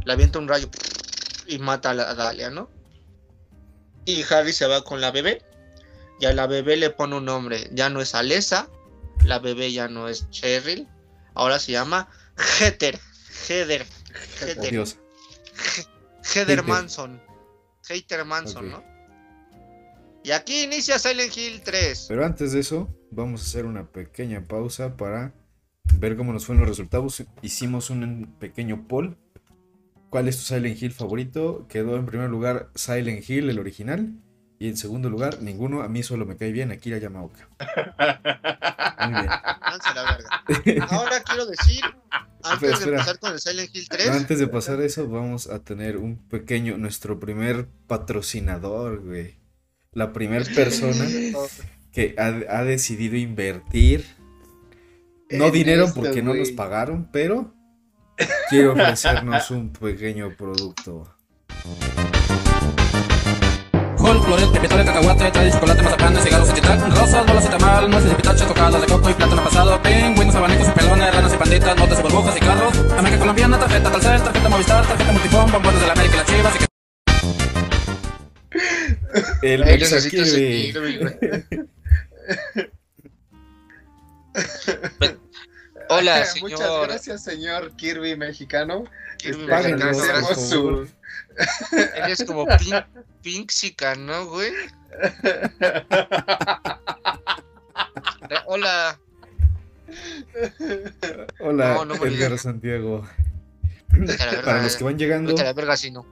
le 0.06 0.14
avienta 0.14 0.38
un 0.40 0.48
rayo 0.48 0.70
y 1.48 1.58
mata 1.58 1.90
a, 1.90 1.94
la, 1.96 2.10
a 2.12 2.14
Dalia, 2.14 2.50
¿no? 2.52 2.70
Y 4.08 4.24
Harry 4.32 4.54
se 4.54 4.66
va 4.66 4.84
con 4.84 5.02
la 5.02 5.12
bebé. 5.12 5.42
Y 6.22 6.26
a 6.26 6.34
la 6.34 6.48
bebé 6.48 6.78
le 6.78 6.90
pone 6.90 7.18
un 7.18 7.26
nombre. 7.26 7.70
Ya 7.74 7.90
no 7.90 8.02
es 8.02 8.16
Alessa. 8.16 8.70
La 9.26 9.40
bebé 9.40 9.72
ya 9.74 9.90
no 9.90 10.08
es 10.08 10.30
Cheryl. 10.30 10.88
Ahora 11.36 11.60
se 11.60 11.74
llama 11.74 12.10
Heather. 12.38 12.98
Heather. 13.48 13.86
Heather. 14.40 14.88
Heather 16.24 16.60
Hater. 16.60 16.64
Manson. 16.64 17.22
Hater 17.88 18.24
Manson. 18.24 18.72
¿no? 18.72 18.84
Y 20.24 20.32
aquí 20.32 20.64
inicia 20.64 20.98
Silent 21.00 21.36
Hill 21.36 21.62
3. 21.62 22.06
Pero 22.08 22.26
antes 22.26 22.54
de 22.54 22.62
eso, 22.62 22.90
vamos 23.12 23.42
a 23.42 23.46
hacer 23.46 23.66
una 23.66 23.92
pequeña 23.92 24.42
pausa 24.42 24.96
para 24.96 25.34
ver 25.96 26.16
cómo 26.16 26.32
nos 26.32 26.46
fueron 26.46 26.62
los 26.62 26.70
resultados. 26.70 27.24
Hicimos 27.42 27.90
un 27.90 28.36
pequeño 28.40 28.88
poll. 28.88 29.18
¿Cuál 30.10 30.28
es 30.28 30.38
tu 30.38 30.44
Silent 30.44 30.82
Hill 30.82 30.92
favorito? 30.94 31.66
Quedó 31.68 31.98
en 31.98 32.06
primer 32.06 32.30
lugar 32.30 32.70
Silent 32.76 33.30
Hill, 33.30 33.50
el 33.50 33.60
original. 33.60 34.14
Y 34.60 34.70
en 34.70 34.78
segundo 34.78 35.10
lugar, 35.10 35.42
ninguno. 35.42 35.82
A 35.82 35.90
mí 35.90 36.02
solo 36.02 36.26
me 36.26 36.38
cae 36.38 36.52
bien 36.52 36.72
Akira 36.72 36.98
Yamaoka. 36.98 37.48
Muy 39.02 39.14
bien. 39.14 39.28
Lánzate 39.62 39.96
la 39.96 40.04
verga. 40.04 40.88
Ahora 40.96 41.22
quiero 41.24 41.46
decir, 41.46 41.82
antes 42.42 42.72
espera. 42.72 42.86
de 42.86 42.98
empezar 42.98 43.20
con 43.20 43.34
el 43.34 43.40
Silent 43.40 43.76
Hill 43.76 43.90
3, 43.90 44.10
Antes 44.10 44.40
de 44.40 44.48
pasar 44.48 44.82
eso, 44.82 45.08
vamos 45.08 45.48
a 45.48 45.60
tener 45.64 45.98
un 45.98 46.18
pequeño, 46.28 46.78
nuestro 46.78 47.20
primer 47.20 47.68
patrocinador, 47.88 49.02
güey. 49.04 49.36
La 49.92 50.14
primera 50.14 50.46
persona 50.56 51.06
que 51.92 52.16
ha, 52.18 52.28
ha 52.58 52.64
decidido 52.64 53.18
invertir. 53.18 54.06
No 55.30 55.48
En 55.48 55.52
dinero 55.52 55.92
porque 55.94 56.22
no 56.22 56.34
nos 56.34 56.52
pagaron, 56.52 57.10
pero 57.12 57.54
quiere 58.50 58.68
ofrecernos 58.68 59.52
un 59.52 59.74
pequeño 59.74 60.36
producto. 60.36 61.16
Alcohol, 64.08 64.24
clorete, 64.26 64.60
pitole, 64.62 64.86
cacahuate, 64.86 65.32
trae 65.32 65.52
chocolate, 65.52 65.82
mazapán, 65.82 66.16
cigarros, 66.24 66.50
acetal, 66.50 66.92
rosas, 66.96 67.26
bolas 67.28 67.46
y 67.46 67.50
tamal, 67.50 67.90
nueces 67.92 68.12
y 68.12 68.16
pitache, 68.16 68.46
tocadas 68.46 68.82
de 68.82 68.88
coco 68.88 69.10
y 69.10 69.14
plátano 69.14 69.44
pasado, 69.44 69.82
pingüinos, 69.82 70.36
abanicos 70.36 70.68
y 70.70 70.72
pelones, 70.72 71.14
ranas 71.14 71.34
y 71.34 71.38
panditas, 71.38 71.78
botes 71.78 72.00
y 72.00 72.02
burbujas 72.04 72.38
y 72.38 72.40
carros, 72.40 72.78
América 72.98 73.20
colombiana, 73.20 73.60
tarjeta 73.60 73.92
Telcel, 73.92 74.24
tarjeta 74.24 74.50
Movistar, 74.50 74.86
tarjeta 74.86 75.12
Multifón, 75.12 75.52
bombones 75.52 75.82
de 75.82 75.88
la 75.88 75.94
América 75.94 76.16
y 76.16 76.18
las 76.18 76.28
Chivas 76.28 76.56
y 76.56 76.60
que... 76.60 76.68
El 79.54 79.64
Ay, 79.64 79.78
Mexa 79.78 79.98
Hola, 85.90 86.26
Muchas 86.42 86.88
gracias, 86.88 87.24
señor 87.24 87.72
Kirby 87.76 88.16
mexicano. 88.18 88.84
Kirby 89.18 89.44
Este, 89.52 89.76
mexicano, 89.76 90.36
su- 90.36 90.88
Eres 91.96 92.24
como 92.26 92.46
Pink, 92.46 92.84
Pinxica, 93.22 93.96
¿no, 93.96 94.26
güey? 94.28 94.52
Eh, 95.02 95.52
Hola. 98.46 99.00
Hola, 101.40 101.74
No, 101.76 101.86
no 101.86 101.94
me 101.96 102.08
Edgar 102.08 102.30
digas. 102.30 102.42
Santiago. 102.42 103.08
Verga, 103.90 104.42
Para 104.44 104.64
los 104.64 104.76
que 104.76 104.84
van 104.84 104.98
llegando 104.98 105.30
vete 105.30 105.42
a 105.42 105.46
la 105.46 105.54
verga 105.54 105.78
si 105.78 105.92
no. 105.92 106.06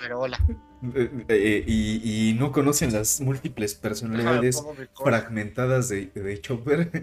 Pero 0.00 0.20
hola. 0.20 0.38
eh, 0.94 1.10
eh, 1.28 1.64
y, 1.66 2.30
y 2.30 2.34
no 2.34 2.52
conocen 2.52 2.92
las 2.92 3.20
múltiples 3.20 3.74
personalidades 3.74 4.62
fragmentadas 4.96 5.88
de, 5.90 6.06
de 6.06 6.40
Chopper, 6.40 7.02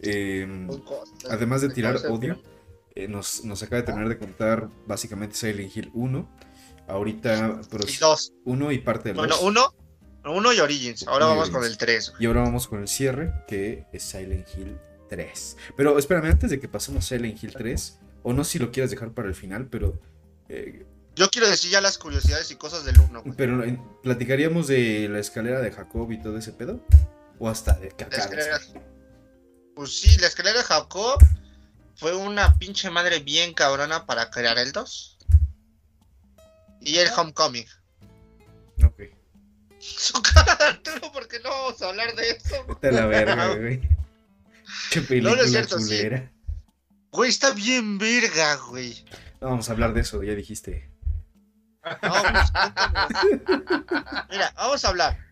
eh, 0.00 0.66
Con 0.84 0.98
además 1.30 1.60
de 1.62 1.68
con 1.68 1.74
tirar 1.74 1.96
odio, 2.08 2.42
eh, 2.94 3.08
nos, 3.08 3.44
nos 3.44 3.62
acaba 3.62 3.78
de 3.82 3.86
terminar 3.86 4.08
de 4.08 4.18
contar 4.18 4.68
básicamente 4.86 5.36
Silent 5.36 5.76
Hill 5.76 5.90
1. 5.94 6.28
Ahorita, 6.86 7.60
pero 7.70 7.84
Y 7.88 7.96
dos. 7.96 8.32
1 8.44 8.72
y 8.72 8.78
parte 8.78 9.08
del 9.10 9.16
Bueno, 9.16 9.34
2. 9.36 9.44
uno, 9.44 9.74
uno 10.26 10.52
y 10.52 10.60
Origins. 10.60 11.06
Ahora 11.08 11.26
Y 11.26 11.28
vamos 11.30 11.48
con 11.50 11.60
Origins. 11.60 11.72
el 11.72 11.78
3. 11.78 12.12
Y 12.18 12.26
ahora 12.26 12.42
vamos 12.42 12.68
con 12.68 12.80
el 12.80 12.88
cierre, 12.88 13.32
que 13.48 13.86
es 13.92 14.02
Silent 14.02 14.46
Hill 14.56 14.76
3. 15.08 15.56
Pero 15.76 15.98
espérame, 15.98 16.26
antes 16.26 16.50
de 16.50 16.60
que 16.60 16.68
pasemos 16.68 17.04
a 17.04 17.08
Silent 17.16 17.42
Hill 17.42 17.54
3, 17.56 17.98
o 18.22 18.32
no 18.34 18.44
si 18.44 18.58
lo 18.58 18.70
quieras 18.70 18.90
dejar 18.90 19.12
para 19.12 19.28
el 19.28 19.34
final, 19.34 19.66
pero, 19.68 19.98
eh, 20.48 20.84
Yo 21.16 21.30
quiero 21.30 21.48
decir 21.48 21.70
ya 21.70 21.80
las 21.80 21.96
curiosidades 21.96 22.50
y 22.50 22.56
cosas 22.56 22.84
del 22.84 22.98
1. 23.00 23.22
pero 23.36 23.64
eh, 23.64 23.80
platicaríamos 24.02 24.66
de 24.66 25.08
la 25.08 25.20
escalera 25.20 25.60
de 25.60 25.70
Jacob 25.72 26.10
y 26.12 26.20
todo 26.20 26.36
ese 26.36 26.52
pedo. 26.52 26.80
O 27.38 27.48
hasta 27.48 27.74
de 27.78 27.88
La 27.90 27.96
caca. 27.96 28.16
escalera. 28.18 28.60
Pues 29.74 29.98
sí, 29.98 30.18
la 30.18 30.28
escalera 30.28 30.58
de 30.58 30.64
Jacob 30.64 31.18
fue 31.96 32.14
una 32.14 32.56
pinche 32.58 32.90
madre 32.90 33.18
bien 33.20 33.54
cabrona 33.54 34.06
para 34.06 34.30
crear 34.30 34.58
el 34.58 34.72
2. 34.72 35.18
Y 36.80 36.98
el 36.98 37.08
Homecoming. 37.16 37.66
Ok. 38.84 39.02
Su 39.78 40.20
cara 40.22 40.54
de 40.54 40.64
Arturo, 40.90 41.12
¿por 41.12 41.26
qué 41.28 41.40
no 41.40 41.50
vamos 41.50 41.82
a 41.82 41.88
hablar 41.88 42.14
de 42.14 42.30
eso? 42.30 42.78
A 42.82 42.86
la 42.90 43.06
verga, 43.06 43.54
güey. 43.54 43.80
Qué 44.90 45.00
película 45.00 45.32
No, 45.32 45.36
no 45.36 45.42
es 45.42 45.50
cierto, 45.50 45.78
sí. 45.80 46.08
Güey, 47.10 47.30
está 47.30 47.52
bien 47.52 47.98
verga, 47.98 48.56
güey. 48.56 49.04
No 49.40 49.48
vamos 49.50 49.68
a 49.68 49.72
hablar 49.72 49.92
de 49.92 50.00
eso, 50.00 50.22
ya 50.22 50.34
dijiste. 50.34 50.90
No, 51.84 52.12
pues. 52.22 52.52
Mira, 54.30 54.52
vamos 54.56 54.84
a 54.84 54.88
hablar 54.88 55.23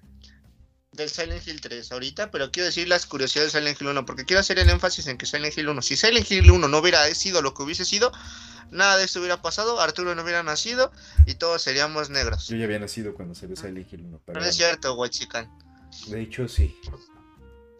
del 0.93 1.09
Silent 1.09 1.47
Hill 1.47 1.60
3 1.60 1.90
ahorita, 1.93 2.31
pero 2.31 2.51
quiero 2.51 2.66
decir 2.66 2.86
las 2.86 3.06
curiosidades 3.06 3.52
de 3.52 3.59
Silent 3.59 3.81
Hill 3.81 3.89
1, 3.89 4.06
porque 4.06 4.24
quiero 4.24 4.40
hacer 4.40 4.59
el 4.59 4.69
énfasis 4.69 5.06
en 5.06 5.16
que 5.16 5.27
Silent 5.27 5.56
Hill 5.56 5.69
1, 5.69 5.82
si 5.82 5.97
Silent 5.97 6.31
Hill 6.31 6.51
1 6.51 6.69
no 6.69 6.78
hubiera 6.78 7.12
sido 7.14 7.40
lo 7.40 7.55
que 7.55 7.62
hubiese 7.62 7.85
sido, 7.85 8.12
nada 8.70 8.98
de 8.98 9.05
esto 9.05 9.19
hubiera 9.19 9.40
pasado, 9.40 9.81
Arturo 9.81 10.14
no 10.14 10.23
hubiera 10.23 10.43
nacido 10.43 10.93
y 11.27 11.35
todos 11.35 11.62
seríamos 11.62 12.10
negros. 12.10 12.47
Yo 12.48 12.56
ya 12.56 12.64
había 12.64 12.78
nacido 12.78 13.14
cuando 13.14 13.35
salió 13.35 13.56
Silent 13.56 13.90
Hill 13.90 14.02
1. 14.05 14.20
No 14.35 14.44
es 14.44 14.55
cierto, 14.55 14.94
güey, 14.94 15.10
chican. 15.10 15.51
De 16.09 16.20
hecho, 16.20 16.47
sí. 16.47 16.78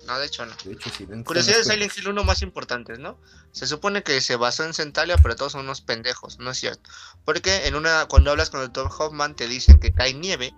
No, 0.07 0.19
de 0.19 0.27
hecho 0.27 0.45
no. 0.47 0.55
De 0.65 0.73
hecho, 0.73 0.91
sí. 0.91 1.05
¿dónde 1.05 1.25
Curiosidades 1.25 1.67
de 1.67 1.75
Silent 1.75 1.97
Hill 1.97 2.09
1 2.09 2.25
más 2.25 2.41
importantes, 2.41 2.99
¿no? 2.99 3.19
Se 3.53 3.67
supone 3.67 4.03
que 4.03 4.23
se 4.23 4.37
basó 4.37 4.65
en 4.65 4.73
Centalia, 4.73 5.19
pero 5.19 5.37
todos 5.37 5.53
son 5.53 5.63
unos 5.63 5.83
pendejos, 5.83 6.39
no 6.39 6.51
es 6.51 6.59
cierto. 6.59 6.89
Porque 7.27 7.67
en 7.67 7.75
una, 7.75 8.07
cuando 8.07 8.31
hablas 8.31 8.49
con 8.49 8.63
el 8.63 8.73
Dr. 8.73 8.91
Hoffman 8.99 9.37
te 9.37 9.47
dicen 9.49 9.79
que 9.79 9.93
cae 9.93 10.15
nieve 10.15 10.55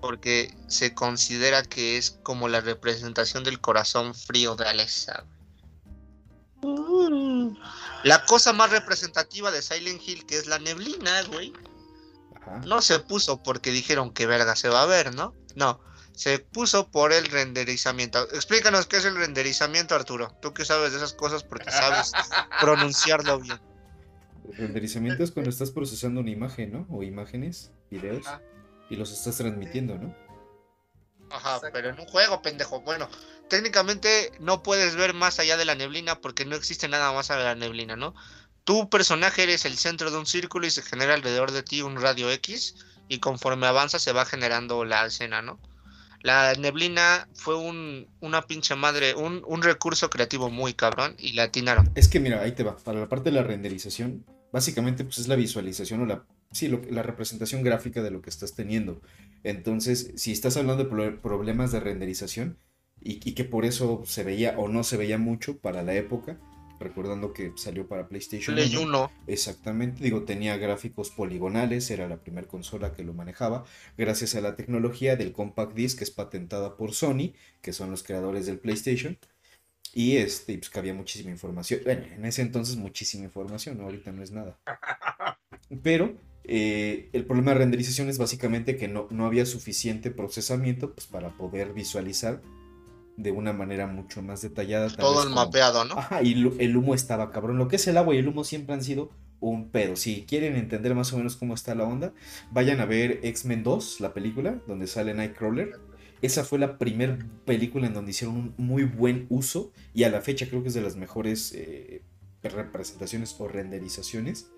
porque 0.00 0.54
se 0.68 0.94
considera 0.94 1.62
que 1.62 1.96
es 1.98 2.18
como 2.22 2.48
la 2.48 2.60
representación 2.60 3.44
del 3.44 3.60
corazón 3.60 4.14
frío 4.14 4.56
de 4.56 4.66
Alessa. 4.66 5.24
güey. 6.60 7.56
La 8.04 8.24
cosa 8.26 8.52
más 8.52 8.70
representativa 8.70 9.50
de 9.50 9.62
Silent 9.62 10.00
Hill, 10.06 10.26
que 10.26 10.38
es 10.38 10.46
la 10.46 10.58
neblina, 10.58 11.22
güey, 11.24 11.52
Ajá. 12.34 12.60
no 12.66 12.80
se 12.82 12.98
puso 13.00 13.42
porque 13.42 13.70
dijeron 13.70 14.12
que 14.12 14.26
verga 14.26 14.56
se 14.56 14.68
va 14.68 14.82
a 14.82 14.86
ver, 14.86 15.14
¿no? 15.14 15.34
No, 15.54 15.80
se 16.12 16.40
puso 16.40 16.90
por 16.90 17.12
el 17.12 17.26
renderizamiento. 17.26 18.22
Explícanos 18.32 18.86
qué 18.86 18.96
es 18.96 19.04
el 19.04 19.16
renderizamiento, 19.16 19.94
Arturo. 19.94 20.36
Tú 20.42 20.52
que 20.52 20.64
sabes 20.64 20.90
de 20.92 20.98
esas 20.98 21.12
cosas 21.12 21.44
porque 21.44 21.70
sabes 21.70 22.12
pronunciarlo 22.60 23.38
bien. 23.40 23.60
El 24.50 24.56
renderizamiento 24.56 25.22
es 25.22 25.30
cuando 25.30 25.50
estás 25.50 25.70
procesando 25.70 26.20
una 26.20 26.30
imagen, 26.30 26.72
¿no? 26.72 26.86
O 26.90 27.02
imágenes, 27.02 27.70
videos, 27.90 28.26
Ajá. 28.26 28.42
Y 28.90 28.96
los 28.96 29.12
estás 29.12 29.36
transmitiendo, 29.36 29.98
¿no? 29.98 30.14
Ajá, 31.30 31.56
Exacto. 31.56 31.68
pero 31.72 31.90
en 31.90 32.00
un 32.00 32.06
juego, 32.06 32.40
pendejo. 32.40 32.80
Bueno, 32.80 33.08
técnicamente 33.48 34.32
no 34.40 34.62
puedes 34.62 34.96
ver 34.96 35.14
más 35.14 35.38
allá 35.38 35.56
de 35.56 35.64
la 35.64 35.74
neblina 35.74 36.20
porque 36.20 36.44
no 36.44 36.56
existe 36.56 36.88
nada 36.88 37.12
más 37.12 37.30
allá 37.30 37.40
de 37.40 37.44
la 37.46 37.54
neblina, 37.54 37.96
¿no? 37.96 38.14
Tu 38.64 38.88
personaje 38.88 39.42
eres 39.42 39.64
el 39.64 39.76
centro 39.76 40.10
de 40.10 40.18
un 40.18 40.26
círculo 40.26 40.66
y 40.66 40.70
se 40.70 40.82
genera 40.82 41.14
alrededor 41.14 41.52
de 41.52 41.62
ti 41.62 41.82
un 41.82 42.00
radio 42.00 42.30
X 42.30 42.76
y 43.08 43.18
conforme 43.18 43.66
avanza 43.66 43.98
se 43.98 44.12
va 44.12 44.24
generando 44.24 44.84
la 44.84 45.06
escena, 45.06 45.42
¿no? 45.42 45.58
La 46.20 46.52
neblina 46.54 47.28
fue 47.34 47.54
un, 47.54 48.08
una 48.20 48.42
pinche 48.42 48.74
madre, 48.74 49.14
un, 49.14 49.42
un 49.46 49.62
recurso 49.62 50.10
creativo 50.10 50.50
muy 50.50 50.74
cabrón 50.74 51.14
y 51.18 51.32
la 51.32 51.44
atinaron. 51.44 51.90
Es 51.94 52.08
que 52.08 52.20
mira, 52.20 52.40
ahí 52.42 52.52
te 52.52 52.64
va. 52.64 52.76
Para 52.76 53.00
la 53.00 53.08
parte 53.08 53.30
de 53.30 53.36
la 53.36 53.42
renderización, 53.42 54.26
básicamente 54.52 55.04
pues 55.04 55.18
es 55.18 55.28
la 55.28 55.36
visualización 55.36 56.02
o 56.02 56.06
la, 56.06 56.24
sí, 56.52 56.68
lo- 56.68 56.80
la 56.90 57.02
representación 57.02 57.62
gráfica 57.62 58.02
de 58.02 58.10
lo 58.10 58.22
que 58.22 58.30
estás 58.30 58.54
teniendo. 58.54 59.00
Entonces, 59.44 60.12
si 60.16 60.32
estás 60.32 60.56
hablando 60.56 60.84
de 60.84 60.90
pro- 60.90 61.20
problemas 61.20 61.72
de 61.72 61.80
renderización 61.80 62.58
y, 63.00 63.20
y 63.28 63.34
que 63.34 63.44
por 63.44 63.64
eso 63.64 64.02
se 64.04 64.24
veía 64.24 64.58
o 64.58 64.68
no 64.68 64.84
se 64.84 64.96
veía 64.96 65.18
mucho 65.18 65.58
para 65.58 65.82
la 65.82 65.94
época, 65.94 66.38
recordando 66.80 67.32
que 67.32 67.52
salió 67.56 67.88
para 67.88 68.08
PlayStation 68.08 68.54
Play 68.54 68.76
1, 68.76 68.82
1, 68.82 69.10
Exactamente, 69.26 70.02
digo, 70.02 70.22
tenía 70.22 70.56
gráficos 70.56 71.10
poligonales, 71.10 71.90
era 71.90 72.08
la 72.08 72.18
primera 72.18 72.46
consola 72.46 72.92
que 72.94 73.02
lo 73.04 73.14
manejaba, 73.14 73.64
gracias 73.96 74.34
a 74.36 74.40
la 74.40 74.56
tecnología 74.56 75.16
del 75.16 75.32
Compact 75.32 75.74
Disc, 75.74 75.98
que 75.98 76.04
es 76.04 76.10
patentada 76.10 76.76
por 76.76 76.92
Sony, 76.92 77.32
que 77.62 77.72
son 77.72 77.90
los 77.90 78.02
creadores 78.04 78.46
del 78.46 78.58
PlayStation, 78.58 79.18
y 79.92 80.16
este, 80.16 80.56
pues 80.58 80.70
que 80.70 80.78
había 80.78 80.94
muchísima 80.94 81.30
información, 81.30 81.80
bueno, 81.84 82.04
en 82.14 82.24
ese 82.24 82.42
entonces 82.42 82.76
muchísima 82.76 83.24
información, 83.24 83.78
¿no? 83.78 83.84
ahorita 83.84 84.12
no 84.12 84.22
es 84.22 84.30
nada. 84.30 84.58
Pero 85.82 86.14
eh, 86.48 87.10
el 87.12 87.24
problema 87.26 87.52
de 87.52 87.58
renderización 87.58 88.08
es 88.08 88.18
básicamente 88.18 88.76
que 88.76 88.88
no, 88.88 89.06
no 89.10 89.26
había 89.26 89.44
suficiente 89.46 90.10
procesamiento 90.10 90.94
pues, 90.94 91.06
para 91.06 91.36
poder 91.36 91.74
visualizar 91.74 92.40
de 93.16 93.32
una 93.32 93.52
manera 93.52 93.86
mucho 93.86 94.22
más 94.22 94.40
detallada. 94.42 94.88
tal 94.88 94.96
todo 94.96 95.22
el 95.22 95.28
como- 95.28 95.44
mapeado, 95.44 95.84
¿no? 95.84 95.98
Ajá, 95.98 96.22
y 96.22 96.32
el 96.58 96.76
humo 96.76 96.94
estaba 96.94 97.30
cabrón. 97.30 97.58
Lo 97.58 97.68
que 97.68 97.76
es 97.76 97.86
el 97.86 97.96
agua 97.98 98.14
y 98.14 98.18
el 98.18 98.28
humo 98.28 98.44
siempre 98.44 98.74
han 98.74 98.82
sido 98.82 99.10
un 99.40 99.70
pedo. 99.70 99.94
Si 99.96 100.24
quieren 100.24 100.56
entender 100.56 100.94
más 100.94 101.12
o 101.12 101.18
menos 101.18 101.36
cómo 101.36 101.54
está 101.54 101.74
la 101.74 101.84
onda, 101.84 102.12
vayan 102.50 102.80
a 102.80 102.86
ver 102.86 103.20
X-Men 103.22 103.62
2, 103.62 104.00
la 104.00 104.14
película, 104.14 104.60
donde 104.66 104.86
sale 104.86 105.14
Nightcrawler. 105.14 105.72
Esa 106.22 106.44
fue 106.44 106.58
la 106.58 106.78
primera 106.78 107.18
película 107.44 107.86
en 107.86 107.94
donde 107.94 108.10
hicieron 108.12 108.36
un 108.36 108.54
muy 108.56 108.84
buen 108.84 109.26
uso 109.28 109.72
y 109.94 110.04
a 110.04 110.08
la 110.10 110.20
fecha 110.20 110.48
creo 110.48 110.62
que 110.62 110.68
es 110.68 110.74
de 110.74 110.80
las 110.80 110.96
mejores 110.96 111.52
eh, 111.54 112.02
representaciones 112.42 113.36
o 113.38 113.46
renderizaciones 113.48 114.48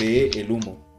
de 0.00 0.30
el 0.30 0.50
humo 0.50 0.93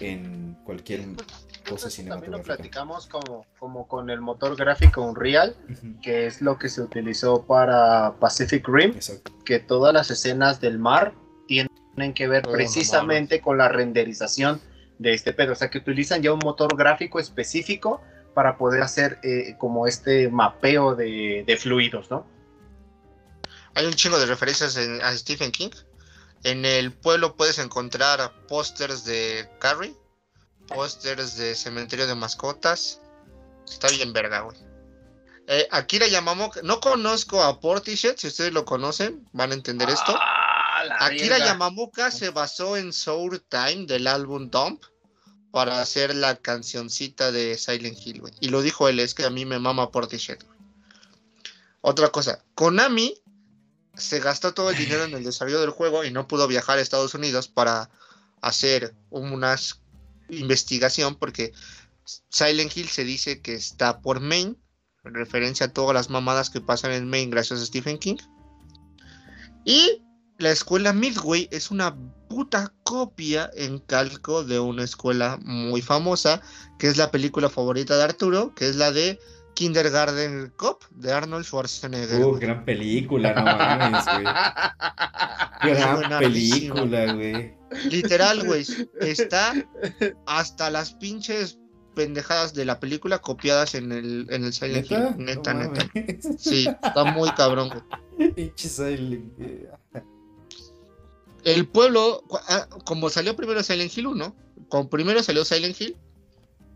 en 0.00 0.54
cualquier 0.64 1.00
cosa 1.06 1.18
Eso 1.18 1.28
también 1.64 1.80
lo 1.82 1.88
cinematográfica. 1.88 2.56
platicamos 2.56 3.06
como, 3.06 3.46
como 3.58 3.86
con 3.88 4.10
el 4.10 4.20
motor 4.20 4.56
gráfico 4.56 5.02
Unreal, 5.02 5.54
que 6.02 6.26
es 6.26 6.40
lo 6.40 6.58
que 6.58 6.68
se 6.68 6.80
utilizó 6.82 7.44
para 7.46 8.14
Pacific 8.20 8.66
Rim, 8.68 8.92
Exacto. 8.92 9.32
que 9.44 9.58
todas 9.58 9.92
las 9.92 10.10
escenas 10.10 10.60
del 10.60 10.78
mar 10.78 11.12
tienen 11.46 11.68
que 12.14 12.28
ver 12.28 12.44
Oh, 12.46 12.50
no 12.50 12.52
precisamente 12.56 13.40
con 13.40 13.58
la 13.58 13.68
renderización 13.68 14.60
de 14.98 15.14
este 15.14 15.32
pedo. 15.32 15.52
O 15.52 15.56
sea, 15.56 15.68
que 15.70 15.78
utilizan 15.78 16.22
ya 16.22 16.32
un 16.32 16.40
motor 16.42 16.76
gráfico 16.76 17.18
específico 17.20 18.00
para 18.34 18.56
poder 18.56 18.82
hacer 18.82 19.18
eh, 19.22 19.56
como 19.58 19.86
este 19.86 20.28
mapeo 20.28 20.94
de, 20.94 21.44
de 21.46 21.56
fluidos, 21.56 22.10
¿no? 22.10 22.24
Hay 23.74 23.86
un 23.86 23.92
chingo 23.94 24.18
de 24.18 24.26
referencias 24.26 24.76
en- 24.76 25.00
a 25.02 25.12
Stephen 25.16 25.50
King. 25.52 25.70
En 26.44 26.64
el 26.64 26.92
pueblo 26.92 27.36
puedes 27.36 27.58
encontrar 27.58 28.32
pósters 28.46 29.04
de 29.04 29.48
Carrie, 29.58 29.94
pósters 30.66 31.36
de 31.36 31.54
Cementerio 31.54 32.06
de 32.06 32.14
Mascotas. 32.14 33.00
Está 33.68 33.88
bien 33.88 34.12
verga, 34.12 34.40
güey. 34.40 34.56
Eh, 35.46 35.66
Akira 35.70 36.06
Yamamoto, 36.06 36.62
no 36.62 36.78
conozco 36.78 37.42
a 37.42 37.58
Portishead, 37.58 38.16
si 38.16 38.26
ustedes 38.26 38.52
lo 38.52 38.64
conocen, 38.64 39.26
van 39.32 39.50
a 39.50 39.54
entender 39.54 39.88
esto. 39.88 40.14
¡Ah, 40.14 40.84
la 40.84 40.96
Akira 41.06 41.36
verga! 41.38 41.46
Yamamoto 41.46 42.10
se 42.10 42.30
basó 42.30 42.76
en 42.76 42.92
Sour 42.92 43.38
Time 43.40 43.86
del 43.86 44.06
álbum 44.06 44.50
Dump 44.50 44.84
para 45.50 45.80
hacer 45.80 46.14
la 46.14 46.36
cancioncita 46.36 47.32
de 47.32 47.56
Silent 47.56 47.98
Hill, 48.04 48.20
güey. 48.20 48.34
Y 48.40 48.48
lo 48.50 48.60
dijo 48.60 48.88
él, 48.88 49.00
es 49.00 49.14
que 49.14 49.24
a 49.24 49.30
mí 49.30 49.46
me 49.46 49.58
mama 49.58 49.90
Portishead, 49.90 50.38
güey. 50.44 50.58
Otra 51.80 52.10
cosa, 52.10 52.44
Konami 52.54 53.14
se 53.98 54.20
gastó 54.20 54.54
todo 54.54 54.70
el 54.70 54.76
dinero 54.76 55.04
en 55.04 55.14
el 55.14 55.24
desarrollo 55.24 55.60
del 55.60 55.70
juego 55.70 56.04
y 56.04 56.10
no 56.10 56.28
pudo 56.28 56.46
viajar 56.46 56.78
a 56.78 56.80
Estados 56.80 57.14
Unidos 57.14 57.48
para 57.48 57.90
hacer 58.40 58.94
una 59.10 59.56
investigación 60.28 61.16
porque 61.16 61.52
Silent 62.30 62.76
Hill 62.76 62.88
se 62.88 63.04
dice 63.04 63.42
que 63.42 63.54
está 63.54 64.00
por 64.00 64.20
Maine, 64.20 64.56
en 65.04 65.14
referencia 65.14 65.66
a 65.66 65.72
todas 65.72 65.94
las 65.94 66.10
mamadas 66.10 66.50
que 66.50 66.60
pasan 66.60 66.92
en 66.92 67.08
Maine 67.08 67.30
gracias 67.30 67.60
a 67.60 67.66
Stephen 67.66 67.98
King. 67.98 68.16
Y 69.64 70.02
la 70.38 70.50
escuela 70.50 70.92
Midway 70.92 71.48
es 71.50 71.70
una 71.70 71.96
puta 72.28 72.72
copia 72.84 73.50
en 73.54 73.78
calco 73.80 74.44
de 74.44 74.60
una 74.60 74.84
escuela 74.84 75.38
muy 75.42 75.82
famosa, 75.82 76.40
que 76.78 76.88
es 76.88 76.96
la 76.96 77.10
película 77.10 77.50
favorita 77.50 77.96
de 77.96 78.04
Arturo, 78.04 78.54
que 78.54 78.68
es 78.68 78.76
la 78.76 78.92
de 78.92 79.18
Kindergarten 79.58 80.52
Cop 80.56 80.84
de 80.90 81.12
Arnold 81.12 81.44
Schwarzenegger. 81.44 82.24
Uh, 82.24 82.38
gran 82.38 82.64
película, 82.64 83.32
no 83.34 83.42
mames, 83.42 84.04
güey. 84.04 84.24
Gran 85.74 86.18
película, 86.20 87.12
güey. 87.12 87.54
Literal, 87.90 88.46
güey. 88.46 88.64
Está 89.00 89.52
hasta 90.26 90.70
las 90.70 90.92
pinches 90.92 91.58
pendejadas 91.96 92.54
de 92.54 92.64
la 92.66 92.78
película 92.78 93.18
copiadas 93.18 93.74
en 93.74 93.90
el, 93.90 94.28
en 94.30 94.44
el 94.44 94.52
Silent 94.52 94.88
¿Neta? 94.88 95.08
Hill. 95.18 95.24
Neta, 95.24 95.54
No 95.54 95.72
neta. 95.72 95.90
mames. 95.92 96.28
Sí, 96.38 96.68
está 96.68 97.02
muy 97.06 97.28
cabrón, 97.32 97.70
güey. 98.16 98.52
El 101.42 101.66
pueblo, 101.66 102.22
ah, 102.48 102.68
como 102.84 103.10
salió 103.10 103.34
primero 103.34 103.60
Silent 103.64 103.98
Hill 103.98 104.06
1, 104.06 104.36
como 104.68 104.88
primero 104.88 105.20
salió 105.24 105.44
Silent 105.44 105.80
Hill, 105.80 105.96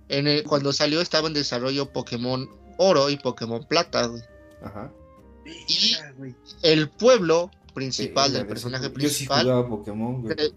en 0.08 0.26
el- 0.26 0.42
cuando 0.42 0.72
salió 0.72 1.00
estaba 1.00 1.28
en 1.28 1.34
desarrollo 1.34 1.92
Pokémon 1.92 2.48
Oro 2.82 3.10
y 3.10 3.16
Pokémon 3.16 3.64
Plata, 3.66 4.06
güey. 4.06 4.22
Ajá. 4.62 4.92
Y-. 5.68 5.96
El 6.62 6.88
pueblo 6.90 7.50
principal 7.74 8.30
Sí, 8.30 8.36
del 8.36 8.46
personaje 8.46 8.84
Yo 8.84 8.90
sí 8.90 8.94
principal, 8.94 9.42
jugaba 9.42 9.68
Pokémon, 9.68 10.22
güey. 10.22 10.34
Eh, 10.38 10.52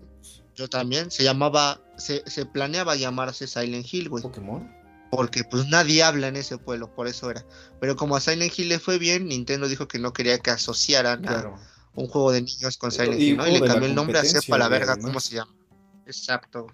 yo 0.55 0.67
también, 0.69 1.11
se 1.11 1.23
llamaba, 1.23 1.81
se, 1.97 2.23
se 2.29 2.45
planeaba 2.45 2.95
llamarse 2.95 3.47
Silent 3.47 3.91
Hill, 3.91 4.09
güey. 4.09 4.23
¿Pokémon? 4.23 4.71
Porque 5.11 5.43
pues 5.43 5.67
nadie 5.67 6.03
habla 6.03 6.27
en 6.27 6.35
ese 6.35 6.57
pueblo, 6.57 6.93
por 6.93 7.07
eso 7.07 7.29
era. 7.29 7.45
Pero 7.79 7.95
como 7.95 8.15
a 8.15 8.21
Silent 8.21 8.57
Hill 8.57 8.69
le 8.69 8.79
fue 8.79 8.97
bien, 8.97 9.27
Nintendo 9.27 9.67
dijo 9.67 9.87
que 9.87 9.99
no 9.99 10.13
quería 10.13 10.39
que 10.39 10.51
asociaran 10.51 11.27
a 11.27 11.55
un 11.93 12.07
juego 12.07 12.31
de 12.31 12.41
niños 12.41 12.77
con 12.77 12.91
Silent 12.91 13.19
Hill, 13.21 13.37
¿no? 13.37 13.47
Y 13.47 13.59
le 13.59 13.67
cambió 13.67 13.87
el 13.87 13.95
nombre 13.95 14.19
a 14.19 14.25
sepa 14.25 14.57
la 14.57 14.67
verga 14.67 14.97
cómo 14.97 15.19
se 15.19 15.35
llama. 15.35 15.53
Exacto. 16.05 16.67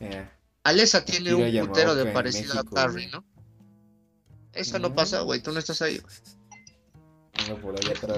Eh, 0.00 0.28
Alessa 0.64 1.04
tiene 1.04 1.34
un 1.34 1.66
putero 1.66 1.94
de 1.94 2.06
parecido 2.06 2.54
México, 2.54 2.78
a 2.78 2.82
Carrie. 2.82 3.08
¿no? 3.10 3.24
Esa 4.58 4.78
no 4.78 4.94
pasa, 4.94 5.20
güey, 5.20 5.40
tú 5.40 5.52
no 5.52 5.58
estás 5.58 5.82
ahí. 5.82 5.96
atrás. 5.98 6.22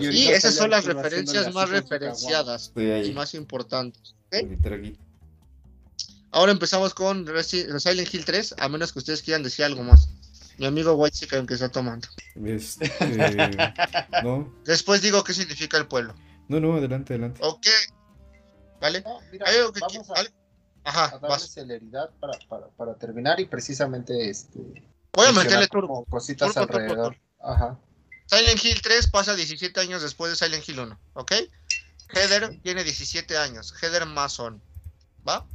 Y 0.00 0.28
esas 0.28 0.54
son 0.54 0.70
las 0.70 0.84
referencias 0.84 1.52
más 1.52 1.68
referenciadas 1.70 2.72
y 2.76 3.12
más 3.12 3.34
importantes. 3.34 4.14
Ahora 6.32 6.52
empezamos 6.52 6.94
con 6.94 7.26
Silent 7.42 8.14
Hill 8.14 8.24
3, 8.24 8.54
a 8.58 8.68
menos 8.68 8.92
que 8.92 9.00
ustedes 9.00 9.22
quieran 9.22 9.42
decir 9.42 9.64
algo 9.64 9.82
más. 9.82 10.08
Mi 10.58 10.66
amigo 10.66 10.92
White 10.94 11.16
Chicken 11.16 11.46
que 11.46 11.54
está 11.54 11.68
tomando. 11.70 12.06
Este, 12.44 12.90
no, 14.22 14.52
Después 14.64 15.02
digo 15.02 15.24
qué 15.24 15.32
significa 15.34 15.76
el 15.78 15.88
pueblo. 15.88 16.14
no, 16.48 16.60
no, 16.60 16.76
adelante, 16.76 17.14
adelante. 17.14 17.40
¿Ok? 17.42 17.66
¿Vale? 18.80 19.02
No, 19.02 19.18
mira, 19.32 19.46
¿Hay 19.48 19.56
algo 19.58 19.72
que 19.72 19.80
vamos 19.80 20.08
qui- 20.08 20.16
a, 20.16 20.20
al- 20.20 20.32
Ajá, 20.84 21.04
a 21.06 21.10
darle 21.12 21.28
vas. 21.28 21.50
celeridad 21.50 22.10
para, 22.20 22.38
para, 22.48 22.68
para 22.68 22.94
terminar 22.94 23.40
y 23.40 23.46
precisamente 23.46 24.30
este, 24.30 24.60
Voy 25.12 25.26
a 25.26 25.32
meterle 25.32 25.68
turbo. 25.68 26.04
cositas 26.06 26.52
Turbo, 26.52 26.66
turbo, 26.66 26.78
alrededor. 26.78 27.16
Ajá. 27.40 27.78
Silent 28.26 28.64
Hill 28.64 28.80
3 28.80 29.08
pasa 29.08 29.34
17 29.34 29.80
años 29.80 30.02
después 30.02 30.30
de 30.30 30.36
Silent 30.36 30.68
Hill 30.68 30.80
1, 30.80 31.00
¿ok? 31.14 31.32
Heather 32.14 32.60
tiene 32.62 32.84
17 32.84 33.36
años, 33.36 33.74
Heather 33.80 34.06
Mason, 34.06 34.62
¿va? 35.26 35.46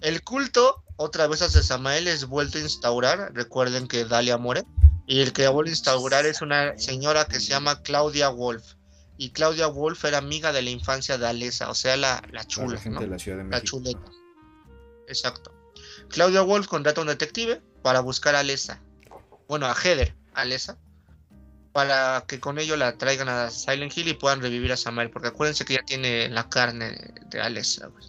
El 0.00 0.22
culto, 0.22 0.82
otra 0.96 1.26
vez 1.26 1.42
hacia 1.42 1.62
Samael, 1.62 2.08
es 2.08 2.26
vuelto 2.26 2.58
a 2.58 2.62
instaurar. 2.62 3.32
Recuerden 3.34 3.86
que 3.86 4.04
Dalia 4.04 4.38
muere. 4.38 4.64
Y 5.06 5.20
el 5.20 5.32
que 5.32 5.46
vuelve 5.48 5.70
a 5.70 5.72
instaurar 5.72 6.24
es 6.24 6.40
una 6.40 6.78
señora 6.78 7.26
que 7.26 7.38
se 7.38 7.48
llama 7.48 7.82
Claudia 7.82 8.30
Wolf. 8.30 8.74
Y 9.18 9.30
Claudia 9.30 9.66
Wolf 9.66 10.04
era 10.04 10.18
amiga 10.18 10.52
de 10.52 10.62
la 10.62 10.70
infancia 10.70 11.18
de 11.18 11.26
Alesa, 11.26 11.70
o 11.70 11.74
sea, 11.74 11.96
la, 11.96 12.22
la 12.32 12.44
chula, 12.46 12.74
la 12.74 12.80
gente 12.80 12.96
¿no? 12.96 13.00
de 13.02 13.06
la 13.08 13.18
Ciudad 13.18 13.38
de 13.38 13.50
La 13.50 13.62
chuleta. 13.62 14.10
Exacto. 15.06 15.52
Claudia 16.08 16.40
Wolf 16.40 16.66
contrata 16.66 17.00
a 17.00 17.02
un 17.02 17.08
detective 17.08 17.62
para 17.84 18.00
buscar 18.00 18.34
a 18.34 18.40
Alesa. 18.40 18.80
Bueno, 19.46 19.66
a 19.66 19.74
Heather, 19.74 20.16
Alesa. 20.32 20.78
Para 21.74 22.24
que 22.26 22.40
con 22.40 22.58
ello 22.58 22.78
la 22.78 22.96
traigan 22.96 23.28
a 23.28 23.50
Silent 23.50 23.94
Hill 23.94 24.08
y 24.08 24.14
puedan 24.14 24.40
revivir 24.40 24.72
a 24.72 24.78
Samael. 24.78 25.10
Porque 25.10 25.28
acuérdense 25.28 25.66
que 25.66 25.74
ya 25.74 25.82
tiene 25.82 26.30
la 26.30 26.48
carne 26.48 26.96
de 27.26 27.40
Alesa, 27.42 27.88
güey. 27.88 28.06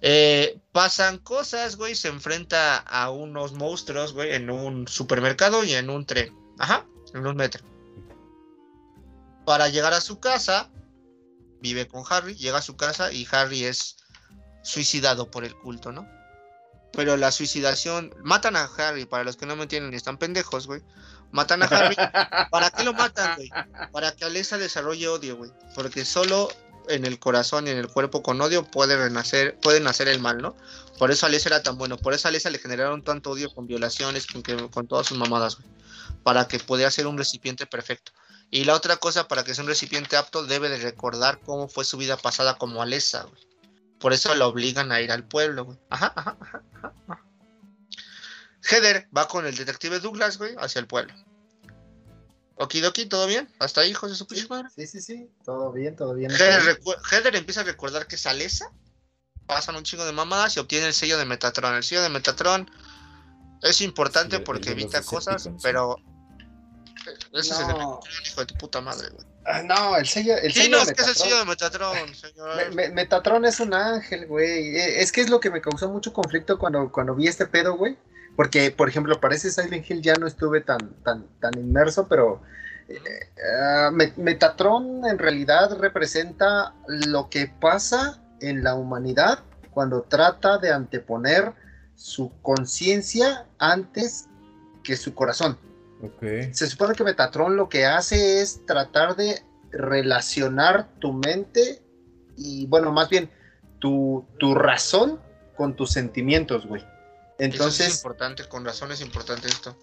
Eh, 0.00 0.58
pasan 0.72 1.18
cosas, 1.18 1.76
güey. 1.76 1.94
Se 1.94 2.08
enfrenta 2.08 2.78
a 2.78 3.10
unos 3.10 3.52
monstruos, 3.52 4.14
güey, 4.14 4.32
en 4.32 4.48
un 4.48 4.88
supermercado 4.88 5.62
y 5.62 5.74
en 5.74 5.90
un 5.90 6.06
tren. 6.06 6.34
Ajá, 6.58 6.86
en 7.12 7.26
un 7.26 7.36
metro. 7.36 7.66
Para 9.44 9.68
llegar 9.68 9.92
a 9.92 10.00
su 10.00 10.20
casa, 10.20 10.70
vive 11.60 11.86
con 11.86 12.02
Harry, 12.08 12.34
llega 12.34 12.58
a 12.58 12.62
su 12.62 12.76
casa 12.76 13.12
y 13.12 13.28
Harry 13.30 13.64
es 13.64 13.98
suicidado 14.62 15.30
por 15.30 15.44
el 15.44 15.54
culto, 15.54 15.92
¿no? 15.92 16.15
Pero 16.92 17.16
la 17.16 17.30
suicidación, 17.32 18.14
matan 18.22 18.56
a 18.56 18.64
Harry, 18.78 19.04
para 19.04 19.24
los 19.24 19.36
que 19.36 19.46
no 19.46 19.56
me 19.56 19.64
entienden 19.64 19.92
están 19.94 20.16
pendejos, 20.18 20.66
güey. 20.66 20.80
Matan 21.32 21.62
a 21.62 21.66
Harry. 21.66 21.96
¿Para 22.50 22.70
qué 22.70 22.84
lo 22.84 22.92
matan, 22.94 23.36
güey? 23.36 23.50
Para 23.92 24.12
que 24.12 24.24
Alessa 24.24 24.56
desarrolle 24.58 25.08
odio, 25.08 25.36
güey. 25.36 25.50
Porque 25.74 26.04
solo 26.04 26.48
en 26.88 27.04
el 27.04 27.18
corazón 27.18 27.66
y 27.66 27.70
en 27.70 27.78
el 27.78 27.88
cuerpo 27.88 28.22
con 28.22 28.40
odio 28.40 28.64
puede 28.64 28.96
renacer, 28.96 29.58
puede 29.60 29.80
nacer 29.80 30.08
el 30.08 30.20
mal, 30.20 30.38
¿no? 30.38 30.56
Por 30.98 31.10
eso 31.10 31.26
Alessa 31.26 31.48
era 31.50 31.62
tan 31.62 31.76
bueno. 31.76 31.98
Por 31.98 32.14
eso 32.14 32.28
a 32.28 32.30
Alessa 32.30 32.48
le 32.48 32.58
generaron 32.60 33.02
tanto 33.02 33.30
odio 33.30 33.52
con 33.52 33.66
violaciones, 33.66 34.26
con, 34.26 34.42
que- 34.42 34.70
con 34.70 34.86
todas 34.86 35.06
sus 35.08 35.18
mamadas, 35.18 35.56
güey. 35.56 35.68
Para 36.22 36.48
que 36.48 36.58
pudiera 36.60 36.90
ser 36.90 37.06
un 37.08 37.18
recipiente 37.18 37.66
perfecto. 37.66 38.12
Y 38.50 38.64
la 38.64 38.74
otra 38.74 38.96
cosa, 38.96 39.26
para 39.26 39.42
que 39.44 39.54
sea 39.54 39.64
un 39.64 39.68
recipiente 39.68 40.16
apto, 40.16 40.46
debe 40.46 40.68
de 40.68 40.78
recordar 40.78 41.40
cómo 41.44 41.68
fue 41.68 41.84
su 41.84 41.96
vida 41.96 42.16
pasada 42.16 42.56
como 42.56 42.80
Alessa, 42.80 43.24
güey. 43.24 43.42
Por 44.06 44.12
eso 44.12 44.32
lo 44.36 44.46
obligan 44.46 44.92
a 44.92 45.00
ir 45.00 45.10
al 45.10 45.26
pueblo, 45.26 45.64
güey. 45.64 45.78
Ajá, 45.90 46.12
ajá, 46.14 46.36
ajá, 46.40 46.62
ajá. 47.08 47.24
Heather 48.62 49.08
va 49.10 49.26
con 49.26 49.44
el 49.44 49.56
detective 49.56 49.98
Douglas, 49.98 50.38
güey, 50.38 50.54
hacia 50.60 50.78
el 50.78 50.86
pueblo. 50.86 51.12
Okidoki, 52.54 53.06
¿todo 53.06 53.26
bien? 53.26 53.52
¿Hasta 53.58 53.80
ahí, 53.80 53.90
hijos 53.90 54.10
de 54.10 54.16
su? 54.16 54.24
Sí, 54.76 54.86
sí, 54.86 55.00
sí, 55.00 55.28
todo 55.44 55.72
bien, 55.72 55.96
todo 55.96 56.14
bien. 56.14 56.30
Heather, 56.30 57.34
empieza 57.34 57.62
a 57.62 57.64
recordar 57.64 58.06
que 58.06 58.14
es 58.14 58.24
Alessa. 58.26 58.70
Pasan 59.48 59.74
un 59.74 59.82
chingo 59.82 60.04
de 60.04 60.12
mamadas 60.12 60.56
y 60.56 60.60
obtiene 60.60 60.86
el 60.86 60.94
sello 60.94 61.18
de 61.18 61.24
Metatron. 61.24 61.74
El 61.74 61.82
sello 61.82 62.02
de 62.02 62.08
Metatron 62.08 62.70
es 63.62 63.80
importante 63.80 64.36
Sí, 64.36 64.42
porque 64.46 64.70
evita 64.70 65.02
cosas, 65.02 65.50
pero. 65.64 65.96
Ese 67.32 67.52
es 67.54 67.60
el 67.60 67.66
de 67.68 67.72
No. 67.74 67.78
Metatron, 68.00 68.00
hijo 68.26 68.40
de 68.40 68.46
tu 68.46 68.54
puta 68.56 68.80
madre, 68.80 69.08
güey. 69.10 69.26
Ah, 69.44 69.62
no, 69.62 69.96
el 69.96 70.06
sello, 70.06 70.36
el 70.36 70.52
sello 70.52 70.84
de 70.84 70.92
qué 70.94 71.02
es 71.02 71.08
el 71.08 71.14
Metatron. 71.14 71.14
sello 71.28 71.38
de 71.38 71.44
Metatron, 71.44 72.14
señor. 72.14 72.56
Me- 72.56 72.70
me- 72.70 72.88
Metatron 72.90 73.44
es 73.44 73.60
un 73.60 73.74
ángel, 73.74 74.26
güey. 74.26 74.76
Eh, 74.76 75.00
Es 75.02 75.12
que 75.12 75.20
es 75.20 75.30
lo 75.30 75.38
que 75.40 75.50
me 75.50 75.60
causó 75.60 75.88
mucho 75.88 76.12
conflicto 76.12 76.58
cuando, 76.58 76.90
cuando 76.90 77.14
vi 77.14 77.28
este 77.28 77.46
pedo, 77.46 77.76
güey. 77.76 77.96
Porque, 78.34 78.70
por 78.70 78.88
ejemplo, 78.88 79.18
parece 79.20 79.50
Silent 79.50 79.88
Hill 79.88 80.02
ya 80.02 80.14
no 80.16 80.26
estuve 80.26 80.60
tan, 80.60 80.90
tan, 81.02 81.26
tan 81.40 81.54
inmerso, 81.58 82.06
pero 82.08 82.42
eh, 82.88 83.90
Me- 83.92 84.12
Metatron 84.16 85.06
en 85.06 85.18
realidad 85.18 85.76
representa 85.78 86.74
lo 86.86 87.28
que 87.30 87.46
pasa 87.46 88.20
en 88.40 88.62
la 88.62 88.74
humanidad 88.74 89.40
cuando 89.70 90.02
trata 90.02 90.58
de 90.58 90.70
anteponer 90.72 91.52
su 91.94 92.30
conciencia 92.42 93.46
antes 93.58 94.26
que 94.82 94.96
su 94.96 95.14
corazón. 95.14 95.58
Se 96.52 96.66
supone 96.66 96.94
que 96.94 97.04
Metatron 97.04 97.56
lo 97.56 97.68
que 97.68 97.86
hace 97.86 98.40
es 98.40 98.64
tratar 98.66 99.16
de 99.16 99.42
relacionar 99.70 100.88
tu 100.98 101.12
mente 101.12 101.82
y, 102.36 102.66
bueno, 102.66 102.92
más 102.92 103.08
bien 103.08 103.30
tu, 103.78 104.26
tu 104.38 104.54
razón 104.54 105.20
con 105.56 105.74
tus 105.74 105.90
sentimientos, 105.92 106.66
güey. 106.66 106.82
Eso 106.82 106.88
sí 106.88 107.44
es 107.44 107.52
Entonces, 107.52 107.96
importante, 107.96 108.48
con 108.48 108.64
razón 108.64 108.92
es 108.92 109.00
importante 109.00 109.48
esto. 109.48 109.76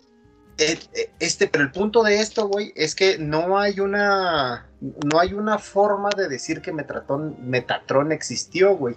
eh, 0.58 0.80
eh, 0.94 1.12
este, 1.20 1.48
pero 1.48 1.64
el 1.64 1.72
punto 1.72 2.04
de 2.04 2.20
esto, 2.20 2.48
güey, 2.48 2.74
es 2.76 2.96
que 2.96 3.18
no 3.18 3.58
hay 3.58 3.80
una, 3.80 4.68
no 4.82 5.20
hay 5.20 5.34
una 5.34 5.58
forma 5.60 6.10
de 6.16 6.28
decir 6.28 6.62
que 6.62 6.72
Metatron, 6.72 7.36
Metatron 7.50 8.12
existió, 8.12 8.76
güey, 8.76 8.96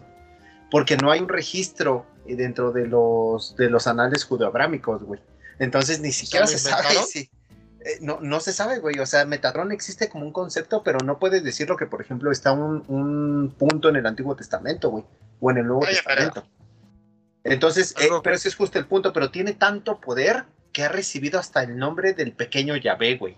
porque 0.70 0.96
no 0.96 1.10
hay 1.10 1.20
un 1.20 1.28
registro 1.28 2.06
eh, 2.26 2.36
dentro 2.36 2.72
de 2.72 2.86
los, 2.86 3.56
de 3.56 3.70
los 3.70 3.86
anales 3.86 4.24
judeoabrámicos, 4.24 5.02
güey. 5.02 5.20
Entonces 5.58 6.00
ni 6.00 6.12
siquiera 6.12 6.46
se 6.46 6.58
sabe 6.58 6.88
si, 7.08 7.30
eh, 7.86 7.98
no, 8.00 8.18
no 8.20 8.40
se 8.40 8.52
sabe, 8.52 8.78
güey. 8.80 8.98
O 8.98 9.06
sea, 9.06 9.24
Metatron 9.24 9.70
existe 9.70 10.08
como 10.08 10.26
un 10.26 10.32
concepto, 10.32 10.82
pero 10.82 10.98
no 11.04 11.18
puedes 11.18 11.44
decir 11.44 11.68
lo 11.68 11.76
que, 11.76 11.86
por 11.86 12.00
ejemplo, 12.00 12.32
está 12.32 12.52
un, 12.52 12.84
un 12.88 13.54
punto 13.56 13.88
en 13.88 13.96
el 13.96 14.06
Antiguo 14.06 14.34
Testamento, 14.34 14.90
güey, 14.90 15.04
o 15.40 15.50
en 15.50 15.58
el 15.58 15.66
Nuevo 15.66 15.86
Testamento. 15.86 16.44
Entonces, 17.44 17.94
eh, 18.00 18.08
pero 18.24 18.34
ese 18.34 18.48
es 18.48 18.56
justo 18.56 18.78
el 18.78 18.86
punto, 18.86 19.12
pero 19.12 19.30
tiene 19.30 19.52
tanto 19.52 20.00
poder 20.00 20.46
que 20.72 20.82
ha 20.82 20.88
recibido 20.88 21.38
hasta 21.38 21.62
el 21.62 21.78
nombre 21.78 22.12
del 22.12 22.32
pequeño 22.32 22.76
Yahvé, 22.76 23.18
güey. 23.18 23.36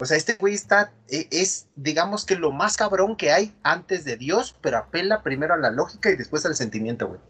O 0.00 0.06
sea, 0.06 0.16
este 0.16 0.34
güey 0.34 0.54
está, 0.54 0.92
eh, 1.08 1.28
es, 1.30 1.66
digamos 1.76 2.24
que 2.24 2.36
lo 2.36 2.52
más 2.52 2.76
cabrón 2.76 3.16
que 3.16 3.32
hay 3.32 3.54
antes 3.62 4.04
de 4.04 4.16
Dios, 4.16 4.56
pero 4.62 4.78
apela 4.78 5.22
primero 5.22 5.54
a 5.54 5.58
la 5.58 5.70
lógica 5.70 6.10
y 6.10 6.16
después 6.16 6.46
al 6.46 6.54
sentimiento, 6.54 7.08
güey. 7.08 7.20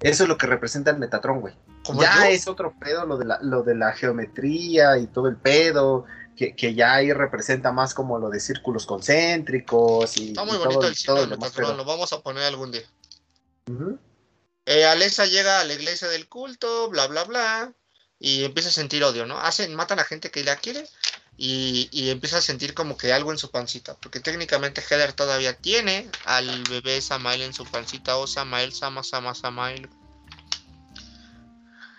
Eso 0.00 0.22
es 0.22 0.28
lo 0.28 0.38
que 0.38 0.46
representa 0.46 0.92
el 0.92 0.98
Metatron, 0.98 1.40
güey. 1.40 1.54
¿Como 1.86 2.02
Ya 2.02 2.24
yo? 2.24 2.34
es 2.34 2.48
otro 2.48 2.74
pedo 2.78 3.06
lo 3.06 3.16
de 3.16 3.24
la, 3.24 3.38
lo 3.42 3.62
de 3.62 3.74
la 3.74 3.92
geometría 3.92 4.98
y 4.98 5.06
todo 5.06 5.28
el 5.28 5.36
pedo, 5.36 6.04
que, 6.36 6.56
que 6.56 6.74
ya 6.74 6.94
ahí 6.94 7.12
representa 7.12 7.70
más 7.70 7.94
como 7.94 8.18
lo 8.18 8.28
de 8.28 8.40
círculos 8.40 8.86
concéntricos 8.86 10.16
y, 10.16 10.28
Está 10.28 10.44
muy 10.44 10.56
y 10.56 10.58
bonito 10.58 10.80
todo, 11.04 11.22
el 11.22 11.30
de 11.30 11.62
lo 11.62 11.76
lo 11.76 11.84
vamos 11.84 12.12
a 12.12 12.20
poner 12.20 12.44
algún 12.44 12.72
día. 12.72 12.82
Ujú. 13.70 13.98
Eh, 14.66 14.84
Alessa 14.84 15.26
llega 15.26 15.60
a 15.60 15.64
la 15.64 15.74
iglesia 15.74 16.08
del 16.08 16.28
culto, 16.28 16.90
bla, 16.90 17.06
bla, 17.06 17.22
bla, 17.24 17.72
y 18.18 18.44
empieza 18.44 18.68
a 18.68 18.72
sentir 18.72 19.04
odio, 19.04 19.24
¿no? 19.24 19.38
Hacen, 19.38 19.74
matan 19.74 20.00
a 20.00 20.04
gente 20.04 20.30
que 20.30 20.42
la 20.42 20.56
quiere 20.56 20.84
y, 21.36 21.88
y 21.92 22.10
empieza 22.10 22.38
a 22.38 22.40
sentir 22.40 22.74
como 22.74 22.96
que 22.96 23.12
algo 23.12 23.30
en 23.30 23.38
su 23.38 23.50
pancita, 23.50 23.94
porque 23.94 24.20
técnicamente 24.20 24.82
Heather 24.82 25.12
todavía 25.12 25.56
tiene 25.56 26.10
al 26.24 26.64
bebé 26.64 27.00
Samael 27.00 27.42
en 27.42 27.54
su 27.54 27.64
pancita, 27.64 28.16
o 28.16 28.26
Samael, 28.26 28.72
Sama, 28.72 29.04
Sama, 29.04 29.34
Samael. 29.34 29.88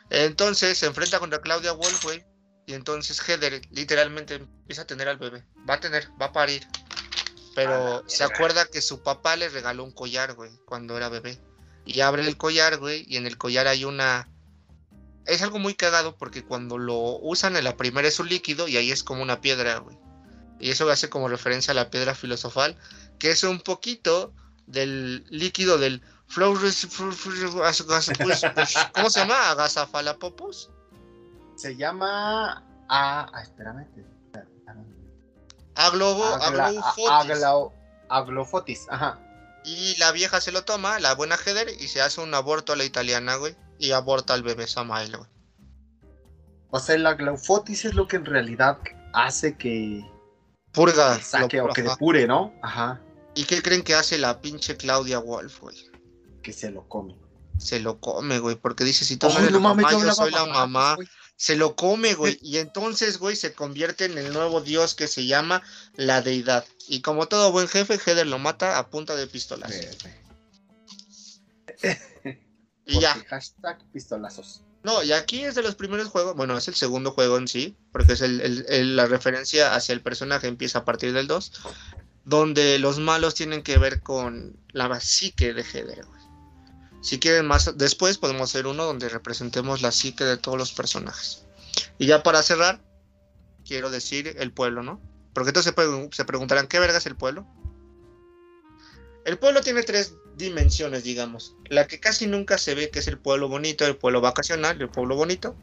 Entonces 0.09 0.77
se 0.77 0.85
enfrenta 0.85 1.19
contra 1.19 1.41
Claudia 1.41 1.73
Wolf, 1.73 2.03
güey, 2.03 2.25
y 2.67 2.73
entonces 2.73 3.19
Heather 3.19 3.61
literalmente 3.71 4.35
empieza 4.35 4.81
a 4.81 4.87
tener 4.87 5.07
al 5.07 5.17
bebé. 5.17 5.45
Va 5.67 5.75
a 5.75 5.79
tener, 5.79 6.09
va 6.21 6.27
a 6.27 6.31
parir. 6.33 6.67
Pero 7.55 8.03
la 8.03 8.03
se 8.07 8.25
acuerda 8.25 8.65
que 8.65 8.81
su 8.81 9.01
papá 9.01 9.37
le 9.37 9.49
regaló 9.49 9.85
un 9.85 9.93
collar, 9.93 10.33
güey, 10.33 10.51
cuando 10.65 10.97
era 10.97 11.07
bebé. 11.07 11.39
Y 11.85 12.01
abre 12.01 12.27
el 12.27 12.35
collar, 12.35 12.77
güey, 12.77 13.05
y 13.07 13.15
en 13.15 13.25
el 13.25 13.37
collar 13.37 13.67
hay 13.67 13.85
una... 13.85 14.29
Es 15.25 15.41
algo 15.41 15.59
muy 15.59 15.75
cagado 15.75 16.17
porque 16.17 16.43
cuando 16.43 16.77
lo 16.77 16.97
usan 17.19 17.55
en 17.55 17.63
la 17.63 17.77
primera 17.77 18.07
es 18.07 18.19
un 18.19 18.27
líquido 18.27 18.67
y 18.67 18.75
ahí 18.75 18.91
es 18.91 19.03
como 19.03 19.23
una 19.23 19.39
piedra, 19.39 19.77
güey. 19.77 19.97
Y 20.59 20.69
eso 20.69 20.89
hace 20.89 21.09
como 21.09 21.29
referencia 21.29 21.71
a 21.71 21.75
la 21.75 21.89
piedra 21.89 22.15
filosofal, 22.15 22.77
que 23.17 23.31
es 23.31 23.43
un 23.43 23.59
poquito 23.61 24.33
del 24.65 25.25
líquido 25.29 25.77
del... 25.77 26.01
Flores- 26.27 26.87
¿Cómo 28.93 29.09
se 29.09 29.19
llama? 29.21 29.49
Agasafalapopus. 29.51 30.69
Se 31.55 31.75
llama. 31.75 32.63
Ah, 32.89 33.29
espérame. 33.41 33.87
Aglobo, 35.75 36.23
aglofotis. 36.25 37.43
Aglofotis, 38.09 38.87
ajá. 38.89 39.19
Y 39.63 39.95
la 39.97 40.11
vieja 40.11 40.39
se 40.41 40.51
lo 40.51 40.63
toma, 40.63 40.99
la 40.99 41.13
buena 41.13 41.35
Heather, 41.35 41.67
y 41.69 41.87
se 41.87 42.01
hace 42.01 42.21
un 42.21 42.33
aborto 42.33 42.73
a 42.73 42.75
la 42.75 42.83
italiana, 42.85 43.35
güey. 43.35 43.55
Y 43.79 43.91
aborta 43.91 44.33
al 44.33 44.43
bebé 44.43 44.65
Samael, 44.65 45.15
güey. 45.17 45.29
O 46.71 46.79
sea, 46.79 46.97
la 46.97 47.13
glaufotis 47.13 47.85
es 47.85 47.93
lo 47.93 48.07
que 48.07 48.15
en 48.17 48.25
realidad 48.25 48.79
hace 49.13 49.55
que, 49.57 50.03
Purga. 50.71 51.17
que 51.17 51.23
saque 51.23 51.57
lo- 51.57 51.65
o 51.65 51.73
que 51.73 51.81
depure, 51.83 52.27
¿no? 52.27 52.53
Ajá. 52.61 52.99
¿Y 53.35 53.43
qué 53.45 53.61
creen 53.61 53.83
que 53.83 53.93
hace 53.93 54.17
la 54.17 54.41
pinche 54.41 54.77
Claudia 54.77 55.19
Wolf, 55.19 55.59
güey? 55.61 55.86
Que 56.47 56.53
se 56.53 56.71
lo 56.71 56.87
come. 56.87 57.13
Se 57.59 57.81
lo 57.81 57.99
come, 57.99 58.39
güey, 58.39 58.55
porque 58.55 58.85
dice, 58.85 59.03
si 59.03 59.17
tú 59.17 59.27
Oh, 59.27 59.31
eres 59.31 59.51
no 59.51 59.57
la 59.57 59.59
mames, 59.59 59.83
mamá, 59.83 59.91
yo 60.05 60.13
soy 60.13 60.31
la 60.31 60.45
mamá. 60.45 60.95
Se 61.35 61.57
lo 61.57 61.75
come, 61.75 62.13
güey. 62.13 62.39
Y 62.41 62.55
entonces, 62.59 63.17
güey, 63.17 63.35
se 63.35 63.51
convierte 63.51 64.05
en 64.05 64.17
el 64.17 64.31
nuevo 64.31 64.61
dios 64.61 64.95
que 64.95 65.09
se 65.09 65.25
llama 65.25 65.61
la 65.95 66.21
deidad. 66.21 66.63
Y 66.87 67.01
como 67.01 67.27
todo 67.27 67.51
buen 67.51 67.67
jefe, 67.67 67.99
Heather 67.99 68.27
lo 68.27 68.39
mata 68.39 68.77
a 68.79 68.89
punta 68.89 69.17
de 69.17 69.27
pistolas. 69.27 69.73
Y 72.85 73.01
ya. 73.01 73.13
Hashtag 73.29 73.79
pistolazos. 73.91 74.61
No, 74.83 75.03
y 75.03 75.11
aquí 75.11 75.43
es 75.43 75.55
de 75.55 75.63
los 75.63 75.75
primeros 75.75 76.07
juegos, 76.07 76.37
bueno, 76.37 76.57
es 76.57 76.69
el 76.69 76.75
segundo 76.75 77.11
juego 77.11 77.37
en 77.37 77.49
sí, 77.49 77.75
porque 77.91 78.13
es 78.13 78.21
el, 78.21 78.39
el- 78.39 78.65
el- 78.69 78.95
la 78.95 79.05
referencia 79.07 79.75
hacia 79.75 79.91
el 79.91 79.99
personaje 80.01 80.47
empieza 80.47 80.79
a 80.79 80.85
partir 80.85 81.11
del 81.11 81.27
2, 81.27 81.51
donde 82.23 82.79
los 82.79 82.97
malos 82.99 83.35
tienen 83.35 83.61
que 83.63 83.77
ver 83.77 84.01
con 84.01 84.55
la 84.71 84.97
psique 85.01 85.53
de 85.53 85.63
Heather, 85.65 86.05
güey. 86.05 86.21
Si 87.07 87.19
quieren 87.19 87.45
más 87.45 87.77
después 87.77 88.17
podemos 88.17 88.49
hacer 88.49 88.67
uno 88.67 88.83
donde 88.83 89.07
representemos 89.07 89.81
la 89.81 89.93
psique 89.93 90.25
de 90.25 90.35
todos 90.35 90.57
los 90.57 90.73
personajes. 90.73 91.45
Y 91.97 92.05
ya 92.05 92.21
para 92.21 92.43
cerrar, 92.43 92.81
quiero 93.65 93.89
decir 93.89 94.35
el 94.37 94.51
pueblo, 94.51 94.83
¿no? 94.83 94.99
Porque 95.31 95.51
entonces 95.51 95.73
se, 95.73 96.09
se 96.11 96.25
preguntarán, 96.25 96.67
¿qué 96.67 96.81
verga 96.81 96.97
es 96.97 97.05
el 97.05 97.15
pueblo? 97.15 97.47
El 99.23 99.37
pueblo 99.37 99.61
tiene 99.61 99.83
tres 99.83 100.15
dimensiones, 100.35 101.05
digamos. 101.05 101.55
La 101.69 101.87
que 101.87 102.01
casi 102.01 102.27
nunca 102.27 102.57
se 102.57 102.75
ve, 102.75 102.89
que 102.89 102.99
es 102.99 103.07
el 103.07 103.17
pueblo 103.17 103.47
bonito, 103.47 103.85
el 103.85 103.95
pueblo 103.95 104.19
vacacional, 104.19 104.81
el 104.81 104.89
pueblo 104.89 105.15
bonito. 105.15 105.55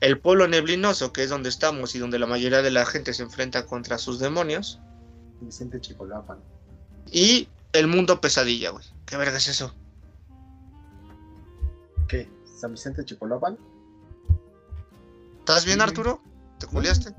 El 0.00 0.20
pueblo 0.20 0.48
neblinoso, 0.48 1.12
que 1.12 1.22
es 1.22 1.28
donde 1.28 1.50
estamos 1.50 1.94
y 1.94 1.98
donde 1.98 2.18
la 2.18 2.26
mayoría 2.26 2.62
de 2.62 2.70
la 2.70 2.86
gente 2.86 3.12
se 3.12 3.24
enfrenta 3.24 3.66
contra 3.66 3.98
sus 3.98 4.18
demonios. 4.18 4.80
Vicente 5.42 5.82
Chicolapan. 5.82 6.38
Y 7.12 7.46
el 7.74 7.88
mundo 7.88 8.22
pesadilla, 8.22 8.70
güey. 8.70 8.86
¿Qué 9.04 9.18
verga 9.18 9.36
es 9.36 9.46
eso? 9.48 9.74
¿Qué? 12.10 12.28
¿San 12.56 12.72
Vicente 12.72 13.04
Chicolapan? 13.04 13.56
¿Estás 15.38 15.64
bien, 15.64 15.78
Sí. 15.78 15.82
Arturo? 15.82 16.20
¿Te 16.58 16.66
culiaste? 16.66 17.14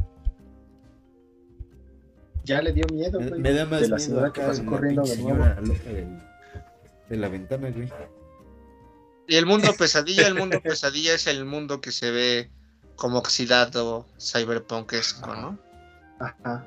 Ya 2.43 2.61
le 2.61 2.73
dio 2.73 2.85
miedo, 2.91 3.19
Me, 3.19 3.29
güey. 3.29 3.41
me 3.41 3.53
da 3.53 3.65
más 3.65 3.81
de 3.81 3.87
la 3.89 3.95
miedo 3.97 4.07
señora 4.09 4.33
que 4.33 4.41
pasó 4.41 4.65
corriendo 4.65 5.03
de 5.03 5.17
nuevo. 5.17 5.43
señora 5.43 5.61
loca 5.61 5.83
del- 5.83 6.21
de 7.09 7.17
la 7.17 7.29
ventana, 7.29 7.69
güey. 7.69 7.91
Y 9.27 9.35
el 9.35 9.45
mundo 9.45 9.67
pesadilla, 9.77 10.27
el 10.27 10.35
mundo 10.35 10.59
pesadilla 10.61 11.13
es 11.13 11.27
el 11.27 11.45
mundo 11.45 11.81
que 11.81 11.91
se 11.91 12.11
ve 12.11 12.51
como 12.95 13.19
oxidado, 13.19 14.05
cyberpunkesco, 14.19 15.33
¿no? 15.35 15.59
Ajá. 16.19 16.65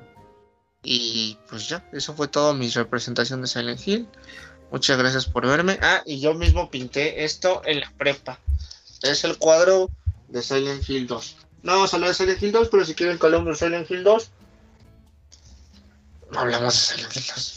Y 0.83 1.37
pues 1.49 1.67
ya, 1.67 1.87
eso 1.93 2.13
fue 2.13 2.27
todo 2.27 2.53
mi 2.53 2.69
representación 2.69 3.41
de 3.41 3.47
Silent 3.47 3.85
Hill. 3.87 4.07
Muchas 4.71 4.97
gracias 4.97 5.25
por 5.25 5.45
verme. 5.45 5.77
Ah, 5.81 6.01
y 6.05 6.19
yo 6.19 6.33
mismo 6.33 6.69
pinté 6.69 7.23
esto 7.23 7.61
en 7.65 7.79
la 7.81 7.91
prepa. 7.97 8.39
Es 9.01 9.23
el 9.23 9.37
cuadro 9.37 9.89
de 10.27 10.41
Silent 10.41 10.87
Hill 10.89 11.07
2. 11.07 11.37
No 11.63 11.73
vamos 11.73 11.93
a 11.93 11.97
hablar 11.97 12.09
de 12.09 12.15
Silent 12.15 12.41
Hill 12.41 12.51
2, 12.51 12.69
pero 12.69 12.85
si 12.85 12.93
quieren 12.93 13.17
que 13.17 13.25
hablemos 13.25 13.47
de 13.47 13.55
Silent 13.55 13.89
Hill 13.89 14.03
2, 14.03 14.31
hablamos 16.35 16.73
de 16.73 16.79
Silent 16.79 17.15
Hill 17.15 17.23
2. 17.35 17.55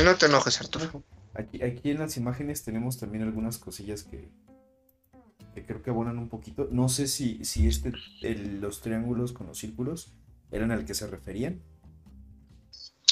Y 0.00 0.04
no 0.04 0.16
te 0.16 0.26
enojes, 0.26 0.60
Arturo. 0.60 1.02
Aquí, 1.34 1.62
aquí 1.62 1.90
en 1.90 1.98
las 2.00 2.16
imágenes 2.16 2.64
tenemos 2.64 2.98
también 2.98 3.22
algunas 3.22 3.58
cosillas 3.58 4.02
que, 4.02 4.28
que 5.54 5.64
creo 5.64 5.82
que 5.82 5.90
abonan 5.90 6.18
un 6.18 6.28
poquito. 6.28 6.68
No 6.70 6.88
sé 6.88 7.06
si, 7.06 7.44
si 7.44 7.68
este, 7.68 7.92
los 8.22 8.80
triángulos 8.80 9.32
con 9.32 9.46
los 9.46 9.58
círculos 9.58 10.12
eran 10.50 10.70
al 10.70 10.84
que 10.84 10.94
se 10.94 11.06
referían. 11.06 11.62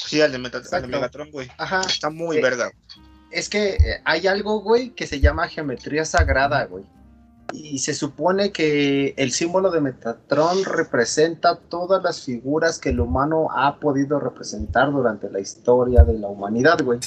Sí, 0.07 0.21
al 0.21 0.31
de, 0.31 0.37
Meta- 0.39 0.57
al 0.57 0.63
de 0.63 0.67
Exacto. 0.67 0.87
Megatron, 0.87 1.31
güey. 1.31 1.47
Ajá. 1.57 1.81
Está 1.81 2.09
muy 2.09 2.37
Eh, 2.37 2.41
verga. 2.41 2.71
Es 3.31 3.49
que 3.49 3.75
eh, 3.75 4.01
hay 4.05 4.25
algo, 4.27 4.61
güey, 4.61 4.91
que 4.91 5.05
se 5.07 5.19
llama 5.19 5.47
geometría 5.47 6.05
sagrada, 6.05 6.65
güey. 6.65 6.85
Y 7.53 7.79
se 7.79 7.93
supone 7.93 8.51
que 8.51 9.13
el 9.17 9.31
símbolo 9.31 9.71
de 9.71 9.79
Metatron 9.79 10.65
representa 10.65 11.55
todas 11.57 12.03
las 12.03 12.23
figuras 12.23 12.77
que 12.77 12.89
el 12.89 12.99
humano 12.99 13.47
ha 13.55 13.79
podido 13.79 14.19
representar 14.19 14.91
durante 14.91 15.29
la 15.29 15.39
historia 15.39 16.03
de 16.03 16.13
la 16.19 16.27
humanidad, 16.27 16.81
güey. 16.83 16.99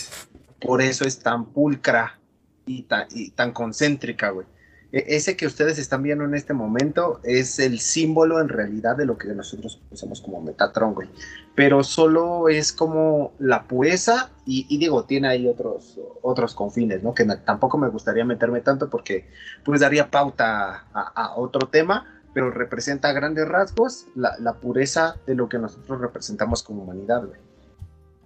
Por 0.61 0.81
eso 0.81 1.05
es 1.05 1.19
tan 1.19 1.47
pulcra 1.47 2.19
y 2.67 2.83
tan, 2.85 3.07
y 3.11 3.31
tan 3.33 3.53
concéntrica, 3.53 4.31
güey. 4.31 4.47
E- 4.93 5.17
Ese 5.17 5.37
que 5.37 5.47
ustedes 5.47 5.79
están 5.79 6.03
viendo 6.03 6.25
en 6.25 6.35
este 6.35 6.53
momento 6.53 7.21
es 7.23 7.59
el 7.59 7.81
símbolo 7.81 8.41
en 8.41 8.49
realidad 8.49 8.97
de 8.97 9.07
lo 9.07 9.17
que 9.17 9.29
nosotros 9.29 9.81
conocemos 9.89 10.21
como 10.21 10.41
Metatron, 10.43 10.95
güey. 10.95 11.09
Pero 11.55 11.83
solo 11.83 12.49
es 12.49 12.73
como 12.73 13.33
la 13.39 13.65
pureza 13.65 14.31
y, 14.47 14.67
y 14.69 14.79
digo, 14.79 15.05
tiene 15.05 15.29
ahí 15.29 15.47
otros, 15.47 15.99
otros 16.23 16.55
confines, 16.55 17.03
¿no? 17.03 17.15
Que 17.15 17.25
tampoco 17.25 17.79
me 17.79 17.89
gustaría 17.89 18.25
meterme 18.25 18.61
tanto 18.61 18.89
porque 18.89 19.29
pues 19.65 19.81
daría 19.81 20.11
pauta 20.11 20.87
a, 20.93 21.13
a 21.15 21.37
otro 21.37 21.69
tema, 21.69 22.21
pero 22.33 22.51
representa 22.51 23.09
a 23.09 23.13
grandes 23.13 23.47
rasgos 23.49 24.07
la, 24.15 24.37
la 24.39 24.55
pureza 24.55 25.17
de 25.27 25.35
lo 25.35 25.49
que 25.49 25.59
nosotros 25.59 26.01
representamos 26.01 26.63
como 26.63 26.85
humanidad, 26.85 27.25
güey. 27.27 27.41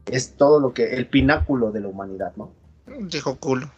Es 0.06 0.34
todo 0.34 0.60
lo 0.60 0.74
que, 0.74 0.94
el 0.94 1.08
pináculo 1.08 1.72
de 1.72 1.80
la 1.80 1.88
humanidad, 1.88 2.32
¿no? 2.36 2.50
Dijo 3.08 3.36
culo. 3.36 3.70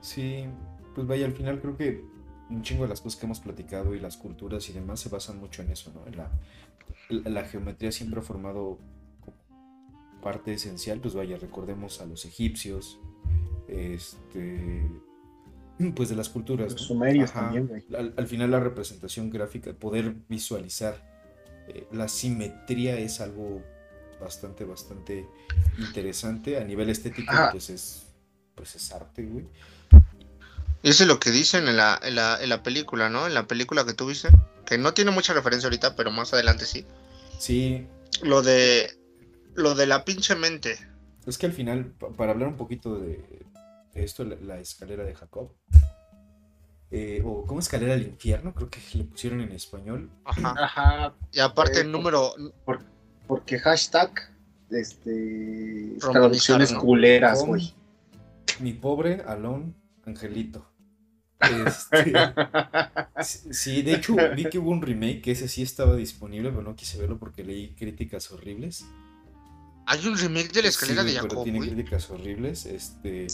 Sí, 0.00 0.46
pues 0.94 1.06
vaya, 1.06 1.26
al 1.26 1.32
final 1.32 1.60
creo 1.60 1.76
que 1.76 2.04
un 2.50 2.62
chingo 2.62 2.82
de 2.82 2.88
las 2.88 3.00
cosas 3.00 3.18
que 3.20 3.26
hemos 3.26 3.40
platicado 3.40 3.94
y 3.94 4.00
las 4.00 4.16
culturas 4.16 4.68
y 4.68 4.72
demás 4.72 5.00
se 5.00 5.08
basan 5.08 5.38
mucho 5.38 5.62
en 5.62 5.70
eso, 5.70 5.92
¿no? 5.94 6.06
En 6.06 6.16
la, 6.16 6.30
la- 7.08 7.30
la 7.30 7.44
geometría 7.44 7.92
siempre 7.92 8.20
ha 8.20 8.22
formado 8.22 8.78
parte 10.22 10.52
esencial, 10.52 11.00
pues 11.00 11.14
vaya, 11.14 11.36
recordemos 11.38 12.00
a 12.00 12.06
los 12.06 12.24
egipcios, 12.26 12.98
este, 13.68 14.82
pues 15.94 16.08
de 16.08 16.16
las 16.16 16.28
culturas, 16.28 16.72
Los 16.72 16.82
sumerios 16.82 17.30
Ajá. 17.30 17.40
también, 17.46 17.68
güey. 17.68 17.84
Al, 17.96 18.12
al 18.16 18.26
final 18.26 18.50
la 18.50 18.60
representación 18.60 19.30
gráfica, 19.30 19.72
poder 19.72 20.14
visualizar 20.28 21.08
eh, 21.68 21.86
la 21.92 22.08
simetría 22.08 22.98
es 22.98 23.20
algo 23.20 23.62
bastante, 24.20 24.64
bastante 24.64 25.26
interesante. 25.78 26.58
A 26.58 26.64
nivel 26.64 26.90
estético, 26.90 27.32
Ajá. 27.32 27.50
pues 27.52 27.70
es, 27.70 28.06
pues 28.54 28.74
es 28.74 28.92
arte, 28.92 29.24
güey. 29.24 29.46
Y 30.82 30.90
eso 30.90 31.04
es 31.04 31.08
lo 31.08 31.20
que 31.20 31.30
dicen 31.30 31.68
en 31.68 31.76
la, 31.76 31.98
en, 32.02 32.14
la, 32.14 32.38
en 32.42 32.48
la 32.48 32.62
película, 32.62 33.08
¿no? 33.10 33.26
En 33.26 33.34
la 33.34 33.46
película 33.46 33.84
que 33.84 33.92
tuviste. 33.94 34.28
Que 34.64 34.78
no 34.78 34.94
tiene 34.94 35.10
mucha 35.10 35.34
referencia 35.34 35.66
ahorita, 35.66 35.94
pero 35.96 36.10
más 36.10 36.32
adelante 36.32 36.64
sí. 36.64 36.86
Sí, 37.38 37.86
Lo 38.22 38.42
de. 38.42 38.90
Lo 39.54 39.74
de 39.74 39.86
la 39.86 40.04
pinche 40.04 40.34
mente. 40.36 40.78
es 41.26 41.36
que 41.36 41.46
al 41.46 41.52
final, 41.52 41.86
pa- 41.98 42.10
para 42.10 42.32
hablar 42.32 42.48
un 42.48 42.56
poquito 42.56 42.98
de, 42.98 43.18
de 43.94 44.04
esto, 44.04 44.24
la, 44.24 44.36
la 44.36 44.60
escalera 44.60 45.04
de 45.04 45.14
Jacob, 45.14 45.52
eh, 46.92 47.20
o 47.24 47.44
como 47.46 47.60
escalera 47.60 47.94
al 47.94 48.02
infierno, 48.02 48.54
creo 48.54 48.70
que 48.70 48.80
le 48.94 49.04
pusieron 49.04 49.40
en 49.40 49.52
español. 49.52 50.08
Ajá. 50.24 50.54
Ajá, 50.58 51.14
Y 51.32 51.40
aparte 51.40 51.78
Eh, 51.78 51.82
el 51.82 51.92
número. 51.92 52.32
porque 53.26 53.58
hashtag, 53.58 54.12
este, 54.70 55.96
traducciones 56.00 56.72
culeras, 56.72 57.44
güey. 57.44 57.74
Mi 58.60 58.72
pobre 58.72 59.22
Alon 59.26 59.74
Angelito. 60.06 60.69
Este, 61.40 62.12
sí, 63.52 63.82
de 63.82 63.94
hecho 63.94 64.14
vi 64.36 64.44
que 64.46 64.58
hubo 64.58 64.70
un 64.70 64.82
remake 64.82 65.22
que 65.22 65.32
ese 65.32 65.48
sí 65.48 65.62
estaba 65.62 65.96
disponible, 65.96 66.50
pero 66.50 66.62
no 66.62 66.74
quise 66.76 66.98
verlo 66.98 67.18
porque 67.18 67.44
leí 67.44 67.74
críticas 67.74 68.30
horribles. 68.30 68.84
Hay 69.86 70.06
un 70.06 70.16
remake 70.16 70.52
de 70.52 70.62
la 70.62 70.68
escalera 70.68 71.02
Sí, 71.02 71.08
de 71.08 71.14
pero 71.14 71.28
Jacob, 71.30 71.44
tiene 71.44 71.58
güey. 71.58 71.70
críticas 71.70 72.10
horribles, 72.10 72.66
este, 72.66 73.26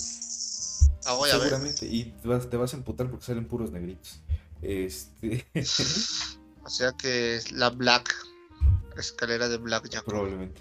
Ah, 1.05 1.15
voy 1.15 1.31
a 1.31 1.35
ver. 1.39 1.49
seguramente, 1.49 1.87
y 1.87 2.05
te 2.05 2.29
vas, 2.29 2.49
te 2.49 2.57
vas 2.57 2.73
a 2.75 2.77
emputar 2.79 3.11
porque 3.11 3.27
salen 3.27 3.47
puros 3.47 3.71
negritos. 3.73 4.21
Este, 4.63 5.47
O 6.65 6.69
sea 6.71 6.93
que 6.93 7.37
es 7.37 7.53
la 7.53 7.71
Black. 7.71 8.13
Escalera 8.97 9.49
de 9.49 9.59
Black 9.59 9.89
Jacob. 9.93 10.09
probablemente. 10.09 10.61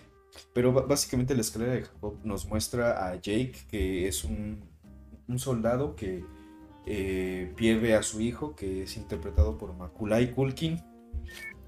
Pero 0.54 0.74
básicamente 0.74 1.34
la 1.36 1.42
escalera 1.42 1.74
de 1.74 1.84
Jacob 1.84 2.20
nos 2.24 2.46
muestra 2.46 3.08
a 3.10 3.16
Jake, 3.16 3.66
que 3.70 4.08
es 4.08 4.24
un, 4.26 4.62
un 5.28 5.40
soldado 5.40 5.96
que 5.96 6.26
eh, 6.86 7.52
pierde 7.56 7.96
a 7.96 8.04
su 8.04 8.22
hijo, 8.22 8.56
que 8.56 8.84
es 8.84 8.98
interpretado 8.98 9.58
por 9.58 9.74
Makulay 9.76 10.32
Culkin, 10.32 10.82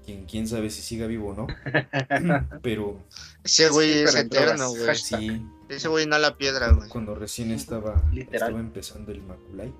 quien 0.04 0.24
quién 0.26 0.46
sabe 0.48 0.70
si 0.70 0.82
siga 0.82 1.06
vivo 1.06 1.30
o 1.30 1.34
no. 1.34 1.46
Pero 2.62 2.98
Ese 3.44 3.68
güey 3.68 3.90
es 3.90 4.14
eterno, 4.14 4.70
güey. 4.70 4.94
Sí, 4.96 5.42
Ese 5.68 5.88
güey 5.88 6.04
inhala 6.04 6.36
piedra, 6.36 6.72
güey. 6.72 6.88
cuando 6.88 7.14
recién 7.14 7.50
estaba, 7.50 8.02
empezando 8.12 9.12
el 9.12 9.22
Makulay. 9.22 9.72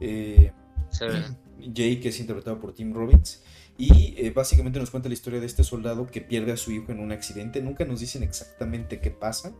eh, 0.00 0.52
Se 0.90 1.06
ve. 1.06 1.22
Jake 1.58 2.08
es 2.08 2.18
interpretado 2.20 2.58
por 2.58 2.72
Tim 2.72 2.94
Robbins 2.94 3.42
y 3.76 4.14
eh, 4.16 4.30
básicamente 4.30 4.78
nos 4.78 4.90
cuenta 4.90 5.08
la 5.08 5.12
historia 5.14 5.40
de 5.40 5.46
este 5.46 5.62
soldado 5.62 6.06
que 6.06 6.20
pierde 6.22 6.52
a 6.52 6.56
su 6.56 6.72
hijo 6.72 6.90
en 6.90 7.00
un 7.00 7.12
accidente. 7.12 7.62
Nunca 7.62 7.84
nos 7.84 8.00
dicen 8.00 8.22
exactamente 8.22 9.00
qué 9.00 9.10
pasa, 9.10 9.52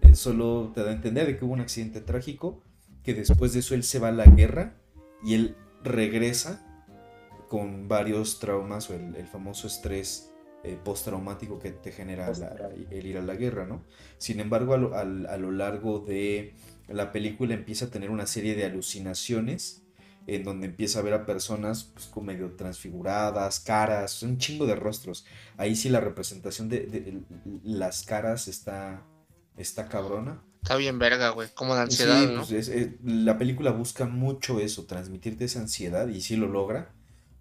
eh, 0.00 0.14
solo 0.14 0.70
te 0.74 0.82
da 0.82 0.90
a 0.90 0.92
entender 0.92 1.26
de 1.26 1.36
que 1.36 1.44
hubo 1.44 1.52
un 1.54 1.60
accidente 1.60 2.00
trágico, 2.00 2.62
que 3.02 3.14
después 3.14 3.52
de 3.52 3.60
eso 3.60 3.74
él 3.74 3.82
se 3.84 3.98
va 3.98 4.08
a 4.08 4.12
la 4.12 4.26
guerra 4.26 4.76
y 5.24 5.34
él 5.34 5.56
regresa 5.82 6.64
con 7.48 7.88
varios 7.88 8.38
traumas 8.38 8.88
o 8.90 8.94
el, 8.94 9.14
el 9.16 9.26
famoso 9.26 9.66
estrés 9.66 10.30
eh, 10.64 10.78
postraumático 10.82 11.58
que 11.58 11.72
te 11.72 11.90
genera 11.92 12.30
la- 12.32 12.70
el 12.90 13.06
ir 13.06 13.18
a 13.18 13.22
la 13.22 13.34
guerra, 13.34 13.66
¿no? 13.66 13.82
Sin 14.18 14.38
embargo, 14.40 14.74
a 14.74 14.78
lo, 14.78 14.94
a 14.96 15.04
lo 15.36 15.50
largo 15.50 15.98
de 15.98 16.54
la 16.88 17.10
película 17.12 17.52
empieza 17.54 17.86
a 17.86 17.90
tener 17.90 18.10
una 18.10 18.26
serie 18.26 18.54
de 18.54 18.64
alucinaciones 18.64 19.82
en 20.28 20.44
donde 20.44 20.66
empieza 20.68 21.00
a 21.00 21.02
ver 21.02 21.14
a 21.14 21.26
personas 21.26 21.90
pues, 21.92 22.06
como 22.06 22.26
medio 22.28 22.52
transfiguradas, 22.54 23.58
caras, 23.58 24.22
un 24.22 24.38
chingo 24.38 24.66
de 24.66 24.76
rostros. 24.76 25.26
Ahí 25.56 25.74
sí 25.74 25.88
la 25.88 25.98
representación 26.00 26.68
de, 26.68 26.86
de- 26.86 27.20
las 27.64 28.04
caras 28.04 28.46
está, 28.46 29.04
está 29.56 29.88
cabrona. 29.88 30.44
Está 30.62 30.76
bien 30.76 30.98
verga, 30.98 31.30
güey. 31.30 31.48
Como 31.54 31.74
Sí, 31.74 31.80
ansiedad, 31.80 32.28
¿no? 32.28 32.40
pues, 32.46 32.52
es- 32.52 32.68
es- 32.68 32.88
la 33.02 33.36
película 33.36 33.72
busca 33.72 34.06
mucho 34.06 34.60
eso, 34.60 34.84
transmitirte 34.86 35.44
esa 35.44 35.60
ansiedad 35.60 36.06
y 36.08 36.20
sí 36.20 36.36
lo 36.36 36.46
logra, 36.48 36.92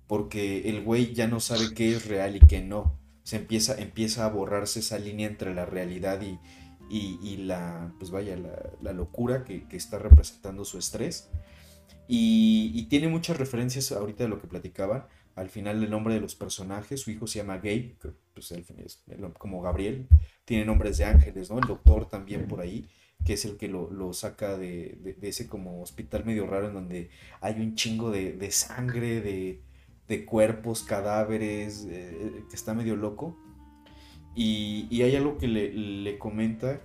porque 0.08 0.70
el 0.70 0.84
güey 0.84 1.14
ya 1.14 1.28
no 1.28 1.40
sabe 1.40 1.74
qué 1.74 1.96
es 1.96 2.08
real 2.08 2.36
y 2.36 2.40
qué 2.40 2.62
no. 2.62 3.00
Se 3.24 3.36
empieza, 3.38 3.76
empieza 3.80 4.26
a 4.26 4.30
borrarse 4.30 4.80
esa 4.80 4.98
línea 4.98 5.28
entre 5.28 5.54
la 5.54 5.66
realidad 5.68 6.20
y, 6.22 6.40
y, 6.90 7.20
y 7.22 7.38
la, 7.38 7.94
pues 8.00 8.10
vaya, 8.10 8.36
la, 8.36 8.72
la 8.82 8.92
locura 8.94 9.44
que, 9.44 9.68
que 9.68 9.78
está 9.78 10.00
representando 10.00 10.66
su 10.66 10.80
estrés. 10.80 11.30
Y, 12.08 12.72
y 12.74 12.84
tiene 12.88 13.08
muchas 13.08 13.38
referencias 13.38 13.92
ahorita 13.92 14.24
de 14.24 14.30
lo 14.30 14.42
que 14.42 14.48
platicaban. 14.48 15.06
Al 15.42 15.50
final 15.50 15.84
el 15.84 15.90
nombre 15.90 16.14
de 16.14 16.22
los 16.22 16.36
personajes, 16.36 17.02
su 17.02 17.10
hijo 17.12 17.26
se 17.28 17.40
llama 17.40 17.58
Gabe, 17.58 17.96
que, 18.02 18.10
pues 18.34 18.54
como 19.40 19.62
Gabriel, 19.62 20.08
tiene 20.46 20.66
nombres 20.66 20.98
de 21.00 21.06
ángeles, 21.06 21.50
¿no? 21.50 21.58
El 21.60 21.68
doctor 21.68 22.08
también 22.08 22.48
por 22.48 22.60
ahí, 22.62 22.88
que 23.26 23.34
es 23.34 23.46
el 23.46 23.58
que 23.58 23.68
lo, 23.68 23.90
lo 23.92 24.14
saca 24.14 24.58
de, 24.58 24.98
de- 25.04 25.14
de 25.22 25.28
ese 25.30 25.48
como 25.48 25.82
hospital 25.82 26.26
medio 26.26 26.46
raro 26.48 26.68
en 26.68 26.74
donde 26.76 27.10
hay 27.42 27.56
un 27.60 27.76
chingo 27.76 28.12
de, 28.12 28.34
de 28.34 28.52
sangre, 28.52 29.22
de, 29.22 29.62
de 30.08 30.26
cuerpos, 30.26 30.84
cadáveres, 30.84 31.88
eh, 31.90 32.44
que 32.50 32.56
está 32.56 32.74
medio 32.76 32.96
loco. 32.96 33.36
Y, 34.36 34.88
y 34.90 35.02
hay 35.04 35.16
algo 35.16 35.38
que 35.38 35.48
le, 35.48 35.74
le 35.74 36.18
comenta 36.20 36.82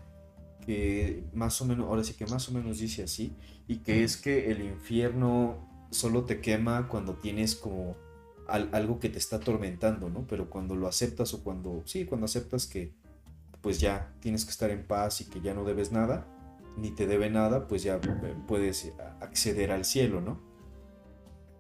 que 0.64 1.24
más 1.32 1.60
o 1.60 1.64
menos, 1.66 1.86
ahora 1.86 2.02
sí 2.04 2.14
que 2.14 2.26
más 2.26 2.48
o 2.48 2.52
menos 2.52 2.78
dice 2.78 3.02
así, 3.04 3.32
y 3.68 3.76
que 3.78 4.02
es 4.02 4.16
que 4.16 4.50
el 4.50 4.62
infierno 4.62 5.86
solo 5.90 6.24
te 6.24 6.40
quema 6.40 6.88
cuando 6.88 7.14
tienes 7.14 7.54
como 7.54 7.96
al- 8.48 8.70
algo 8.72 8.98
que 9.00 9.08
te 9.08 9.18
está 9.18 9.36
atormentando, 9.36 10.08
¿no? 10.10 10.26
Pero 10.26 10.48
cuando 10.50 10.74
lo 10.76 10.88
aceptas 10.88 11.34
o 11.34 11.42
cuando, 11.42 11.82
sí, 11.86 12.04
cuando 12.06 12.26
aceptas 12.26 12.66
que 12.66 12.92
pues 13.62 13.80
ya 13.80 14.12
tienes 14.20 14.44
que 14.44 14.50
estar 14.52 14.70
en 14.70 14.86
paz 14.86 15.20
y 15.20 15.24
que 15.24 15.40
ya 15.40 15.52
no 15.52 15.64
debes 15.64 15.90
nada, 15.90 16.26
ni 16.76 16.90
te 16.90 17.06
debe 17.06 17.30
nada, 17.30 17.66
pues 17.66 17.82
ya 17.82 17.96
eh, 17.96 18.34
puedes 18.46 18.92
acceder 19.20 19.72
al 19.72 19.84
cielo, 19.84 20.20
¿no? 20.20 20.40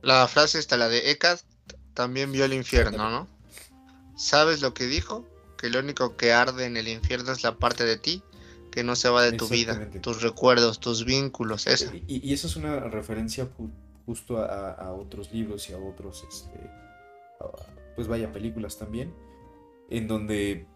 La 0.02 0.28
frase 0.28 0.58
está, 0.58 0.76
la 0.76 0.88
de 0.88 1.10
Eckhart, 1.10 1.40
también 1.94 2.30
vio 2.30 2.44
el 2.44 2.52
infierno, 2.52 3.10
¿no? 3.10 3.26
¿Sabes 4.16 4.60
lo 4.62 4.72
que 4.72 4.86
dijo? 4.86 5.26
Que 5.58 5.68
lo 5.70 5.80
único 5.80 6.16
que 6.16 6.32
arde 6.32 6.66
en 6.66 6.76
el 6.76 6.86
infierno 6.88 7.32
es 7.32 7.42
la 7.42 7.56
parte 7.58 7.84
de 7.84 7.96
ti 7.96 8.22
que 8.70 8.84
no 8.84 8.94
se 8.94 9.08
va 9.08 9.22
de 9.22 9.32
tu 9.32 9.46
vida, 9.48 9.72
tus 10.02 10.22
recuerdos, 10.22 10.80
tus 10.80 11.04
vínculos, 11.06 11.66
esa. 11.66 11.94
Y, 12.06 12.28
y 12.28 12.32
eso 12.34 12.46
es 12.46 12.56
una 12.56 12.78
referencia 12.80 13.48
justo 14.06 14.38
a, 14.38 14.70
a 14.72 14.92
otros 14.94 15.32
libros 15.32 15.68
y 15.68 15.74
a 15.74 15.78
otros, 15.78 16.24
este, 16.28 16.58
a- 17.40 17.94
pues 17.94 18.08
vaya, 18.08 18.32
películas 18.32 18.78
también, 18.78 19.12
en 19.90 20.06
donde 20.08 20.66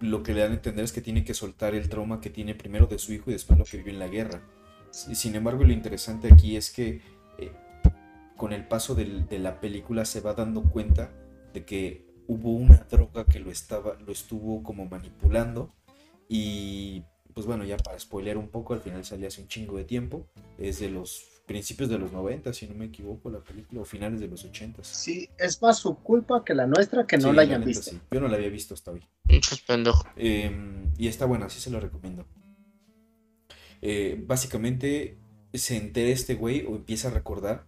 lo 0.00 0.22
que 0.22 0.32
le 0.34 0.40
dan 0.40 0.52
a 0.52 0.54
entender 0.54 0.84
es 0.84 0.92
que 0.92 1.00
tiene 1.00 1.24
que 1.24 1.34
soltar 1.34 1.74
el 1.74 1.88
trauma 1.88 2.20
que 2.20 2.30
tiene 2.30 2.54
primero 2.54 2.86
de 2.86 2.98
su 2.98 3.12
hijo 3.12 3.30
y 3.30 3.34
después 3.34 3.58
lo 3.58 3.64
que 3.64 3.76
vivió 3.78 3.92
en 3.92 3.98
la 3.98 4.08
guerra. 4.08 4.42
Sin 4.90 5.34
embargo, 5.34 5.64
lo 5.64 5.72
interesante 5.72 6.32
aquí 6.32 6.56
es 6.56 6.70
que 6.70 7.02
eh, 7.38 7.52
con 8.36 8.52
el 8.52 8.66
paso 8.66 8.94
del- 8.94 9.26
de 9.28 9.38
la 9.38 9.60
película 9.60 10.04
se 10.04 10.20
va 10.20 10.34
dando 10.34 10.62
cuenta 10.62 11.12
de 11.52 11.64
que 11.64 12.06
hubo 12.28 12.52
una 12.52 12.86
droga 12.90 13.24
que 13.26 13.38
lo, 13.40 13.50
estaba, 13.50 13.94
lo 14.04 14.12
estuvo 14.12 14.62
como 14.62 14.86
manipulando 14.86 15.72
y 16.28 17.04
pues 17.34 17.46
bueno, 17.46 17.64
ya 17.64 17.76
para 17.76 17.98
spoilear 17.98 18.38
un 18.38 18.48
poco, 18.48 18.72
al 18.72 18.80
final 18.80 19.04
salía 19.04 19.28
hace 19.28 19.42
un 19.42 19.48
chingo 19.48 19.76
de 19.76 19.84
tiempo. 19.84 20.26
Es 20.58 20.80
de 20.80 20.88
los 20.88 21.35
principios 21.46 21.88
de 21.88 21.98
los 21.98 22.12
90, 22.12 22.52
si 22.52 22.66
no 22.66 22.74
me 22.74 22.86
equivoco, 22.86 23.30
la 23.30 23.40
película, 23.40 23.80
o 23.80 23.84
finales 23.84 24.20
de 24.20 24.28
los 24.28 24.44
80. 24.44 24.82
Sí, 24.84 25.28
es 25.38 25.62
más 25.62 25.78
su 25.78 25.96
culpa 25.96 26.44
que 26.44 26.54
la 26.54 26.66
nuestra 26.66 27.06
que 27.06 27.16
no 27.16 27.30
Sí, 27.30 27.36
la 27.36 27.42
hayan 27.42 27.64
visto. 27.64 27.90
sí. 27.90 28.00
Yo 28.10 28.20
no 28.20 28.28
la 28.28 28.36
había 28.36 28.48
visto 28.48 28.74
hasta 28.74 28.90
hoy. 28.90 29.02
Pendejo. 29.66 30.04
Eh, 30.16 30.50
y 30.98 31.08
está 31.08 31.24
buena, 31.24 31.48
sí 31.48 31.60
se 31.60 31.70
lo 31.70 31.80
recomiendo. 31.80 32.26
Eh, 33.82 34.22
básicamente 34.26 35.18
se 35.54 35.76
entera 35.76 36.10
este 36.10 36.34
güey 36.34 36.64
o 36.66 36.76
empieza 36.76 37.08
a 37.08 37.12
recordar 37.12 37.66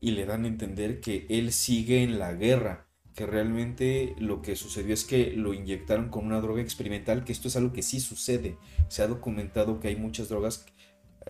y 0.00 0.12
le 0.12 0.26
dan 0.26 0.44
a 0.44 0.48
entender 0.48 1.00
que 1.00 1.26
él 1.28 1.52
sigue 1.52 2.02
en 2.02 2.18
la 2.18 2.32
guerra, 2.34 2.86
que 3.14 3.26
realmente 3.26 4.14
lo 4.18 4.42
que 4.42 4.56
sucedió 4.56 4.94
es 4.94 5.04
que 5.04 5.32
lo 5.32 5.54
inyectaron 5.54 6.08
con 6.08 6.26
una 6.26 6.40
droga 6.40 6.60
experimental, 6.62 7.24
que 7.24 7.32
esto 7.32 7.48
es 7.48 7.56
algo 7.56 7.72
que 7.72 7.82
sí 7.82 8.00
sucede. 8.00 8.56
Se 8.88 9.02
ha 9.02 9.06
documentado 9.06 9.80
que 9.80 9.88
hay 9.88 9.96
muchas 9.96 10.28
drogas. 10.28 10.66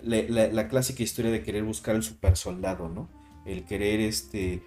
La, 0.02 0.22
la- 0.28 0.48
la 0.48 0.68
clásica 0.68 1.02
historia 1.02 1.30
de 1.30 1.42
querer 1.42 1.64
buscar 1.64 1.94
al 1.94 2.02
super 2.02 2.36
soldado, 2.36 2.88
¿no? 2.88 3.08
El 3.46 3.64
querer, 3.64 4.00
este, 4.00 4.62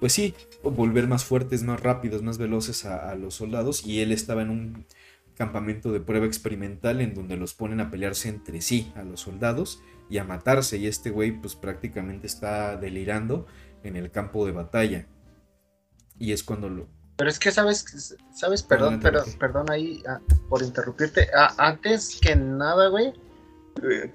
pues 0.00 0.12
sí, 0.12 0.34
volver 0.62 1.06
más 1.08 1.24
fuertes, 1.24 1.62
más 1.62 1.80
rápidos, 1.80 2.22
más 2.22 2.38
veloces 2.38 2.84
a, 2.84 3.10
a 3.10 3.14
los 3.14 3.34
soldados. 3.34 3.84
Y 3.86 4.00
él 4.00 4.12
estaba 4.12 4.42
en 4.42 4.50
un 4.50 4.86
campamento 5.34 5.92
de 5.92 6.00
prueba 6.00 6.26
experimental 6.26 7.00
en 7.00 7.14
donde 7.14 7.36
los 7.36 7.54
ponen 7.54 7.80
a 7.80 7.90
pelearse 7.90 8.28
entre 8.28 8.60
sí, 8.60 8.92
a 8.96 9.02
los 9.02 9.20
soldados, 9.20 9.80
y 10.10 10.18
a 10.18 10.24
matarse. 10.24 10.78
Y 10.78 10.86
este 10.86 11.10
güey, 11.10 11.32
pues 11.40 11.54
prácticamente 11.54 12.26
está 12.26 12.76
delirando 12.76 13.46
en 13.82 13.96
el 13.96 14.10
campo 14.10 14.46
de 14.46 14.52
batalla. 14.52 15.06
Y 16.18 16.32
es 16.32 16.42
cuando 16.42 16.68
lo. 16.68 16.88
Pero 17.16 17.30
es 17.30 17.38
que 17.38 17.50
sabes, 17.50 18.16
sabes, 18.32 18.62
perdón, 18.62 19.00
pero, 19.02 19.22
perdón 19.40 19.70
ahí 19.70 20.02
ah, 20.08 20.20
por 20.48 20.62
interrumpirte. 20.62 21.28
Ah, 21.36 21.52
antes 21.58 22.18
que 22.20 22.36
nada, 22.36 22.88
güey, 22.88 23.12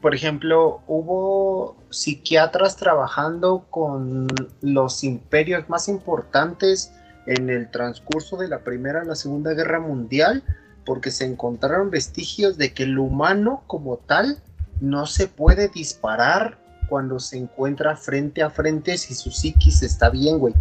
por 0.02 0.14
ejemplo, 0.16 0.82
hubo 0.88 1.78
psiquiatras 1.90 2.76
trabajando 2.76 3.66
con 3.70 4.28
los 4.62 5.04
imperios 5.04 5.70
más 5.70 5.88
importantes 5.88 6.94
en 7.26 7.50
el 7.50 7.70
transcurso 7.72 8.38
de 8.38 8.48
la 8.48 8.60
Primera 8.60 9.02
a 9.02 9.06
la 9.06 9.16
Segunda 9.16 9.54
Guerra 9.54 9.80
Mundial, 9.80 10.44
porque 10.86 11.12
se 11.12 11.26
encontraron 11.26 11.90
vestigios 11.92 12.58
de 12.58 12.74
que 12.74 12.84
el 12.84 13.00
humano 13.00 13.64
como 13.68 13.98
tal 13.98 14.38
no 14.82 15.06
se 15.06 15.28
puede 15.28 15.70
disparar 15.70 16.58
cuando 16.90 17.20
se 17.20 17.38
encuentra 17.38 17.96
frente 17.96 18.44
a 18.44 18.50
frente 18.50 18.98
si 18.98 19.16
su 19.16 19.32
psiquis 19.32 19.82
está 19.82 20.10
bien, 20.10 20.40
güey. 20.40 20.54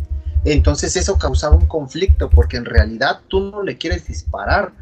Entonces 0.44 0.96
eso 0.96 1.18
causaba 1.18 1.56
un 1.56 1.66
conflicto 1.66 2.30
porque 2.30 2.56
en 2.56 2.64
realidad 2.64 3.20
tú 3.28 3.40
no 3.40 3.62
le 3.62 3.78
quieres 3.78 4.06
disparar 4.06 4.72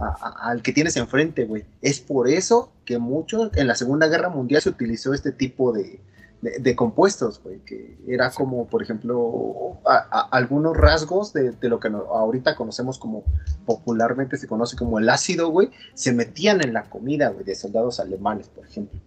a- 0.00 0.16
a- 0.20 0.50
al 0.50 0.62
que 0.62 0.72
tienes 0.72 0.96
enfrente, 0.96 1.44
güey. 1.44 1.64
Es 1.82 2.00
por 2.00 2.28
eso 2.28 2.70
que 2.84 2.98
mucho 2.98 3.50
en 3.54 3.66
la 3.66 3.74
Segunda 3.74 4.08
Guerra 4.08 4.28
Mundial 4.30 4.62
se 4.62 4.70
utilizó 4.70 5.12
este 5.14 5.32
tipo 5.32 5.72
de, 5.72 6.00
de- 6.42 6.58
de 6.58 6.74
compuestos, 6.76 7.40
güey, 7.42 7.58
que 7.60 7.98
era 8.08 8.30
como, 8.30 8.66
por 8.66 8.82
ejemplo, 8.82 9.78
a- 9.84 10.28
algunos 10.30 10.76
rasgos 10.76 11.32
de, 11.34 11.50
de 11.52 11.68
lo 11.68 11.78
que 11.80 11.90
no- 11.90 12.06
ahorita 12.12 12.56
conocemos 12.56 12.98
como 12.98 13.24
popularmente 13.66 14.36
se 14.38 14.46
conoce 14.48 14.76
como 14.76 14.98
el 14.98 15.08
ácido, 15.08 15.50
güey, 15.50 15.70
se 15.94 16.12
metían 16.12 16.62
en 16.62 16.72
la 16.72 16.84
comida, 16.84 17.28
güey, 17.28 17.44
de 17.44 17.54
soldados 17.54 18.00
alemanes, 18.00 18.48
por 18.48 18.66
ejemplo. 18.66 18.98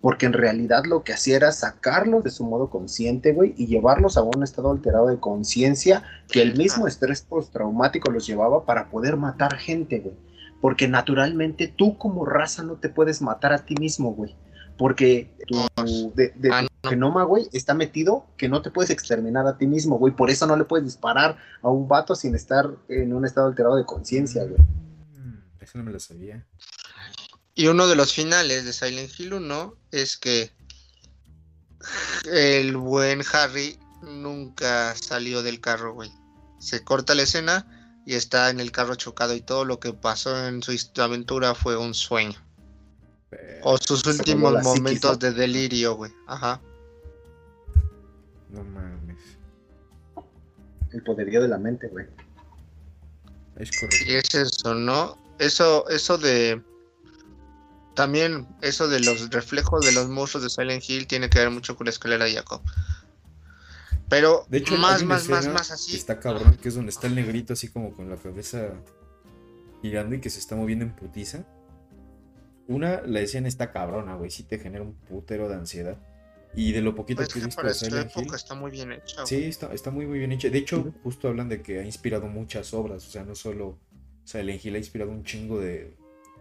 Porque 0.00 0.24
en 0.24 0.32
realidad 0.32 0.84
lo 0.86 1.04
que 1.04 1.12
hacía 1.12 1.36
era 1.36 1.52
sacarlos 1.52 2.24
de 2.24 2.30
su 2.30 2.42
modo 2.42 2.70
consciente, 2.70 3.32
güey, 3.34 3.54
y 3.58 3.66
llevarlos 3.66 4.16
a 4.16 4.22
un 4.22 4.42
estado 4.42 4.70
alterado 4.70 5.08
de 5.08 5.18
conciencia 5.20 6.02
que 6.26 6.40
el 6.40 6.56
mismo 6.56 6.86
estrés 6.88 7.20
postraumático 7.20 8.10
los 8.10 8.26
llevaba 8.26 8.64
para 8.64 8.88
poder 8.88 9.16
matar 9.18 9.56
gente, 9.56 10.00
güey. 10.00 10.14
Porque 10.60 10.88
naturalmente 10.88 11.68
tú 11.68 11.96
como 11.96 12.24
raza 12.26 12.62
no 12.62 12.74
te 12.74 12.88
puedes 12.88 13.22
matar 13.22 13.52
a 13.52 13.64
ti 13.64 13.74
mismo, 13.76 14.12
güey. 14.14 14.36
Porque 14.76 15.30
tu, 15.46 16.12
de, 16.14 16.32
de 16.36 16.50
Ah, 16.52 16.62
tu 16.62 16.68
no. 16.84 16.90
genoma, 16.90 17.24
güey, 17.24 17.48
está 17.52 17.74
metido 17.74 18.26
que 18.36 18.48
no 18.48 18.62
te 18.62 18.70
puedes 18.70 18.90
exterminar 18.90 19.46
a 19.46 19.58
ti 19.58 19.66
mismo, 19.66 19.98
güey. 19.98 20.14
Por 20.14 20.30
eso 20.30 20.46
no 20.46 20.56
le 20.56 20.64
puedes 20.64 20.84
disparar 20.86 21.36
a 21.62 21.68
un 21.68 21.86
vato 21.88 22.14
sin 22.14 22.34
estar 22.34 22.70
en 22.88 23.12
un 23.14 23.24
estado 23.26 23.46
alterado 23.48 23.76
de 23.76 23.84
conciencia, 23.84 24.44
güey. 24.44 24.60
Mm, 25.16 25.42
Eso 25.60 25.78
no 25.78 25.84
me 25.84 25.92
lo 25.92 26.00
sabía. 26.00 26.46
Y 27.54 27.66
uno 27.68 27.86
de 27.88 27.96
los 27.96 28.14
finales 28.14 28.64
de 28.64 28.72
Silent 28.72 29.10
Hill 29.18 29.34
1 29.34 29.74
es 29.92 30.16
que 30.16 30.50
el 32.32 32.76
buen 32.76 33.22
Harry 33.32 33.78
nunca 34.02 34.94
salió 34.94 35.42
del 35.42 35.60
carro, 35.60 35.94
güey. 35.94 36.10
Se 36.58 36.84
corta 36.84 37.14
la 37.14 37.22
escena 37.22 37.79
y 38.06 38.14
está 38.14 38.50
en 38.50 38.60
el 38.60 38.72
carro 38.72 38.94
chocado 38.94 39.34
y 39.34 39.40
todo 39.40 39.64
lo 39.64 39.78
que 39.80 39.92
pasó 39.92 40.46
en 40.46 40.62
su 40.62 40.72
aventura 41.00 41.54
fue 41.54 41.76
un 41.76 41.94
sueño. 41.94 42.38
O 43.62 43.78
sus 43.78 44.04
últimos 44.06 44.62
momentos 44.62 45.12
¿no? 45.12 45.16
de 45.16 45.32
delirio, 45.32 45.94
güey. 45.94 46.12
Ajá. 46.26 46.60
no 48.48 48.64
mames. 48.64 49.38
El 50.92 51.02
poderío 51.02 51.40
de 51.42 51.48
la 51.48 51.58
mente, 51.58 51.86
güey. 51.88 52.06
Es 53.56 53.70
correcto. 53.72 54.04
Y 54.06 54.14
es 54.14 54.34
eso, 54.34 54.74
¿no? 54.74 55.16
Eso, 55.38 55.88
eso 55.88 56.18
de. 56.18 56.60
También 57.94 58.48
eso 58.62 58.88
de 58.88 59.00
los 59.00 59.30
reflejos 59.30 59.84
de 59.84 59.92
los 59.92 60.08
monstruos 60.08 60.42
de 60.44 60.50
Silent 60.50 60.82
Hill 60.88 61.06
tiene 61.06 61.28
que 61.28 61.38
ver 61.40 61.50
mucho 61.50 61.76
con 61.76 61.84
la 61.84 61.90
escalera 61.90 62.24
de 62.24 62.34
Jacob. 62.34 62.62
Pero 64.10 64.44
De 64.50 64.58
hecho, 64.58 64.76
más, 64.76 65.02
más, 65.04 65.28
más, 65.28 65.48
más 65.48 65.70
así. 65.70 65.96
Está 65.96 66.20
cabrón, 66.20 66.58
que 66.60 66.68
es 66.68 66.74
donde 66.74 66.90
está 66.90 67.06
el 67.06 67.14
negrito 67.14 67.54
así 67.54 67.68
como 67.68 67.94
con 67.94 68.10
la 68.10 68.16
cabeza 68.16 68.74
girando 69.82 70.14
y 70.16 70.20
que 70.20 70.28
se 70.28 70.38
está 70.40 70.56
moviendo 70.56 70.84
en 70.84 70.94
putiza. 70.94 71.46
Una, 72.68 73.00
la 73.02 73.20
escena 73.20 73.48
está 73.48 73.72
cabrona, 73.72 74.14
güey. 74.16 74.30
Sí 74.30 74.42
te 74.44 74.58
genera 74.58 74.82
un 74.84 74.94
putero 74.94 75.48
de 75.48 75.54
ansiedad. 75.54 75.96
Y 76.54 76.72
de 76.72 76.80
lo 76.82 76.94
poquito 76.94 77.18
Pues 77.18 77.28
que 77.32 77.38
he 77.38 77.42
que 77.42 77.46
visto 77.46 77.62
para 77.62 77.72
Hill. 77.72 78.10
época 78.20 78.36
está 78.36 78.54
muy 78.54 78.70
bien 78.72 78.92
hecha. 78.92 79.24
Sí, 79.24 79.44
está, 79.44 79.72
está 79.72 79.90
muy, 79.90 80.06
muy 80.06 80.18
bien 80.18 80.32
hecha. 80.32 80.50
De 80.50 80.58
hecho, 80.58 80.92
justo 81.02 81.28
hablan 81.28 81.48
de 81.48 81.62
que 81.62 81.78
ha 81.78 81.84
inspirado 81.84 82.26
muchas 82.26 82.74
obras. 82.74 83.06
O 83.06 83.10
sea, 83.10 83.24
no 83.24 83.34
solo 83.34 83.78
Silent 84.24 84.64
Hill 84.64 84.74
ha 84.74 84.78
inspirado 84.78 85.10
un 85.12 85.22
chingo 85.24 85.60
de, 85.60 85.96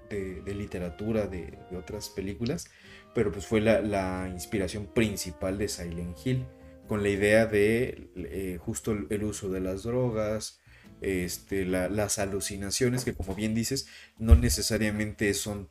de- 0.10 0.42
de 0.42 0.56
literatura 0.56 1.28
de, 1.28 1.58
de 1.70 1.78
otras 1.78 2.10
películas. 2.10 2.68
Pero 3.14 3.32
pues 3.32 3.46
fue 3.46 3.62
la, 3.62 3.82
la 3.82 4.28
inspiración 4.32 4.88
principal 4.88 5.58
de 5.60 5.68
Silent 5.68 6.18
Hill. 6.26 6.46
Con 6.90 7.04
la 7.04 7.10
idea 7.10 7.46
de 7.46 8.12
eh, 8.16 8.58
justo 8.60 8.92
el, 8.92 9.24
uso 9.24 9.50
de 9.50 9.62
las 9.62 9.84
drogas. 9.84 10.60
Este, 11.02 11.66
la- 11.66 11.88
las 11.88 12.20
alucinaciones 12.20 13.06
que 13.06 13.14
como 13.14 13.34
bien 13.34 13.56
dices, 13.56 13.88
no 14.18 14.36
necesariamente 14.36 15.34
son 15.34 15.70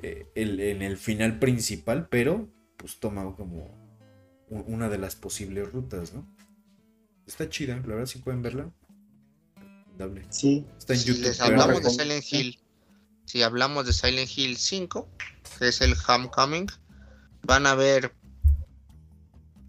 eh, 0.00 0.26
el- 0.36 0.60
en 0.60 0.82
el 0.82 0.96
final 0.96 1.40
principal, 1.40 2.08
pero 2.08 2.48
pues 2.76 3.00
toma 3.00 3.34
como 3.34 3.76
una 4.48 4.88
de 4.88 4.98
las 4.98 5.16
posibles 5.16 5.72
rutas, 5.72 6.14
¿no? 6.14 6.24
Está 7.26 7.48
chida, 7.48 7.74
la 7.76 7.94
verdad 7.94 8.06
sí 8.06 8.20
pueden 8.20 8.42
verla. 8.42 8.70
Sí, 10.30 10.64
Está 10.78 10.92
en 10.94 11.00
Si 11.00 11.06
YouTube. 11.08 11.22
les 11.24 11.40
hablamos 11.40 11.82
de 11.82 11.90
Silent 11.90 12.24
Hill, 12.32 12.60
si 13.24 13.42
hablamos 13.42 13.86
de 13.86 13.92
Silent 13.92 14.30
Hill 14.36 14.56
5, 14.56 15.08
que 15.58 15.68
es 15.68 15.80
el 15.80 15.94
Homecoming, 16.06 16.68
van 17.42 17.66
a 17.66 17.74
ver 17.74 18.14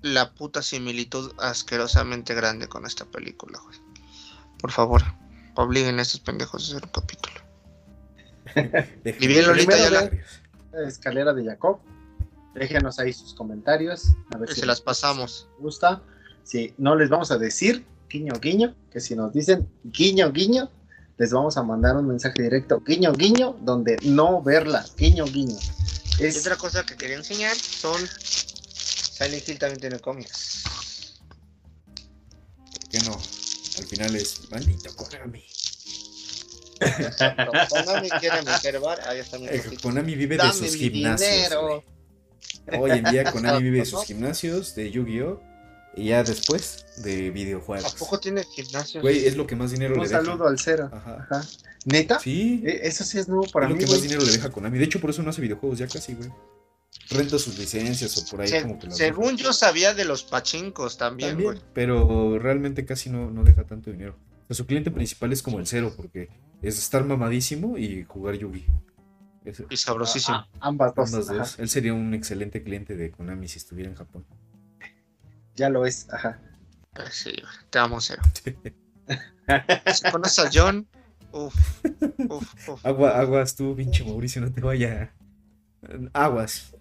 la 0.02 0.34
puta 0.34 0.62
similitud 0.62 1.32
asquerosamente 1.40 2.34
grande 2.34 2.68
con 2.68 2.86
esta 2.86 3.06
película, 3.06 3.60
güey. 3.66 3.78
Por 4.60 4.72
favor, 4.72 5.02
obliguen 5.56 6.00
a 6.00 6.02
estos 6.02 6.20
pendejos 6.22 6.64
a 6.64 6.78
hacer 6.78 6.84
un 6.86 6.92
capítulo. 6.92 7.36
Y 9.20 9.28
bien, 9.28 9.46
Lolita, 9.46 9.78
ya 9.78 9.90
la- 9.90 10.12
escalera 10.88 11.34
de 11.34 11.46
Jacob. 11.46 11.80
Déjenos 12.56 13.00
ahí 13.00 13.14
sus 13.14 13.34
comentarios. 13.34 14.06
A 14.34 14.38
ver 14.38 14.50
Y 14.50 14.54
si 14.56 14.62
se 14.62 14.66
las 14.66 14.82
pasamos. 14.82 15.48
les 15.56 15.62
gusta. 15.64 16.02
Si 16.44 16.74
no 16.78 16.96
les 16.96 17.10
vamos 17.10 17.30
a 17.32 17.38
decir 17.38 17.86
guiño 18.10 18.34
guiño, 18.42 18.76
que 18.92 19.00
si 19.00 19.16
nos 19.16 19.34
dicen 19.34 19.70
guiño 19.84 20.32
guiño, 20.32 20.72
les 21.20 21.32
vamos 21.32 21.58
a 21.58 21.64
mandar 21.64 21.96
un 21.96 22.08
mensaje 22.08 22.42
directo 22.42 22.82
guiño 22.84 23.14
guiño, 23.14 23.56
donde 23.62 23.98
no 24.02 24.42
verla, 24.42 24.84
guiño 24.98 25.26
guiño. 25.26 25.58
Es, 26.20 26.40
otra 26.40 26.56
cosa 26.56 26.84
que 26.86 26.96
quería 26.98 27.18
enseñar 27.18 27.56
son 27.56 28.02
Silent 29.20 29.50
Hill 29.50 29.60
también 29.60 29.80
tiene 29.82 30.00
cómics. 30.00 30.64
¿Por 32.72 32.90
qué 32.90 33.00
no? 33.02 33.14
Al 33.78 33.86
final 33.86 34.16
es 34.16 34.50
maldito 34.50 34.96
Konami. 34.96 35.44
Konami 37.70 38.10
quiere 38.22 38.42
meter 38.44 38.80
bar, 38.80 39.00
ahí 39.08 39.20
está 39.20 39.38
mi 39.38 39.48
Eh. 39.48 39.62
Konami 39.82 40.16
vive 40.16 40.38
de 40.38 40.54
sus 40.54 40.74
gimnasios. 40.76 41.54
Hoy 42.80 42.92
en 42.92 43.04
día 43.06 43.30
Konami 43.32 43.64
vive 43.64 43.80
de 43.80 43.86
sus 43.86 44.04
gimnasios, 44.06 44.76
de 44.76 44.90
Yu-Gi-Oh! 44.92 45.42
Y 45.96 46.10
ya 46.10 46.24
después 46.24 46.86
de 47.04 47.30
videojuegos. 47.32 47.94
¿A 47.94 47.98
poco 47.98 48.20
tiene 48.20 48.44
gimnasio? 48.46 49.02
Güey, 49.02 49.26
es 49.28 49.36
lo 49.36 49.46
que 49.48 49.56
más 49.56 49.72
dinero 49.72 49.96
un 49.96 50.02
le 50.02 50.08
deja. 50.08 50.24
saludo 50.24 50.48
al 50.48 50.58
cero. 50.60 50.90
Ajá. 50.94 51.28
Ajá. 51.30 51.48
¿Neta? 51.86 52.20
Sí, 52.20 52.62
Eh, 52.66 52.82
Eso 52.84 53.04
sí 53.04 53.18
es 53.18 53.28
nuevo 53.28 53.46
para 53.52 53.66
es 53.66 53.72
lo 53.74 53.78
que 53.78 53.88
más 53.88 54.02
dinero 54.02 54.22
le 54.22 54.32
deja 54.32 54.48
a 54.48 54.52
Konami. 54.52 54.78
De 54.78 54.86
hecho, 54.86 55.02
por 55.02 55.10
eso 55.10 55.24
no 55.24 55.32
hace 55.32 55.42
videojuegos 55.42 55.80
ya 55.80 55.88
casi, 55.88 56.14
güey. 56.14 56.30
Renta 57.12 57.40
sus 57.40 57.58
licencias 57.58 58.18
o 58.18 58.26
por 58.30 58.42
ahí 58.42 58.48
Se- 58.48 58.62
como 58.62 58.78
que 58.80 58.92
según 58.92 59.36
yo 59.38 59.52
sabía 59.54 59.94
de 59.94 60.06
los 60.06 60.24
pachincos 60.24 60.98
también, 60.98 61.32
También, 61.32 61.52
güey. 61.54 61.64
pero 61.74 62.38
realmente 62.40 62.86
casi 62.86 63.10
no, 63.10 63.32
no 63.32 63.44
deja 63.44 63.64
tanto 63.66 63.92
dinero. 63.92 64.16
O 64.44 64.48
sea, 64.48 64.56
su 64.56 64.66
cliente 64.66 64.92
principal 64.92 65.32
es 65.34 65.42
como 65.42 65.60
el 65.60 65.68
cero, 65.68 65.94
porque 65.96 66.30
es 66.62 66.78
estar 66.78 67.04
mamadísimo 67.06 67.78
y 67.78 68.04
jugar 68.04 68.36
Yugi. 68.36 68.66
Es- 69.46 69.64
Y 69.70 69.78
sabrosísimo. 69.78 70.38
Ah, 70.38 70.48
ambas 70.60 70.94
dos. 70.96 71.14
ambas 71.14 71.30
ajá. 71.30 71.38
dos. 71.40 71.60
Él 71.60 71.70
sería 71.70 71.94
un 71.94 72.14
excelente 72.14 72.62
cliente 72.64 72.96
de 72.96 73.12
Konami 73.12 73.48
si 73.48 73.58
estuviera 73.58 73.90
en 73.90 73.96
Japón. 73.96 74.26
Ya 75.56 75.70
lo 75.70 75.86
es. 75.86 76.08
Ajá. 76.12 76.40
Eh, 76.96 77.02
Sí, 77.12 77.32
te 77.70 77.80
amo, 77.80 78.02
cero. 78.02 78.22
si 79.94 80.12
conoces 80.12 80.40
a 80.40 80.50
John, 80.54 80.88
uff, 81.32 81.56
uff, 82.30 82.70
uff. 82.70 82.86
Agua, 82.86 83.18
aguas 83.20 83.56
tú, 83.56 83.76
pinche 83.76 84.04
Mauricio, 84.04 84.42
no 84.42 84.52
te 84.52 84.62
vaya. 84.62 85.14
Aguas. 86.14 86.76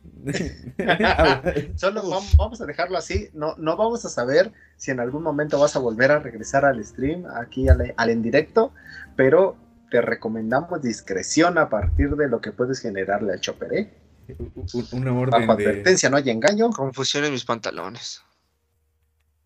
Agua. 1.16 1.42
Solo 1.76 2.02
vamos 2.36 2.60
a 2.60 2.66
dejarlo 2.66 2.98
así. 2.98 3.28
No, 3.32 3.54
no 3.56 3.76
vamos 3.76 4.04
a 4.04 4.08
saber 4.08 4.52
si 4.76 4.90
en 4.90 5.00
algún 5.00 5.22
momento 5.22 5.58
vas 5.58 5.76
a 5.76 5.78
volver 5.78 6.10
a 6.10 6.18
regresar 6.18 6.64
al 6.64 6.84
stream, 6.84 7.24
aquí 7.26 7.68
al, 7.68 7.94
al 7.96 8.10
en 8.10 8.22
directo, 8.22 8.72
pero 9.16 9.56
te 9.90 10.00
recomendamos 10.00 10.82
discreción 10.82 11.58
a 11.58 11.68
partir 11.70 12.10
de 12.16 12.28
lo 12.28 12.40
que 12.40 12.52
puedes 12.52 12.80
generarle 12.80 13.32
al 13.34 13.40
Chopper, 13.40 13.72
¿eh? 13.72 13.94
Un- 14.38 14.88
Una 14.92 15.12
orden 15.12 15.46
Bajo 15.46 15.56
de. 15.56 15.64
advertencia, 15.66 16.10
no 16.10 16.16
hay 16.18 16.28
engaño. 16.30 16.70
Confusión 16.70 17.24
en 17.24 17.32
mis 17.32 17.44
pantalones. 17.44 18.22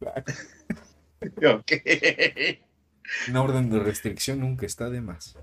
Ok. 1.36 1.72
Una 3.28 3.42
orden 3.42 3.70
de 3.70 3.78
restricción 3.78 4.40
nunca 4.40 4.66
está 4.66 4.90
de 4.90 5.00
más. 5.00 5.36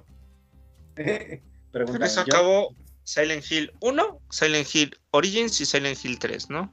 Pregunta 1.72 2.06
eso 2.06 2.26
yo. 2.26 2.36
acabó 2.36 2.76
Silent 3.10 3.44
Hill 3.50 3.72
1, 3.80 4.22
Silent 4.30 4.76
Hill 4.76 4.96
Origins 5.10 5.60
y 5.62 5.66
Silent 5.66 5.98
Hill 6.06 6.20
3, 6.20 6.52
¿no? 6.52 6.72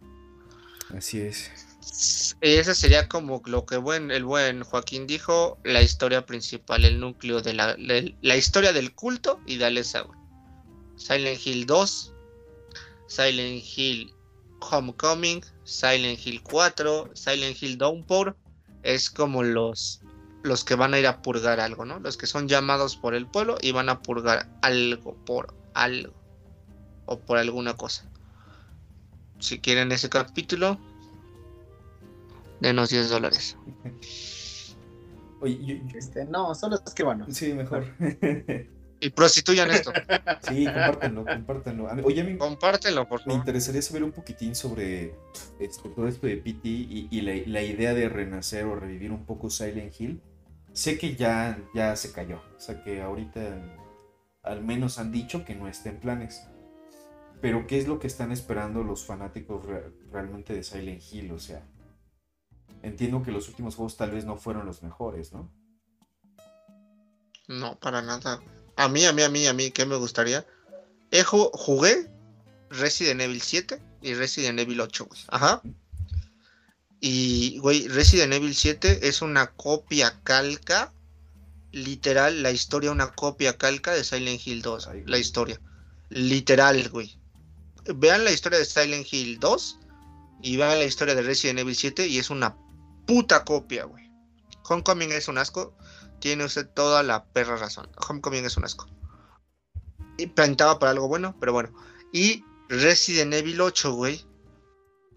Así 0.94 1.18
es. 1.18 1.50
Y 2.42 2.56
ese 2.56 2.74
sería 2.74 3.08
como 3.08 3.40
lo 3.46 3.64
que 3.64 3.78
buen, 3.78 4.10
el 4.10 4.22
buen 4.22 4.62
Joaquín 4.62 5.06
dijo, 5.06 5.58
la 5.64 5.80
historia 5.80 6.26
principal, 6.26 6.84
el 6.84 7.00
núcleo 7.00 7.40
de 7.40 7.54
la, 7.54 8.36
historia 8.36 8.74
del 8.74 8.94
culto 8.94 9.40
y 9.46 9.56
dale 9.56 9.80
güey. 9.80 10.18
Silent 10.96 11.40
Hill 11.42 11.64
2, 11.64 12.12
Silent 13.06 13.64
Hill 13.74 14.12
Homecoming, 14.60 15.42
Silent 15.64 16.18
Hill 16.26 16.42
4, 16.42 17.12
Silent 17.14 17.62
Hill 17.62 17.78
Downpour, 17.78 18.36
es 18.82 19.08
como 19.08 19.42
los, 19.42 20.02
los 20.42 20.64
que 20.64 20.74
van 20.74 20.92
a 20.92 20.98
ir 20.98 21.06
a 21.06 21.22
purgar 21.22 21.60
algo, 21.60 21.86
¿no? 21.86 21.98
Los 21.98 22.18
que 22.18 22.26
son 22.26 22.46
llamados 22.46 22.94
por 22.94 23.14
el 23.14 23.26
pueblo 23.26 23.56
y 23.62 23.72
van 23.72 23.88
a 23.88 24.02
purgar 24.02 24.50
algo 24.60 25.16
por 25.24 25.54
algo 25.72 26.15
o 27.06 27.18
por 27.18 27.38
alguna 27.38 27.74
cosa. 27.76 28.04
Si 29.38 29.58
quieren 29.58 29.90
ese 29.92 30.08
capítulo, 30.08 30.78
denos 32.60 32.90
10 32.90 33.08
dólares. 33.10 33.56
Oye, 35.40 35.58
yo- 35.64 35.74
yo- 35.86 35.98
Este, 35.98 36.24
no, 36.24 36.54
solo 36.54 36.76
es 36.84 36.94
que 36.94 37.02
bueno. 37.04 37.26
sí, 37.30 37.52
mejor. 37.52 37.84
Y 38.98 39.10
prostituyan 39.10 39.70
esto. 39.70 39.92
sí, 40.48 40.64
compártanlo, 40.64 41.26
compártanlo. 41.26 41.86
Oye, 42.02 42.22
a 42.22 42.24
mí 42.24 42.38
Compártelo, 42.38 43.06
por 43.06 43.26
me 43.26 43.34
interesaría 43.34 43.82
saber 43.82 44.02
un 44.02 44.10
poquitín 44.10 44.54
sobre 44.54 45.14
este, 45.60 45.90
todo 45.90 46.08
esto 46.08 46.26
de 46.26 46.38
PT 46.38 46.60
y, 46.66 47.08
y 47.10 47.20
la, 47.20 47.34
la 47.46 47.62
idea 47.62 47.92
de 47.92 48.08
renacer 48.08 48.64
o 48.64 48.74
revivir 48.74 49.12
un 49.12 49.26
poco 49.26 49.50
Silent 49.50 49.92
Hill. 50.00 50.22
Sé 50.72 50.96
que 50.96 51.14
ya, 51.14 51.58
ya 51.74 51.94
se 51.94 52.10
cayó. 52.12 52.40
O 52.56 52.58
sea 52.60 52.82
que 52.82 53.02
ahorita 53.02 53.40
al 54.42 54.64
menos 54.64 54.98
han 54.98 55.12
dicho 55.12 55.44
que 55.44 55.54
no 55.54 55.68
está 55.68 55.90
en 55.90 56.00
planes. 56.00 56.46
Pero 57.46 57.64
¿qué 57.68 57.78
es 57.78 57.86
lo 57.86 58.00
que 58.00 58.08
están 58.08 58.32
esperando 58.32 58.82
los 58.82 59.04
fanáticos 59.04 59.64
re- 59.64 59.92
realmente 60.10 60.52
de 60.52 60.64
Silent 60.64 61.00
Hill? 61.12 61.30
O 61.30 61.38
sea, 61.38 61.64
entiendo 62.82 63.22
que 63.22 63.30
los 63.30 63.46
últimos 63.48 63.76
juegos 63.76 63.96
tal 63.96 64.10
vez 64.10 64.24
no 64.24 64.36
fueron 64.36 64.66
los 64.66 64.82
mejores, 64.82 65.32
¿no? 65.32 65.48
No, 67.46 67.78
para 67.78 68.02
nada. 68.02 68.42
A 68.74 68.88
mí, 68.88 69.04
a 69.04 69.12
mí, 69.12 69.22
a 69.22 69.28
mí, 69.28 69.46
a 69.46 69.52
mí, 69.52 69.70
¿qué 69.70 69.86
me 69.86 69.94
gustaría? 69.94 70.44
He 71.12 71.22
ju- 71.22 71.52
jugué 71.52 72.10
Resident 72.68 73.20
Evil 73.20 73.40
7 73.40 73.80
y 74.02 74.14
Resident 74.14 74.58
Evil 74.58 74.80
8, 74.80 75.04
güey. 75.06 75.20
Ajá. 75.28 75.62
Y, 76.98 77.58
güey, 77.60 77.86
Resident 77.86 78.32
Evil 78.32 78.56
7 78.56 79.06
es 79.06 79.22
una 79.22 79.52
copia 79.52 80.18
calca, 80.24 80.92
literal, 81.70 82.42
la 82.42 82.50
historia 82.50 82.90
una 82.90 83.12
copia 83.12 83.56
calca 83.56 83.92
de 83.92 84.02
Silent 84.02 84.44
Hill 84.44 84.62
2, 84.62 84.88
Ay, 84.88 84.92
güey. 85.02 85.10
la 85.12 85.18
historia. 85.18 85.60
Literal, 86.08 86.88
güey. 86.88 87.16
Vean 87.94 88.24
la 88.24 88.32
historia 88.32 88.58
de 88.58 88.64
Silent 88.64 89.06
Hill 89.10 89.38
2 89.38 89.80
y 90.42 90.56
vean 90.56 90.78
la 90.78 90.84
historia 90.84 91.14
de 91.14 91.22
Resident 91.22 91.60
Evil 91.60 91.76
7 91.76 92.06
y 92.06 92.18
es 92.18 92.30
una 92.30 92.56
puta 93.06 93.44
copia, 93.44 93.84
güey. 93.84 94.10
Homecoming 94.68 95.12
es 95.12 95.28
un 95.28 95.38
asco, 95.38 95.74
tiene 96.18 96.44
usted 96.44 96.68
toda 96.68 97.02
la 97.02 97.24
perra 97.24 97.56
razón. 97.56 97.88
Homecoming 98.08 98.44
es 98.44 98.56
un 98.56 98.64
asco. 98.64 98.86
Y 100.18 100.26
plantaba 100.26 100.78
para 100.78 100.92
algo 100.92 101.08
bueno, 101.08 101.36
pero 101.38 101.52
bueno. 101.52 101.72
Y 102.12 102.44
Resident 102.68 103.34
Evil 103.34 103.60
8, 103.60 103.92
güey, 103.92 104.24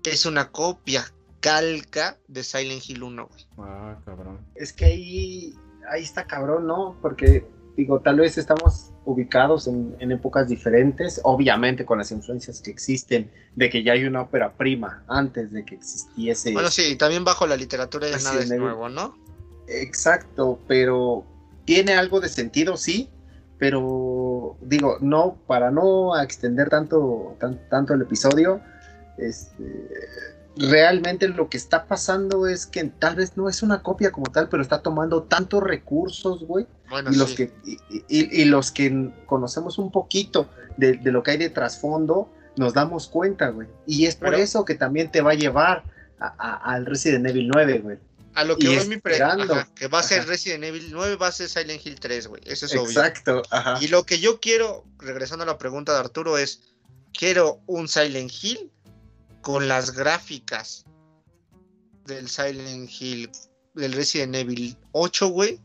es 0.03 0.25
una 0.25 0.51
copia 0.51 1.11
calca 1.39 2.17
de 2.27 2.43
Silent 2.43 2.87
Hill 2.87 3.03
1, 3.03 3.27
güey. 3.27 3.47
Ah, 3.57 3.97
cabrón. 4.05 4.45
Es 4.55 4.73
que 4.73 4.85
ahí, 4.85 5.55
ahí 5.89 6.03
está 6.03 6.27
cabrón, 6.27 6.67
¿no? 6.67 6.97
Porque, 7.01 7.47
digo, 7.79 8.01
tal 8.01 8.17
vez 8.17 8.37
estamos 8.37 8.91
ubicados 9.05 9.67
en, 9.67 9.95
en 9.99 10.11
épocas 10.11 10.49
diferentes, 10.49 11.21
obviamente 11.23 11.85
con 11.85 11.97
las 11.97 12.11
influencias 12.11 12.59
que 12.61 12.71
existen, 12.71 13.31
de 13.55 13.69
que 13.69 13.83
ya 13.83 13.93
hay 13.93 14.03
una 14.03 14.21
ópera 14.23 14.51
prima 14.51 15.03
antes 15.07 15.51
de 15.51 15.63
que 15.63 15.75
existiese. 15.75 16.51
Bueno, 16.51 16.69
sí, 16.69 16.95
también 16.97 17.23
bajo 17.23 17.47
la 17.47 17.55
literatura 17.55 18.09
ya 18.09 18.17
nada 18.17 18.41
es 18.41 18.49
nuevo, 18.49 18.89
¿no? 18.89 19.17
Exacto, 19.67 20.59
pero 20.67 21.23
tiene 21.65 21.93
algo 21.93 22.19
de 22.19 22.27
sentido, 22.27 22.75
sí, 22.75 23.09
pero 23.57 24.57
digo, 24.61 24.97
no, 24.99 25.37
para 25.47 25.71
no 25.71 26.19
extender 26.21 26.69
tanto, 26.69 27.37
tan- 27.39 27.59
tanto 27.69 27.93
el 27.93 28.01
episodio, 28.01 28.59
este, 29.17 29.63
realmente 30.59 31.27
lo 31.29 31.49
que 31.49 31.57
está 31.57 31.85
pasando 31.87 32.47
es 32.47 32.65
que 32.65 32.83
tal 32.83 33.15
vez 33.15 33.37
no 33.37 33.47
es 33.49 33.63
una 33.63 33.81
copia 33.81 34.11
como 34.11 34.27
tal, 34.31 34.49
pero 34.49 34.61
está 34.61 34.81
tomando 34.81 35.23
tantos 35.23 35.63
recursos, 35.63 36.43
güey, 36.43 36.67
Bueno, 36.89 37.11
y 37.11 37.15
los 37.15 37.33
que 37.33 37.51
y, 37.65 37.77
y- 38.09 38.41
y 38.41 38.45
los 38.45 38.71
que 38.71 39.11
conocemos 39.25 39.77
un 39.77 39.91
poquito 39.91 40.49
de, 40.77 40.93
de 40.97 41.11
lo 41.11 41.23
que 41.23 41.31
hay 41.31 41.37
de 41.37 41.49
trasfondo 41.49 42.29
nos 42.57 42.73
damos 42.73 43.07
cuenta 43.07 43.49
güey 43.49 43.67
y 43.85 44.05
es 44.05 44.15
por 44.15 44.31
Pero- 44.31 44.43
eso 44.43 44.65
que 44.65 44.75
también 44.75 45.11
te 45.11 45.21
va 45.21 45.31
a 45.31 45.35
llevar 45.35 45.83
al 46.19 46.85
Resident 46.85 47.25
Evil 47.27 47.47
9 47.47 47.79
güey 47.79 47.97
A 48.35 48.43
lo 48.43 48.57
que 48.57 48.67
Y 48.67 48.75
voy 48.75 48.87
mi 48.87 48.97
pre- 48.97 49.13
esperando. 49.13 49.53
ajá, 49.53 49.69
que 49.75 49.87
va 49.87 49.99
a 49.99 50.03
ser 50.03 50.19
Ajá. 50.21 50.29
Resident 50.29 50.63
Evil 50.65 50.89
9, 50.91 51.15
va 51.15 51.27
a 51.27 51.31
ser 51.31 51.47
Silent 51.49 51.85
Hill 51.85 51.99
3, 51.99 52.27
güey. 52.27 52.41
Eso 52.45 52.65
es 52.65 52.73
obvio. 52.75 52.89
Exacto, 52.89 53.41
ajá. 53.49 53.77
Y 53.81 53.87
lo 53.87 54.05
que 54.05 54.19
yo 54.19 54.39
quiero, 54.39 54.83
regresando 54.99 55.43
a 55.43 55.47
la 55.47 55.57
pregunta 55.57 55.93
de 55.93 55.99
Arturo, 55.99 56.37
es: 56.37 56.61
quiero 57.13 57.59
un 57.65 57.87
Silent 57.87 58.31
Hill 58.41 58.71
con 59.41 59.67
las 59.67 59.91
gráficas 59.91 60.85
del 62.05 62.27
Silent 62.29 62.89
Hill, 62.99 63.29
del 63.75 63.93
Resident 63.93 64.35
Evil 64.35 64.77
8, 64.91 65.27
güey. 65.29 65.59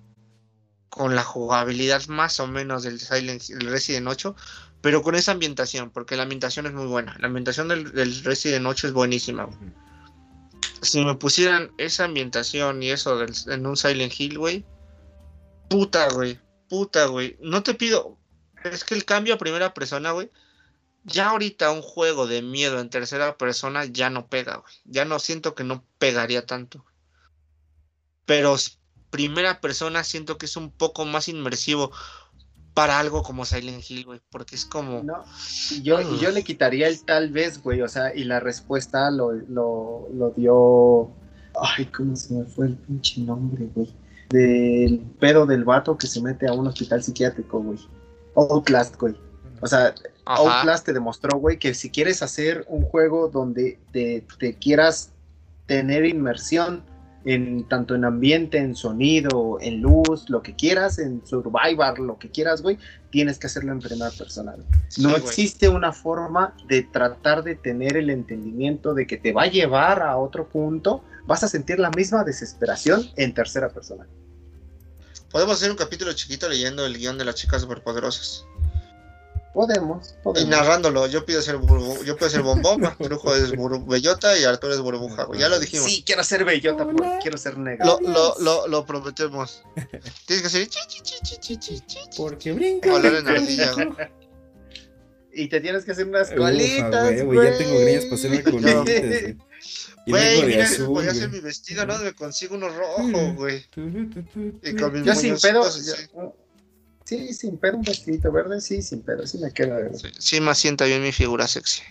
Con 0.89 1.17
la 1.17 1.25
jugabilidad 1.25 2.07
más 2.07 2.39
o 2.39 2.47
menos 2.47 2.85
del 2.85 3.01
Silent 3.01 3.43
Hill, 3.49 3.59
del 3.59 3.71
Resident 3.71 4.07
8, 4.07 4.37
pero 4.81 5.03
con 5.03 5.17
esa 5.17 5.33
ambientación, 5.33 5.91
porque 5.91 6.15
la 6.15 6.23
ambientación 6.23 6.67
es 6.67 6.73
muy 6.73 6.87
buena. 6.87 7.17
La 7.19 7.27
ambientación 7.27 7.67
del, 7.69 7.91
del 7.93 8.23
Resident 8.23 8.65
8 8.67 8.87
es 8.89 8.93
buenísima, 8.93 9.45
güey. 9.45 9.59
Si 10.83 11.05
me 11.05 11.15
pusieran 11.15 11.73
esa 11.79 12.05
ambientación 12.05 12.83
y 12.83 12.91
eso 12.91 13.17
del- 13.19 13.35
en 13.49 13.67
un 13.67 13.77
Silent 13.77 14.13
Hill, 14.19 14.39
güey. 14.39 14.65
Puta, 15.69 16.09
güey. 16.11 16.39
Puta, 16.69 17.07
güey. 17.07 17.37
No 17.41 17.63
te 17.63 17.75
pido. 17.75 18.19
Es 18.63 18.85
que 18.85 18.95
el 18.95 19.05
cambio 19.05 19.35
a 19.35 19.39
primera 19.39 19.75
persona, 19.75 20.13
güey. 20.13 20.31
Ya 21.05 21.31
ahorita 21.31 21.71
un 21.71 21.83
juego 21.83 22.27
de 22.27 22.43
miedo 22.43 22.81
en 22.81 22.89
tercera 22.89 23.37
persona 23.37 23.85
ya 23.85 24.09
no 24.09 24.27
pega, 24.27 24.57
güey. 24.57 24.75
Ya 24.85 25.05
no 25.05 25.19
siento 25.19 25.55
que 25.55 25.63
no 25.63 25.85
pegaría 25.99 26.47
tanto. 26.47 26.85
Pero 28.25 28.57
primera 29.11 29.61
persona 29.61 30.03
siento 30.03 30.39
que 30.39 30.47
es 30.47 30.57
un 30.57 30.71
poco 30.71 31.05
más 31.05 31.29
inmersivo 31.29 31.93
para 32.75 32.99
algo 32.99 33.23
como 33.23 33.45
Silent 33.45 33.89
Hill, 33.89 34.05
güey. 34.05 34.21
Porque 34.31 34.57
es 34.57 34.65
como. 34.65 35.03
No, 35.03 35.25
yo, 35.83 36.19
yo 36.19 36.31
le 36.31 36.43
quitaría 36.43 36.89
el 36.89 37.03
tal 37.05 37.31
vez, 37.31 37.63
güey, 37.63 37.81
o 37.83 37.89
sea, 37.89 38.15
y 38.15 38.25
la 38.25 38.41
respuesta 38.41 39.11
lo, 39.11 39.33
lo, 39.33 40.09
lo 40.13 40.31
dio. 40.31 41.11
Ay, 41.61 41.87
¿cómo 41.87 42.17
se 42.17 42.35
me 42.35 42.45
fue 42.45 42.67
el 42.67 42.77
pinche 42.77 43.21
nombre, 43.21 43.69
güey? 43.75 43.95
Del 44.31 44.99
pedo 45.21 45.47
del 45.47 45.65
vato 45.65 45.97
que 45.97 46.09
se 46.09 46.21
mete 46.21 46.49
a 46.49 46.53
un 46.53 46.67
hospital 46.67 47.03
psiquiátrico, 47.03 47.61
güey. 47.61 47.79
Outlast, 48.35 48.97
güey. 48.99 49.15
O 49.65 49.67
sea, 49.67 49.95
Ajá. 50.27 50.59
Outlast 50.59 50.85
te 50.85 50.93
demostró, 50.93 51.39
güey, 51.39 51.59
que 51.59 51.73
si 51.73 51.89
quieres 51.89 52.23
hacer 52.23 52.67
un 52.69 52.83
juego 52.83 53.31
donde 53.31 53.79
te, 53.93 54.23
te 54.39 54.59
quieras 54.59 55.09
tener 55.65 56.05
inmersión 56.05 56.85
en 57.25 57.67
tanto 57.67 57.95
en 57.95 58.05
ambiente, 58.05 58.59
en 58.59 58.77
sonido, 58.77 59.57
en 59.63 59.81
luz, 59.81 60.29
lo 60.29 60.43
que 60.43 60.55
quieras, 60.55 60.99
en 60.99 61.27
survivor, 61.27 61.99
lo 61.99 62.19
que 62.19 62.31
quieras, 62.31 62.61
güey, 62.61 62.77
tienes 63.09 63.39
que 63.39 63.47
hacerlo 63.47 63.73
en 63.73 63.81
primera 63.81 64.11
persona. 64.11 64.55
Sí, 64.89 65.01
No 65.01 65.09
güey. 65.09 65.23
existe 65.23 65.71
una 65.71 65.95
forma 65.95 66.55
de 66.69 66.83
tratar 66.83 67.43
de 67.43 67.55
tener 67.55 67.97
el 67.97 68.11
entendimiento 68.11 68.93
de 68.93 69.07
que 69.07 69.17
te 69.17 69.33
va 69.33 69.45
a 69.45 69.47
llevar 69.47 70.03
a 70.03 70.19
otro 70.19 70.47
punto. 70.47 71.03
Vas 71.27 71.43
a 71.43 71.49
sentir 71.49 71.79
la 71.79 71.89
misma 71.89 72.23
desesperación 72.23 73.09
en 73.17 73.33
tercera 73.33 73.71
persona. 73.71 74.07
Podemos 75.31 75.57
hacer 75.57 75.71
un 75.71 75.79
capítulo 75.79 76.13
chiquito 76.13 76.51
leyendo 76.51 76.85
el 76.85 76.99
guion 76.99 77.17
de 77.17 77.25
las 77.25 77.37
chicas 77.37 77.63
superpoderosas. 77.63 78.45
Podemos, 79.55 80.17
Y 80.19 80.23
podemos. 80.25 80.51
narrándolo, 80.51 81.07
yo 81.07 81.25
pido 81.25 81.41
ser 81.41 81.57
burbu- 81.59 82.03
yo 82.05 82.17
pido 82.17 82.29
ser 82.29 82.43
bombón, 82.43 82.85
Arturo 82.87 83.21
es 83.37 83.53
bellota 83.87 84.37
y 84.37 84.43
Arturo 84.45 84.75
es 84.75 84.81
burbuja, 84.81 85.25
güey. 85.25 85.39
Ya 85.41 85.49
lo 85.49 85.61
dijimos. 85.61 85.87
Sí, 85.89 86.03
quiero 86.05 86.25
ser 86.25 86.45
bellota, 86.45 86.85
porque 86.85 87.19
quiero 87.23 87.39
ser 87.39 87.57
negra. 87.57 87.87
Lo, 87.87 88.01
lo, 88.01 88.35
lo, 88.41 88.67
lo 88.67 88.85
prometemos. 88.85 89.63
Tienes 90.27 90.43
que 90.43 90.47
hacer 90.49 90.67
chi, 90.67 90.81
chi, 90.89 91.01
chi, 91.03 91.15
chi, 91.23 91.37
chi, 91.39 91.57
chi, 91.57 91.81
chi, 91.87 92.01
chi. 92.11 92.17
Porque 92.17 92.53
brinca. 92.53 92.95
Hablar 92.97 93.15
en 93.15 93.29
ardilla, 93.29 93.73
güey. 93.73 93.89
Y 95.37 95.49
te 95.49 95.61
tienes 95.61 95.85
que 95.85 95.91
hacer 95.91 96.07
unas 96.07 96.29
Ufa, 96.29 96.37
colitas, 96.37 97.13
güey, 97.13 97.23
güey, 97.25 97.51
ya 97.51 97.59
tengo 97.59 97.81
greñas 97.81 98.05
para 98.05 98.15
hacerme 98.15 98.43
güey. 98.43 98.53
colitas, 98.53 98.85
güey. 98.85 99.37
Y 100.07 100.11
Güey, 100.11 100.23
vengo 100.35 100.41
de 100.43 100.47
mira, 100.47 100.65
azul, 100.65 100.87
voy 100.87 101.07
a 101.09 101.11
hacer 101.11 101.29
mi 101.31 101.41
vestido, 101.41 101.87
¿no? 101.87 101.99
Me 101.99 102.13
consigo 102.13 102.55
uno 102.55 102.69
rojo, 102.69 103.35
güey. 103.35 103.65
Y 104.63 104.77
con 104.77 104.93
mis 104.93 105.05
Yo 105.05 105.15
sin 105.17 105.37
pedo. 105.37 105.59
moñositos, 105.61 106.13
sí. 107.05 107.33
sin 107.35 107.59
pedo, 107.59 107.77
un 107.77 107.83
vestidito 107.83 108.33
verde, 108.33 108.61
sí, 108.61 108.83
sin 108.83 109.03
pedo, 109.03 109.27
sí 109.27 109.39
me 109.39 109.53
queda. 109.53 109.79
güey. 109.81 109.95
Sí, 109.99 110.09
sí 110.19 110.41
me 110.41 110.51
asienta 110.51 110.85
bien 110.85 111.03
mi 111.03 111.13
figura 111.13 111.47
sexy. 111.47 111.83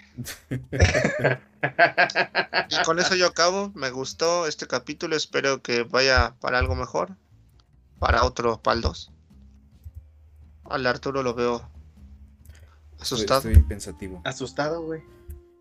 Y 2.69 2.83
con 2.83 2.99
eso 2.99 3.15
yo 3.15 3.27
acabo. 3.27 3.71
Me 3.75 3.89
gustó 3.91 4.47
este 4.47 4.67
capítulo. 4.67 5.15
Espero 5.15 5.61
que 5.61 5.83
vaya 5.83 6.35
para 6.39 6.59
algo 6.59 6.75
mejor. 6.75 7.15
Para 7.99 8.23
otro, 8.25 8.61
para 8.61 8.75
el 8.75 8.81
2. 8.81 9.11
Al 10.65 10.85
Arturo 10.87 11.23
lo 11.23 11.33
veo 11.33 11.69
Estoy, 13.01 13.17
asustado. 13.17 13.49
estoy 13.49 13.63
pensativo. 13.63 14.21
Asustado, 14.25 14.81
güey. 14.81 15.01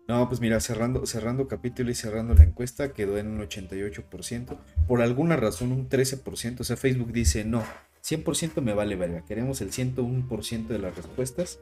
No, 0.07 0.27
pues 0.27 0.41
mira, 0.41 0.59
cerrando, 0.59 1.05
cerrando 1.05 1.47
capítulo 1.47 1.89
y 1.91 1.95
cerrando 1.95 2.33
la 2.33 2.43
encuesta, 2.43 2.91
quedó 2.91 3.17
en 3.17 3.27
un 3.27 3.39
88%. 3.47 4.57
Por 4.87 5.01
alguna 5.01 5.37
razón, 5.37 5.71
un 5.71 5.87
13%. 5.89 6.59
O 6.59 6.63
sea, 6.65 6.75
Facebook 6.75 7.13
dice, 7.13 7.45
no, 7.45 7.63
100% 8.03 8.61
me 8.61 8.73
vale 8.73 8.95
verga. 8.95 9.23
Queremos 9.25 9.61
el 9.61 9.71
101% 9.71 10.67
de 10.67 10.79
las 10.79 10.95
respuestas. 10.95 11.59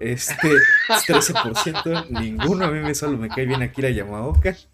Este, 0.00 0.34
13%, 0.88 2.08
ninguno 2.10 2.64
a 2.64 2.70
mí 2.70 2.80
me 2.80 2.94
solo 2.94 3.16
me 3.16 3.28
cae 3.28 3.46
bien 3.46 3.62
aquí 3.62 3.82
la 3.82 3.90
Yamaoka. 3.90 4.56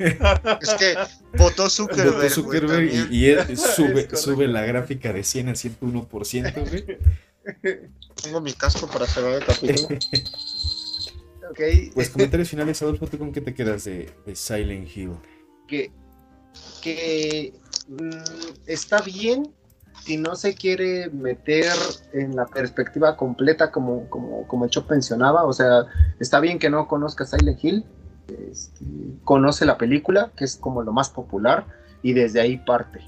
Es 0.00 0.74
que 0.74 0.96
votó 1.38 1.70
Zuckerberg. 1.70 2.34
Votó 2.42 2.82
y, 2.82 3.06
y 3.08 3.26
él 3.26 3.56
sube, 3.56 4.08
sube 4.16 4.48
la 4.48 4.62
gráfica 4.64 5.12
de 5.12 5.22
100 5.22 5.48
a 5.48 5.52
101%, 5.52 6.68
güey. 6.68 6.98
Pongo 8.20 8.40
mi 8.40 8.52
casco 8.52 8.88
para 8.88 9.06
cerrar 9.06 9.34
el 9.34 9.44
capítulo. 9.44 9.98
Ok. 11.50 11.60
Pues 11.94 12.10
comentarios 12.10 12.48
finales, 12.48 12.82
Adolfo, 12.82 13.06
¿tú 13.06 13.18
con 13.18 13.32
qué 13.32 13.40
te 13.40 13.54
quedas 13.54 13.84
de, 13.84 14.10
de 14.26 14.34
Silent 14.34 14.88
Hill? 14.96 15.12
que, 15.66 15.90
que 16.82 17.54
mm, 17.88 18.10
está 18.66 19.00
bien 19.00 19.52
si 20.04 20.16
no 20.16 20.36
se 20.36 20.54
quiere 20.54 21.10
meter 21.10 21.72
en 22.12 22.36
la 22.36 22.46
perspectiva 22.46 23.16
completa 23.16 23.72
como, 23.72 24.08
como, 24.08 24.46
como 24.46 24.68
Chop 24.68 24.90
mencionaba, 24.90 25.44
o 25.44 25.52
sea, 25.52 25.86
está 26.20 26.38
bien 26.38 26.58
que 26.60 26.70
no 26.70 26.86
conozca 26.86 27.24
Silent 27.24 27.64
Hill, 27.64 27.84
este, 28.28 28.84
conoce 29.24 29.66
la 29.66 29.78
película, 29.78 30.30
que 30.36 30.44
es 30.44 30.56
como 30.56 30.82
lo 30.82 30.92
más 30.92 31.10
popular, 31.10 31.66
y 32.02 32.12
desde 32.12 32.40
ahí 32.40 32.58
parte. 32.58 33.00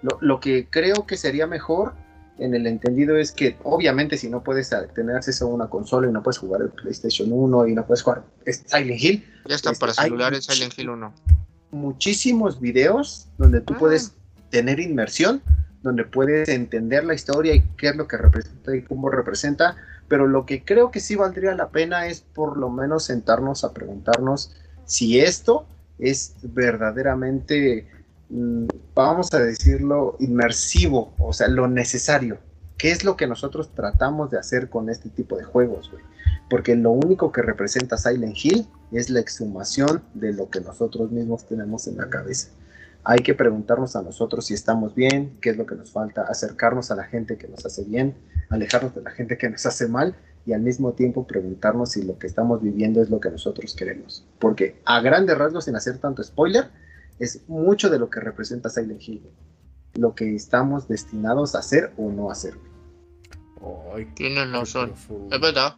Lo, 0.00 0.16
lo 0.22 0.40
que 0.40 0.68
creo 0.70 1.06
que 1.06 1.18
sería 1.18 1.46
mejor 1.46 1.92
en 2.38 2.54
el 2.54 2.66
entendido 2.66 3.16
es 3.16 3.32
que 3.32 3.56
obviamente 3.62 4.18
si 4.18 4.28
no 4.28 4.42
puedes 4.42 4.70
tener 4.94 5.16
acceso 5.16 5.46
a 5.46 5.48
una 5.48 5.68
consola 5.68 6.08
y 6.08 6.12
no 6.12 6.22
puedes 6.22 6.38
jugar 6.38 6.62
el 6.62 6.68
PlayStation 6.68 7.28
1 7.32 7.66
y 7.68 7.74
no 7.74 7.86
puedes 7.86 8.02
jugar 8.02 8.24
Silent 8.46 9.00
Hill, 9.00 9.24
Ya 9.46 9.56
está 9.56 9.70
Este, 9.70 9.80
para 9.80 9.92
hay 9.96 10.04
celulares 10.08 10.44
Silent 10.44 10.78
Hill 10.78 10.90
1. 10.90 11.14
Muchísimos 11.76 12.60
videos 12.60 13.28
donde 13.38 13.60
tú 13.60 13.74
Ah. 13.74 13.78
puedes 13.78 14.12
tener 14.50 14.80
inmersión, 14.80 15.42
donde 15.82 16.04
puedes 16.04 16.48
entender 16.48 17.04
la 17.04 17.14
historia 17.14 17.54
y 17.54 17.62
qué 17.76 17.88
es 17.90 17.96
lo 17.96 18.08
que 18.08 18.16
representa 18.16 18.74
y 18.74 18.82
cómo 18.82 19.08
representa, 19.10 19.76
pero 20.08 20.26
lo 20.26 20.46
que 20.46 20.64
creo 20.64 20.90
que 20.90 21.00
sí 21.00 21.14
valdría 21.14 21.54
la 21.54 21.68
pena 21.68 22.06
es 22.06 22.20
por 22.20 22.56
lo 22.56 22.70
menos 22.70 23.04
sentarnos 23.04 23.64
a 23.64 23.72
preguntarnos 23.72 24.52
si 24.84 25.20
esto 25.20 25.66
es 25.98 26.34
verdaderamente, 26.42 27.86
mm, 28.28 28.66
vamos 28.94 29.32
a 29.34 29.38
decirlo, 29.40 30.16
inmersivo, 30.20 31.12
o 31.18 31.32
sea, 31.32 31.48
lo 31.48 31.68
necesario. 31.68 32.38
¿Qué 32.78 32.90
es 32.90 33.04
lo 33.04 33.16
que 33.16 33.26
nosotros 33.26 33.70
tratamos 33.74 34.30
de 34.30 34.38
hacer 34.38 34.68
con 34.68 34.90
este 34.90 35.08
tipo 35.08 35.38
de 35.38 35.44
juegos, 35.44 35.90
güey? 35.90 36.04
Porque 36.50 36.76
lo 36.76 36.90
único 36.90 37.32
que 37.32 37.40
representa 37.40 37.96
Silent 37.96 38.36
Hill 38.36 38.68
es 38.92 39.08
la 39.08 39.20
exhumación 39.20 40.02
de 40.12 40.34
lo 40.34 40.50
que 40.50 40.60
nosotros 40.60 41.10
mismos 41.10 41.46
tenemos 41.46 41.86
en 41.86 41.96
la 41.96 42.10
cabeza. 42.10 42.50
Hay 43.02 43.20
que 43.20 43.34
preguntarnos 43.34 43.96
a 43.96 44.02
nosotros 44.02 44.46
si 44.46 44.54
estamos 44.54 44.94
bien, 44.94 45.38
qué 45.40 45.50
es 45.50 45.56
lo 45.56 45.64
que 45.64 45.74
nos 45.74 45.90
falta, 45.90 46.22
acercarnos 46.22 46.90
a 46.90 46.96
la 46.96 47.04
gente 47.04 47.38
que 47.38 47.48
nos 47.48 47.64
hace 47.64 47.84
bien, 47.84 48.14
alejarnos 48.50 48.94
de 48.94 49.02
la 49.02 49.10
gente 49.10 49.38
que 49.38 49.48
nos 49.48 49.64
hace 49.64 49.88
mal 49.88 50.14
y 50.44 50.52
al 50.52 50.60
mismo 50.60 50.92
tiempo 50.92 51.26
preguntarnos 51.26 51.92
si 51.92 52.02
lo 52.02 52.18
que 52.18 52.26
estamos 52.26 52.62
viviendo 52.62 53.00
es 53.00 53.08
lo 53.08 53.20
que 53.20 53.30
nosotros 53.30 53.74
queremos. 53.74 54.26
Porque 54.38 54.80
a 54.84 55.00
grandes 55.00 55.38
rasgos, 55.38 55.64
sin 55.64 55.76
hacer 55.76 55.98
tanto 55.98 56.22
spoiler, 56.22 56.68
es 57.18 57.48
mucho 57.48 57.88
de 57.88 57.98
lo 57.98 58.10
que 58.10 58.20
representa 58.20 58.68
Silent 58.68 59.02
Hill. 59.02 59.22
Lo 59.98 60.14
que 60.14 60.34
estamos 60.34 60.88
destinados 60.88 61.54
a 61.54 61.60
hacer 61.60 61.92
o 61.96 62.10
no 62.10 62.30
hacer. 62.30 62.54
Ay, 63.94 64.06
Tienen 64.14 64.52
razón. 64.52 64.92
Es 65.30 65.40
verdad. 65.40 65.76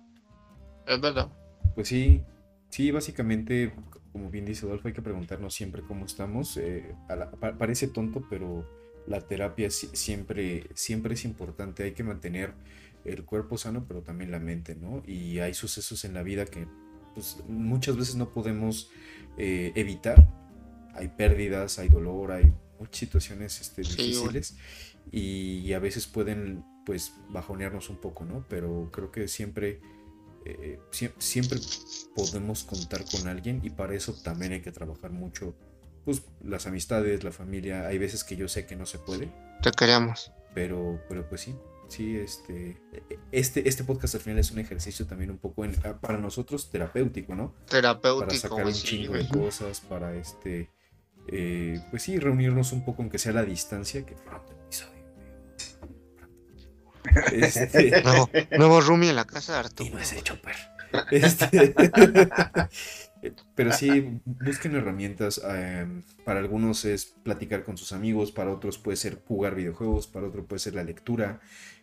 Es 0.86 1.00
verdad. 1.00 1.28
Pues 1.74 1.88
sí, 1.88 2.22
sí, 2.70 2.90
básicamente, 2.90 3.72
como 4.12 4.30
bien 4.30 4.44
dice 4.44 4.66
Adolfo, 4.66 4.88
hay 4.88 4.94
que 4.94 5.02
preguntarnos 5.02 5.54
siempre 5.54 5.82
cómo 5.82 6.04
estamos. 6.06 6.56
eh, 6.56 6.94
a 7.08 7.16
la- 7.16 7.30
pa- 7.30 7.56
parece 7.56 7.88
tonto, 7.88 8.24
pero 8.28 8.66
la 9.06 9.20
terapia 9.20 9.70
si- 9.70 9.88
siempre, 9.94 10.66
siempre 10.74 11.14
es 11.14 11.24
importante. 11.24 11.84
Hay 11.84 11.92
que 11.92 12.02
mantener 12.04 12.52
el 13.04 13.24
cuerpo 13.24 13.56
sano, 13.56 13.84
pero 13.86 14.02
también 14.02 14.30
la 14.30 14.38
mente, 14.40 14.74
¿no? 14.74 15.02
Y 15.06 15.38
hay 15.38 15.54
sucesos 15.54 16.04
en 16.04 16.14
la 16.14 16.22
vida 16.22 16.44
que 16.44 16.66
pues, 17.14 17.38
muchas 17.48 17.96
veces 17.96 18.16
no 18.16 18.30
podemos 18.30 18.90
eh, 19.38 19.72
evitar. 19.76 20.26
Hay 20.94 21.08
pérdidas, 21.08 21.78
hay 21.78 21.88
dolor, 21.88 22.32
hay 22.32 22.52
situaciones 22.90 23.60
este, 23.60 23.84
Sí, 23.84 23.90
difíciles 23.90 24.56
y, 25.12 25.58
y 25.60 25.72
a 25.72 25.78
veces 25.78 26.06
pueden 26.06 26.64
pues 26.86 27.12
bajonearnos 27.30 27.90
un 27.90 27.96
poco, 27.98 28.24
¿no? 28.24 28.46
Pero 28.48 28.90
creo 28.92 29.10
que 29.12 29.28
siempre 29.28 29.80
eh, 30.44 30.78
sie- 30.92 31.12
siempre 31.18 31.58
podemos 32.14 32.64
contar 32.64 33.04
con 33.10 33.28
alguien 33.28 33.60
y 33.62 33.70
para 33.70 33.94
eso 33.94 34.14
también 34.22 34.52
hay 34.52 34.60
que 34.62 34.72
trabajar 34.72 35.10
mucho 35.10 35.54
pues 36.04 36.22
las 36.42 36.66
amistades, 36.66 37.22
la 37.24 37.32
familia, 37.32 37.86
hay 37.86 37.98
veces 37.98 38.24
que 38.24 38.36
yo 38.36 38.48
sé 38.48 38.64
que 38.66 38.76
no 38.76 38.86
se 38.86 38.98
puede, 38.98 39.30
Te 39.62 39.70
queremos. 39.72 40.32
pero, 40.54 41.02
pero 41.06 41.28
pues 41.28 41.42
sí, 41.42 41.54
sí, 41.88 42.16
este, 42.16 42.80
este, 43.30 43.68
este 43.68 43.84
podcast 43.84 44.14
al 44.14 44.22
final 44.22 44.38
es 44.38 44.50
un 44.50 44.58
ejercicio 44.58 45.06
también 45.06 45.30
un 45.30 45.36
poco 45.38 45.66
en- 45.66 45.74
ah, 45.84 45.98
para 46.00 46.16
nosotros 46.16 46.70
terapéutico, 46.70 47.34
¿no? 47.34 47.52
Para 47.52 47.66
Terapéutico, 47.68 48.40
sacar 48.40 48.62
güey. 48.62 48.74
un 48.74 48.80
chingo 48.80 49.12
de 49.14 49.28
cosas, 49.28 49.80
para 49.82 50.14
este, 50.16 50.70
eh, 51.30 51.80
pues 51.90 52.02
sí, 52.02 52.18
reunirnos 52.18 52.72
un 52.72 52.84
poco, 52.84 53.02
aunque 53.02 53.18
sea 53.18 53.32
a 53.32 53.36
la 53.36 53.44
distancia, 53.44 54.04
que 54.04 54.14
pronto 54.14 54.52
episodio. 54.52 54.98
Este, 57.32 58.02
Nuevo, 58.04 58.30
nuevo 58.56 58.80
roomie 58.80 59.10
en 59.10 59.16
la 59.16 59.26
casa 59.26 59.52
de 59.52 59.58
y 59.58 59.60
Arturo. 59.60 59.90
no 59.92 59.98
es 59.98 60.14
de 60.14 60.22
chopper. 60.22 60.56
Este, 61.10 61.74
pero 63.54 63.72
sí, 63.72 64.20
busquen 64.24 64.74
herramientas. 64.74 65.40
em, 65.44 66.02
para 66.24 66.40
algunos 66.40 66.86
es 66.86 67.14
platicar 67.22 67.62
con 67.62 67.76
sus 67.76 67.92
amigos, 67.92 68.32
para 68.32 68.50
otros 68.50 68.78
puede 68.78 68.96
ser 68.96 69.20
jugar 69.26 69.54
videojuegos, 69.54 70.06
para 70.06 70.26
otro 70.26 70.46
puede 70.46 70.60
ser 70.60 70.74
la 70.74 70.84
lectura, 70.84 71.40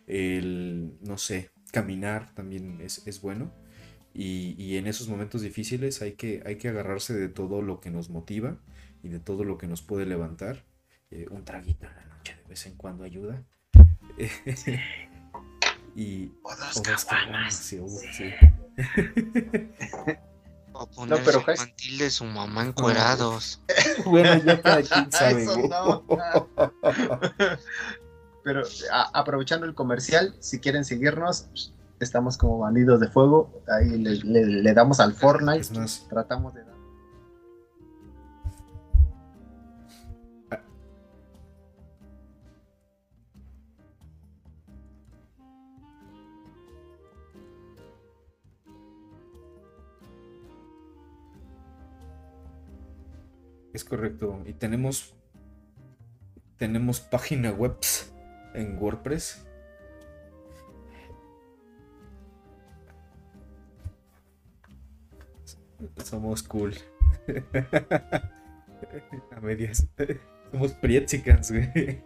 el, 0.08 0.92
no 1.02 1.18
sé, 1.18 1.50
caminar 1.70 2.34
también 2.34 2.80
es, 2.80 3.06
es 3.06 3.20
bueno. 3.20 3.52
Y, 4.12 4.56
y 4.58 4.76
en 4.76 4.88
esos 4.88 5.08
momentos 5.08 5.42
difíciles 5.42 6.02
hay 6.02 6.12
que, 6.12 6.42
hay 6.46 6.56
que 6.56 6.68
agarrarse 6.68 7.14
de 7.14 7.28
todo 7.28 7.62
lo 7.62 7.80
que 7.80 7.90
nos 7.90 8.08
motiva 8.08 8.58
y 9.06 9.08
de 9.08 9.20
todo 9.20 9.44
lo 9.44 9.56
que 9.56 9.68
nos 9.68 9.82
puede 9.82 10.04
levantar. 10.04 10.64
Eh, 11.12 11.28
un 11.30 11.44
traguito 11.44 11.86
en 11.86 11.94
la 11.94 12.04
noche 12.16 12.34
de 12.42 12.48
vez 12.48 12.66
en 12.66 12.74
cuando 12.74 13.04
ayuda. 13.04 13.40
y, 15.94 16.32
O 16.42 16.50
dos 16.56 16.76
o 16.78 16.82
dos 16.82 17.06
sí, 17.54 17.80
sí. 18.12 18.34
O 20.72 20.86
ponerse 20.90 21.24
pero 21.24 21.38
el 21.46 21.56
mantil 21.58 21.98
de 21.98 22.10
su 22.10 22.24
mamá 22.24 22.64
encuerados. 22.64 23.62
Bueno, 24.04 24.36
ya 24.44 24.60
cada 24.60 24.82
quien 24.82 25.10
sabe. 25.12 25.46
No. 25.68 26.04
Pero 28.44 28.62
a- 28.92 29.10
aprovechando 29.18 29.66
el 29.66 29.74
comercial, 29.74 30.34
si 30.40 30.58
quieren 30.60 30.84
seguirnos, 30.84 31.72
estamos 32.00 32.36
como 32.36 32.58
bandidos 32.58 33.00
de 33.00 33.08
fuego. 33.08 33.62
Ahí 33.68 33.88
le, 33.90 34.16
le- 34.16 34.46
le 34.62 34.74
damos 34.74 34.98
al 35.00 35.14
Fortnite. 35.14 35.72
Más, 35.78 36.06
Tratamos 36.08 36.54
de 36.54 36.64
es 53.76 53.84
correcto. 53.84 54.42
Y 54.44 54.52
tenemos. 54.54 55.14
Tenemos 56.56 57.00
página 57.00 57.52
web 57.52 57.76
en 58.54 58.78
WordPress. 58.78 59.46
Somos 66.02 66.42
cool. 66.42 66.74
A 69.36 69.40
medias. 69.40 69.86
Somos 70.50 70.72
prietzicans, 70.72 71.52
güey. 71.52 72.02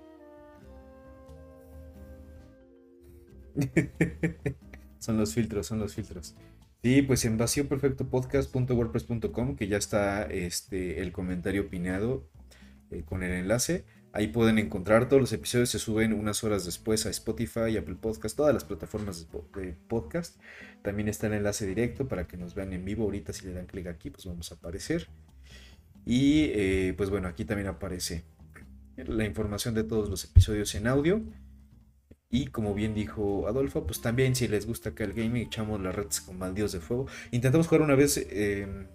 son 4.98 5.18
los 5.18 5.32
filtros, 5.34 5.66
son 5.66 5.78
los 5.78 5.94
filtros. 5.94 6.34
Sí, 6.82 7.02
pues 7.02 7.26
en 7.26 7.36
vacíoperfectopodcast.wordpress.com 7.36 9.56
que 9.56 9.68
ya 9.68 9.76
está 9.76 10.22
este, 10.24 11.02
el 11.02 11.12
comentario 11.12 11.68
pineado 11.68 12.26
eh, 12.90 13.02
con 13.04 13.22
el 13.22 13.32
enlace. 13.32 13.84
Ahí 14.12 14.28
pueden 14.28 14.58
encontrar 14.58 15.08
todos 15.08 15.20
los 15.20 15.32
episodios, 15.32 15.68
se 15.68 15.78
suben 15.78 16.12
unas 16.12 16.42
horas 16.42 16.64
después 16.64 17.06
a 17.06 17.10
Spotify, 17.10 17.76
Apple 17.76 17.94
Podcast, 17.94 18.36
todas 18.36 18.52
las 18.52 18.64
plataformas 18.64 19.28
de 19.54 19.76
podcast. 19.86 20.40
También 20.82 21.08
está 21.08 21.28
el 21.28 21.34
enlace 21.34 21.64
directo 21.64 22.08
para 22.08 22.26
que 22.26 22.36
nos 22.36 22.56
vean 22.56 22.72
en 22.72 22.84
vivo. 22.84 23.04
Ahorita 23.04 23.32
si 23.32 23.46
le 23.46 23.52
dan 23.52 23.66
clic 23.66 23.86
aquí, 23.86 24.10
pues 24.10 24.26
vamos 24.26 24.50
a 24.50 24.56
aparecer. 24.56 25.06
Y 26.04 26.50
eh, 26.54 26.94
pues 26.96 27.10
bueno, 27.10 27.28
aquí 27.28 27.44
también 27.44 27.68
aparece 27.68 28.24
la 28.96 29.24
información 29.24 29.74
de 29.74 29.84
todos 29.84 30.08
los 30.08 30.24
episodios 30.24 30.74
en 30.74 30.88
audio. 30.88 31.22
Y 32.30 32.46
como 32.46 32.74
bien 32.74 32.94
dijo 32.94 33.48
Adolfo, 33.48 33.84
pues 33.86 34.00
también 34.00 34.36
si 34.36 34.46
les 34.46 34.66
gusta 34.66 34.90
acá 34.90 35.04
el 35.04 35.12
gaming, 35.14 35.46
echamos 35.46 35.80
las 35.80 35.94
redes 35.94 36.20
con 36.20 36.38
Maldios 36.38 36.72
de 36.72 36.80
Fuego. 36.80 37.06
Intentamos 37.32 37.66
jugar 37.66 37.82
una 37.82 37.96
vez 37.96 38.16
eh, 38.18 38.86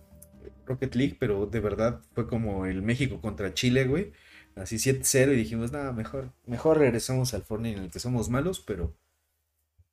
Rocket 0.66 0.95
League, 0.95 1.18
pero 1.20 1.45
de 1.45 1.60
verdad 1.60 2.02
fue 2.14 2.28
como 2.28 2.66
el 2.66 2.82
México 2.82 3.20
contra 3.22 3.53
Chile, 3.53 3.86
güey. 3.86 4.14
Así 4.56 4.78
7-0 4.78 5.34
y 5.34 5.36
dijimos, 5.36 5.72
nada, 5.74 5.91
mejor, 5.91 6.32
mejor 6.45 6.78
regresamos 6.78 7.34
al 7.34 7.44
Fortnite 7.44 7.78
en 7.78 7.84
el 7.86 7.91
que 7.91 7.99
somos 7.99 8.30
malos, 8.30 8.62
pero, 8.62 8.95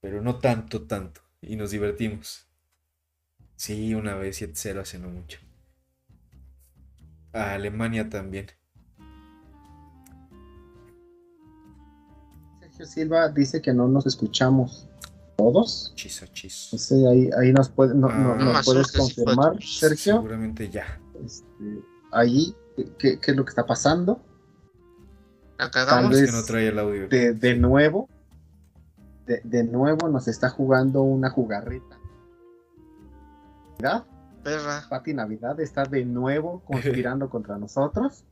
pero 0.01 0.23
no 0.23 0.39
tanto, 0.39 0.87
tanto. 0.87 1.23
Y 1.41 1.57
nos 1.57 1.73
divertimos. 1.73 2.47
Sí, 3.57 3.95
una 3.95 4.15
vez 4.15 4.41
7-0 4.41 4.81
hace 4.81 4.99
no 5.01 5.09
mucho. 5.09 5.39
A 7.33 7.55
Alemania 7.55 8.09
también. 8.09 8.47
Sergio 12.73 12.87
Silva 12.87 13.29
dice 13.29 13.61
que 13.61 13.73
no 13.73 13.87
nos 13.89 14.07
escuchamos 14.07 14.89
todos. 15.37 15.93
Chis 15.95 16.25
chis. 16.33 16.71
No 16.73 16.79
sé, 16.79 17.07
ahí, 17.07 17.31
ahí 17.39 17.53
nos, 17.53 17.69
puede, 17.69 17.95
no- 17.95 18.09
Ah. 18.09 18.15
no- 18.19 18.35
nos 18.37 18.65
puedes 18.65 18.93
confirmar, 18.93 19.63
Sergio. 19.63 20.15
Seguramente 20.17 20.69
ya. 20.71 21.01
Este, 21.25 21.45
ahí, 22.13 22.55
¿qué, 22.99 23.19
qué 23.19 23.31
es 23.31 23.37
lo 23.37 23.45
que 23.45 23.51
está 23.51 23.67
pasando? 23.67 24.21
La 25.59 25.71
Tal 25.71 26.09
vez- 26.09 26.27
que 26.31 26.33
no 26.37 26.43
trae 26.45 26.69
el 26.69 26.79
audio. 26.79 27.09
De, 27.09 27.35
de 27.35 27.55
nuevo, 27.57 28.09
de, 29.27 29.41
de 29.45 29.65
nuevo 29.65 30.09
nos 30.09 30.27
está 30.27 30.49
jugando 30.49 31.03
una 31.03 31.31
jugarreta. 31.31 31.99
¿Verdad? 33.79 34.05
Perra. 34.43 34.85
Pati 34.89 35.15
Navidad 35.15 35.61
está 35.61 35.85
de 35.85 36.05
nuevo 36.05 36.63
conspirando 36.65 37.29
contra 37.31 37.59
nosotros. 37.59 38.25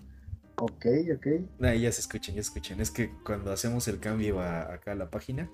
Ok, 0.60 0.86
ok. 1.16 1.26
Ya 1.60 1.92
se 1.92 2.00
escuchan, 2.00 2.34
ya 2.34 2.42
se 2.42 2.48
escuchan. 2.48 2.80
Es 2.80 2.90
que 2.90 3.10
cuando 3.24 3.50
hacemos 3.52 3.88
el 3.88 3.98
cambio 3.98 4.40
a- 4.40 4.72
acá 4.74 4.92
a 4.92 4.94
la 4.94 5.10
página, 5.10 5.48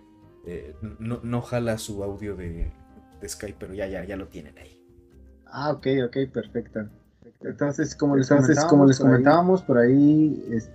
eh, 0.46 0.74
no, 0.98 1.20
no 1.22 1.42
jala 1.42 1.78
su 1.78 2.02
audio 2.02 2.36
de, 2.36 2.70
de 3.20 3.28
Skype, 3.28 3.56
pero 3.58 3.74
ya, 3.74 3.86
ya, 3.86 4.04
ya 4.04 4.16
lo 4.16 4.28
tienen 4.28 4.56
ahí. 4.58 4.80
Ah, 5.46 5.70
ok, 5.72 5.86
ok, 6.06 6.16
perfecto. 6.32 6.88
Entonces, 7.42 7.94
como 7.94 8.16
les, 8.16 8.30
Entonces, 8.30 8.56
comentábamos, 8.56 8.70
como 8.70 8.86
les 8.86 8.98
por 8.98 9.06
ahí- 9.06 9.12
comentábamos, 9.12 9.62
por 9.62 9.78
ahí 9.78 10.46
es- 10.50 10.70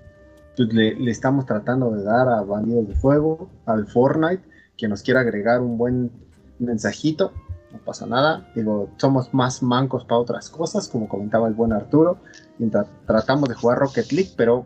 pues, 0.56 0.74
le, 0.74 0.96
le 0.96 1.12
estamos 1.12 1.46
tratando 1.46 1.92
de 1.92 2.04
dar 2.04 2.28
a 2.30 2.42
Bandidos 2.42 2.88
de 2.88 2.96
Fuego, 2.96 3.50
al 3.66 3.88
Fortnite, 3.88 4.44
que 4.78 4.88
nos 4.88 5.02
quiera 5.04 5.22
agregar 5.22 5.62
un 5.62 5.78
buen 5.78 6.12
mensajito. 6.60 7.34
No 7.72 7.80
pasa 7.80 8.06
nada. 8.06 8.52
Digo, 8.56 8.90
somos 8.98 9.34
más 9.34 9.64
mancos 9.64 10.04
para 10.06 10.20
otras 10.20 10.50
cosas, 10.50 10.88
como 10.88 11.08
comentaba 11.08 11.48
el 11.48 11.54
buen 11.54 11.72
Arturo. 11.74 12.20
Tra- 12.60 12.88
tratamos 13.08 13.50
de 13.50 13.56
jugar 13.56 13.80
Rocket 13.80 14.12
League, 14.12 14.32
pero 14.38 14.66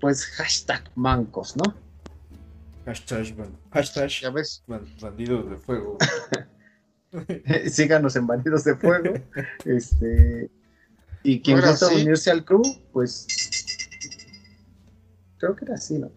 pues 0.00 0.24
hashtag 0.26 0.82
mancos, 0.94 1.56
¿no? 1.56 1.74
Hashtag, 2.84 3.34
ban- 3.36 3.56
hashtag 3.72 4.08
Ya 4.08 4.30
ves. 4.30 4.62
ban- 4.68 4.86
bandidos 5.00 5.50
de 5.50 5.56
fuego. 5.56 5.98
Síganos 7.70 8.14
en 8.16 8.26
Bandidos 8.26 8.64
de 8.64 8.76
Fuego. 8.76 9.14
este, 9.64 10.50
y 11.22 11.40
quien 11.40 11.60
gusta 11.60 11.86
sí. 11.86 12.02
unirse 12.02 12.30
al 12.30 12.44
crew, 12.44 12.62
pues 12.92 13.26
creo 15.38 15.56
que 15.56 15.64
era 15.64 15.74
así, 15.74 15.98
¿no? 15.98 16.10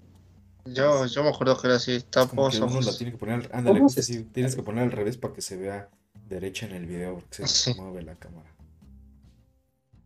Yo, 0.74 1.06
yo 1.06 1.24
me 1.24 1.30
acuerdo 1.30 1.58
que 1.60 1.68
era 1.68 1.76
así. 1.78 2.02
Tapos 2.10 2.58
que 2.58 2.64
uno 2.64 2.80
tiene 2.98 3.12
que 3.12 3.18
poner, 3.18 3.36
al- 3.36 3.50
ándale, 3.54 3.80
¿Cómo 3.80 3.84
justo 3.90 4.02
se- 4.02 4.14
así, 4.14 4.24
tienes 4.26 4.56
que 4.56 4.64
poner 4.64 4.84
al 4.84 4.92
revés 4.92 5.18
para 5.18 5.34
que 5.34 5.42
se 5.42 5.58
vea 5.58 5.90
derecha 6.28 6.66
en 6.66 6.74
el 6.74 6.86
video, 6.86 7.16
porque 7.16 7.48
se 7.48 7.48
Sí. 7.48 7.74
mueve 7.80 8.04
la 8.04 8.16
cámara. 8.16 8.50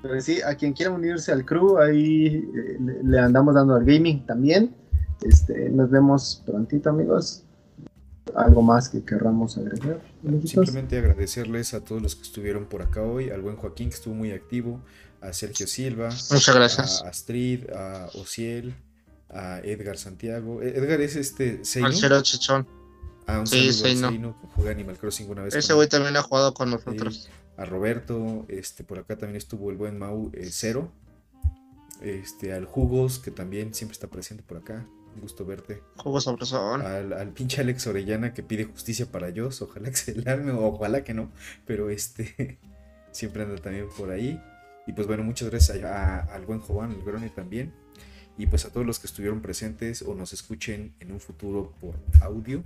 Pero 0.01 0.19
sí, 0.21 0.41
a 0.41 0.55
quien 0.55 0.73
quiera 0.73 0.91
unirse 0.91 1.31
al 1.31 1.45
crew, 1.45 1.77
ahí 1.77 2.25
eh, 2.27 2.77
le, 2.79 3.03
le 3.03 3.19
andamos 3.19 3.55
dando 3.55 3.75
al 3.75 3.85
gaming 3.85 4.25
también. 4.25 4.75
Este, 5.21 5.69
nos 5.69 5.89
vemos 5.89 6.43
prontito, 6.45 6.89
amigos. 6.89 7.43
¿Algo 8.35 8.61
más 8.61 8.89
que 8.89 9.03
querramos 9.03 9.57
agregar? 9.57 10.01
amiguitos? 10.23 10.51
Simplemente 10.51 10.97
agradecerles 10.97 11.73
a 11.73 11.81
todos 11.81 12.01
los 12.01 12.15
que 12.15 12.23
estuvieron 12.23 12.65
por 12.65 12.81
acá 12.81 13.01
hoy, 13.03 13.29
al 13.29 13.41
buen 13.41 13.55
Joaquín 13.55 13.89
que 13.89 13.95
estuvo 13.95 14.13
muy 14.15 14.31
activo, 14.31 14.79
a 15.23 15.33
Sergio 15.33 15.67
Silva, 15.67 16.09
Muchas 16.31 16.53
gracias. 16.55 17.01
a 17.03 17.09
Astrid, 17.09 17.69
a 17.71 18.09
Ociel, 18.13 18.75
a 19.29 19.59
Edgar 19.63 19.97
Santiago. 19.97 20.61
E- 20.61 20.77
Edgar 20.77 21.01
es 21.01 21.15
este 21.15 21.63
Seino. 21.65 21.87
Al 21.87 21.95
cero 21.95 22.21
chichón. 22.21 22.67
Ah, 23.25 23.39
un 23.39 23.47
Sí, 23.47 23.71
Seino. 23.73 24.09
Seino, 24.09 24.39
que 24.41 24.47
juega 24.47 24.71
Animal 24.71 24.97
Crossing 24.97 25.29
una 25.29 25.43
vez. 25.43 25.55
Ese 25.55 25.73
güey 25.73 25.87
también 25.87 26.15
ha 26.17 26.21
jugado 26.21 26.53
con 26.53 26.69
nosotros. 26.69 27.29
a 27.57 27.65
Roberto, 27.65 28.45
este, 28.49 28.83
por 28.83 28.99
acá 28.99 29.17
también 29.17 29.37
estuvo 29.37 29.69
el 29.71 29.77
buen 29.77 29.97
Mau 29.97 30.29
eh, 30.33 30.49
Cero, 30.51 30.91
este, 32.01 32.53
al 32.53 32.65
Jugos, 32.65 33.19
que 33.19 33.31
también 33.31 33.73
siempre 33.73 33.93
está 33.93 34.07
presente 34.07 34.43
por 34.43 34.57
acá, 34.57 34.85
un 35.15 35.21
gusto 35.21 35.45
verte, 35.45 35.81
sabrosón. 36.19 36.81
al, 36.81 37.13
al 37.13 37.29
pinche 37.29 37.61
Alex 37.61 37.87
Orellana 37.87 38.33
que 38.33 38.43
pide 38.43 38.65
justicia 38.65 39.05
para 39.05 39.31
Dios, 39.31 39.61
ojalá 39.61 39.89
que 39.89 39.95
se 39.95 40.15
le 40.15 40.29
arme, 40.29 40.51
o 40.51 40.65
ojalá 40.65 41.03
que 41.03 41.13
no, 41.13 41.31
pero 41.65 41.89
este, 41.89 42.57
siempre 43.11 43.43
anda 43.43 43.55
también 43.61 43.87
por 43.97 44.09
ahí. 44.11 44.41
Y 44.87 44.93
pues 44.93 45.07
bueno, 45.07 45.23
muchas 45.23 45.49
gracias 45.49 45.83
a- 45.83 46.19
a- 46.19 46.35
al 46.35 46.45
buen 46.45 46.59
Jovan, 46.59 46.91
el 46.91 47.03
Grone 47.03 47.29
también. 47.29 47.73
Y 48.37 48.47
pues 48.47 48.65
a 48.65 48.69
todos 48.71 48.85
los 48.85 48.99
que 48.99 49.07
estuvieron 49.07 49.41
presentes 49.41 50.01
o 50.01 50.15
nos 50.15 50.33
escuchen 50.33 50.95
en 50.99 51.11
un 51.11 51.19
futuro 51.19 51.73
por 51.79 51.95
audio. 52.21 52.63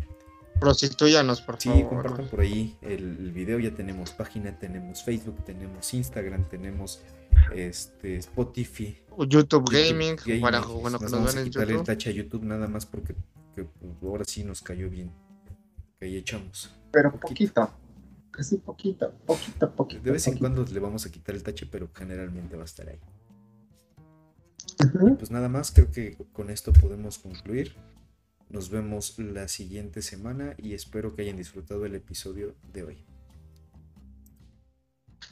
Prostituyanos, 0.59 1.41
por 1.41 1.61
Sí, 1.61 1.69
favor. 1.69 1.89
compartan 1.89 2.27
por 2.29 2.39
ahí 2.39 2.75
el, 2.81 3.17
el 3.19 3.31
video. 3.31 3.59
Ya 3.59 3.71
tenemos 3.75 4.11
página, 4.11 4.57
tenemos 4.57 5.03
Facebook, 5.03 5.43
tenemos 5.45 5.93
Instagram, 5.93 6.47
tenemos 6.49 7.01
este 7.53 8.17
Spotify. 8.17 8.97
O 9.11 9.25
YouTube, 9.25 9.65
YouTube 9.69 9.71
Gaming, 9.71 10.15
Gaming. 10.25 10.41
para 10.41 10.61
bueno, 10.61 10.97
que 10.97 11.03
nos 11.05 11.11
vamos 11.11 11.35
a 11.35 11.39
en 11.39 11.45
quitar 11.45 11.63
el 11.63 11.69
YouTube. 11.69 11.85
tache 11.85 12.09
a 12.09 12.13
YouTube 12.13 12.43
nada 12.43 12.67
más 12.67 12.85
porque 12.87 13.13
que, 13.55 13.65
pues, 13.65 13.91
ahora 14.01 14.23
sí 14.25 14.43
nos 14.43 14.61
cayó 14.61 14.89
bien. 14.89 15.11
Que 15.99 16.05
ahí 16.07 16.17
echamos. 16.17 16.73
Pero 16.91 17.11
poquito. 17.19 17.69
Casi 18.37 18.57
poquito, 18.57 19.11
poquito, 19.25 19.71
poquito. 19.71 20.03
De 20.03 20.11
vez 20.11 20.27
en 20.27 20.37
cuando 20.37 20.63
le 20.63 20.79
vamos 20.79 21.07
a 21.07 21.11
quitar 21.11 21.33
el 21.33 21.41
tache, 21.41 21.65
pero 21.65 21.89
generalmente 21.91 22.55
va 22.55 22.61
a 22.61 22.65
estar 22.65 22.87
ahí. 22.87 22.99
Pues 25.17 25.31
nada 25.31 25.49
más, 25.49 25.71
creo 25.71 25.89
que 25.89 26.15
con 26.33 26.51
esto 26.51 26.71
podemos 26.71 27.17
concluir. 27.17 27.75
Nos 28.49 28.69
vemos 28.69 29.17
la 29.17 29.47
siguiente 29.47 30.03
semana 30.03 30.53
y 30.59 30.75
espero 30.75 31.15
que 31.15 31.23
hayan 31.23 31.35
disfrutado 31.35 31.83
el 31.87 31.95
episodio 31.95 32.53
de 32.71 32.83
hoy. 32.83 33.05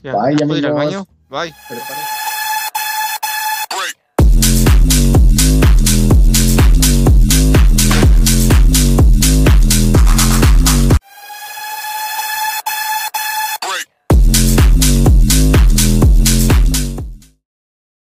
Ya, 0.01 0.15
Bye, 0.15 0.35
¿puedo 0.37 0.57
ir 0.57 0.65
al 0.65 0.73
baño? 0.73 1.05
Bye. 1.29 1.53
Prepárense. 1.69 2.14